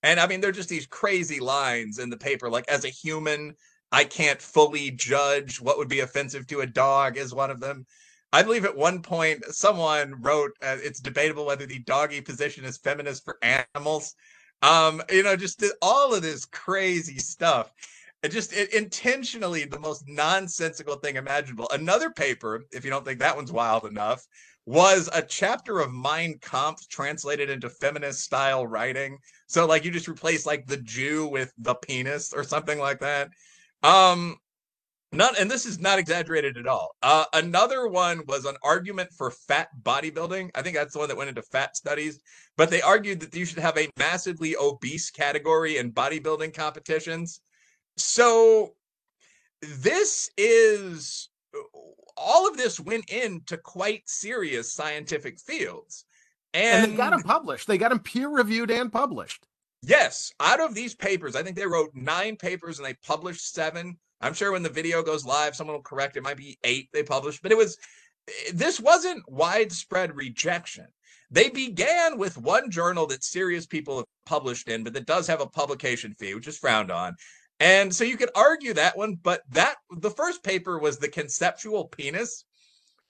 And 0.03 0.19
I 0.19 0.27
mean, 0.27 0.41
they're 0.41 0.53
just 0.53 0.69
these 0.69 0.87
crazy 0.87 1.41
lines 1.41 1.99
in 1.99 2.09
the 2.09 2.17
paper. 2.17 2.49
Like, 2.49 2.69
as 2.69 2.85
a 2.85 2.89
human, 2.89 3.55
I 3.93 4.05
can't 4.05 4.41
fully 4.41 4.91
judge 4.93 5.61
what 5.61 5.77
would 5.79 5.89
be 5.89 6.01
offensive 6.01 6.47
to 6.49 6.61
a 6.61 6.67
dog, 6.67 7.17
is 7.17 7.35
one 7.35 7.51
of 7.51 7.61
them. 7.61 7.87
I 8.33 8.43
believe 8.43 8.65
at 8.65 8.77
one 8.77 9.03
point 9.03 9.45
someone 9.47 10.21
wrote, 10.23 10.53
uh, 10.63 10.79
"It's 10.83 11.01
debatable 11.01 11.47
whether 11.47 11.67
the 11.67 11.81
doggy 11.81 12.21
position 12.21 12.65
is 12.65 12.79
feminist 12.79 13.25
for 13.25 13.39
animals." 13.43 14.15
Um, 14.63 15.03
you 15.11 15.23
know, 15.23 15.37
just 15.37 15.65
all 15.83 16.15
of 16.15 16.23
this 16.23 16.45
crazy 16.45 17.19
stuff. 17.19 17.73
It 18.23 18.31
just 18.31 18.53
it, 18.53 18.73
intentionally 18.75 19.65
the 19.65 19.81
most 19.81 20.05
nonsensical 20.07 20.97
thing 20.97 21.17
imaginable. 21.17 21.69
Another 21.73 22.11
paper, 22.11 22.65
if 22.71 22.85
you 22.85 22.91
don't 22.91 23.05
think 23.05 23.19
that 23.21 23.37
one's 23.37 23.53
wild 23.53 23.87
enough, 23.87 24.27
was 24.67 25.09
a 25.13 25.23
chapter 25.23 25.81
of 25.81 25.93
Mein 25.93 26.39
Kampf 26.41 26.87
translated 26.89 27.51
into 27.51 27.71
feminist 27.71 28.21
style 28.21 28.67
writing. 28.67 29.19
So 29.47 29.67
like 29.67 29.85
you 29.85 29.91
just 29.91 30.09
replace 30.09 30.47
like 30.47 30.67
the 30.67 30.77
Jew 30.77 31.27
with 31.27 31.53
the 31.59 31.75
penis 31.75 32.33
or 32.33 32.45
something 32.45 32.79
like 32.79 33.01
that. 33.01 33.31
Um, 33.83 34.37
not, 35.13 35.39
and 35.41 35.51
this 35.51 35.67
is 35.67 35.81
not 35.81 35.99
exaggerated 35.99 36.57
at 36.57 36.69
all. 36.69 36.95
Uh, 37.03 37.25
another 37.33 37.89
one 37.89 38.23
was 38.29 38.45
an 38.45 38.57
argument 38.63 39.11
for 39.13 39.31
fat 39.31 39.69
bodybuilding. 39.83 40.51
I 40.55 40.63
think 40.63 40.77
that's 40.77 40.93
the 40.93 41.01
one 41.01 41.09
that 41.09 41.17
went 41.17 41.29
into 41.29 41.43
fat 41.43 41.77
studies. 41.77 42.21
But 42.57 42.71
they 42.71 42.81
argued 42.81 43.21
that 43.21 43.35
you 43.35 43.45
should 43.45 43.59
have 43.59 43.77
a 43.77 43.89
massively 43.99 44.57
obese 44.57 45.11
category 45.11 45.79
in 45.79 45.93
bodybuilding 45.93 46.55
competitions. 46.55 47.41
So 47.97 48.75
this 49.63 50.31
is 50.37 51.29
all 52.17 52.49
of 52.49 52.57
this 52.57 52.79
went 52.79 53.11
into 53.11 53.57
quite 53.57 54.03
serious 54.07 54.73
scientific 54.73 55.41
fields. 55.41 56.05
And, 56.55 56.85
and 56.85 56.93
they 56.93 56.97
got 56.97 57.11
them 57.11 57.23
published. 57.23 57.67
They 57.67 57.79
got 57.79 57.89
them 57.89 58.01
peer 58.01 58.29
reviewed 58.29 58.71
and 58.71 58.93
published. 58.93 59.45
Yes. 59.83 60.33
Out 60.39 60.61
of 60.61 60.75
these 60.75 60.95
papers, 60.95 61.35
I 61.35 61.43
think 61.43 61.57
they 61.57 61.67
wrote 61.67 61.91
nine 61.95 62.37
papers 62.37 62.79
and 62.79 62.87
they 62.87 62.95
published 63.05 63.53
seven 63.53 63.99
I'm 64.21 64.35
sure 64.35 64.53
when 64.53 64.63
the 64.63 64.69
video 64.69 65.03
goes 65.03 65.25
live, 65.25 65.57
someone 65.57 65.77
will 65.77 65.83
correct. 65.83 66.17
It 66.17 66.23
might 66.23 66.37
be 66.37 66.59
eight 66.65 66.89
they 66.93 67.03
published, 67.03 67.43
but 67.43 67.53
it 67.53 67.59
was 67.59 67.79
eh, 68.29 68.51
this 68.53 68.81
wasn't 68.81 69.29
widespread 69.31 70.15
rejection. 70.17 70.87
They 71.31 71.49
began 71.49 72.19
with 72.19 72.37
one 72.37 72.71
journal 72.71 73.07
that 73.07 73.23
serious 73.23 73.67
people 73.67 73.99
have 73.99 74.07
published 74.27 74.69
in, 74.69 74.83
but 74.83 74.93
that 74.95 75.07
does 75.07 75.27
have 75.29 75.41
a 75.41 75.47
publication 75.47 76.15
fee, 76.15 76.35
which 76.35 76.49
is 76.49 76.59
frowned 76.59 76.91
on. 76.91 77.15
And 77.61 77.95
so 77.95 78.05
you 78.05 78.17
could 78.17 78.31
argue 78.35 78.73
that 78.75 78.97
one, 78.97 79.17
but 79.23 79.43
that 79.51 79.77
the 79.99 80.11
first 80.11 80.43
paper 80.43 80.79
was 80.79 80.99
the 80.99 81.09
conceptual 81.09 81.85
penis, 81.85 82.45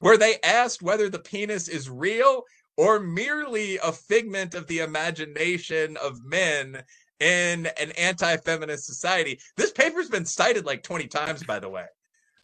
where 0.01 0.19
they 0.19 0.39
asked 0.43 0.83
whether 0.83 1.09
the 1.09 1.19
penis 1.19 1.69
is 1.69 1.89
real 1.89 2.43
or 2.77 2.99
merely 2.99 3.79
a 3.79 3.93
figment 3.93 4.55
of 4.55 4.67
the 4.67 4.81
imagination 4.81 5.97
of 5.97 6.25
men 6.25 6.83
in 7.21 7.67
an 7.67 7.93
anti-feminist 7.93 8.85
society. 8.85 9.39
This 9.57 9.71
paper's 9.71 10.09
been 10.09 10.25
cited 10.25 10.67
like 10.67 10.83
20 10.83 11.07
times, 11.07 11.45
by 11.45 11.61
the 11.61 11.69
way. 11.69 11.85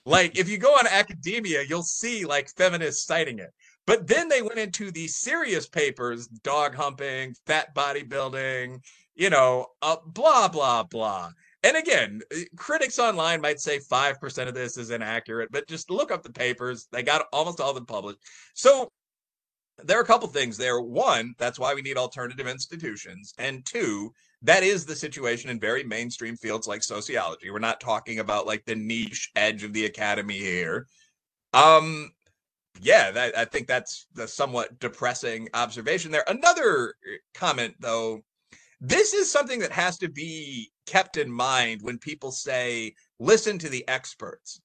Like 0.05 0.39
if 0.39 0.49
you 0.49 0.59
go 0.59 0.73
on 0.75 0.87
academia, 0.87 1.63
you'll 1.69 1.83
see 1.83 2.25
like 2.25 2.49
feminists 2.57 3.07
citing 3.07 3.39
it. 3.39 3.53
But 3.87 4.07
then 4.07 4.29
they 4.29 4.43
went 4.43 4.59
into 4.59 4.91
the 4.91 5.09
serious 5.09 5.69
papers, 5.69 6.27
dog 6.27 6.75
humping, 6.75 7.35
fat 7.47 7.75
bodybuilding, 7.75 8.81
you 9.15 9.31
know, 9.31 9.67
uh, 9.83 9.97
blah, 10.05 10.49
blah, 10.49 10.83
blah. 10.83 11.31
And 11.63 11.77
again, 11.77 12.21
uh, 12.35 12.41
critics 12.57 12.99
online 12.99 13.41
might 13.41 13.61
say 13.61 13.79
5% 13.79 14.49
of 14.49 14.55
this 14.55 14.77
is 14.77 14.91
inaccurate, 14.91 15.51
but 15.51 15.69
just 15.69 15.91
look 15.91 16.13
up 16.13 16.23
the 16.23 16.33
papers. 16.33 16.87
They 16.93 17.03
got 17.03 17.27
almost 17.33 17.61
all 17.61 17.71
of 17.71 17.77
them 17.77 17.87
published. 17.87 18.19
So 18.55 18.89
there 19.83 19.99
are 19.99 20.03
a 20.03 20.07
couple 20.07 20.29
things 20.29 20.57
there. 20.57 20.81
One, 20.81 21.35
that's 21.39 21.59
why 21.59 21.75
we 21.75 21.83
need 21.83 21.97
alternative 21.97 22.47
institutions. 22.47 23.35
And 23.39 23.65
two, 23.65 24.13
that 24.47 24.63
is 24.63 24.87
the 24.87 24.95
situation 24.95 25.51
in 25.51 25.59
very 25.59 25.83
mainstream 25.83 26.37
fields 26.37 26.69
like 26.69 26.83
sociology. 26.83 27.51
We're 27.51 27.59
not 27.59 27.81
talking 27.81 28.21
about 28.21 28.47
like 28.47 28.65
the 28.65 28.77
niche 28.77 29.31
edge 29.35 29.65
of 29.65 29.73
the 29.73 29.87
academy 29.87 30.39
here. 30.39 30.87
Um, 31.53 32.13
yeah, 32.81 33.11
that, 33.11 33.37
I 33.37 33.45
think 33.45 33.67
that's 33.67 34.07
the 34.15 34.29
somewhat 34.29 34.79
depressing 34.79 35.49
observation 35.53 36.13
there. 36.13 36.25
Another 36.29 36.91
uh, 36.91 37.17
comment, 37.35 37.75
though, 37.81 38.23
this 38.81 39.15
is 39.15 39.33
something 39.33 39.59
that 39.61 39.73
has 39.73 39.99
to 39.99 40.09
be 40.09 40.71
kept 40.87 41.17
in 41.17 41.31
mind 41.31 41.81
when 41.83 41.99
people 41.99 42.31
say, 42.31 42.95
listen 43.19 43.59
to 43.59 43.69
the 43.69 43.87
experts. 43.89 44.61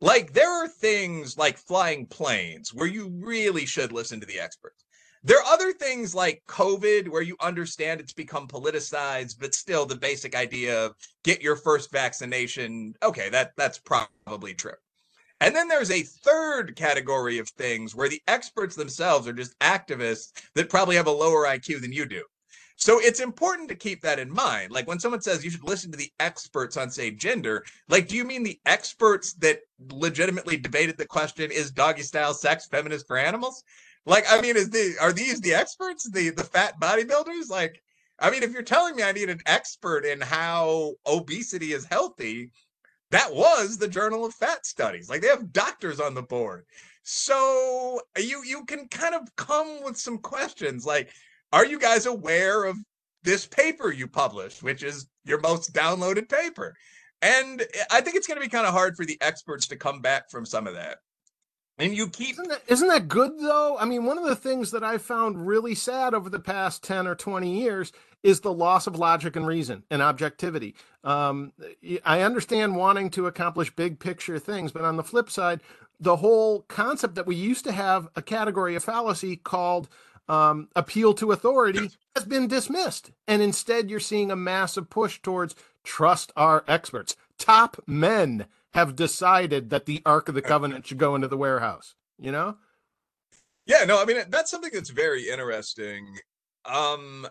Like, 0.00 0.32
there 0.32 0.50
are 0.50 0.68
things 0.68 1.36
like 1.36 1.58
flying 1.58 2.06
planes 2.06 2.72
where 2.72 2.86
you 2.86 3.12
really 3.20 3.66
should 3.66 3.92
listen 3.92 4.18
to 4.20 4.26
the 4.26 4.40
experts. 4.40 4.85
There 5.26 5.38
are 5.40 5.52
other 5.52 5.72
things 5.72 6.14
like 6.14 6.44
COVID 6.46 7.08
where 7.08 7.20
you 7.20 7.36
understand 7.40 7.98
it's 8.00 8.12
become 8.12 8.46
politicized, 8.46 9.40
but 9.40 9.56
still 9.56 9.84
the 9.84 9.96
basic 9.96 10.36
idea 10.36 10.86
of 10.86 10.94
get 11.24 11.42
your 11.42 11.56
first 11.56 11.90
vaccination. 11.90 12.94
Okay, 13.02 13.28
that 13.30 13.50
that's 13.56 13.76
probably 13.76 14.54
true. 14.54 14.76
And 15.40 15.54
then 15.54 15.66
there's 15.66 15.90
a 15.90 16.02
third 16.02 16.76
category 16.76 17.38
of 17.38 17.48
things 17.48 17.92
where 17.92 18.08
the 18.08 18.22
experts 18.28 18.76
themselves 18.76 19.26
are 19.26 19.32
just 19.32 19.58
activists 19.58 20.30
that 20.54 20.70
probably 20.70 20.94
have 20.94 21.08
a 21.08 21.10
lower 21.10 21.44
IQ 21.44 21.80
than 21.80 21.92
you 21.92 22.06
do. 22.06 22.22
So 22.76 23.00
it's 23.00 23.20
important 23.20 23.68
to 23.70 23.74
keep 23.74 24.02
that 24.02 24.20
in 24.20 24.30
mind. 24.30 24.70
Like 24.70 24.86
when 24.86 25.00
someone 25.00 25.22
says 25.22 25.44
you 25.44 25.50
should 25.50 25.64
listen 25.64 25.90
to 25.90 25.98
the 25.98 26.12
experts 26.20 26.76
on, 26.76 26.88
say, 26.88 27.10
gender, 27.10 27.64
like, 27.88 28.06
do 28.06 28.14
you 28.14 28.24
mean 28.24 28.44
the 28.44 28.60
experts 28.64 29.32
that 29.34 29.58
legitimately 29.90 30.58
debated 30.58 30.96
the 30.96 31.06
question, 31.06 31.50
is 31.50 31.72
doggy 31.72 32.02
style 32.02 32.32
sex 32.32 32.68
feminist 32.68 33.08
for 33.08 33.18
animals? 33.18 33.64
Like, 34.06 34.24
I 34.30 34.40
mean, 34.40 34.56
is 34.56 34.70
the 34.70 34.94
are 35.00 35.12
these 35.12 35.40
the 35.40 35.54
experts, 35.54 36.08
the 36.10 36.30
the 36.30 36.44
fat 36.44 36.80
bodybuilders? 36.80 37.50
Like, 37.50 37.82
I 38.18 38.30
mean, 38.30 38.42
if 38.42 38.52
you're 38.52 38.62
telling 38.62 38.96
me 38.96 39.02
I 39.02 39.12
need 39.12 39.28
an 39.30 39.40
expert 39.46 40.04
in 40.06 40.20
how 40.20 40.94
obesity 41.06 41.72
is 41.72 41.84
healthy, 41.84 42.50
that 43.10 43.34
was 43.34 43.78
the 43.78 43.88
Journal 43.88 44.24
of 44.24 44.34
Fat 44.34 44.64
Studies. 44.66 45.08
Like 45.08 45.22
they 45.22 45.28
have 45.28 45.52
doctors 45.52 46.00
on 46.00 46.14
the 46.14 46.22
board. 46.22 46.64
So 47.02 48.00
you 48.18 48.42
you 48.44 48.64
can 48.64 48.88
kind 48.88 49.14
of 49.14 49.28
come 49.36 49.82
with 49.84 49.96
some 49.96 50.18
questions 50.18 50.86
like, 50.86 51.10
are 51.52 51.66
you 51.66 51.78
guys 51.78 52.06
aware 52.06 52.64
of 52.64 52.76
this 53.22 53.46
paper 53.46 53.92
you 53.92 54.06
published, 54.08 54.62
which 54.62 54.82
is 54.82 55.08
your 55.24 55.40
most 55.40 55.72
downloaded 55.72 56.28
paper? 56.28 56.74
And 57.22 57.64
I 57.90 58.00
think 58.00 58.16
it's 58.16 58.26
going 58.26 58.40
to 58.40 58.44
be 58.44 58.50
kind 58.50 58.66
of 58.66 58.74
hard 58.74 58.96
for 58.96 59.04
the 59.04 59.18
experts 59.20 59.66
to 59.68 59.76
come 59.76 60.00
back 60.00 60.30
from 60.30 60.44
some 60.46 60.66
of 60.66 60.74
that. 60.74 60.98
And 61.78 61.94
you 61.94 62.08
keep 62.08 62.32
isn't 62.32 62.48
that, 62.48 62.62
isn't 62.68 62.88
that 62.88 63.08
good 63.08 63.38
though? 63.38 63.76
I 63.78 63.84
mean, 63.84 64.04
one 64.04 64.18
of 64.18 64.24
the 64.24 64.36
things 64.36 64.70
that 64.70 64.82
I 64.82 64.98
found 64.98 65.46
really 65.46 65.74
sad 65.74 66.14
over 66.14 66.30
the 66.30 66.40
past 66.40 66.82
10 66.84 67.06
or 67.06 67.14
20 67.14 67.60
years 67.60 67.92
is 68.22 68.40
the 68.40 68.52
loss 68.52 68.86
of 68.86 68.98
logic 68.98 69.36
and 69.36 69.46
reason 69.46 69.82
and 69.90 70.00
objectivity. 70.00 70.74
Um, 71.04 71.52
I 72.04 72.22
understand 72.22 72.76
wanting 72.76 73.10
to 73.10 73.26
accomplish 73.26 73.74
big 73.74 73.98
picture 73.98 74.38
things, 74.38 74.72
but 74.72 74.82
on 74.82 74.96
the 74.96 75.04
flip 75.04 75.30
side, 75.30 75.60
the 76.00 76.16
whole 76.16 76.62
concept 76.62 77.14
that 77.14 77.26
we 77.26 77.36
used 77.36 77.64
to 77.64 77.72
have 77.72 78.08
a 78.16 78.22
category 78.22 78.74
of 78.74 78.84
fallacy 78.84 79.36
called 79.36 79.88
um, 80.28 80.68
appeal 80.74 81.14
to 81.14 81.32
authority 81.32 81.90
has 82.16 82.24
been 82.24 82.48
dismissed. 82.48 83.12
And 83.28 83.42
instead, 83.42 83.90
you're 83.90 84.00
seeing 84.00 84.30
a 84.30 84.36
massive 84.36 84.90
push 84.90 85.20
towards 85.20 85.54
trust 85.84 86.32
our 86.36 86.64
experts. 86.66 87.16
Top 87.38 87.82
men 87.86 88.46
have 88.76 88.94
decided 88.94 89.70
that 89.70 89.86
the 89.86 90.02
Ark 90.04 90.28
of 90.28 90.34
the 90.34 90.42
Covenant 90.42 90.86
should 90.86 90.98
go 90.98 91.14
into 91.14 91.28
the 91.28 91.36
warehouse, 91.36 91.94
you 92.18 92.30
know? 92.30 92.58
Yeah, 93.64 93.84
no, 93.84 94.00
I 94.00 94.04
mean 94.04 94.18
that's 94.28 94.50
something 94.50 94.70
that's 94.72 94.90
very 94.90 95.30
interesting. 95.30 96.06
Um 96.66 97.26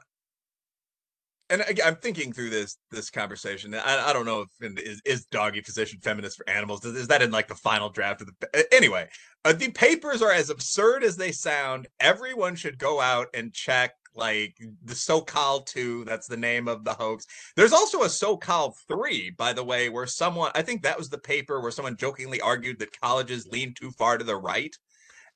and 1.52 1.64
I'm 1.86 1.98
thinking 1.98 2.34
through 2.34 2.50
this 2.50 2.80
this 2.89 3.12
conversation. 3.12 3.76
I, 3.76 4.08
I 4.08 4.12
don't 4.12 4.26
know 4.26 4.41
if 4.41 4.80
is, 4.80 5.02
is 5.06 5.26
doggy 5.26 5.62
position 5.62 6.00
feminist 6.02 6.38
for 6.38 6.50
animals. 6.50 6.84
Is 6.84 7.08
that 7.10 7.22
in 7.22 7.30
like 7.30 7.48
the 7.48 7.54
final 7.54 7.89
draft 7.89 8.22
of 8.22 8.32
the 8.39 8.74
anyway? 8.74 9.08
Uh, 9.46 9.54
the 9.54 9.70
papers 9.70 10.24
are 10.24 10.32
as 10.32 10.50
absurd 10.50 11.04
as 11.04 11.16
they 11.16 11.32
sound. 11.32 11.88
Everyone 12.00 12.56
should 12.56 12.80
go 12.80 13.00
out 13.00 13.28
and 13.36 13.54
check 13.54 13.91
like 14.16 14.55
the 14.84 14.93
Sokal 14.93 15.66
2, 15.66 16.05
that's 16.05 16.28
the 16.28 16.38
name 16.38 16.68
of 16.68 16.84
the 16.84 16.93
hoax. 16.93 17.26
There's 17.55 17.74
also 17.74 18.03
a 18.03 18.07
Sokal 18.07 18.74
3, 18.88 19.32
by 19.32 19.53
the 19.53 19.63
way, 19.63 19.89
where 19.89 20.07
someone, 20.07 20.51
I 20.55 20.61
think 20.61 20.84
that 20.84 20.97
was 20.97 21.09
the 21.09 21.18
paper 21.18 21.61
where 21.61 21.72
someone 21.72 21.97
jokingly 21.97 22.41
argued 22.41 22.80
that 22.80 22.99
colleges 22.99 23.47
lean 23.47 23.74
too 23.74 23.91
far 23.91 24.18
to 24.18 24.24
the 24.24 24.36
right. 24.36 24.76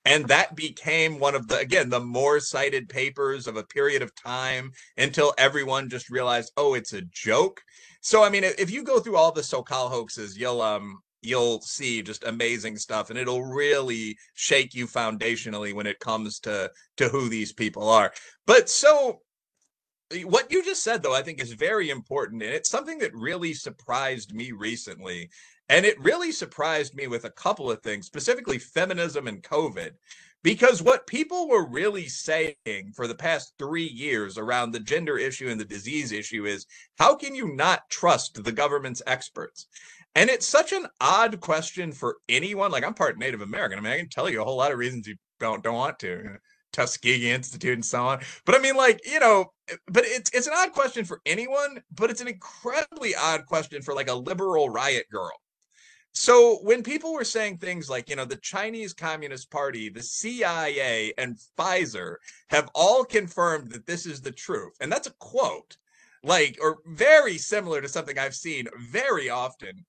And 0.05 0.27
that 0.29 0.55
became 0.55 1.19
one 1.19 1.35
of 1.35 1.47
the, 1.47 1.59
again, 1.59 1.89
the 1.89 1.99
more 1.99 2.39
cited 2.39 2.87
papers 2.87 3.47
of 3.47 3.57
a 3.57 3.63
period 3.63 4.01
of 4.01 4.15
time 4.15 4.71
until 4.97 5.33
everyone 5.37 5.89
just 5.89 6.09
realized, 6.09 6.53
oh, 6.55 6.73
it's 6.73 6.93
a 6.93 7.01
joke. 7.01 7.61
So, 8.01 8.23
I 8.23 8.29
mean, 8.29 8.45
if 8.45 8.71
you 8.71 8.83
go 8.83 8.99
through 8.99 9.17
all 9.17 9.33
the 9.33 9.41
Sokal 9.41 9.89
hoaxes, 9.89 10.37
you'll, 10.37 10.61
um, 10.61 10.99
you'll 11.21 11.61
see 11.61 12.01
just 12.01 12.23
amazing 12.23 12.77
stuff 12.77 13.09
and 13.09 13.19
it'll 13.19 13.43
really 13.43 14.17
shake 14.33 14.73
you 14.73 14.87
foundationally 14.87 15.73
when 15.73 15.87
it 15.87 15.99
comes 15.99 16.39
to 16.39 16.71
to 16.97 17.09
who 17.09 17.29
these 17.29 17.53
people 17.53 17.89
are. 17.89 18.13
But 18.45 18.69
so 18.69 19.21
eh, 20.11 20.23
what 20.23 20.51
you 20.51 20.63
just 20.63 20.83
said 20.83 21.03
though 21.03 21.15
i 21.15 21.21
think 21.21 21.41
is 21.41 21.53
very 21.53 21.89
important 21.89 22.41
and 22.41 22.53
it's 22.53 22.69
something 22.69 22.99
that 22.99 23.13
really 23.13 23.53
surprised 23.53 24.33
me 24.33 24.51
recently 24.51 25.29
and 25.69 25.85
it 25.85 26.01
really 26.01 26.31
surprised 26.31 26.95
me 26.95 27.05
with 27.05 27.25
a 27.25 27.31
couple 27.31 27.69
of 27.69 27.81
things 27.81 28.07
specifically 28.07 28.57
feminism 28.57 29.27
and 29.27 29.43
covid 29.43 29.91
because 30.41 30.81
what 30.81 31.05
people 31.05 31.49
were 31.49 31.67
really 31.67 32.07
saying 32.07 32.55
for 32.95 33.07
the 33.07 33.15
past 33.15 33.53
three 33.59 33.87
years 33.87 34.37
around 34.37 34.71
the 34.71 34.79
gender 34.79 35.17
issue 35.17 35.49
and 35.49 35.59
the 35.59 35.65
disease 35.65 36.11
issue 36.11 36.45
is 36.45 36.65
how 36.97 37.15
can 37.15 37.35
you 37.35 37.53
not 37.55 37.89
trust 37.89 38.43
the 38.43 38.51
government's 38.51 39.01
experts 39.05 39.67
and 40.15 40.29
it's 40.29 40.47
such 40.47 40.73
an 40.73 40.87
odd 40.99 41.39
question 41.39 41.91
for 41.91 42.17
anyone. 42.27 42.71
Like 42.71 42.83
I'm 42.83 42.93
part 42.93 43.17
Native 43.17 43.41
American. 43.41 43.79
I 43.79 43.81
mean, 43.81 43.93
I 43.93 43.97
can 43.97 44.09
tell 44.09 44.29
you 44.29 44.41
a 44.41 44.45
whole 44.45 44.57
lot 44.57 44.71
of 44.71 44.77
reasons 44.77 45.07
you 45.07 45.15
don't 45.39 45.63
don't 45.63 45.75
want 45.75 45.99
to. 45.99 46.37
Tuskegee 46.71 47.31
Institute 47.31 47.73
and 47.73 47.85
so 47.85 48.05
on. 48.05 48.19
But 48.45 48.55
I 48.55 48.59
mean, 48.59 48.75
like, 48.75 49.01
you 49.05 49.19
know, 49.19 49.51
but 49.87 50.03
it's 50.05 50.29
it's 50.33 50.47
an 50.47 50.53
odd 50.55 50.71
question 50.71 51.05
for 51.05 51.21
anyone, 51.25 51.81
but 51.91 52.09
it's 52.09 52.21
an 52.21 52.27
incredibly 52.27 53.15
odd 53.15 53.45
question 53.45 53.81
for 53.81 53.93
like 53.93 54.09
a 54.09 54.13
liberal 54.13 54.69
riot 54.69 55.05
girl. 55.11 55.31
So 56.11 56.57
when 56.63 56.81
people 56.83 57.13
were 57.13 57.23
saying 57.23 57.57
things 57.57 57.89
like, 57.89 58.09
you 58.09 58.15
know, 58.15 58.25
the 58.25 58.37
Chinese 58.37 58.93
Communist 58.93 59.51
Party, 59.51 59.89
the 59.89 60.01
CIA, 60.01 61.13
and 61.17 61.37
Pfizer 61.57 62.15
have 62.49 62.69
all 62.73 63.03
confirmed 63.03 63.71
that 63.71 63.85
this 63.85 64.05
is 64.05 64.21
the 64.21 64.31
truth, 64.31 64.73
and 64.81 64.91
that's 64.91 65.07
a 65.07 65.13
quote, 65.19 65.77
like, 66.23 66.57
or 66.61 66.79
very 66.87 67.37
similar 67.37 67.79
to 67.79 67.87
something 67.87 68.17
I've 68.17 68.35
seen 68.35 68.67
very 68.91 69.29
often 69.29 69.85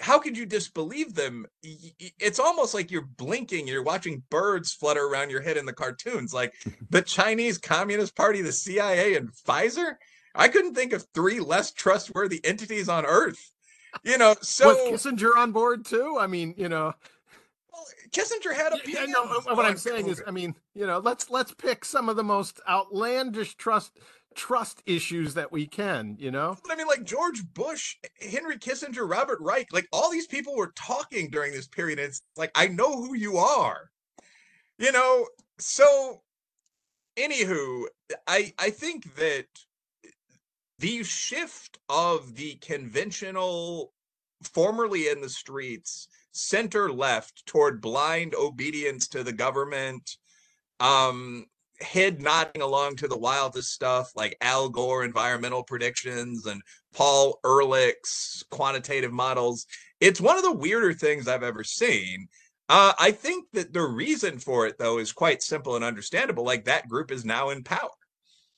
how 0.00 0.18
could 0.18 0.36
you 0.36 0.46
disbelieve 0.46 1.14
them? 1.14 1.46
It's 1.62 2.38
almost 2.38 2.74
like 2.74 2.90
you're 2.90 3.06
blinking, 3.16 3.66
you're 3.66 3.82
watching 3.82 4.22
birds 4.30 4.72
flutter 4.72 5.06
around 5.06 5.30
your 5.30 5.40
head 5.40 5.56
in 5.56 5.66
the 5.66 5.72
cartoons, 5.72 6.34
like 6.34 6.52
the 6.90 7.02
Chinese 7.02 7.58
Communist 7.58 8.14
Party, 8.14 8.42
the 8.42 8.52
CIA, 8.52 9.14
and 9.16 9.30
Pfizer. 9.32 9.96
I 10.34 10.48
couldn't 10.48 10.74
think 10.74 10.92
of 10.92 11.06
three 11.14 11.40
less 11.40 11.72
trustworthy 11.72 12.40
entities 12.44 12.88
on 12.88 13.06
Earth. 13.06 13.50
You 14.02 14.18
know, 14.18 14.34
so 14.42 14.90
with 14.90 15.00
Kissinger 15.00 15.36
on 15.36 15.52
board 15.52 15.84
too. 15.84 16.16
I 16.18 16.26
mean, 16.26 16.54
you 16.56 16.68
know, 16.68 16.92
well, 17.72 17.86
Kissinger 18.10 18.52
had 18.54 18.72
a. 18.72 18.78
Yeah, 18.84 19.06
no, 19.06 19.22
uh, 19.22 19.54
what 19.54 19.64
I'm 19.64 19.76
saying 19.76 20.08
is, 20.08 20.20
I 20.26 20.32
mean, 20.32 20.56
you 20.74 20.86
know, 20.86 20.98
let's 20.98 21.30
let's 21.30 21.54
pick 21.54 21.84
some 21.84 22.08
of 22.08 22.16
the 22.16 22.24
most 22.24 22.60
outlandish 22.68 23.54
trust 23.54 23.98
trust 24.34 24.82
issues 24.86 25.34
that 25.34 25.52
we 25.52 25.66
can, 25.66 26.16
you 26.18 26.30
know? 26.30 26.56
I 26.70 26.76
mean, 26.76 26.86
like 26.86 27.04
George 27.04 27.42
Bush, 27.54 27.96
Henry 28.20 28.58
Kissinger, 28.58 29.08
Robert 29.08 29.38
Reich, 29.40 29.68
like 29.72 29.88
all 29.92 30.10
these 30.10 30.26
people 30.26 30.56
were 30.56 30.72
talking 30.76 31.30
during 31.30 31.52
this 31.52 31.68
period. 31.68 31.98
it's 31.98 32.22
like, 32.36 32.50
I 32.54 32.68
know 32.68 33.02
who 33.02 33.14
you 33.14 33.36
are, 33.36 33.90
you 34.78 34.92
know? 34.92 35.26
So 35.58 36.22
anywho, 37.16 37.84
I 38.26 38.52
I 38.58 38.70
think 38.70 39.14
that 39.16 39.46
the 40.78 41.02
shift 41.04 41.78
of 41.88 42.34
the 42.34 42.56
conventional, 42.56 43.92
formerly 44.42 45.08
in 45.08 45.20
the 45.20 45.28
streets, 45.28 46.08
center 46.32 46.92
left 46.92 47.46
toward 47.46 47.80
blind 47.80 48.34
obedience 48.34 49.08
to 49.08 49.22
the 49.22 49.32
government, 49.32 50.16
um, 50.80 51.46
head 51.80 52.20
nodding 52.20 52.62
along 52.62 52.96
to 52.96 53.08
the 53.08 53.18
wildest 53.18 53.72
stuff 53.72 54.12
like 54.14 54.36
Al 54.40 54.68
Gore 54.68 55.04
environmental 55.04 55.62
predictions 55.62 56.46
and 56.46 56.62
Paul 56.92 57.38
Ehrlich's 57.44 58.44
quantitative 58.50 59.12
models. 59.12 59.66
It's 60.00 60.20
one 60.20 60.36
of 60.36 60.42
the 60.42 60.52
weirder 60.52 60.92
things 60.92 61.26
I've 61.26 61.42
ever 61.42 61.64
seen. 61.64 62.28
Uh, 62.68 62.92
I 62.98 63.10
think 63.10 63.46
that 63.52 63.72
the 63.72 63.82
reason 63.82 64.38
for 64.38 64.66
it, 64.66 64.78
though, 64.78 64.98
is 64.98 65.12
quite 65.12 65.42
simple 65.42 65.76
and 65.76 65.84
understandable. 65.84 66.44
Like 66.44 66.64
that 66.64 66.88
group 66.88 67.10
is 67.10 67.24
now 67.24 67.50
in 67.50 67.62
power. 67.62 67.90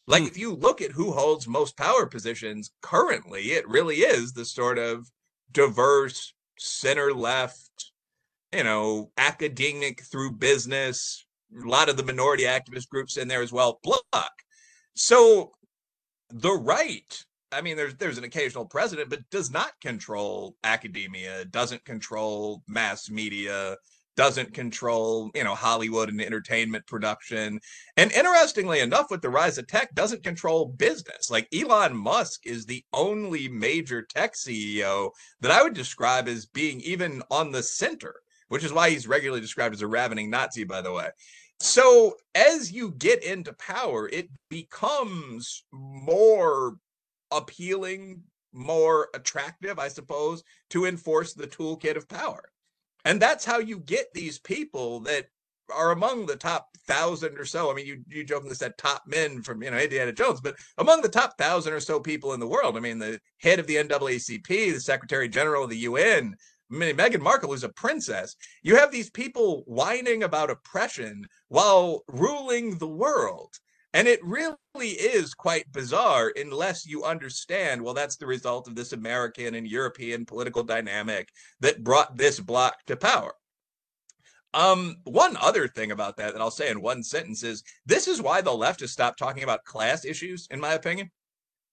Like 0.07 0.23
mm. 0.23 0.29
if 0.29 0.39
you 0.39 0.55
look 0.55 0.81
at 0.81 0.93
who 0.93 1.13
holds 1.13 1.49
most 1.49 1.77
power 1.77 2.07
positions 2.07 2.71
currently, 2.83 3.53
it 3.53 3.69
really 3.69 3.97
is 3.97 4.33
the 4.33 4.45
sort 4.45 4.79
of 4.79 5.11
diverse 5.51 6.35
center 6.59 7.13
left, 7.13 7.93
you 8.53 8.63
know, 8.63 9.11
academic 9.19 10.03
through 10.03 10.33
business, 10.33 11.26
a 11.55 11.69
lot 11.69 11.89
of 11.89 11.97
the 11.97 12.03
minority 12.03 12.45
activist 12.45 12.89
groups 12.89 13.17
in 13.17 13.29
there 13.29 13.43
as 13.43 13.53
well, 13.53 13.81
block. 13.83 14.33
So 14.95 15.53
the 16.31 16.53
right, 16.53 17.25
I 17.53 17.61
mean, 17.61 17.77
there's 17.77 17.95
there's 17.97 18.19
an 18.19 18.25
occasional 18.25 18.67
president, 18.67 19.11
but 19.11 19.29
does 19.31 19.51
not 19.51 19.73
control 19.81 20.57
academia, 20.65 21.45
doesn't 21.45 21.85
control 21.85 22.63
mass 22.67 23.09
media, 23.09 23.77
doesn't 24.17 24.55
control, 24.55 25.31
you 25.35 25.45
know, 25.45 25.55
Hollywood 25.55 26.09
and 26.09 26.21
entertainment 26.21 26.87
production. 26.87 27.61
And 27.97 28.11
interestingly 28.13 28.81
enough, 28.81 29.11
with 29.11 29.23
the 29.23 29.31
rise 29.31 29.59
of 29.59 29.67
tech, 29.67 29.95
doesn't 29.95 30.25
control 30.25 30.67
business. 30.67 31.31
Like 31.31 31.49
Elon 31.55 31.95
Musk 31.95 32.47
is 32.47 32.65
the 32.65 32.83
only 32.93 33.49
major 33.49 34.03
tech 34.03 34.35
CEO 34.35 35.11
that 35.41 35.51
I 35.51 35.63
would 35.63 35.75
describe 35.75 36.29
as 36.29 36.47
being 36.47 36.81
even 36.81 37.23
on 37.31 37.53
the 37.53 37.63
center, 37.63 38.15
which 38.49 38.65
is 38.65 38.73
why 38.73 38.91
he's 38.91 39.09
regularly 39.09 39.41
described 39.41 39.75
as 39.75 39.83
a 39.83 39.87
ravening 39.87 40.31
Nazi, 40.31 40.65
by 40.65 40.81
the 40.81 40.93
way. 40.93 41.09
So 41.61 42.17
as 42.35 42.71
you 42.71 42.93
get 42.93 43.25
into 43.25 43.53
power, 43.55 44.09
it 44.09 44.29
becomes 44.51 45.65
more 45.73 46.77
appealing, 47.31 48.23
more 48.53 49.09
attractive, 49.15 49.79
I 49.79 49.89
suppose, 49.89 50.45
to 50.71 50.87
enforce 50.87 51.33
the 51.33 51.47
toolkit 51.47 51.97
of 51.97 52.09
power. 52.09 52.51
And 53.05 53.21
that's 53.21 53.45
how 53.45 53.59
you 53.59 53.79
get 53.79 54.13
these 54.13 54.39
people 54.39 55.01
that 55.01 55.27
are 55.75 55.93
among 55.93 56.27
the 56.27 56.37
top 56.37 56.77
thousand 56.87 57.39
or 57.39 57.45
so. 57.45 57.71
I 57.71 57.75
mean, 57.75 57.87
you 57.87 58.03
you 58.09 58.25
jokingly 58.25 58.55
said 58.55 58.77
top 58.79 59.05
men 59.07 59.43
from 59.43 59.63
you 59.63 59.71
know 59.71 59.79
Indiana 59.79 60.13
Jones, 60.13 60.41
but 60.41 60.57
among 60.79 61.03
the 61.03 61.09
top 61.09 61.39
thousand 61.39 61.73
or 61.73 61.81
so 61.81 62.01
people 62.01 62.35
in 62.35 62.41
the 62.41 62.47
world. 62.47 62.77
I 62.77 62.81
mean, 62.81 62.99
the 62.99 63.21
head 63.39 63.59
of 63.59 63.67
the 63.67 63.77
NAACP, 63.77 64.47
the 64.47 64.81
Secretary 64.81 65.29
General 65.29 65.65
of 65.65 65.71
the 65.71 65.79
UN, 65.79 66.37
Meghan 66.71 67.21
Markle 67.21 67.53
is 67.53 67.65
a 67.65 67.69
princess. 67.69 68.37
You 68.63 68.77
have 68.77 68.91
these 68.91 69.11
people 69.11 69.63
whining 69.67 70.23
about 70.23 70.51
oppression 70.51 71.27
while 71.49 72.03
ruling 72.09 72.79
the 72.79 72.89
world. 72.89 73.55
And 73.95 74.07
it 74.07 74.23
really 74.23 74.57
is 74.81 75.33
quite 75.33 75.73
bizarre 75.73 76.33
unless 76.37 76.85
you 76.85 77.05
understand, 77.05 77.81
well, 77.81 77.95
that's 77.95 78.17
the 78.17 78.27
result 78.27 78.69
of 78.69 78.75
this 78.75 78.93
American 78.93 79.55
and 79.55 79.67
European 79.67 80.27
political 80.27 80.63
dynamic 80.63 81.31
that 81.61 81.83
brought 81.83 82.17
this 82.17 82.39
bloc 82.39 82.85
to 82.87 82.97
power. 82.97 83.33
Um, 84.53 84.97
one 85.05 85.37
other 85.39 85.69
thing 85.69 85.93
about 85.93 86.17
that 86.17 86.33
that 86.33 86.41
I'll 86.41 86.51
say 86.51 86.71
in 86.71 86.83
one 86.83 87.03
sentence 87.03 87.43
is 87.43 87.63
this 87.87 88.09
is 88.09 88.21
why 88.21 88.41
the 88.41 88.53
left 88.53 88.81
has 88.81 88.91
stopped 88.91 89.19
talking 89.19 89.45
about 89.45 89.65
class 89.65 90.05
issues, 90.05 90.47
in 90.51 90.61
my 90.61 90.75
opinion. 90.75 91.11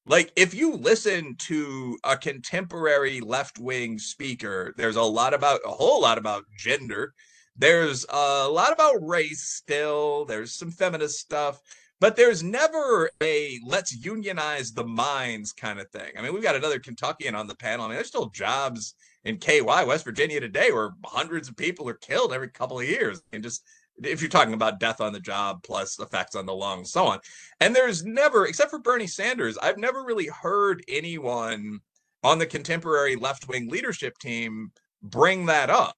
Like, 0.05 0.33
if 0.35 0.53
you 0.53 0.75
listen 0.75 1.35
to 1.39 1.97
a 2.03 2.17
contemporary 2.17 3.21
left 3.21 3.57
wing 3.57 3.99
speaker, 3.99 4.73
there's 4.75 4.97
a 4.97 5.01
lot 5.01 5.33
about 5.33 5.61
a 5.65 5.71
whole 5.71 6.01
lot 6.01 6.17
about 6.17 6.43
gender. 6.57 7.13
There's 7.55 8.05
a 8.09 8.47
lot 8.49 8.73
about 8.73 9.07
race 9.07 9.43
still. 9.43 10.25
There's 10.25 10.53
some 10.53 10.71
feminist 10.71 11.19
stuff 11.19 11.61
but 12.03 12.17
there's 12.17 12.43
never 12.43 13.09
a 13.21 13.61
let's 13.65 13.95
unionize 13.95 14.73
the 14.73 14.83
mines 14.83 15.53
kind 15.53 15.79
of 15.79 15.89
thing. 15.89 16.11
I 16.17 16.21
mean, 16.21 16.33
we've 16.33 16.43
got 16.43 16.57
another 16.57 16.77
Kentuckian 16.77 17.33
on 17.33 17.47
the 17.47 17.55
panel. 17.55 17.85
I 17.85 17.87
mean, 17.87 17.95
there's 17.95 18.09
still 18.09 18.29
jobs 18.29 18.95
in 19.23 19.37
KY, 19.37 19.61
West 19.61 20.03
Virginia 20.03 20.41
today, 20.41 20.73
where 20.73 20.89
hundreds 21.05 21.47
of 21.47 21.55
people 21.55 21.87
are 21.87 21.93
killed 21.93 22.33
every 22.33 22.49
couple 22.49 22.77
of 22.77 22.85
years. 22.85 23.21
And 23.31 23.41
just 23.41 23.63
if 24.01 24.21
you're 24.21 24.29
talking 24.29 24.53
about 24.53 24.79
death 24.79 25.01
on 25.01 25.13
the 25.13 25.19
job 25.19 25.61
plus 25.63 25.99
effects 25.99 26.35
on 26.35 26.45
the 26.45 26.53
lungs, 26.53 26.91
so 26.91 27.05
on. 27.07 27.19
And 27.59 27.75
there's 27.75 28.03
never, 28.03 28.45
except 28.45 28.71
for 28.71 28.79
Bernie 28.79 29.07
Sanders, 29.07 29.57
I've 29.57 29.77
never 29.77 30.03
really 30.03 30.27
heard 30.27 30.83
anyone 30.87 31.79
on 32.23 32.39
the 32.39 32.45
contemporary 32.45 33.15
left 33.15 33.47
wing 33.47 33.69
leadership 33.69 34.17
team 34.17 34.71
bring 35.01 35.45
that 35.47 35.69
up. 35.69 35.97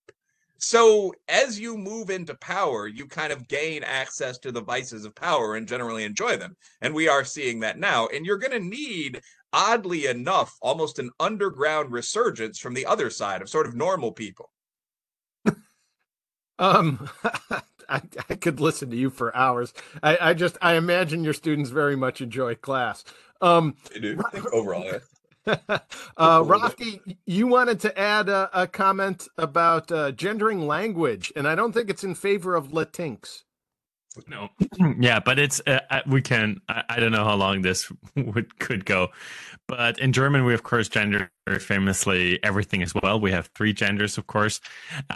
So 0.57 1.13
as 1.27 1.59
you 1.59 1.77
move 1.77 2.09
into 2.09 2.33
power, 2.35 2.87
you 2.87 3.05
kind 3.05 3.31
of 3.31 3.47
gain 3.47 3.83
access 3.83 4.37
to 4.39 4.51
the 4.51 4.61
vices 4.61 5.05
of 5.05 5.13
power 5.13 5.55
and 5.55 5.67
generally 5.67 6.05
enjoy 6.05 6.37
them. 6.37 6.55
And 6.81 6.93
we 6.93 7.07
are 7.07 7.25
seeing 7.25 7.59
that 7.59 7.77
now. 7.77 8.07
And 8.07 8.25
you're 8.25 8.37
going 8.37 8.59
to 8.59 8.67
need, 8.67 9.21
oddly 9.53 10.07
enough, 10.07 10.57
almost 10.61 10.97
an 10.97 11.11
underground 11.19 11.91
resurgence 11.91 12.57
from 12.57 12.73
the 12.73 12.85
other 12.85 13.09
side 13.09 13.41
of 13.41 13.49
sort 13.49 13.67
of 13.67 13.75
normal 13.75 14.11
people. 14.11 14.49
Um 16.59 17.09
I, 17.89 18.01
I, 18.29 18.35
could 18.35 18.59
listen 18.59 18.89
to 18.89 18.95
you 18.95 19.09
for 19.09 19.35
hours. 19.35 19.73
I, 20.01 20.17
I, 20.19 20.33
just 20.33 20.57
I 20.61 20.73
imagine 20.73 21.23
your 21.23 21.33
students 21.33 21.69
very 21.69 21.95
much 21.95 22.21
enjoy 22.21 22.55
class. 22.55 23.03
Um, 23.41 23.75
they 23.93 23.99
do. 23.99 24.21
overall, 24.53 24.83
yeah. 24.83 24.99
uh, 26.17 26.41
Raphty, 26.41 27.17
you 27.25 27.45
wanted 27.47 27.79
to 27.81 27.99
add 27.99 28.29
a, 28.29 28.49
a 28.53 28.67
comment 28.67 29.27
about 29.37 29.91
uh, 29.91 30.11
gendering 30.11 30.65
language, 30.65 31.31
and 31.35 31.47
I 31.47 31.53
don't 31.53 31.71
think 31.71 31.89
it's 31.89 32.03
in 32.03 32.15
favor 32.15 32.55
of 32.55 32.69
Latinx. 32.69 33.43
No, 34.27 34.49
yeah, 34.99 35.19
but 35.19 35.37
it's 35.37 35.61
uh, 35.67 35.81
uh, 35.89 36.01
we 36.07 36.21
can. 36.21 36.61
I, 36.67 36.83
I, 36.89 36.99
don't 36.99 37.11
know 37.11 37.25
how 37.25 37.35
long 37.35 37.61
this 37.61 37.91
would 38.15 38.57
could 38.59 38.85
go, 38.85 39.09
but 39.67 39.99
in 39.99 40.11
German 40.11 40.45
we 40.45 40.53
of 40.53 40.63
course 40.63 40.87
gender 40.87 41.31
famously 41.59 42.43
everything 42.43 42.81
as 42.81 42.93
well. 42.93 43.19
We 43.19 43.31
have 43.31 43.49
three 43.55 43.73
genders, 43.73 44.17
of 44.17 44.27
course, 44.27 44.59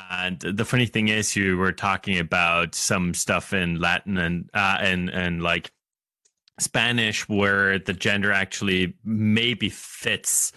and 0.09 0.39
the 0.39 0.65
funny 0.65 0.85
thing 0.85 1.07
is, 1.07 1.35
you 1.35 1.57
were 1.57 1.71
talking 1.71 2.19
about 2.19 2.75
some 2.75 3.13
stuff 3.13 3.53
in 3.53 3.79
Latin 3.79 4.17
and 4.17 4.49
uh, 4.53 4.77
and 4.79 5.09
and 5.09 5.41
like 5.41 5.71
Spanish 6.59 7.27
where 7.27 7.79
the 7.79 7.93
gender 7.93 8.31
actually 8.31 8.93
maybe 9.03 9.69
fits 9.69 10.51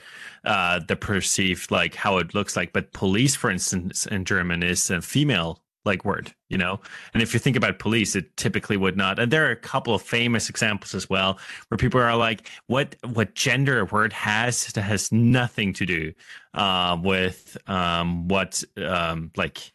uh, 0.45 0.81
the 0.87 0.97
perceived 0.97 1.71
like 1.71 1.95
how 1.95 2.19
it 2.19 2.35
looks 2.35 2.57
like. 2.57 2.73
But 2.73 2.93
police, 2.93 3.37
for 3.37 3.51
instance, 3.51 4.07
in 4.07 4.25
German 4.25 4.63
is 4.63 4.91
a 4.91 5.01
female 5.01 5.62
like 5.85 6.05
word, 6.05 6.33
you 6.49 6.59
know. 6.59 6.81
And 7.13 7.23
if 7.23 7.35
you 7.35 7.41
think 7.41 7.57
about 7.57 7.79
police, 7.79 8.15
it 8.15 8.37
typically 8.37 8.77
would 8.77 8.97
not. 8.97 9.19
And 9.19 9.33
there 9.33 9.47
are 9.47 9.51
a 9.51 9.57
couple 9.57 9.95
of 9.95 10.03
famous 10.03 10.49
examples 10.49 10.95
as 10.95 11.11
well 11.11 11.39
where 11.69 11.79
people 11.79 12.01
are 12.01 12.17
like, 12.17 12.49
what 12.67 12.97
what 13.13 13.35
gender 13.35 13.81
a 13.81 13.85
word 13.85 14.13
has 14.13 14.67
that 14.73 14.83
has 14.83 15.11
nothing 15.11 15.73
to 15.75 15.87
do 15.87 16.13
uh, 16.55 16.97
with 17.03 17.57
um, 17.67 18.29
what 18.29 18.63
um, 18.77 19.31
like 19.37 19.73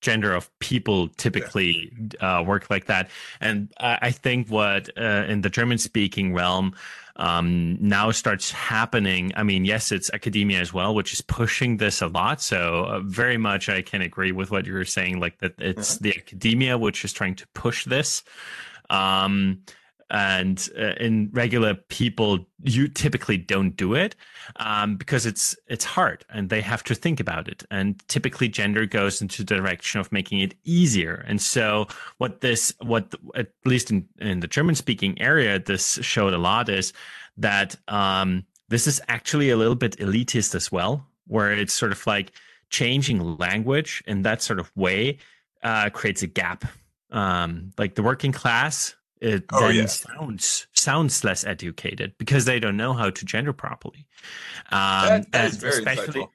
gender 0.00 0.34
of 0.34 0.50
people 0.58 1.08
typically 1.10 1.92
uh, 2.20 2.42
work 2.44 2.68
like 2.68 2.86
that. 2.86 3.08
And 3.40 3.72
I 3.78 4.10
think 4.10 4.48
what 4.48 4.90
uh, 4.98 5.24
in 5.28 5.42
the 5.42 5.48
German 5.48 5.78
speaking 5.78 6.34
realm 6.34 6.74
um, 7.16 7.76
now 7.80 8.10
starts 8.10 8.50
happening. 8.50 9.32
I 9.36 9.42
mean, 9.42 9.64
yes, 9.64 9.92
it's 9.92 10.10
academia 10.10 10.60
as 10.60 10.72
well, 10.72 10.94
which 10.94 11.12
is 11.12 11.20
pushing 11.20 11.76
this 11.76 12.00
a 12.00 12.06
lot. 12.06 12.40
So 12.40 12.84
uh, 12.84 13.00
very 13.00 13.36
much 13.36 13.68
I 13.68 13.82
can 13.82 14.02
agree 14.02 14.32
with 14.32 14.50
what 14.50 14.66
you 14.66 14.72
were 14.72 14.84
saying, 14.84 15.20
like 15.20 15.38
that 15.40 15.54
it's 15.58 15.98
the 15.98 16.16
academia 16.16 16.78
which 16.78 17.04
is 17.04 17.12
trying 17.12 17.34
to 17.36 17.46
push 17.48 17.84
this. 17.84 18.22
Um, 18.90 19.62
and 20.12 20.68
uh, 20.78 20.92
in 21.00 21.30
regular 21.32 21.74
people 21.74 22.46
you 22.62 22.86
typically 22.86 23.38
don't 23.38 23.76
do 23.76 23.94
it 23.94 24.14
um, 24.56 24.96
because 24.96 25.24
it's 25.24 25.56
it's 25.66 25.84
hard 25.84 26.24
and 26.28 26.50
they 26.50 26.60
have 26.60 26.84
to 26.84 26.94
think 26.94 27.18
about 27.18 27.48
it. 27.48 27.64
And 27.70 27.98
typically 28.08 28.48
gender 28.48 28.84
goes 28.84 29.22
into 29.22 29.42
the 29.42 29.56
direction 29.56 30.00
of 30.00 30.12
making 30.12 30.40
it 30.40 30.54
easier. 30.64 31.24
And 31.26 31.40
so 31.40 31.88
what 32.18 32.42
this 32.42 32.74
what 32.82 33.14
at 33.34 33.48
least 33.64 33.90
in, 33.90 34.06
in 34.18 34.40
the 34.40 34.46
german 34.46 34.74
speaking 34.74 35.20
area 35.20 35.58
this 35.58 35.98
showed 36.02 36.34
a 36.34 36.38
lot 36.38 36.68
is 36.68 36.92
that 37.38 37.74
um, 37.88 38.44
this 38.68 38.86
is 38.86 39.00
actually 39.08 39.48
a 39.48 39.56
little 39.56 39.74
bit 39.74 39.96
elitist 39.96 40.54
as 40.54 40.70
well 40.70 41.06
where 41.26 41.52
it's 41.52 41.72
sort 41.72 41.90
of 41.90 42.06
like 42.06 42.32
changing 42.68 43.38
language 43.38 44.04
in 44.06 44.22
that 44.22 44.42
sort 44.42 44.60
of 44.60 44.70
way 44.76 45.16
uh, 45.62 45.88
creates 45.90 46.22
a 46.22 46.26
gap. 46.26 46.64
Um, 47.10 47.72
like 47.76 47.94
the 47.94 48.02
working 48.02 48.32
class 48.32 48.94
it 49.22 49.44
oh, 49.52 49.68
then 49.68 49.74
yeah. 49.74 49.86
sounds 49.86 50.66
sounds 50.72 51.22
less 51.22 51.44
educated 51.44 52.14
because 52.18 52.44
they 52.44 52.58
don't 52.58 52.76
know 52.76 52.92
how 52.92 53.08
to 53.08 53.24
gender 53.24 53.52
properly. 53.52 54.06
Um, 54.70 55.08
that, 55.08 55.32
that 55.32 55.44
is 55.50 55.56
very 55.58 55.78
especially, 55.78 56.22
insightful. 56.22 56.28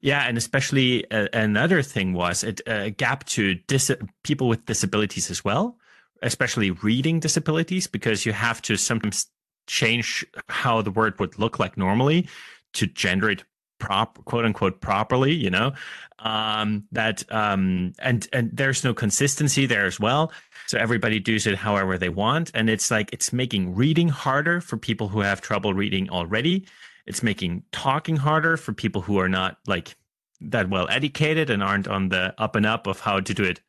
Yeah, 0.00 0.22
and 0.26 0.38
especially 0.38 1.10
uh, 1.10 1.28
another 1.32 1.82
thing 1.82 2.14
was 2.14 2.42
a, 2.42 2.54
a 2.66 2.90
gap 2.90 3.24
to 3.24 3.54
dis- 3.54 3.92
people 4.24 4.48
with 4.48 4.64
disabilities 4.64 5.30
as 5.30 5.44
well, 5.44 5.78
especially 6.22 6.70
reading 6.70 7.20
disabilities, 7.20 7.86
because 7.86 8.24
you 8.24 8.32
have 8.32 8.62
to 8.62 8.76
sometimes 8.76 9.26
change 9.66 10.24
how 10.48 10.80
the 10.80 10.90
word 10.90 11.20
would 11.20 11.38
look 11.38 11.58
like 11.58 11.76
normally 11.76 12.28
to 12.72 12.86
gender 12.86 13.30
it 13.30 13.44
prop 13.78 14.24
quote 14.24 14.44
unquote 14.44 14.80
properly 14.80 15.32
you 15.32 15.50
know 15.50 15.72
um 16.20 16.84
that 16.92 17.30
um 17.30 17.92
and 17.98 18.26
and 18.32 18.50
there's 18.52 18.84
no 18.84 18.94
consistency 18.94 19.66
there 19.66 19.84
as 19.84 20.00
well 20.00 20.32
so 20.66 20.78
everybody 20.78 21.20
does 21.20 21.46
it 21.46 21.56
however 21.56 21.96
they 21.96 22.08
want. 22.08 22.50
And 22.54 22.68
it's 22.68 22.90
like 22.90 23.10
it's 23.12 23.32
making 23.32 23.74
reading 23.74 24.08
harder 24.08 24.60
for 24.60 24.76
people 24.76 25.08
who 25.08 25.20
have 25.20 25.40
trouble 25.40 25.74
reading 25.74 26.10
already. 26.10 26.66
It's 27.06 27.22
making 27.22 27.62
talking 27.72 28.16
harder 28.16 28.56
for 28.56 28.72
people 28.72 29.00
who 29.00 29.18
are 29.18 29.28
not 29.28 29.58
like 29.66 29.96
that 30.40 30.68
well 30.68 30.86
educated 30.90 31.50
and 31.50 31.62
aren't 31.62 31.88
on 31.88 32.08
the 32.08 32.34
up 32.38 32.56
and 32.56 32.66
up 32.66 32.86
of 32.86 33.00
how 33.00 33.20
to 33.20 33.34
do 33.34 33.42
it 33.42 33.60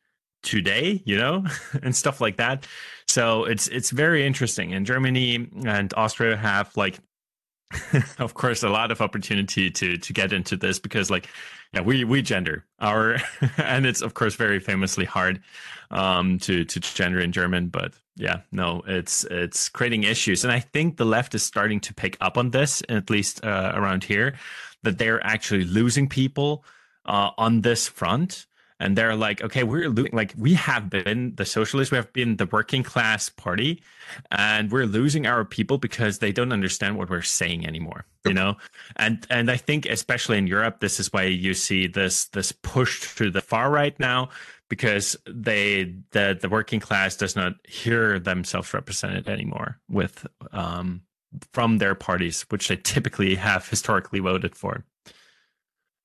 today 0.44 1.02
you 1.04 1.16
know 1.16 1.44
and 1.82 1.94
stuff 1.94 2.20
like 2.20 2.36
that. 2.36 2.66
So 3.06 3.44
it's 3.44 3.68
it's 3.68 3.90
very 3.90 4.26
interesting. 4.26 4.74
And 4.74 4.84
germany 4.84 5.48
and 5.64 5.92
austria 5.96 6.36
have 6.36 6.76
like 6.76 6.98
of 8.18 8.34
course 8.34 8.62
a 8.62 8.68
lot 8.68 8.90
of 8.90 9.00
opportunity 9.00 9.70
to 9.70 9.96
to 9.98 10.12
get 10.12 10.32
into 10.32 10.56
this 10.56 10.78
because 10.78 11.10
like 11.10 11.28
yeah 11.74 11.80
we 11.80 12.04
we 12.04 12.22
gender 12.22 12.64
our 12.80 13.18
and 13.58 13.84
it's 13.84 14.00
of 14.00 14.14
course 14.14 14.34
very 14.34 14.58
famously 14.58 15.04
hard 15.04 15.40
um 15.90 16.38
to 16.38 16.64
to 16.64 16.80
gender 16.80 17.20
in 17.20 17.30
german 17.30 17.68
but 17.68 17.92
yeah 18.16 18.40
no 18.52 18.82
it's 18.86 19.24
it's 19.24 19.68
creating 19.68 20.04
issues. 20.04 20.44
And 20.44 20.52
i 20.52 20.60
think 20.60 20.96
the 20.96 21.04
left 21.04 21.34
is 21.34 21.42
starting 21.42 21.80
to 21.80 21.94
pick 21.94 22.16
up 22.20 22.38
on 22.38 22.50
this 22.50 22.82
at 22.88 23.10
least 23.10 23.44
uh, 23.44 23.72
around 23.74 24.04
here 24.04 24.34
that 24.82 24.96
they're 24.98 25.24
actually 25.24 25.64
losing 25.64 26.08
people 26.08 26.64
uh, 27.04 27.30
on 27.36 27.62
this 27.62 27.86
front 27.88 28.46
and 28.80 28.96
they're 28.96 29.16
like, 29.16 29.42
okay, 29.42 29.64
we're 29.64 29.88
losing. 29.88 30.12
Like 30.12 30.34
we 30.36 30.54
have 30.54 30.88
been 30.88 31.34
the 31.36 31.44
socialists, 31.44 31.90
we 31.90 31.96
have 31.96 32.12
been 32.12 32.36
the 32.36 32.46
working 32.46 32.82
class 32.82 33.28
party, 33.28 33.82
and 34.30 34.70
we're 34.70 34.86
losing 34.86 35.26
our 35.26 35.44
people 35.44 35.78
because 35.78 36.18
they 36.18 36.32
don't 36.32 36.52
understand 36.52 36.96
what 36.96 37.10
we're 37.10 37.22
saying 37.22 37.66
anymore. 37.66 38.04
You 38.24 38.34
know, 38.34 38.56
and 38.96 39.26
and 39.30 39.50
I 39.50 39.56
think 39.56 39.86
especially 39.86 40.38
in 40.38 40.46
Europe, 40.46 40.80
this 40.80 41.00
is 41.00 41.12
why 41.12 41.24
you 41.24 41.54
see 41.54 41.86
this 41.86 42.26
this 42.26 42.52
push 42.52 43.14
to 43.16 43.30
the 43.30 43.40
far 43.40 43.70
right 43.70 43.98
now 43.98 44.28
because 44.68 45.16
they 45.26 45.94
the 46.10 46.38
the 46.40 46.48
working 46.48 46.80
class 46.80 47.16
does 47.16 47.34
not 47.34 47.54
hear 47.66 48.18
themselves 48.18 48.74
represented 48.74 49.28
anymore 49.28 49.78
with 49.88 50.26
um 50.52 51.02
from 51.52 51.78
their 51.78 51.94
parties, 51.94 52.42
which 52.48 52.68
they 52.68 52.76
typically 52.76 53.34
have 53.34 53.68
historically 53.68 54.20
voted 54.20 54.54
for 54.54 54.84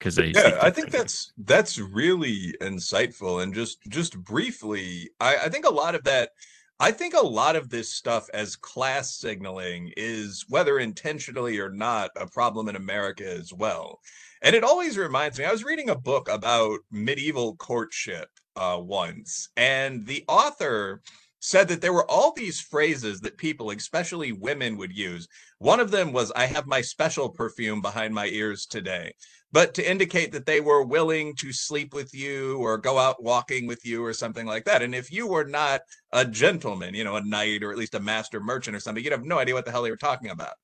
because 0.03 0.15
they 0.15 0.34
yeah 0.35 0.59
i 0.61 0.69
think 0.69 0.89
that's 0.89 1.31
that's 1.38 1.80
really 1.80 2.53
insightful 2.59 3.41
and 3.41 3.53
just 3.53 3.81
just 3.88 4.21
briefly 4.21 5.09
I, 5.21 5.38
I 5.45 5.49
think 5.49 5.65
a 5.65 5.73
lot 5.73 5.95
of 5.95 6.03
that 6.03 6.31
i 6.80 6.91
think 6.91 7.13
a 7.13 7.25
lot 7.25 7.55
of 7.55 7.69
this 7.69 7.93
stuff 7.93 8.27
as 8.34 8.57
class 8.57 9.15
signaling 9.15 9.93
is 9.95 10.45
whether 10.49 10.77
intentionally 10.77 11.57
or 11.57 11.69
not 11.69 12.11
a 12.17 12.27
problem 12.27 12.67
in 12.67 12.75
america 12.75 13.25
as 13.25 13.53
well. 13.53 13.99
And 14.41 14.57
it 14.57 14.65
always 14.65 14.97
reminds 14.97 15.39
me 15.39 15.45
i 15.45 15.51
was 15.51 15.63
reading 15.63 15.89
a 15.89 15.95
book 15.95 16.27
about 16.30 16.80
medieval 16.91 17.55
courtship 17.55 18.27
uh, 18.57 18.77
once 18.80 19.47
and 19.55 20.05
the 20.05 20.25
author 20.27 21.01
said 21.45 21.67
that 21.67 21.81
there 21.81 21.93
were 21.93 22.09
all 22.09 22.31
these 22.31 22.61
phrases 22.61 23.19
that 23.19 23.37
people, 23.37 23.69
especially 23.71 24.31
women, 24.31 24.77
would 24.77 24.95
use. 24.95 25.27
One 25.59 25.81
of 25.81 25.91
them 25.91 26.13
was, 26.13 26.31
I 26.35 26.45
have 26.45 26.65
my 26.65 26.81
special 26.81 27.29
perfume 27.29 27.81
behind 27.81 28.13
my 28.13 28.27
ears 28.27 28.65
today 28.65 29.13
but 29.53 29.75
to 29.75 29.87
indicate 29.89 30.31
that 30.31 30.47
they 30.47 30.59
were 30.59 30.83
willing 30.83 31.35
to 31.35 31.53
sleep 31.53 31.93
with 31.93 32.11
you 32.13 32.57
or 32.57 32.75
go 32.75 32.97
out 32.97 33.21
walking 33.21 33.67
with 33.67 33.85
you 33.85 34.03
or 34.03 34.11
something 34.11 34.47
like 34.47 34.65
that. 34.65 34.81
And 34.81 34.95
if 34.95 35.11
you 35.11 35.27
were 35.27 35.45
not 35.45 35.81
a 36.11 36.25
gentleman, 36.25 36.95
you 36.95 37.03
know, 37.03 37.17
a 37.17 37.23
knight 37.23 37.63
or 37.63 37.71
at 37.71 37.77
least 37.77 37.93
a 37.93 37.99
master 37.99 38.39
merchant 38.39 38.75
or 38.75 38.79
something, 38.79 39.03
you'd 39.03 39.13
have 39.13 39.23
no 39.23 39.37
idea 39.37 39.53
what 39.53 39.63
the 39.63 39.71
hell 39.71 39.83
they 39.83 39.91
were 39.91 39.95
talking 39.95 40.31
about. 40.31 40.55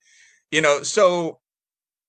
You 0.50 0.62
know, 0.62 0.82
so 0.82 1.40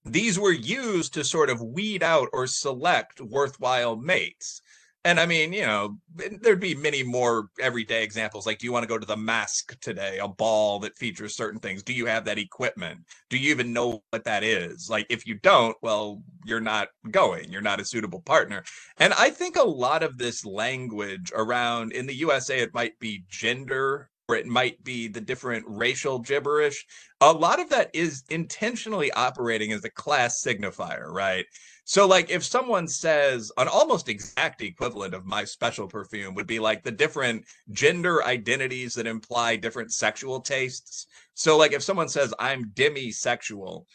these 0.06 0.38
were 0.38 0.52
used 0.52 1.12
to 1.14 1.22
sort 1.22 1.50
of 1.50 1.60
weed 1.60 2.02
out 2.02 2.28
or 2.32 2.46
select 2.46 3.20
worthwhile 3.20 3.96
mates 3.96 4.62
and 5.04 5.18
I 5.18 5.24
mean, 5.24 5.52
you 5.52 5.62
know, 5.62 5.96
there'd 6.14 6.60
be 6.60 6.74
many 6.74 7.02
more 7.02 7.48
everyday 7.58 8.02
examples. 8.02 8.46
Like, 8.46 8.58
do 8.58 8.66
you 8.66 8.72
want 8.72 8.82
to 8.82 8.88
go 8.88 8.98
to 8.98 9.06
the 9.06 9.16
mask 9.16 9.78
today, 9.80 10.18
a 10.18 10.28
ball 10.28 10.78
that 10.80 10.98
features 10.98 11.34
certain 11.34 11.58
things? 11.58 11.82
Do 11.82 11.94
you 11.94 12.04
have 12.06 12.26
that 12.26 12.38
equipment? 12.38 13.00
Do 13.30 13.38
you 13.38 13.50
even 13.50 13.72
know 13.72 14.02
what 14.10 14.24
that 14.24 14.44
is? 14.44 14.90
Like, 14.90 15.06
if 15.08 15.26
you 15.26 15.36
don't, 15.36 15.74
well, 15.80 16.22
you're 16.44 16.60
not 16.60 16.88
going, 17.10 17.50
you're 17.50 17.62
not 17.62 17.80
a 17.80 17.84
suitable 17.84 18.20
partner. 18.20 18.62
And 18.98 19.14
I 19.14 19.30
think 19.30 19.56
a 19.56 19.62
lot 19.62 20.02
of 20.02 20.18
this 20.18 20.44
language 20.44 21.32
around 21.34 21.92
in 21.92 22.06
the 22.06 22.16
USA, 22.16 22.58
it 22.58 22.74
might 22.74 22.98
be 22.98 23.24
gender 23.28 24.10
or 24.30 24.36
it 24.36 24.46
might 24.46 24.84
be 24.84 25.08
the 25.08 25.20
different 25.20 25.64
racial 25.66 26.18
gibberish. 26.20 26.86
A 27.20 27.32
lot 27.32 27.58
of 27.58 27.70
that 27.70 27.90
is 27.92 28.22
intentionally 28.30 29.10
operating 29.12 29.72
as 29.72 29.84
a 29.84 29.90
class 29.90 30.40
signifier, 30.40 31.10
right? 31.10 31.46
So, 31.90 32.06
like, 32.06 32.30
if 32.30 32.44
someone 32.44 32.86
says 32.86 33.50
an 33.56 33.66
almost 33.66 34.08
exact 34.08 34.62
equivalent 34.62 35.12
of 35.12 35.26
my 35.26 35.42
special 35.42 35.88
perfume 35.88 36.36
would 36.36 36.46
be 36.46 36.60
like 36.60 36.84
the 36.84 36.92
different 36.92 37.44
gender 37.72 38.22
identities 38.22 38.94
that 38.94 39.08
imply 39.08 39.56
different 39.56 39.92
sexual 39.92 40.40
tastes. 40.40 41.08
So, 41.34 41.56
like, 41.56 41.72
if 41.72 41.82
someone 41.82 42.08
says 42.08 42.32
I'm 42.38 42.66
demisexual, 42.74 43.86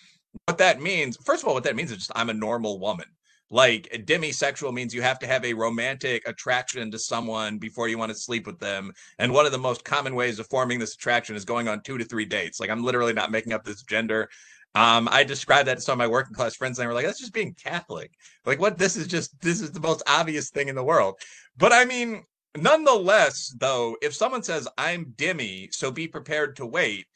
what 0.45 0.57
that 0.57 0.81
means, 0.81 1.15
first 1.23 1.41
of 1.41 1.47
all, 1.47 1.53
what 1.53 1.63
that 1.63 1.77
means 1.77 1.89
is 1.89 1.99
just 1.99 2.11
I'm 2.17 2.29
a 2.29 2.33
normal 2.33 2.81
woman. 2.81 3.05
Like, 3.49 3.87
demisexual 4.05 4.73
means 4.73 4.93
you 4.93 5.01
have 5.01 5.19
to 5.19 5.27
have 5.27 5.45
a 5.45 5.53
romantic 5.53 6.27
attraction 6.27 6.91
to 6.91 6.99
someone 6.99 7.59
before 7.59 7.87
you 7.87 7.97
want 7.97 8.11
to 8.11 8.17
sleep 8.17 8.45
with 8.45 8.59
them. 8.59 8.91
And 9.19 9.31
one 9.31 9.45
of 9.45 9.53
the 9.53 9.57
most 9.57 9.85
common 9.85 10.15
ways 10.15 10.37
of 10.37 10.49
forming 10.49 10.79
this 10.79 10.95
attraction 10.95 11.37
is 11.37 11.45
going 11.45 11.69
on 11.69 11.81
two 11.81 11.97
to 11.97 12.03
three 12.03 12.25
dates. 12.25 12.59
Like, 12.59 12.71
I'm 12.71 12.83
literally 12.83 13.13
not 13.13 13.31
making 13.31 13.53
up 13.53 13.63
this 13.63 13.83
gender. 13.83 14.29
Um, 14.75 15.07
I 15.09 15.23
described 15.23 15.69
that 15.69 15.75
to 15.75 15.81
some 15.81 15.93
of 15.93 15.97
my 15.99 16.07
working 16.07 16.35
class 16.35 16.55
friends, 16.55 16.77
and 16.77 16.83
they 16.83 16.87
were 16.87 16.93
like, 16.93 17.05
"That's 17.05 17.19
just 17.19 17.33
being 17.33 17.53
Catholic." 17.53 18.11
Like, 18.45 18.59
what? 18.59 18.77
This 18.77 18.97
is 18.97 19.07
just 19.07 19.39
this 19.41 19.61
is 19.61 19.71
the 19.71 19.79
most 19.79 20.03
obvious 20.05 20.49
thing 20.49 20.67
in 20.67 20.75
the 20.75 20.83
world. 20.83 21.15
But 21.57 21.71
I 21.71 21.85
mean, 21.85 22.23
nonetheless, 22.57 23.55
though, 23.57 23.95
if 24.01 24.13
someone 24.13 24.43
says, 24.43 24.67
"I'm 24.77 25.13
Demi," 25.15 25.69
so 25.71 25.91
be 25.91 26.07
prepared 26.07 26.57
to 26.57 26.65
wait, 26.65 27.07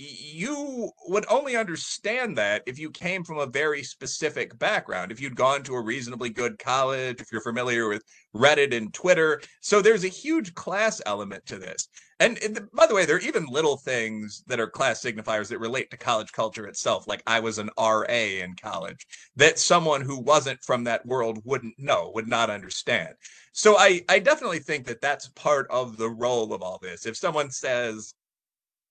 you 0.00 0.90
would 1.08 1.26
only 1.28 1.56
understand 1.56 2.38
that 2.38 2.62
if 2.66 2.78
you 2.78 2.90
came 2.90 3.22
from 3.22 3.38
a 3.38 3.46
very 3.46 3.82
specific 3.82 4.58
background, 4.58 5.12
if 5.12 5.20
you'd 5.20 5.36
gone 5.36 5.62
to 5.64 5.74
a 5.74 5.80
reasonably 5.82 6.30
good 6.30 6.58
college, 6.58 7.20
if 7.20 7.30
you're 7.30 7.42
familiar 7.42 7.88
with 7.88 8.02
Reddit 8.34 8.74
and 8.74 8.94
Twitter. 8.94 9.42
So 9.60 9.82
there's 9.82 10.04
a 10.04 10.08
huge 10.08 10.54
class 10.54 11.02
element 11.04 11.44
to 11.46 11.58
this. 11.58 11.88
And, 12.18 12.38
by 12.74 12.86
the 12.86 12.94
way, 12.94 13.06
there 13.06 13.16
are 13.16 13.20
even 13.20 13.46
little 13.46 13.78
things 13.78 14.44
that 14.46 14.60
are 14.60 14.68
class 14.68 15.02
signifiers 15.02 15.48
that 15.48 15.58
relate 15.58 15.90
to 15.90 15.96
college 15.96 16.32
culture 16.32 16.66
itself. 16.66 17.08
Like 17.08 17.22
I 17.26 17.40
was 17.40 17.58
an 17.58 17.70
RA 17.78 18.04
in 18.04 18.54
college 18.62 19.06
that 19.36 19.58
someone 19.58 20.02
who 20.02 20.20
wasn't 20.20 20.62
from 20.62 20.84
that 20.84 21.04
world 21.06 21.40
wouldn't 21.44 21.78
know, 21.78 22.12
would 22.14 22.28
not 22.28 22.50
understand. 22.50 23.14
So 23.52 23.76
I, 23.78 24.02
I 24.08 24.18
definitely 24.18 24.60
think 24.60 24.86
that 24.86 25.00
that's 25.00 25.28
part 25.30 25.66
of 25.70 25.96
the 25.96 26.10
role 26.10 26.52
of 26.52 26.62
all 26.62 26.78
this. 26.80 27.06
If 27.06 27.16
someone 27.16 27.50
says, 27.50 28.14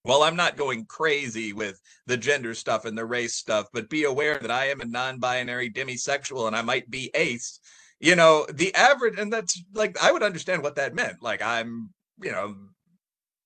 well, 0.04 0.22
I'm 0.22 0.36
not 0.36 0.56
going 0.56 0.86
crazy 0.86 1.52
with 1.52 1.80
the 2.06 2.16
gender 2.16 2.54
stuff 2.54 2.84
and 2.84 2.96
the 2.96 3.04
race 3.04 3.34
stuff, 3.34 3.66
but 3.72 3.90
be 3.90 4.04
aware 4.04 4.38
that 4.38 4.50
I 4.50 4.66
am 4.66 4.80
a 4.80 4.86
non 4.86 5.18
binary 5.18 5.70
demisexual 5.70 6.46
and 6.46 6.56
I 6.56 6.62
might 6.62 6.90
be 6.90 7.10
ace. 7.14 7.60
You 7.98 8.16
know, 8.16 8.46
the 8.50 8.74
average, 8.74 9.18
and 9.18 9.30
that's 9.30 9.62
like, 9.74 10.02
I 10.02 10.10
would 10.10 10.22
understand 10.22 10.62
what 10.62 10.76
that 10.76 10.94
meant. 10.94 11.22
Like, 11.22 11.42
I'm, 11.42 11.90
you 12.22 12.32
know, 12.32 12.56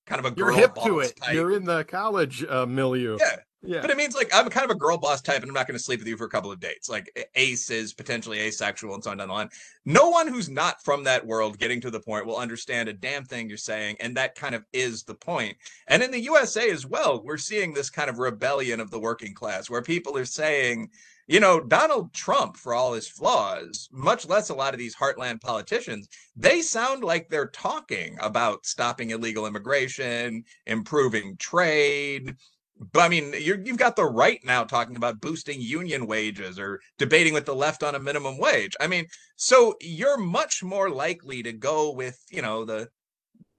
kind 0.05 0.25
of 0.25 0.31
a 0.31 0.35
You're 0.37 0.51
hip 0.53 0.75
to 0.85 0.99
it. 0.99 1.15
Type. 1.17 1.33
You're 1.33 1.51
in 1.51 1.65
the 1.65 1.83
college 1.83 2.45
uh, 2.47 2.65
milieu. 2.65 3.17
Yeah. 3.19 3.37
Yeah. 3.65 3.81
But 3.81 3.89
it 3.89 3.97
means 3.97 4.15
like 4.15 4.29
I'm 4.33 4.49
kind 4.49 4.69
of 4.69 4.75
a 4.75 4.79
girl 4.79 4.97
boss 4.97 5.21
type 5.21 5.41
and 5.41 5.49
I'm 5.49 5.53
not 5.53 5.67
going 5.67 5.77
to 5.77 5.83
sleep 5.83 5.99
with 5.99 6.07
you 6.07 6.17
for 6.17 6.25
a 6.25 6.29
couple 6.29 6.51
of 6.51 6.59
dates. 6.59 6.89
Like 6.89 7.27
Ace 7.35 7.69
is 7.69 7.93
potentially 7.93 8.39
asexual 8.39 8.93
and 8.93 9.03
so 9.03 9.11
on 9.11 9.17
down 9.17 9.27
the 9.27 9.33
line. 9.33 9.49
No 9.85 10.09
one 10.09 10.27
who's 10.27 10.49
not 10.49 10.83
from 10.83 11.03
that 11.03 11.25
world 11.25 11.57
getting 11.57 11.81
to 11.81 11.91
the 11.91 11.99
point 11.99 12.25
will 12.25 12.37
understand 12.37 12.89
a 12.89 12.93
damn 12.93 13.25
thing 13.25 13.49
you're 13.49 13.57
saying. 13.57 13.97
And 13.99 14.15
that 14.17 14.35
kind 14.35 14.55
of 14.55 14.65
is 14.73 15.03
the 15.03 15.15
point. 15.15 15.57
And 15.87 16.03
in 16.03 16.11
the 16.11 16.21
USA 16.21 16.69
as 16.69 16.85
well, 16.85 17.21
we're 17.23 17.37
seeing 17.37 17.73
this 17.73 17.89
kind 17.89 18.09
of 18.09 18.19
rebellion 18.19 18.79
of 18.79 18.91
the 18.91 18.99
working 18.99 19.33
class 19.33 19.69
where 19.69 19.81
people 19.81 20.17
are 20.17 20.25
saying, 20.25 20.89
you 21.27 21.39
know, 21.39 21.59
Donald 21.59 22.13
Trump, 22.13 22.55
for 22.55 22.75
all 22.75 22.93
his 22.93 23.07
flaws, 23.07 23.89
much 23.91 24.27
less 24.27 24.49
a 24.49 24.53
lot 24.53 24.75
of 24.75 24.79
these 24.79 24.95
heartland 24.95 25.41
politicians, 25.41 26.07
they 26.35 26.61
sound 26.61 27.03
like 27.03 27.29
they're 27.29 27.47
talking 27.47 28.15
about 28.21 28.65
stopping 28.65 29.09
illegal 29.09 29.47
immigration, 29.47 30.43
improving 30.67 31.35
trade, 31.37 32.35
but 32.77 33.01
I 33.01 33.09
mean, 33.09 33.33
you 33.39 33.61
have 33.67 33.77
got 33.77 33.95
the 33.95 34.05
right 34.05 34.39
now 34.43 34.63
talking 34.63 34.95
about 34.95 35.21
boosting 35.21 35.61
union 35.61 36.07
wages 36.07 36.59
or 36.59 36.79
debating 36.97 37.33
with 37.33 37.45
the 37.45 37.55
left 37.55 37.83
on 37.83 37.95
a 37.95 37.99
minimum 37.99 38.37
wage. 38.37 38.75
I 38.79 38.87
mean, 38.87 39.05
so 39.37 39.75
you're 39.81 40.17
much 40.17 40.61
more 40.63 40.89
likely 40.89 41.41
to 41.43 41.53
go 41.53 41.91
with, 41.91 42.17
you 42.29 42.41
know, 42.41 42.65
the 42.65 42.89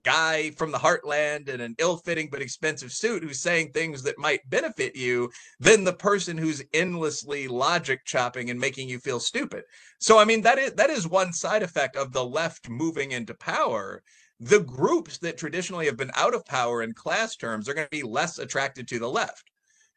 guy 0.05 0.51
from 0.53 0.71
the 0.71 0.79
heartland 0.79 1.49
in 1.49 1.61
an 1.61 1.75
ill-fitting 1.79 2.29
but 2.31 2.41
expensive 2.41 2.93
suit 2.93 3.25
who's 3.25 3.41
saying 3.41 3.73
things 3.73 4.05
that 4.05 4.19
might 4.19 4.49
benefit 4.49 4.95
you 4.95 5.29
than 5.59 5.83
the 5.83 5.93
person 5.93 6.39
who's 6.39 6.63
endlessly 6.73 7.49
logic 7.49 8.01
chopping 8.05 8.49
and 8.49 8.61
making 8.61 8.89
you 8.89 9.01
feel 9.01 9.19
stupid. 9.19 9.65
So 9.99 10.19
I 10.19 10.25
mean 10.25 10.43
that 10.43 10.59
is 10.59 10.73
that 10.75 10.91
is 10.91 11.09
one 11.09 11.33
side 11.33 11.65
effect 11.65 11.97
of 11.97 12.13
the 12.13 12.25
left 12.25 12.69
moving 12.69 13.11
into 13.11 13.35
power 13.35 14.01
the 14.41 14.61
groups 14.61 15.19
that 15.19 15.39
traditionally 15.39 15.87
have 15.87 15.97
been 15.97 16.11
out 16.15 16.35
of 16.35 16.45
power 16.45 16.83
in 16.83 16.93
class 16.93 17.37
terms 17.37 17.69
are 17.69 17.75
going 17.75 17.87
to 17.87 17.91
be 17.91 18.03
less 18.03 18.39
attracted 18.39 18.87
to 18.89 18.99
the 18.99 19.09
left. 19.09 19.51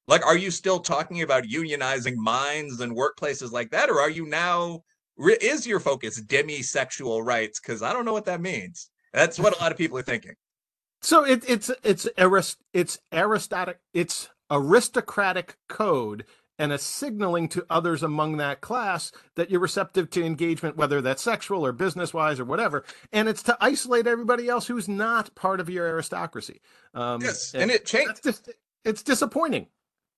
Like, 0.07 0.25
are 0.25 0.37
you 0.37 0.49
still 0.49 0.79
talking 0.79 1.21
about 1.21 1.43
unionizing 1.43 2.15
mines 2.15 2.79
and 2.79 2.95
workplaces 2.95 3.51
like 3.51 3.69
that? 3.71 3.89
Or 3.89 3.99
are 3.99 4.09
you 4.09 4.25
now, 4.25 4.83
is 5.17 5.67
your 5.67 5.79
focus 5.79 6.19
demisexual 6.21 7.23
rights? 7.23 7.59
Because 7.59 7.83
I 7.83 7.93
don't 7.93 8.05
know 8.05 8.13
what 8.13 8.25
that 8.25 8.41
means. 8.41 8.89
That's 9.13 9.37
what 9.37 9.55
a 9.55 9.61
lot 9.61 9.71
of 9.71 9.77
people 9.77 9.97
are 9.97 10.03
thinking. 10.03 10.33
So 11.01 11.25
it, 11.25 11.43
it's 11.47 11.71
it's 11.83 12.09
arist, 12.17 12.57
it's 12.73 12.99
aristocratic 13.13 13.79
it's 13.93 14.29
aristocratic 14.51 15.55
code 15.69 16.25
and 16.59 16.71
a 16.71 16.77
signaling 16.77 17.47
to 17.49 17.65
others 17.69 18.03
among 18.03 18.37
that 18.37 18.61
class 18.61 19.11
that 19.35 19.49
you're 19.49 19.59
receptive 19.59 20.09
to 20.11 20.23
engagement, 20.23 20.77
whether 20.77 21.01
that's 21.01 21.23
sexual 21.23 21.65
or 21.65 21.71
business 21.71 22.13
wise 22.13 22.39
or 22.39 22.45
whatever. 22.45 22.83
And 23.11 23.27
it's 23.27 23.41
to 23.43 23.57
isolate 23.61 24.05
everybody 24.05 24.49
else 24.49 24.67
who's 24.67 24.87
not 24.87 25.33
part 25.33 25.59
of 25.59 25.69
your 25.69 25.87
aristocracy. 25.87 26.61
Um, 26.93 27.21
yes, 27.21 27.53
and, 27.53 27.63
and 27.63 27.71
it 27.71 27.85
changed. 27.85 28.27
It's 28.85 29.03
disappointing. 29.03 29.67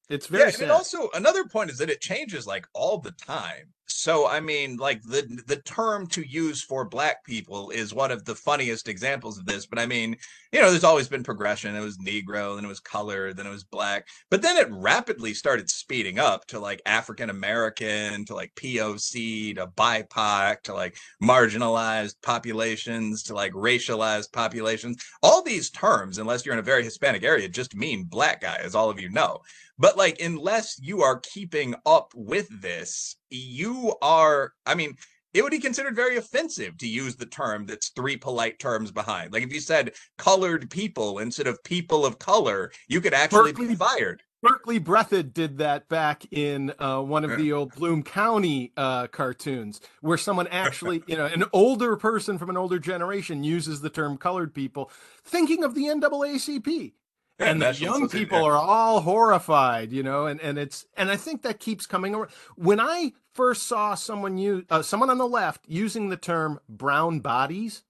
It's 0.09 0.27
very 0.27 0.51
yeah, 0.51 0.63
and 0.63 0.71
also 0.71 1.09
another 1.13 1.45
point 1.45 1.69
is 1.69 1.77
that 1.77 1.89
it 1.89 2.01
changes 2.01 2.45
like 2.45 2.67
all 2.73 2.97
the 2.97 3.11
time. 3.11 3.73
So 3.93 4.27
I 4.27 4.39
mean, 4.39 4.77
like 4.77 5.01
the 5.03 5.41
the 5.47 5.57
term 5.57 6.07
to 6.07 6.21
use 6.21 6.61
for 6.61 6.85
black 6.85 7.23
people 7.25 7.69
is 7.69 7.93
one 7.93 8.11
of 8.11 8.25
the 8.25 8.35
funniest 8.35 8.87
examples 8.87 9.37
of 9.37 9.45
this. 9.45 9.65
But 9.65 9.79
I 9.79 9.85
mean, 9.85 10.15
you 10.51 10.59
know, 10.59 10.69
there's 10.69 10.83
always 10.83 11.07
been 11.07 11.23
progression. 11.23 11.75
It 11.75 11.81
was 11.81 11.97
Negro, 11.97 12.55
then 12.55 12.65
it 12.65 12.69
was 12.69 12.79
color, 12.79 13.33
then 13.33 13.45
it 13.45 13.51
was 13.51 13.63
black. 13.63 14.07
But 14.29 14.41
then 14.41 14.57
it 14.57 14.67
rapidly 14.71 15.33
started 15.33 15.69
speeding 15.69 16.19
up 16.19 16.45
to 16.47 16.59
like 16.59 16.81
African 16.85 17.29
American, 17.29 18.25
to 18.25 18.35
like 18.35 18.53
POC, 18.55 19.55
to 19.55 19.67
BIPOC, 19.67 20.61
to 20.63 20.73
like 20.73 20.97
marginalized 21.21 22.15
populations, 22.21 23.23
to 23.23 23.33
like 23.33 23.53
racialized 23.53 24.31
populations. 24.31 25.03
All 25.21 25.43
these 25.43 25.69
terms, 25.69 26.17
unless 26.17 26.45
you're 26.45 26.53
in 26.53 26.59
a 26.59 26.63
very 26.63 26.83
Hispanic 26.83 27.23
area, 27.23 27.47
just 27.47 27.75
mean 27.75 28.03
black 28.05 28.41
guy, 28.41 28.57
as 28.63 28.75
all 28.75 28.89
of 28.89 28.99
you 28.99 29.09
know. 29.09 29.39
But 29.77 29.97
like, 29.97 30.21
unless 30.21 30.79
you 30.81 31.01
are 31.01 31.19
keeping 31.19 31.75
up 31.85 32.11
with 32.15 32.47
this, 32.61 33.15
you 33.31 33.95
are, 34.01 34.53
I 34.65 34.75
mean, 34.75 34.95
it 35.33 35.41
would 35.41 35.51
be 35.51 35.59
considered 35.59 35.95
very 35.95 36.17
offensive 36.17 36.77
to 36.79 36.87
use 36.87 37.15
the 37.15 37.25
term 37.25 37.65
that's 37.65 37.89
three 37.89 38.17
polite 38.17 38.59
terms 38.59 38.91
behind. 38.91 39.31
Like 39.31 39.43
if 39.43 39.53
you 39.53 39.61
said 39.61 39.93
colored 40.17 40.69
people 40.69 41.19
instead 41.19 41.47
of 41.47 41.63
people 41.63 42.05
of 42.05 42.19
color, 42.19 42.71
you 42.87 42.99
could 42.99 43.13
actually 43.13 43.53
Berkeley, 43.53 43.69
be 43.69 43.75
fired. 43.75 44.21
Berkeley 44.41 44.79
Breathed 44.79 45.33
did 45.33 45.59
that 45.59 45.87
back 45.87 46.25
in 46.31 46.73
uh, 46.79 46.99
one 47.01 47.23
of 47.23 47.37
the 47.37 47.53
old 47.53 47.73
Bloom 47.75 48.01
County 48.03 48.73
uh, 48.75 49.07
cartoons, 49.07 49.81
where 50.01 50.17
someone 50.17 50.47
actually, 50.47 51.03
you 51.05 51.15
know, 51.15 51.25
an 51.25 51.43
older 51.53 51.95
person 51.95 52.37
from 52.37 52.49
an 52.49 52.57
older 52.57 52.79
generation 52.79 53.43
uses 53.43 53.81
the 53.81 53.89
term 53.89 54.17
colored 54.17 54.53
people, 54.53 54.91
thinking 55.23 55.63
of 55.63 55.75
the 55.75 55.85
NAACP 55.85 56.93
and 57.41 57.61
the 57.61 57.73
young 57.73 58.07
people 58.09 58.43
are 58.43 58.57
all 58.57 59.01
horrified 59.01 59.91
you 59.91 60.03
know 60.03 60.25
and 60.25 60.39
and 60.41 60.57
it's 60.57 60.85
and 60.95 61.09
i 61.09 61.15
think 61.15 61.41
that 61.41 61.59
keeps 61.59 61.85
coming 61.85 62.15
around 62.15 62.29
when 62.55 62.79
i 62.79 63.11
first 63.33 63.63
saw 63.63 63.95
someone 63.95 64.37
use 64.37 64.63
uh, 64.69 64.81
someone 64.81 65.09
on 65.09 65.17
the 65.17 65.27
left 65.27 65.61
using 65.67 66.09
the 66.09 66.17
term 66.17 66.59
brown 66.69 67.19
bodies 67.19 67.83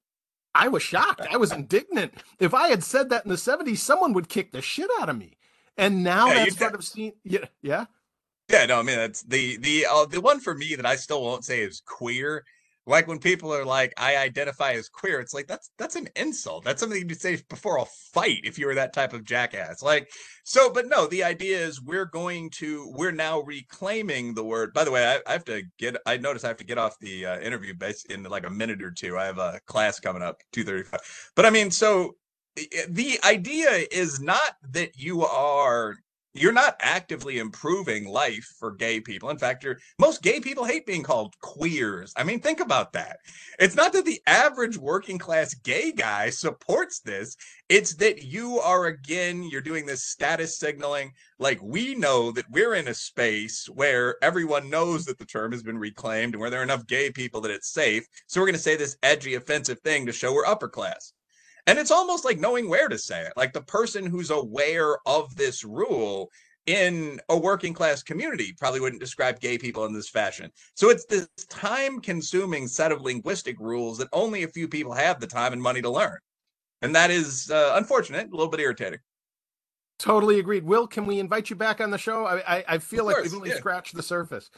i 0.53 0.67
was 0.67 0.83
shocked. 0.83 1.21
I 1.31 1.37
was 1.37 1.51
indignant. 1.51 2.13
If 2.39 2.53
i 2.53 2.67
had 2.69 2.83
said 2.83 3.09
that 3.09 3.25
in 3.25 3.29
the 3.29 3.37
70s 3.37 3.77
someone 3.77 4.13
would 4.13 4.29
kick 4.29 4.51
the 4.51 4.61
shit 4.61 4.89
out 4.99 5.09
of 5.09 5.17
me. 5.17 5.37
And 5.77 6.03
now 6.03 6.27
yeah, 6.27 6.33
that's 6.45 6.57
sort 6.57 6.75
of 6.75 6.83
seen 6.83 7.13
yeah 7.23 7.45
yeah? 7.61 7.85
Yeah 8.49 8.65
no 8.65 8.79
i 8.79 8.83
mean 8.83 8.97
that's 8.97 9.23
the 9.23 9.57
the 9.57 9.85
uh, 9.89 10.05
the 10.05 10.21
one 10.21 10.39
for 10.39 10.53
me 10.53 10.75
that 10.75 10.85
i 10.85 10.95
still 10.95 11.23
won't 11.23 11.45
say 11.45 11.61
is 11.61 11.81
queer 11.85 12.43
like 12.87 13.07
when 13.07 13.19
people 13.19 13.53
are 13.53 13.65
like 13.65 13.93
i 13.97 14.17
identify 14.17 14.73
as 14.73 14.89
queer 14.89 15.19
it's 15.19 15.33
like 15.33 15.47
that's 15.47 15.71
that's 15.77 15.95
an 15.95 16.07
insult. 16.15 16.63
That's 16.63 16.79
something 16.79 16.97
you'd 16.97 17.19
say 17.19 17.41
before 17.49 17.77
a 17.77 17.85
fight 18.13 18.41
if 18.43 18.57
you 18.57 18.67
were 18.67 18.75
that 18.75 18.93
type 18.93 19.13
of 19.13 19.23
jackass. 19.23 19.81
Like 19.81 20.09
so 20.43 20.71
but 20.71 20.87
no 20.87 21.07
the 21.07 21.23
idea 21.23 21.59
is 21.59 21.81
we're 21.81 22.05
going 22.05 22.49
to 22.51 22.91
we're 22.95 23.11
now 23.11 23.41
reclaiming 23.41 24.33
the 24.33 24.43
word. 24.43 24.73
By 24.73 24.83
the 24.83 24.91
way 24.91 25.05
i, 25.05 25.19
I 25.29 25.33
have 25.33 25.45
to 25.45 25.63
get 25.77 25.97
i 26.05 26.17
notice 26.17 26.43
i 26.43 26.47
have 26.47 26.57
to 26.57 26.63
get 26.63 26.77
off 26.77 26.99
the 26.99 27.25
uh, 27.25 27.39
interview 27.39 27.73
base 27.73 28.05
in 28.05 28.23
like 28.23 28.45
a 28.45 28.49
minute 28.49 28.81
or 28.81 28.91
two. 28.91 29.17
I 29.17 29.25
have 29.25 29.37
a 29.37 29.59
class 29.65 29.99
coming 29.99 30.21
up 30.21 30.37
235 30.53 30.99
but 31.35 31.45
i 31.45 31.49
mean 31.49 31.71
so 31.71 32.15
the 32.89 33.17
idea 33.23 33.85
is 33.91 34.19
not 34.19 34.55
that 34.71 34.97
you 34.97 35.23
are 35.23 35.95
you're 36.33 36.53
not 36.53 36.77
actively 36.79 37.39
improving 37.39 38.07
life 38.07 38.55
for 38.57 38.71
gay 38.71 39.01
people. 39.01 39.29
In 39.29 39.37
fact, 39.37 39.65
most 39.99 40.21
gay 40.21 40.39
people 40.39 40.63
hate 40.63 40.85
being 40.85 41.03
called 41.03 41.35
queers. 41.41 42.13
I 42.15 42.23
mean, 42.23 42.39
think 42.39 42.61
about 42.61 42.93
that. 42.93 43.17
It's 43.59 43.75
not 43.75 43.91
that 43.93 44.05
the 44.05 44.21
average 44.25 44.77
working 44.77 45.17
class 45.17 45.53
gay 45.53 45.91
guy 45.91 46.29
supports 46.29 47.01
this. 47.01 47.35
It's 47.67 47.95
that 47.95 48.23
you 48.23 48.59
are 48.59 48.85
again, 48.85 49.43
you're 49.43 49.61
doing 49.61 49.85
this 49.85 50.05
status 50.05 50.57
signaling. 50.57 51.11
Like 51.37 51.59
we 51.61 51.95
know 51.95 52.31
that 52.31 52.49
we're 52.49 52.75
in 52.75 52.87
a 52.87 52.93
space 52.93 53.67
where 53.73 54.15
everyone 54.23 54.69
knows 54.69 55.05
that 55.05 55.17
the 55.17 55.25
term 55.25 55.51
has 55.51 55.63
been 55.63 55.77
reclaimed 55.77 56.33
and 56.33 56.41
where 56.41 56.49
there 56.49 56.61
are 56.61 56.63
enough 56.63 56.87
gay 56.87 57.11
people 57.11 57.41
that 57.41 57.51
it's 57.51 57.73
safe. 57.73 58.05
So 58.27 58.39
we're 58.39 58.47
going 58.47 58.55
to 58.55 58.61
say 58.61 58.77
this 58.77 58.97
edgy, 59.03 59.35
offensive 59.35 59.79
thing 59.81 60.05
to 60.05 60.13
show 60.13 60.33
we're 60.33 60.45
upper 60.45 60.69
class. 60.69 61.13
And 61.67 61.77
it's 61.77 61.91
almost 61.91 62.25
like 62.25 62.39
knowing 62.39 62.69
where 62.69 62.89
to 62.89 62.97
say 62.97 63.21
it. 63.21 63.33
Like 63.35 63.53
the 63.53 63.61
person 63.61 64.05
who's 64.05 64.31
aware 64.31 64.97
of 65.05 65.35
this 65.35 65.63
rule 65.63 66.29
in 66.65 67.19
a 67.29 67.37
working 67.37 67.73
class 67.73 68.03
community 68.03 68.53
probably 68.57 68.79
wouldn't 68.79 69.01
describe 69.01 69.39
gay 69.39 69.57
people 69.57 69.85
in 69.85 69.93
this 69.93 70.09
fashion. 70.09 70.51
So 70.75 70.89
it's 70.89 71.05
this 71.05 71.27
time 71.49 71.99
consuming 71.99 72.67
set 72.67 72.91
of 72.91 73.01
linguistic 73.01 73.59
rules 73.59 73.97
that 73.97 74.09
only 74.13 74.43
a 74.43 74.47
few 74.47 74.67
people 74.67 74.93
have 74.93 75.19
the 75.19 75.27
time 75.27 75.53
and 75.53 75.61
money 75.61 75.81
to 75.81 75.89
learn. 75.89 76.17
And 76.81 76.95
that 76.95 77.11
is 77.11 77.49
uh, 77.51 77.73
unfortunate, 77.75 78.27
a 78.27 78.31
little 78.31 78.49
bit 78.49 78.59
irritating. 78.59 78.99
Totally 79.99 80.39
agreed. 80.39 80.63
Will, 80.63 80.87
can 80.87 81.05
we 81.05 81.19
invite 81.19 81.51
you 81.51 81.55
back 81.55 81.79
on 81.79 81.91
the 81.91 81.97
show? 81.97 82.25
I, 82.25 82.57
I, 82.57 82.63
I 82.67 82.77
feel 82.79 83.05
like 83.05 83.21
we've 83.21 83.35
only 83.35 83.49
yeah. 83.49 83.57
scratched 83.57 83.95
the 83.95 84.01
surface 84.01 84.49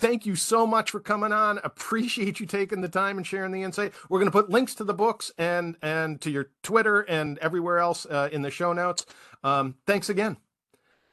thank 0.00 0.26
you 0.26 0.34
so 0.34 0.66
much 0.66 0.90
for 0.90 0.98
coming 0.98 1.32
on. 1.32 1.60
Appreciate 1.62 2.40
you 2.40 2.46
taking 2.46 2.80
the 2.80 2.88
time 2.88 3.18
and 3.18 3.26
sharing 3.26 3.52
the 3.52 3.62
insight. 3.62 3.92
We're 4.08 4.18
going 4.18 4.30
to 4.30 4.36
put 4.36 4.50
links 4.50 4.74
to 4.76 4.84
the 4.84 4.94
books 4.94 5.30
and 5.38 5.76
and 5.82 6.20
to 6.22 6.30
your 6.30 6.50
Twitter 6.62 7.02
and 7.02 7.38
everywhere 7.38 7.78
else 7.78 8.06
uh, 8.06 8.28
in 8.32 8.42
the 8.42 8.50
show 8.50 8.72
notes. 8.72 9.06
Um, 9.44 9.76
thanks 9.86 10.08
again. 10.08 10.36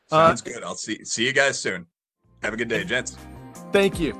Sounds 0.08 0.42
uh, 0.42 0.46
good. 0.46 0.64
I'll 0.64 0.76
see 0.76 1.04
see 1.04 1.26
you 1.26 1.34
guys 1.34 1.60
soon. 1.60 1.86
Have 2.42 2.54
a 2.54 2.58
good 2.58 2.70
day, 2.70 2.84
gents. 2.84 3.18
Thank 3.72 4.00
you. 4.00 4.14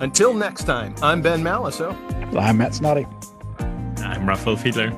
Until 0.00 0.34
next 0.34 0.64
time, 0.64 0.94
I'm 1.02 1.22
Ben 1.22 1.42
Malisow. 1.42 1.92
I'm 2.36 2.58
Matt 2.58 2.72
Snoddy. 2.72 3.06
I'm 4.00 4.28
Raphael 4.28 4.56
Fiedler. 4.56 4.92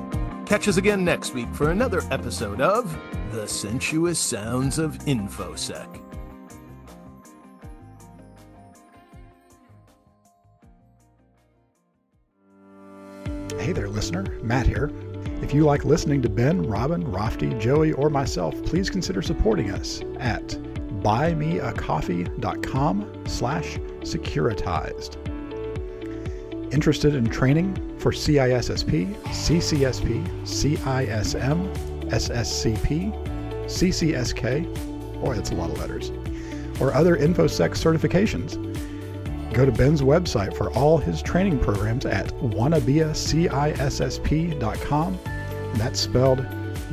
Catch 0.45 0.67
us 0.67 0.77
again 0.77 1.03
next 1.05 1.33
week 1.33 1.53
for 1.53 1.71
another 1.71 2.01
episode 2.09 2.61
of 2.61 2.97
The 3.31 3.47
Sensuous 3.47 4.17
Sounds 4.17 4.79
of 4.79 4.97
InfoSec. 4.99 6.06
Hey 13.67 13.73
there, 13.73 13.89
listener. 13.89 14.23
Matt 14.41 14.65
here. 14.65 14.89
If 15.41 15.53
you 15.53 15.65
like 15.65 15.83
listening 15.83 16.21
to 16.21 16.29
Ben, 16.29 16.63
Robin, 16.63 17.03
Raphty, 17.03 17.59
Joey, 17.59 17.91
or 17.91 18.09
myself, 18.09 18.55
please 18.63 18.89
consider 18.89 19.21
supporting 19.21 19.71
us 19.71 19.99
at 20.21 20.47
buymeacoffee.com 21.03 23.23
slash 23.27 23.77
securityzed. 23.99 25.17
Interested 26.73 27.13
in 27.13 27.25
training 27.25 27.75
for 27.99 28.13
CISSP, 28.13 29.13
CCSP, 29.23 30.25
CISM, 30.43 31.75
SSCP, 32.05 33.11
CCSK, 33.65 35.19
boy, 35.19 35.35
that's 35.35 35.51
a 35.51 35.55
lot 35.55 35.71
of 35.71 35.77
letters, 35.77 36.13
or 36.79 36.93
other 36.93 37.17
InfoSec 37.17 37.71
certifications? 37.71 38.66
Go 39.57 39.65
to 39.65 39.71
Ben's 39.71 40.03
website 40.03 40.55
for 40.55 40.71
all 40.73 40.99
his 40.99 41.23
training 41.23 41.57
programs 41.57 42.05
at 42.05 42.27
wannabeacissp.com. 42.41 45.19
And 45.25 45.81
that's 45.81 45.99
spelled 45.99 46.45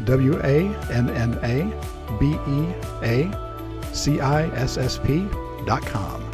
W 0.06 0.40
A 0.42 0.74
N 0.90 1.10
N 1.10 1.34
A 1.42 1.70
B 2.18 2.38
E 2.48 2.72
A 3.02 3.30
C 3.92 4.18
I 4.18 4.46
S 4.56 4.78
S 4.78 4.96
P.com. 4.96 6.30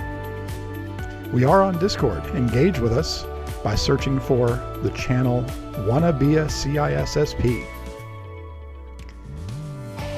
We 1.32 1.42
are 1.42 1.64
on 1.64 1.80
Discord. 1.80 2.24
Engage 2.26 2.78
with 2.78 2.92
us 2.92 3.26
by 3.64 3.74
searching 3.74 4.20
for 4.20 4.50
the 4.84 4.90
channel 4.90 5.44
Wanna 5.78 6.12
Be 6.12 6.36
a 6.36 6.48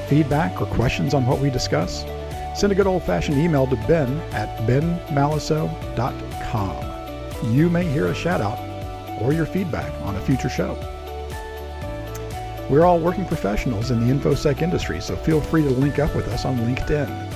Feedback 0.07 0.61
or 0.61 0.67
questions 0.67 1.15
on 1.15 1.25
what 1.25 1.39
we 1.39 1.49
discuss? 1.49 2.05
Send 2.55 2.71
a 2.71 2.75
good 2.75 2.87
old 2.87 3.03
fashioned 3.03 3.37
email 3.37 3.67
to 3.67 3.75
ben 3.87 4.19
at 4.31 4.57
benmalisow.com. 4.67 7.53
You 7.53 7.69
may 7.69 7.85
hear 7.85 8.07
a 8.07 8.15
shout 8.15 8.41
out 8.41 8.57
or 9.21 9.33
your 9.33 9.45
feedback 9.45 9.91
on 10.03 10.15
a 10.15 10.21
future 10.21 10.49
show. 10.49 10.75
We're 12.69 12.85
all 12.85 12.99
working 12.99 13.25
professionals 13.25 13.91
in 13.91 14.07
the 14.07 14.13
InfoSec 14.13 14.61
industry, 14.61 15.01
so 15.01 15.17
feel 15.17 15.41
free 15.41 15.63
to 15.63 15.69
link 15.69 15.99
up 15.99 16.15
with 16.15 16.29
us 16.29 16.45
on 16.45 16.57
LinkedIn. 16.57 17.31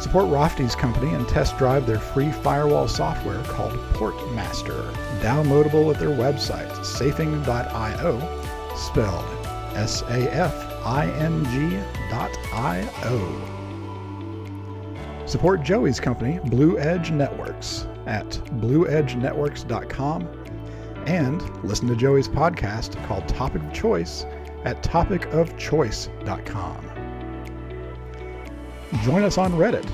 Support 0.00 0.30
Raphty's 0.30 0.74
company 0.74 1.12
and 1.14 1.28
test 1.28 1.58
drive 1.58 1.86
their 1.86 1.98
free 1.98 2.30
firewall 2.30 2.88
software 2.88 3.42
called 3.44 3.72
Portmaster, 3.92 4.90
downloadable 5.20 5.92
at 5.92 5.98
their 5.98 6.10
website, 6.10 6.84
safing.io, 6.84 8.20
spelled 8.76 9.24
S 9.74 10.02
A 10.02 10.32
F 10.32 10.86
I 10.86 11.10
N 11.18 11.44
G 11.46 11.80
dot 12.08 12.30
I 12.52 12.88
O. 13.04 13.55
Support 15.26 15.62
Joey's 15.62 15.98
company, 15.98 16.38
Blue 16.44 16.78
Edge 16.78 17.10
Networks, 17.10 17.88
at 18.06 18.28
blueedgenetworks.com 18.60 20.28
and 21.06 21.64
listen 21.64 21.88
to 21.88 21.96
Joey's 21.96 22.28
podcast 22.28 23.02
called 23.06 23.26
Topic 23.28 23.62
of 23.62 23.72
Choice 23.72 24.24
at 24.64 24.82
topicofchoice.com. 24.82 26.90
Join 29.02 29.24
us 29.24 29.36
on 29.36 29.52
Reddit 29.52 29.86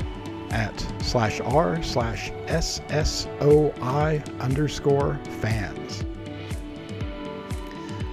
at 0.52 0.78
slash 1.02 1.40
r 1.40 1.82
slash 1.82 2.30
SSOI 2.46 4.40
underscore 4.40 5.18
fans. 5.40 6.04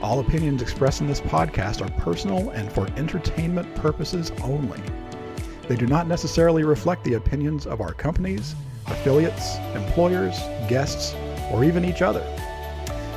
All 0.01 0.21
opinions 0.21 0.61
expressed 0.61 1.01
in 1.01 1.07
this 1.07 1.19
podcast 1.19 1.85
are 1.85 1.91
personal 2.01 2.51
and 2.51 2.71
for 2.71 2.87
entertainment 2.95 3.75
purposes 3.75 4.31
only. 4.41 4.81
They 5.69 5.75
do 5.75 5.85
not 5.85 6.07
necessarily 6.07 6.63
reflect 6.63 7.03
the 7.03 7.13
opinions 7.13 7.67
of 7.67 7.79
our 7.79 7.93
companies, 7.93 8.55
affiliates, 8.87 9.57
employers, 9.75 10.39
guests, 10.67 11.13
or 11.51 11.63
even 11.63 11.85
each 11.85 12.01
other. 12.01 12.25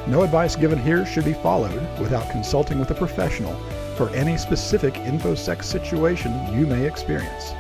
No 0.07 0.23
advice 0.23 0.55
given 0.55 0.79
here 0.79 1.07
should 1.07 1.25
be 1.25 1.33
followed 1.33 1.81
without 1.99 2.31
consulting 2.31 2.79
with 2.79 2.91
a 2.91 2.95
professional 2.95 3.55
for 3.97 4.11
any 4.11 4.37
specific 4.37 4.93
InfoSec 4.93 5.65
situation 5.65 6.31
you 6.53 6.67
may 6.67 6.87
experience. 6.87 7.55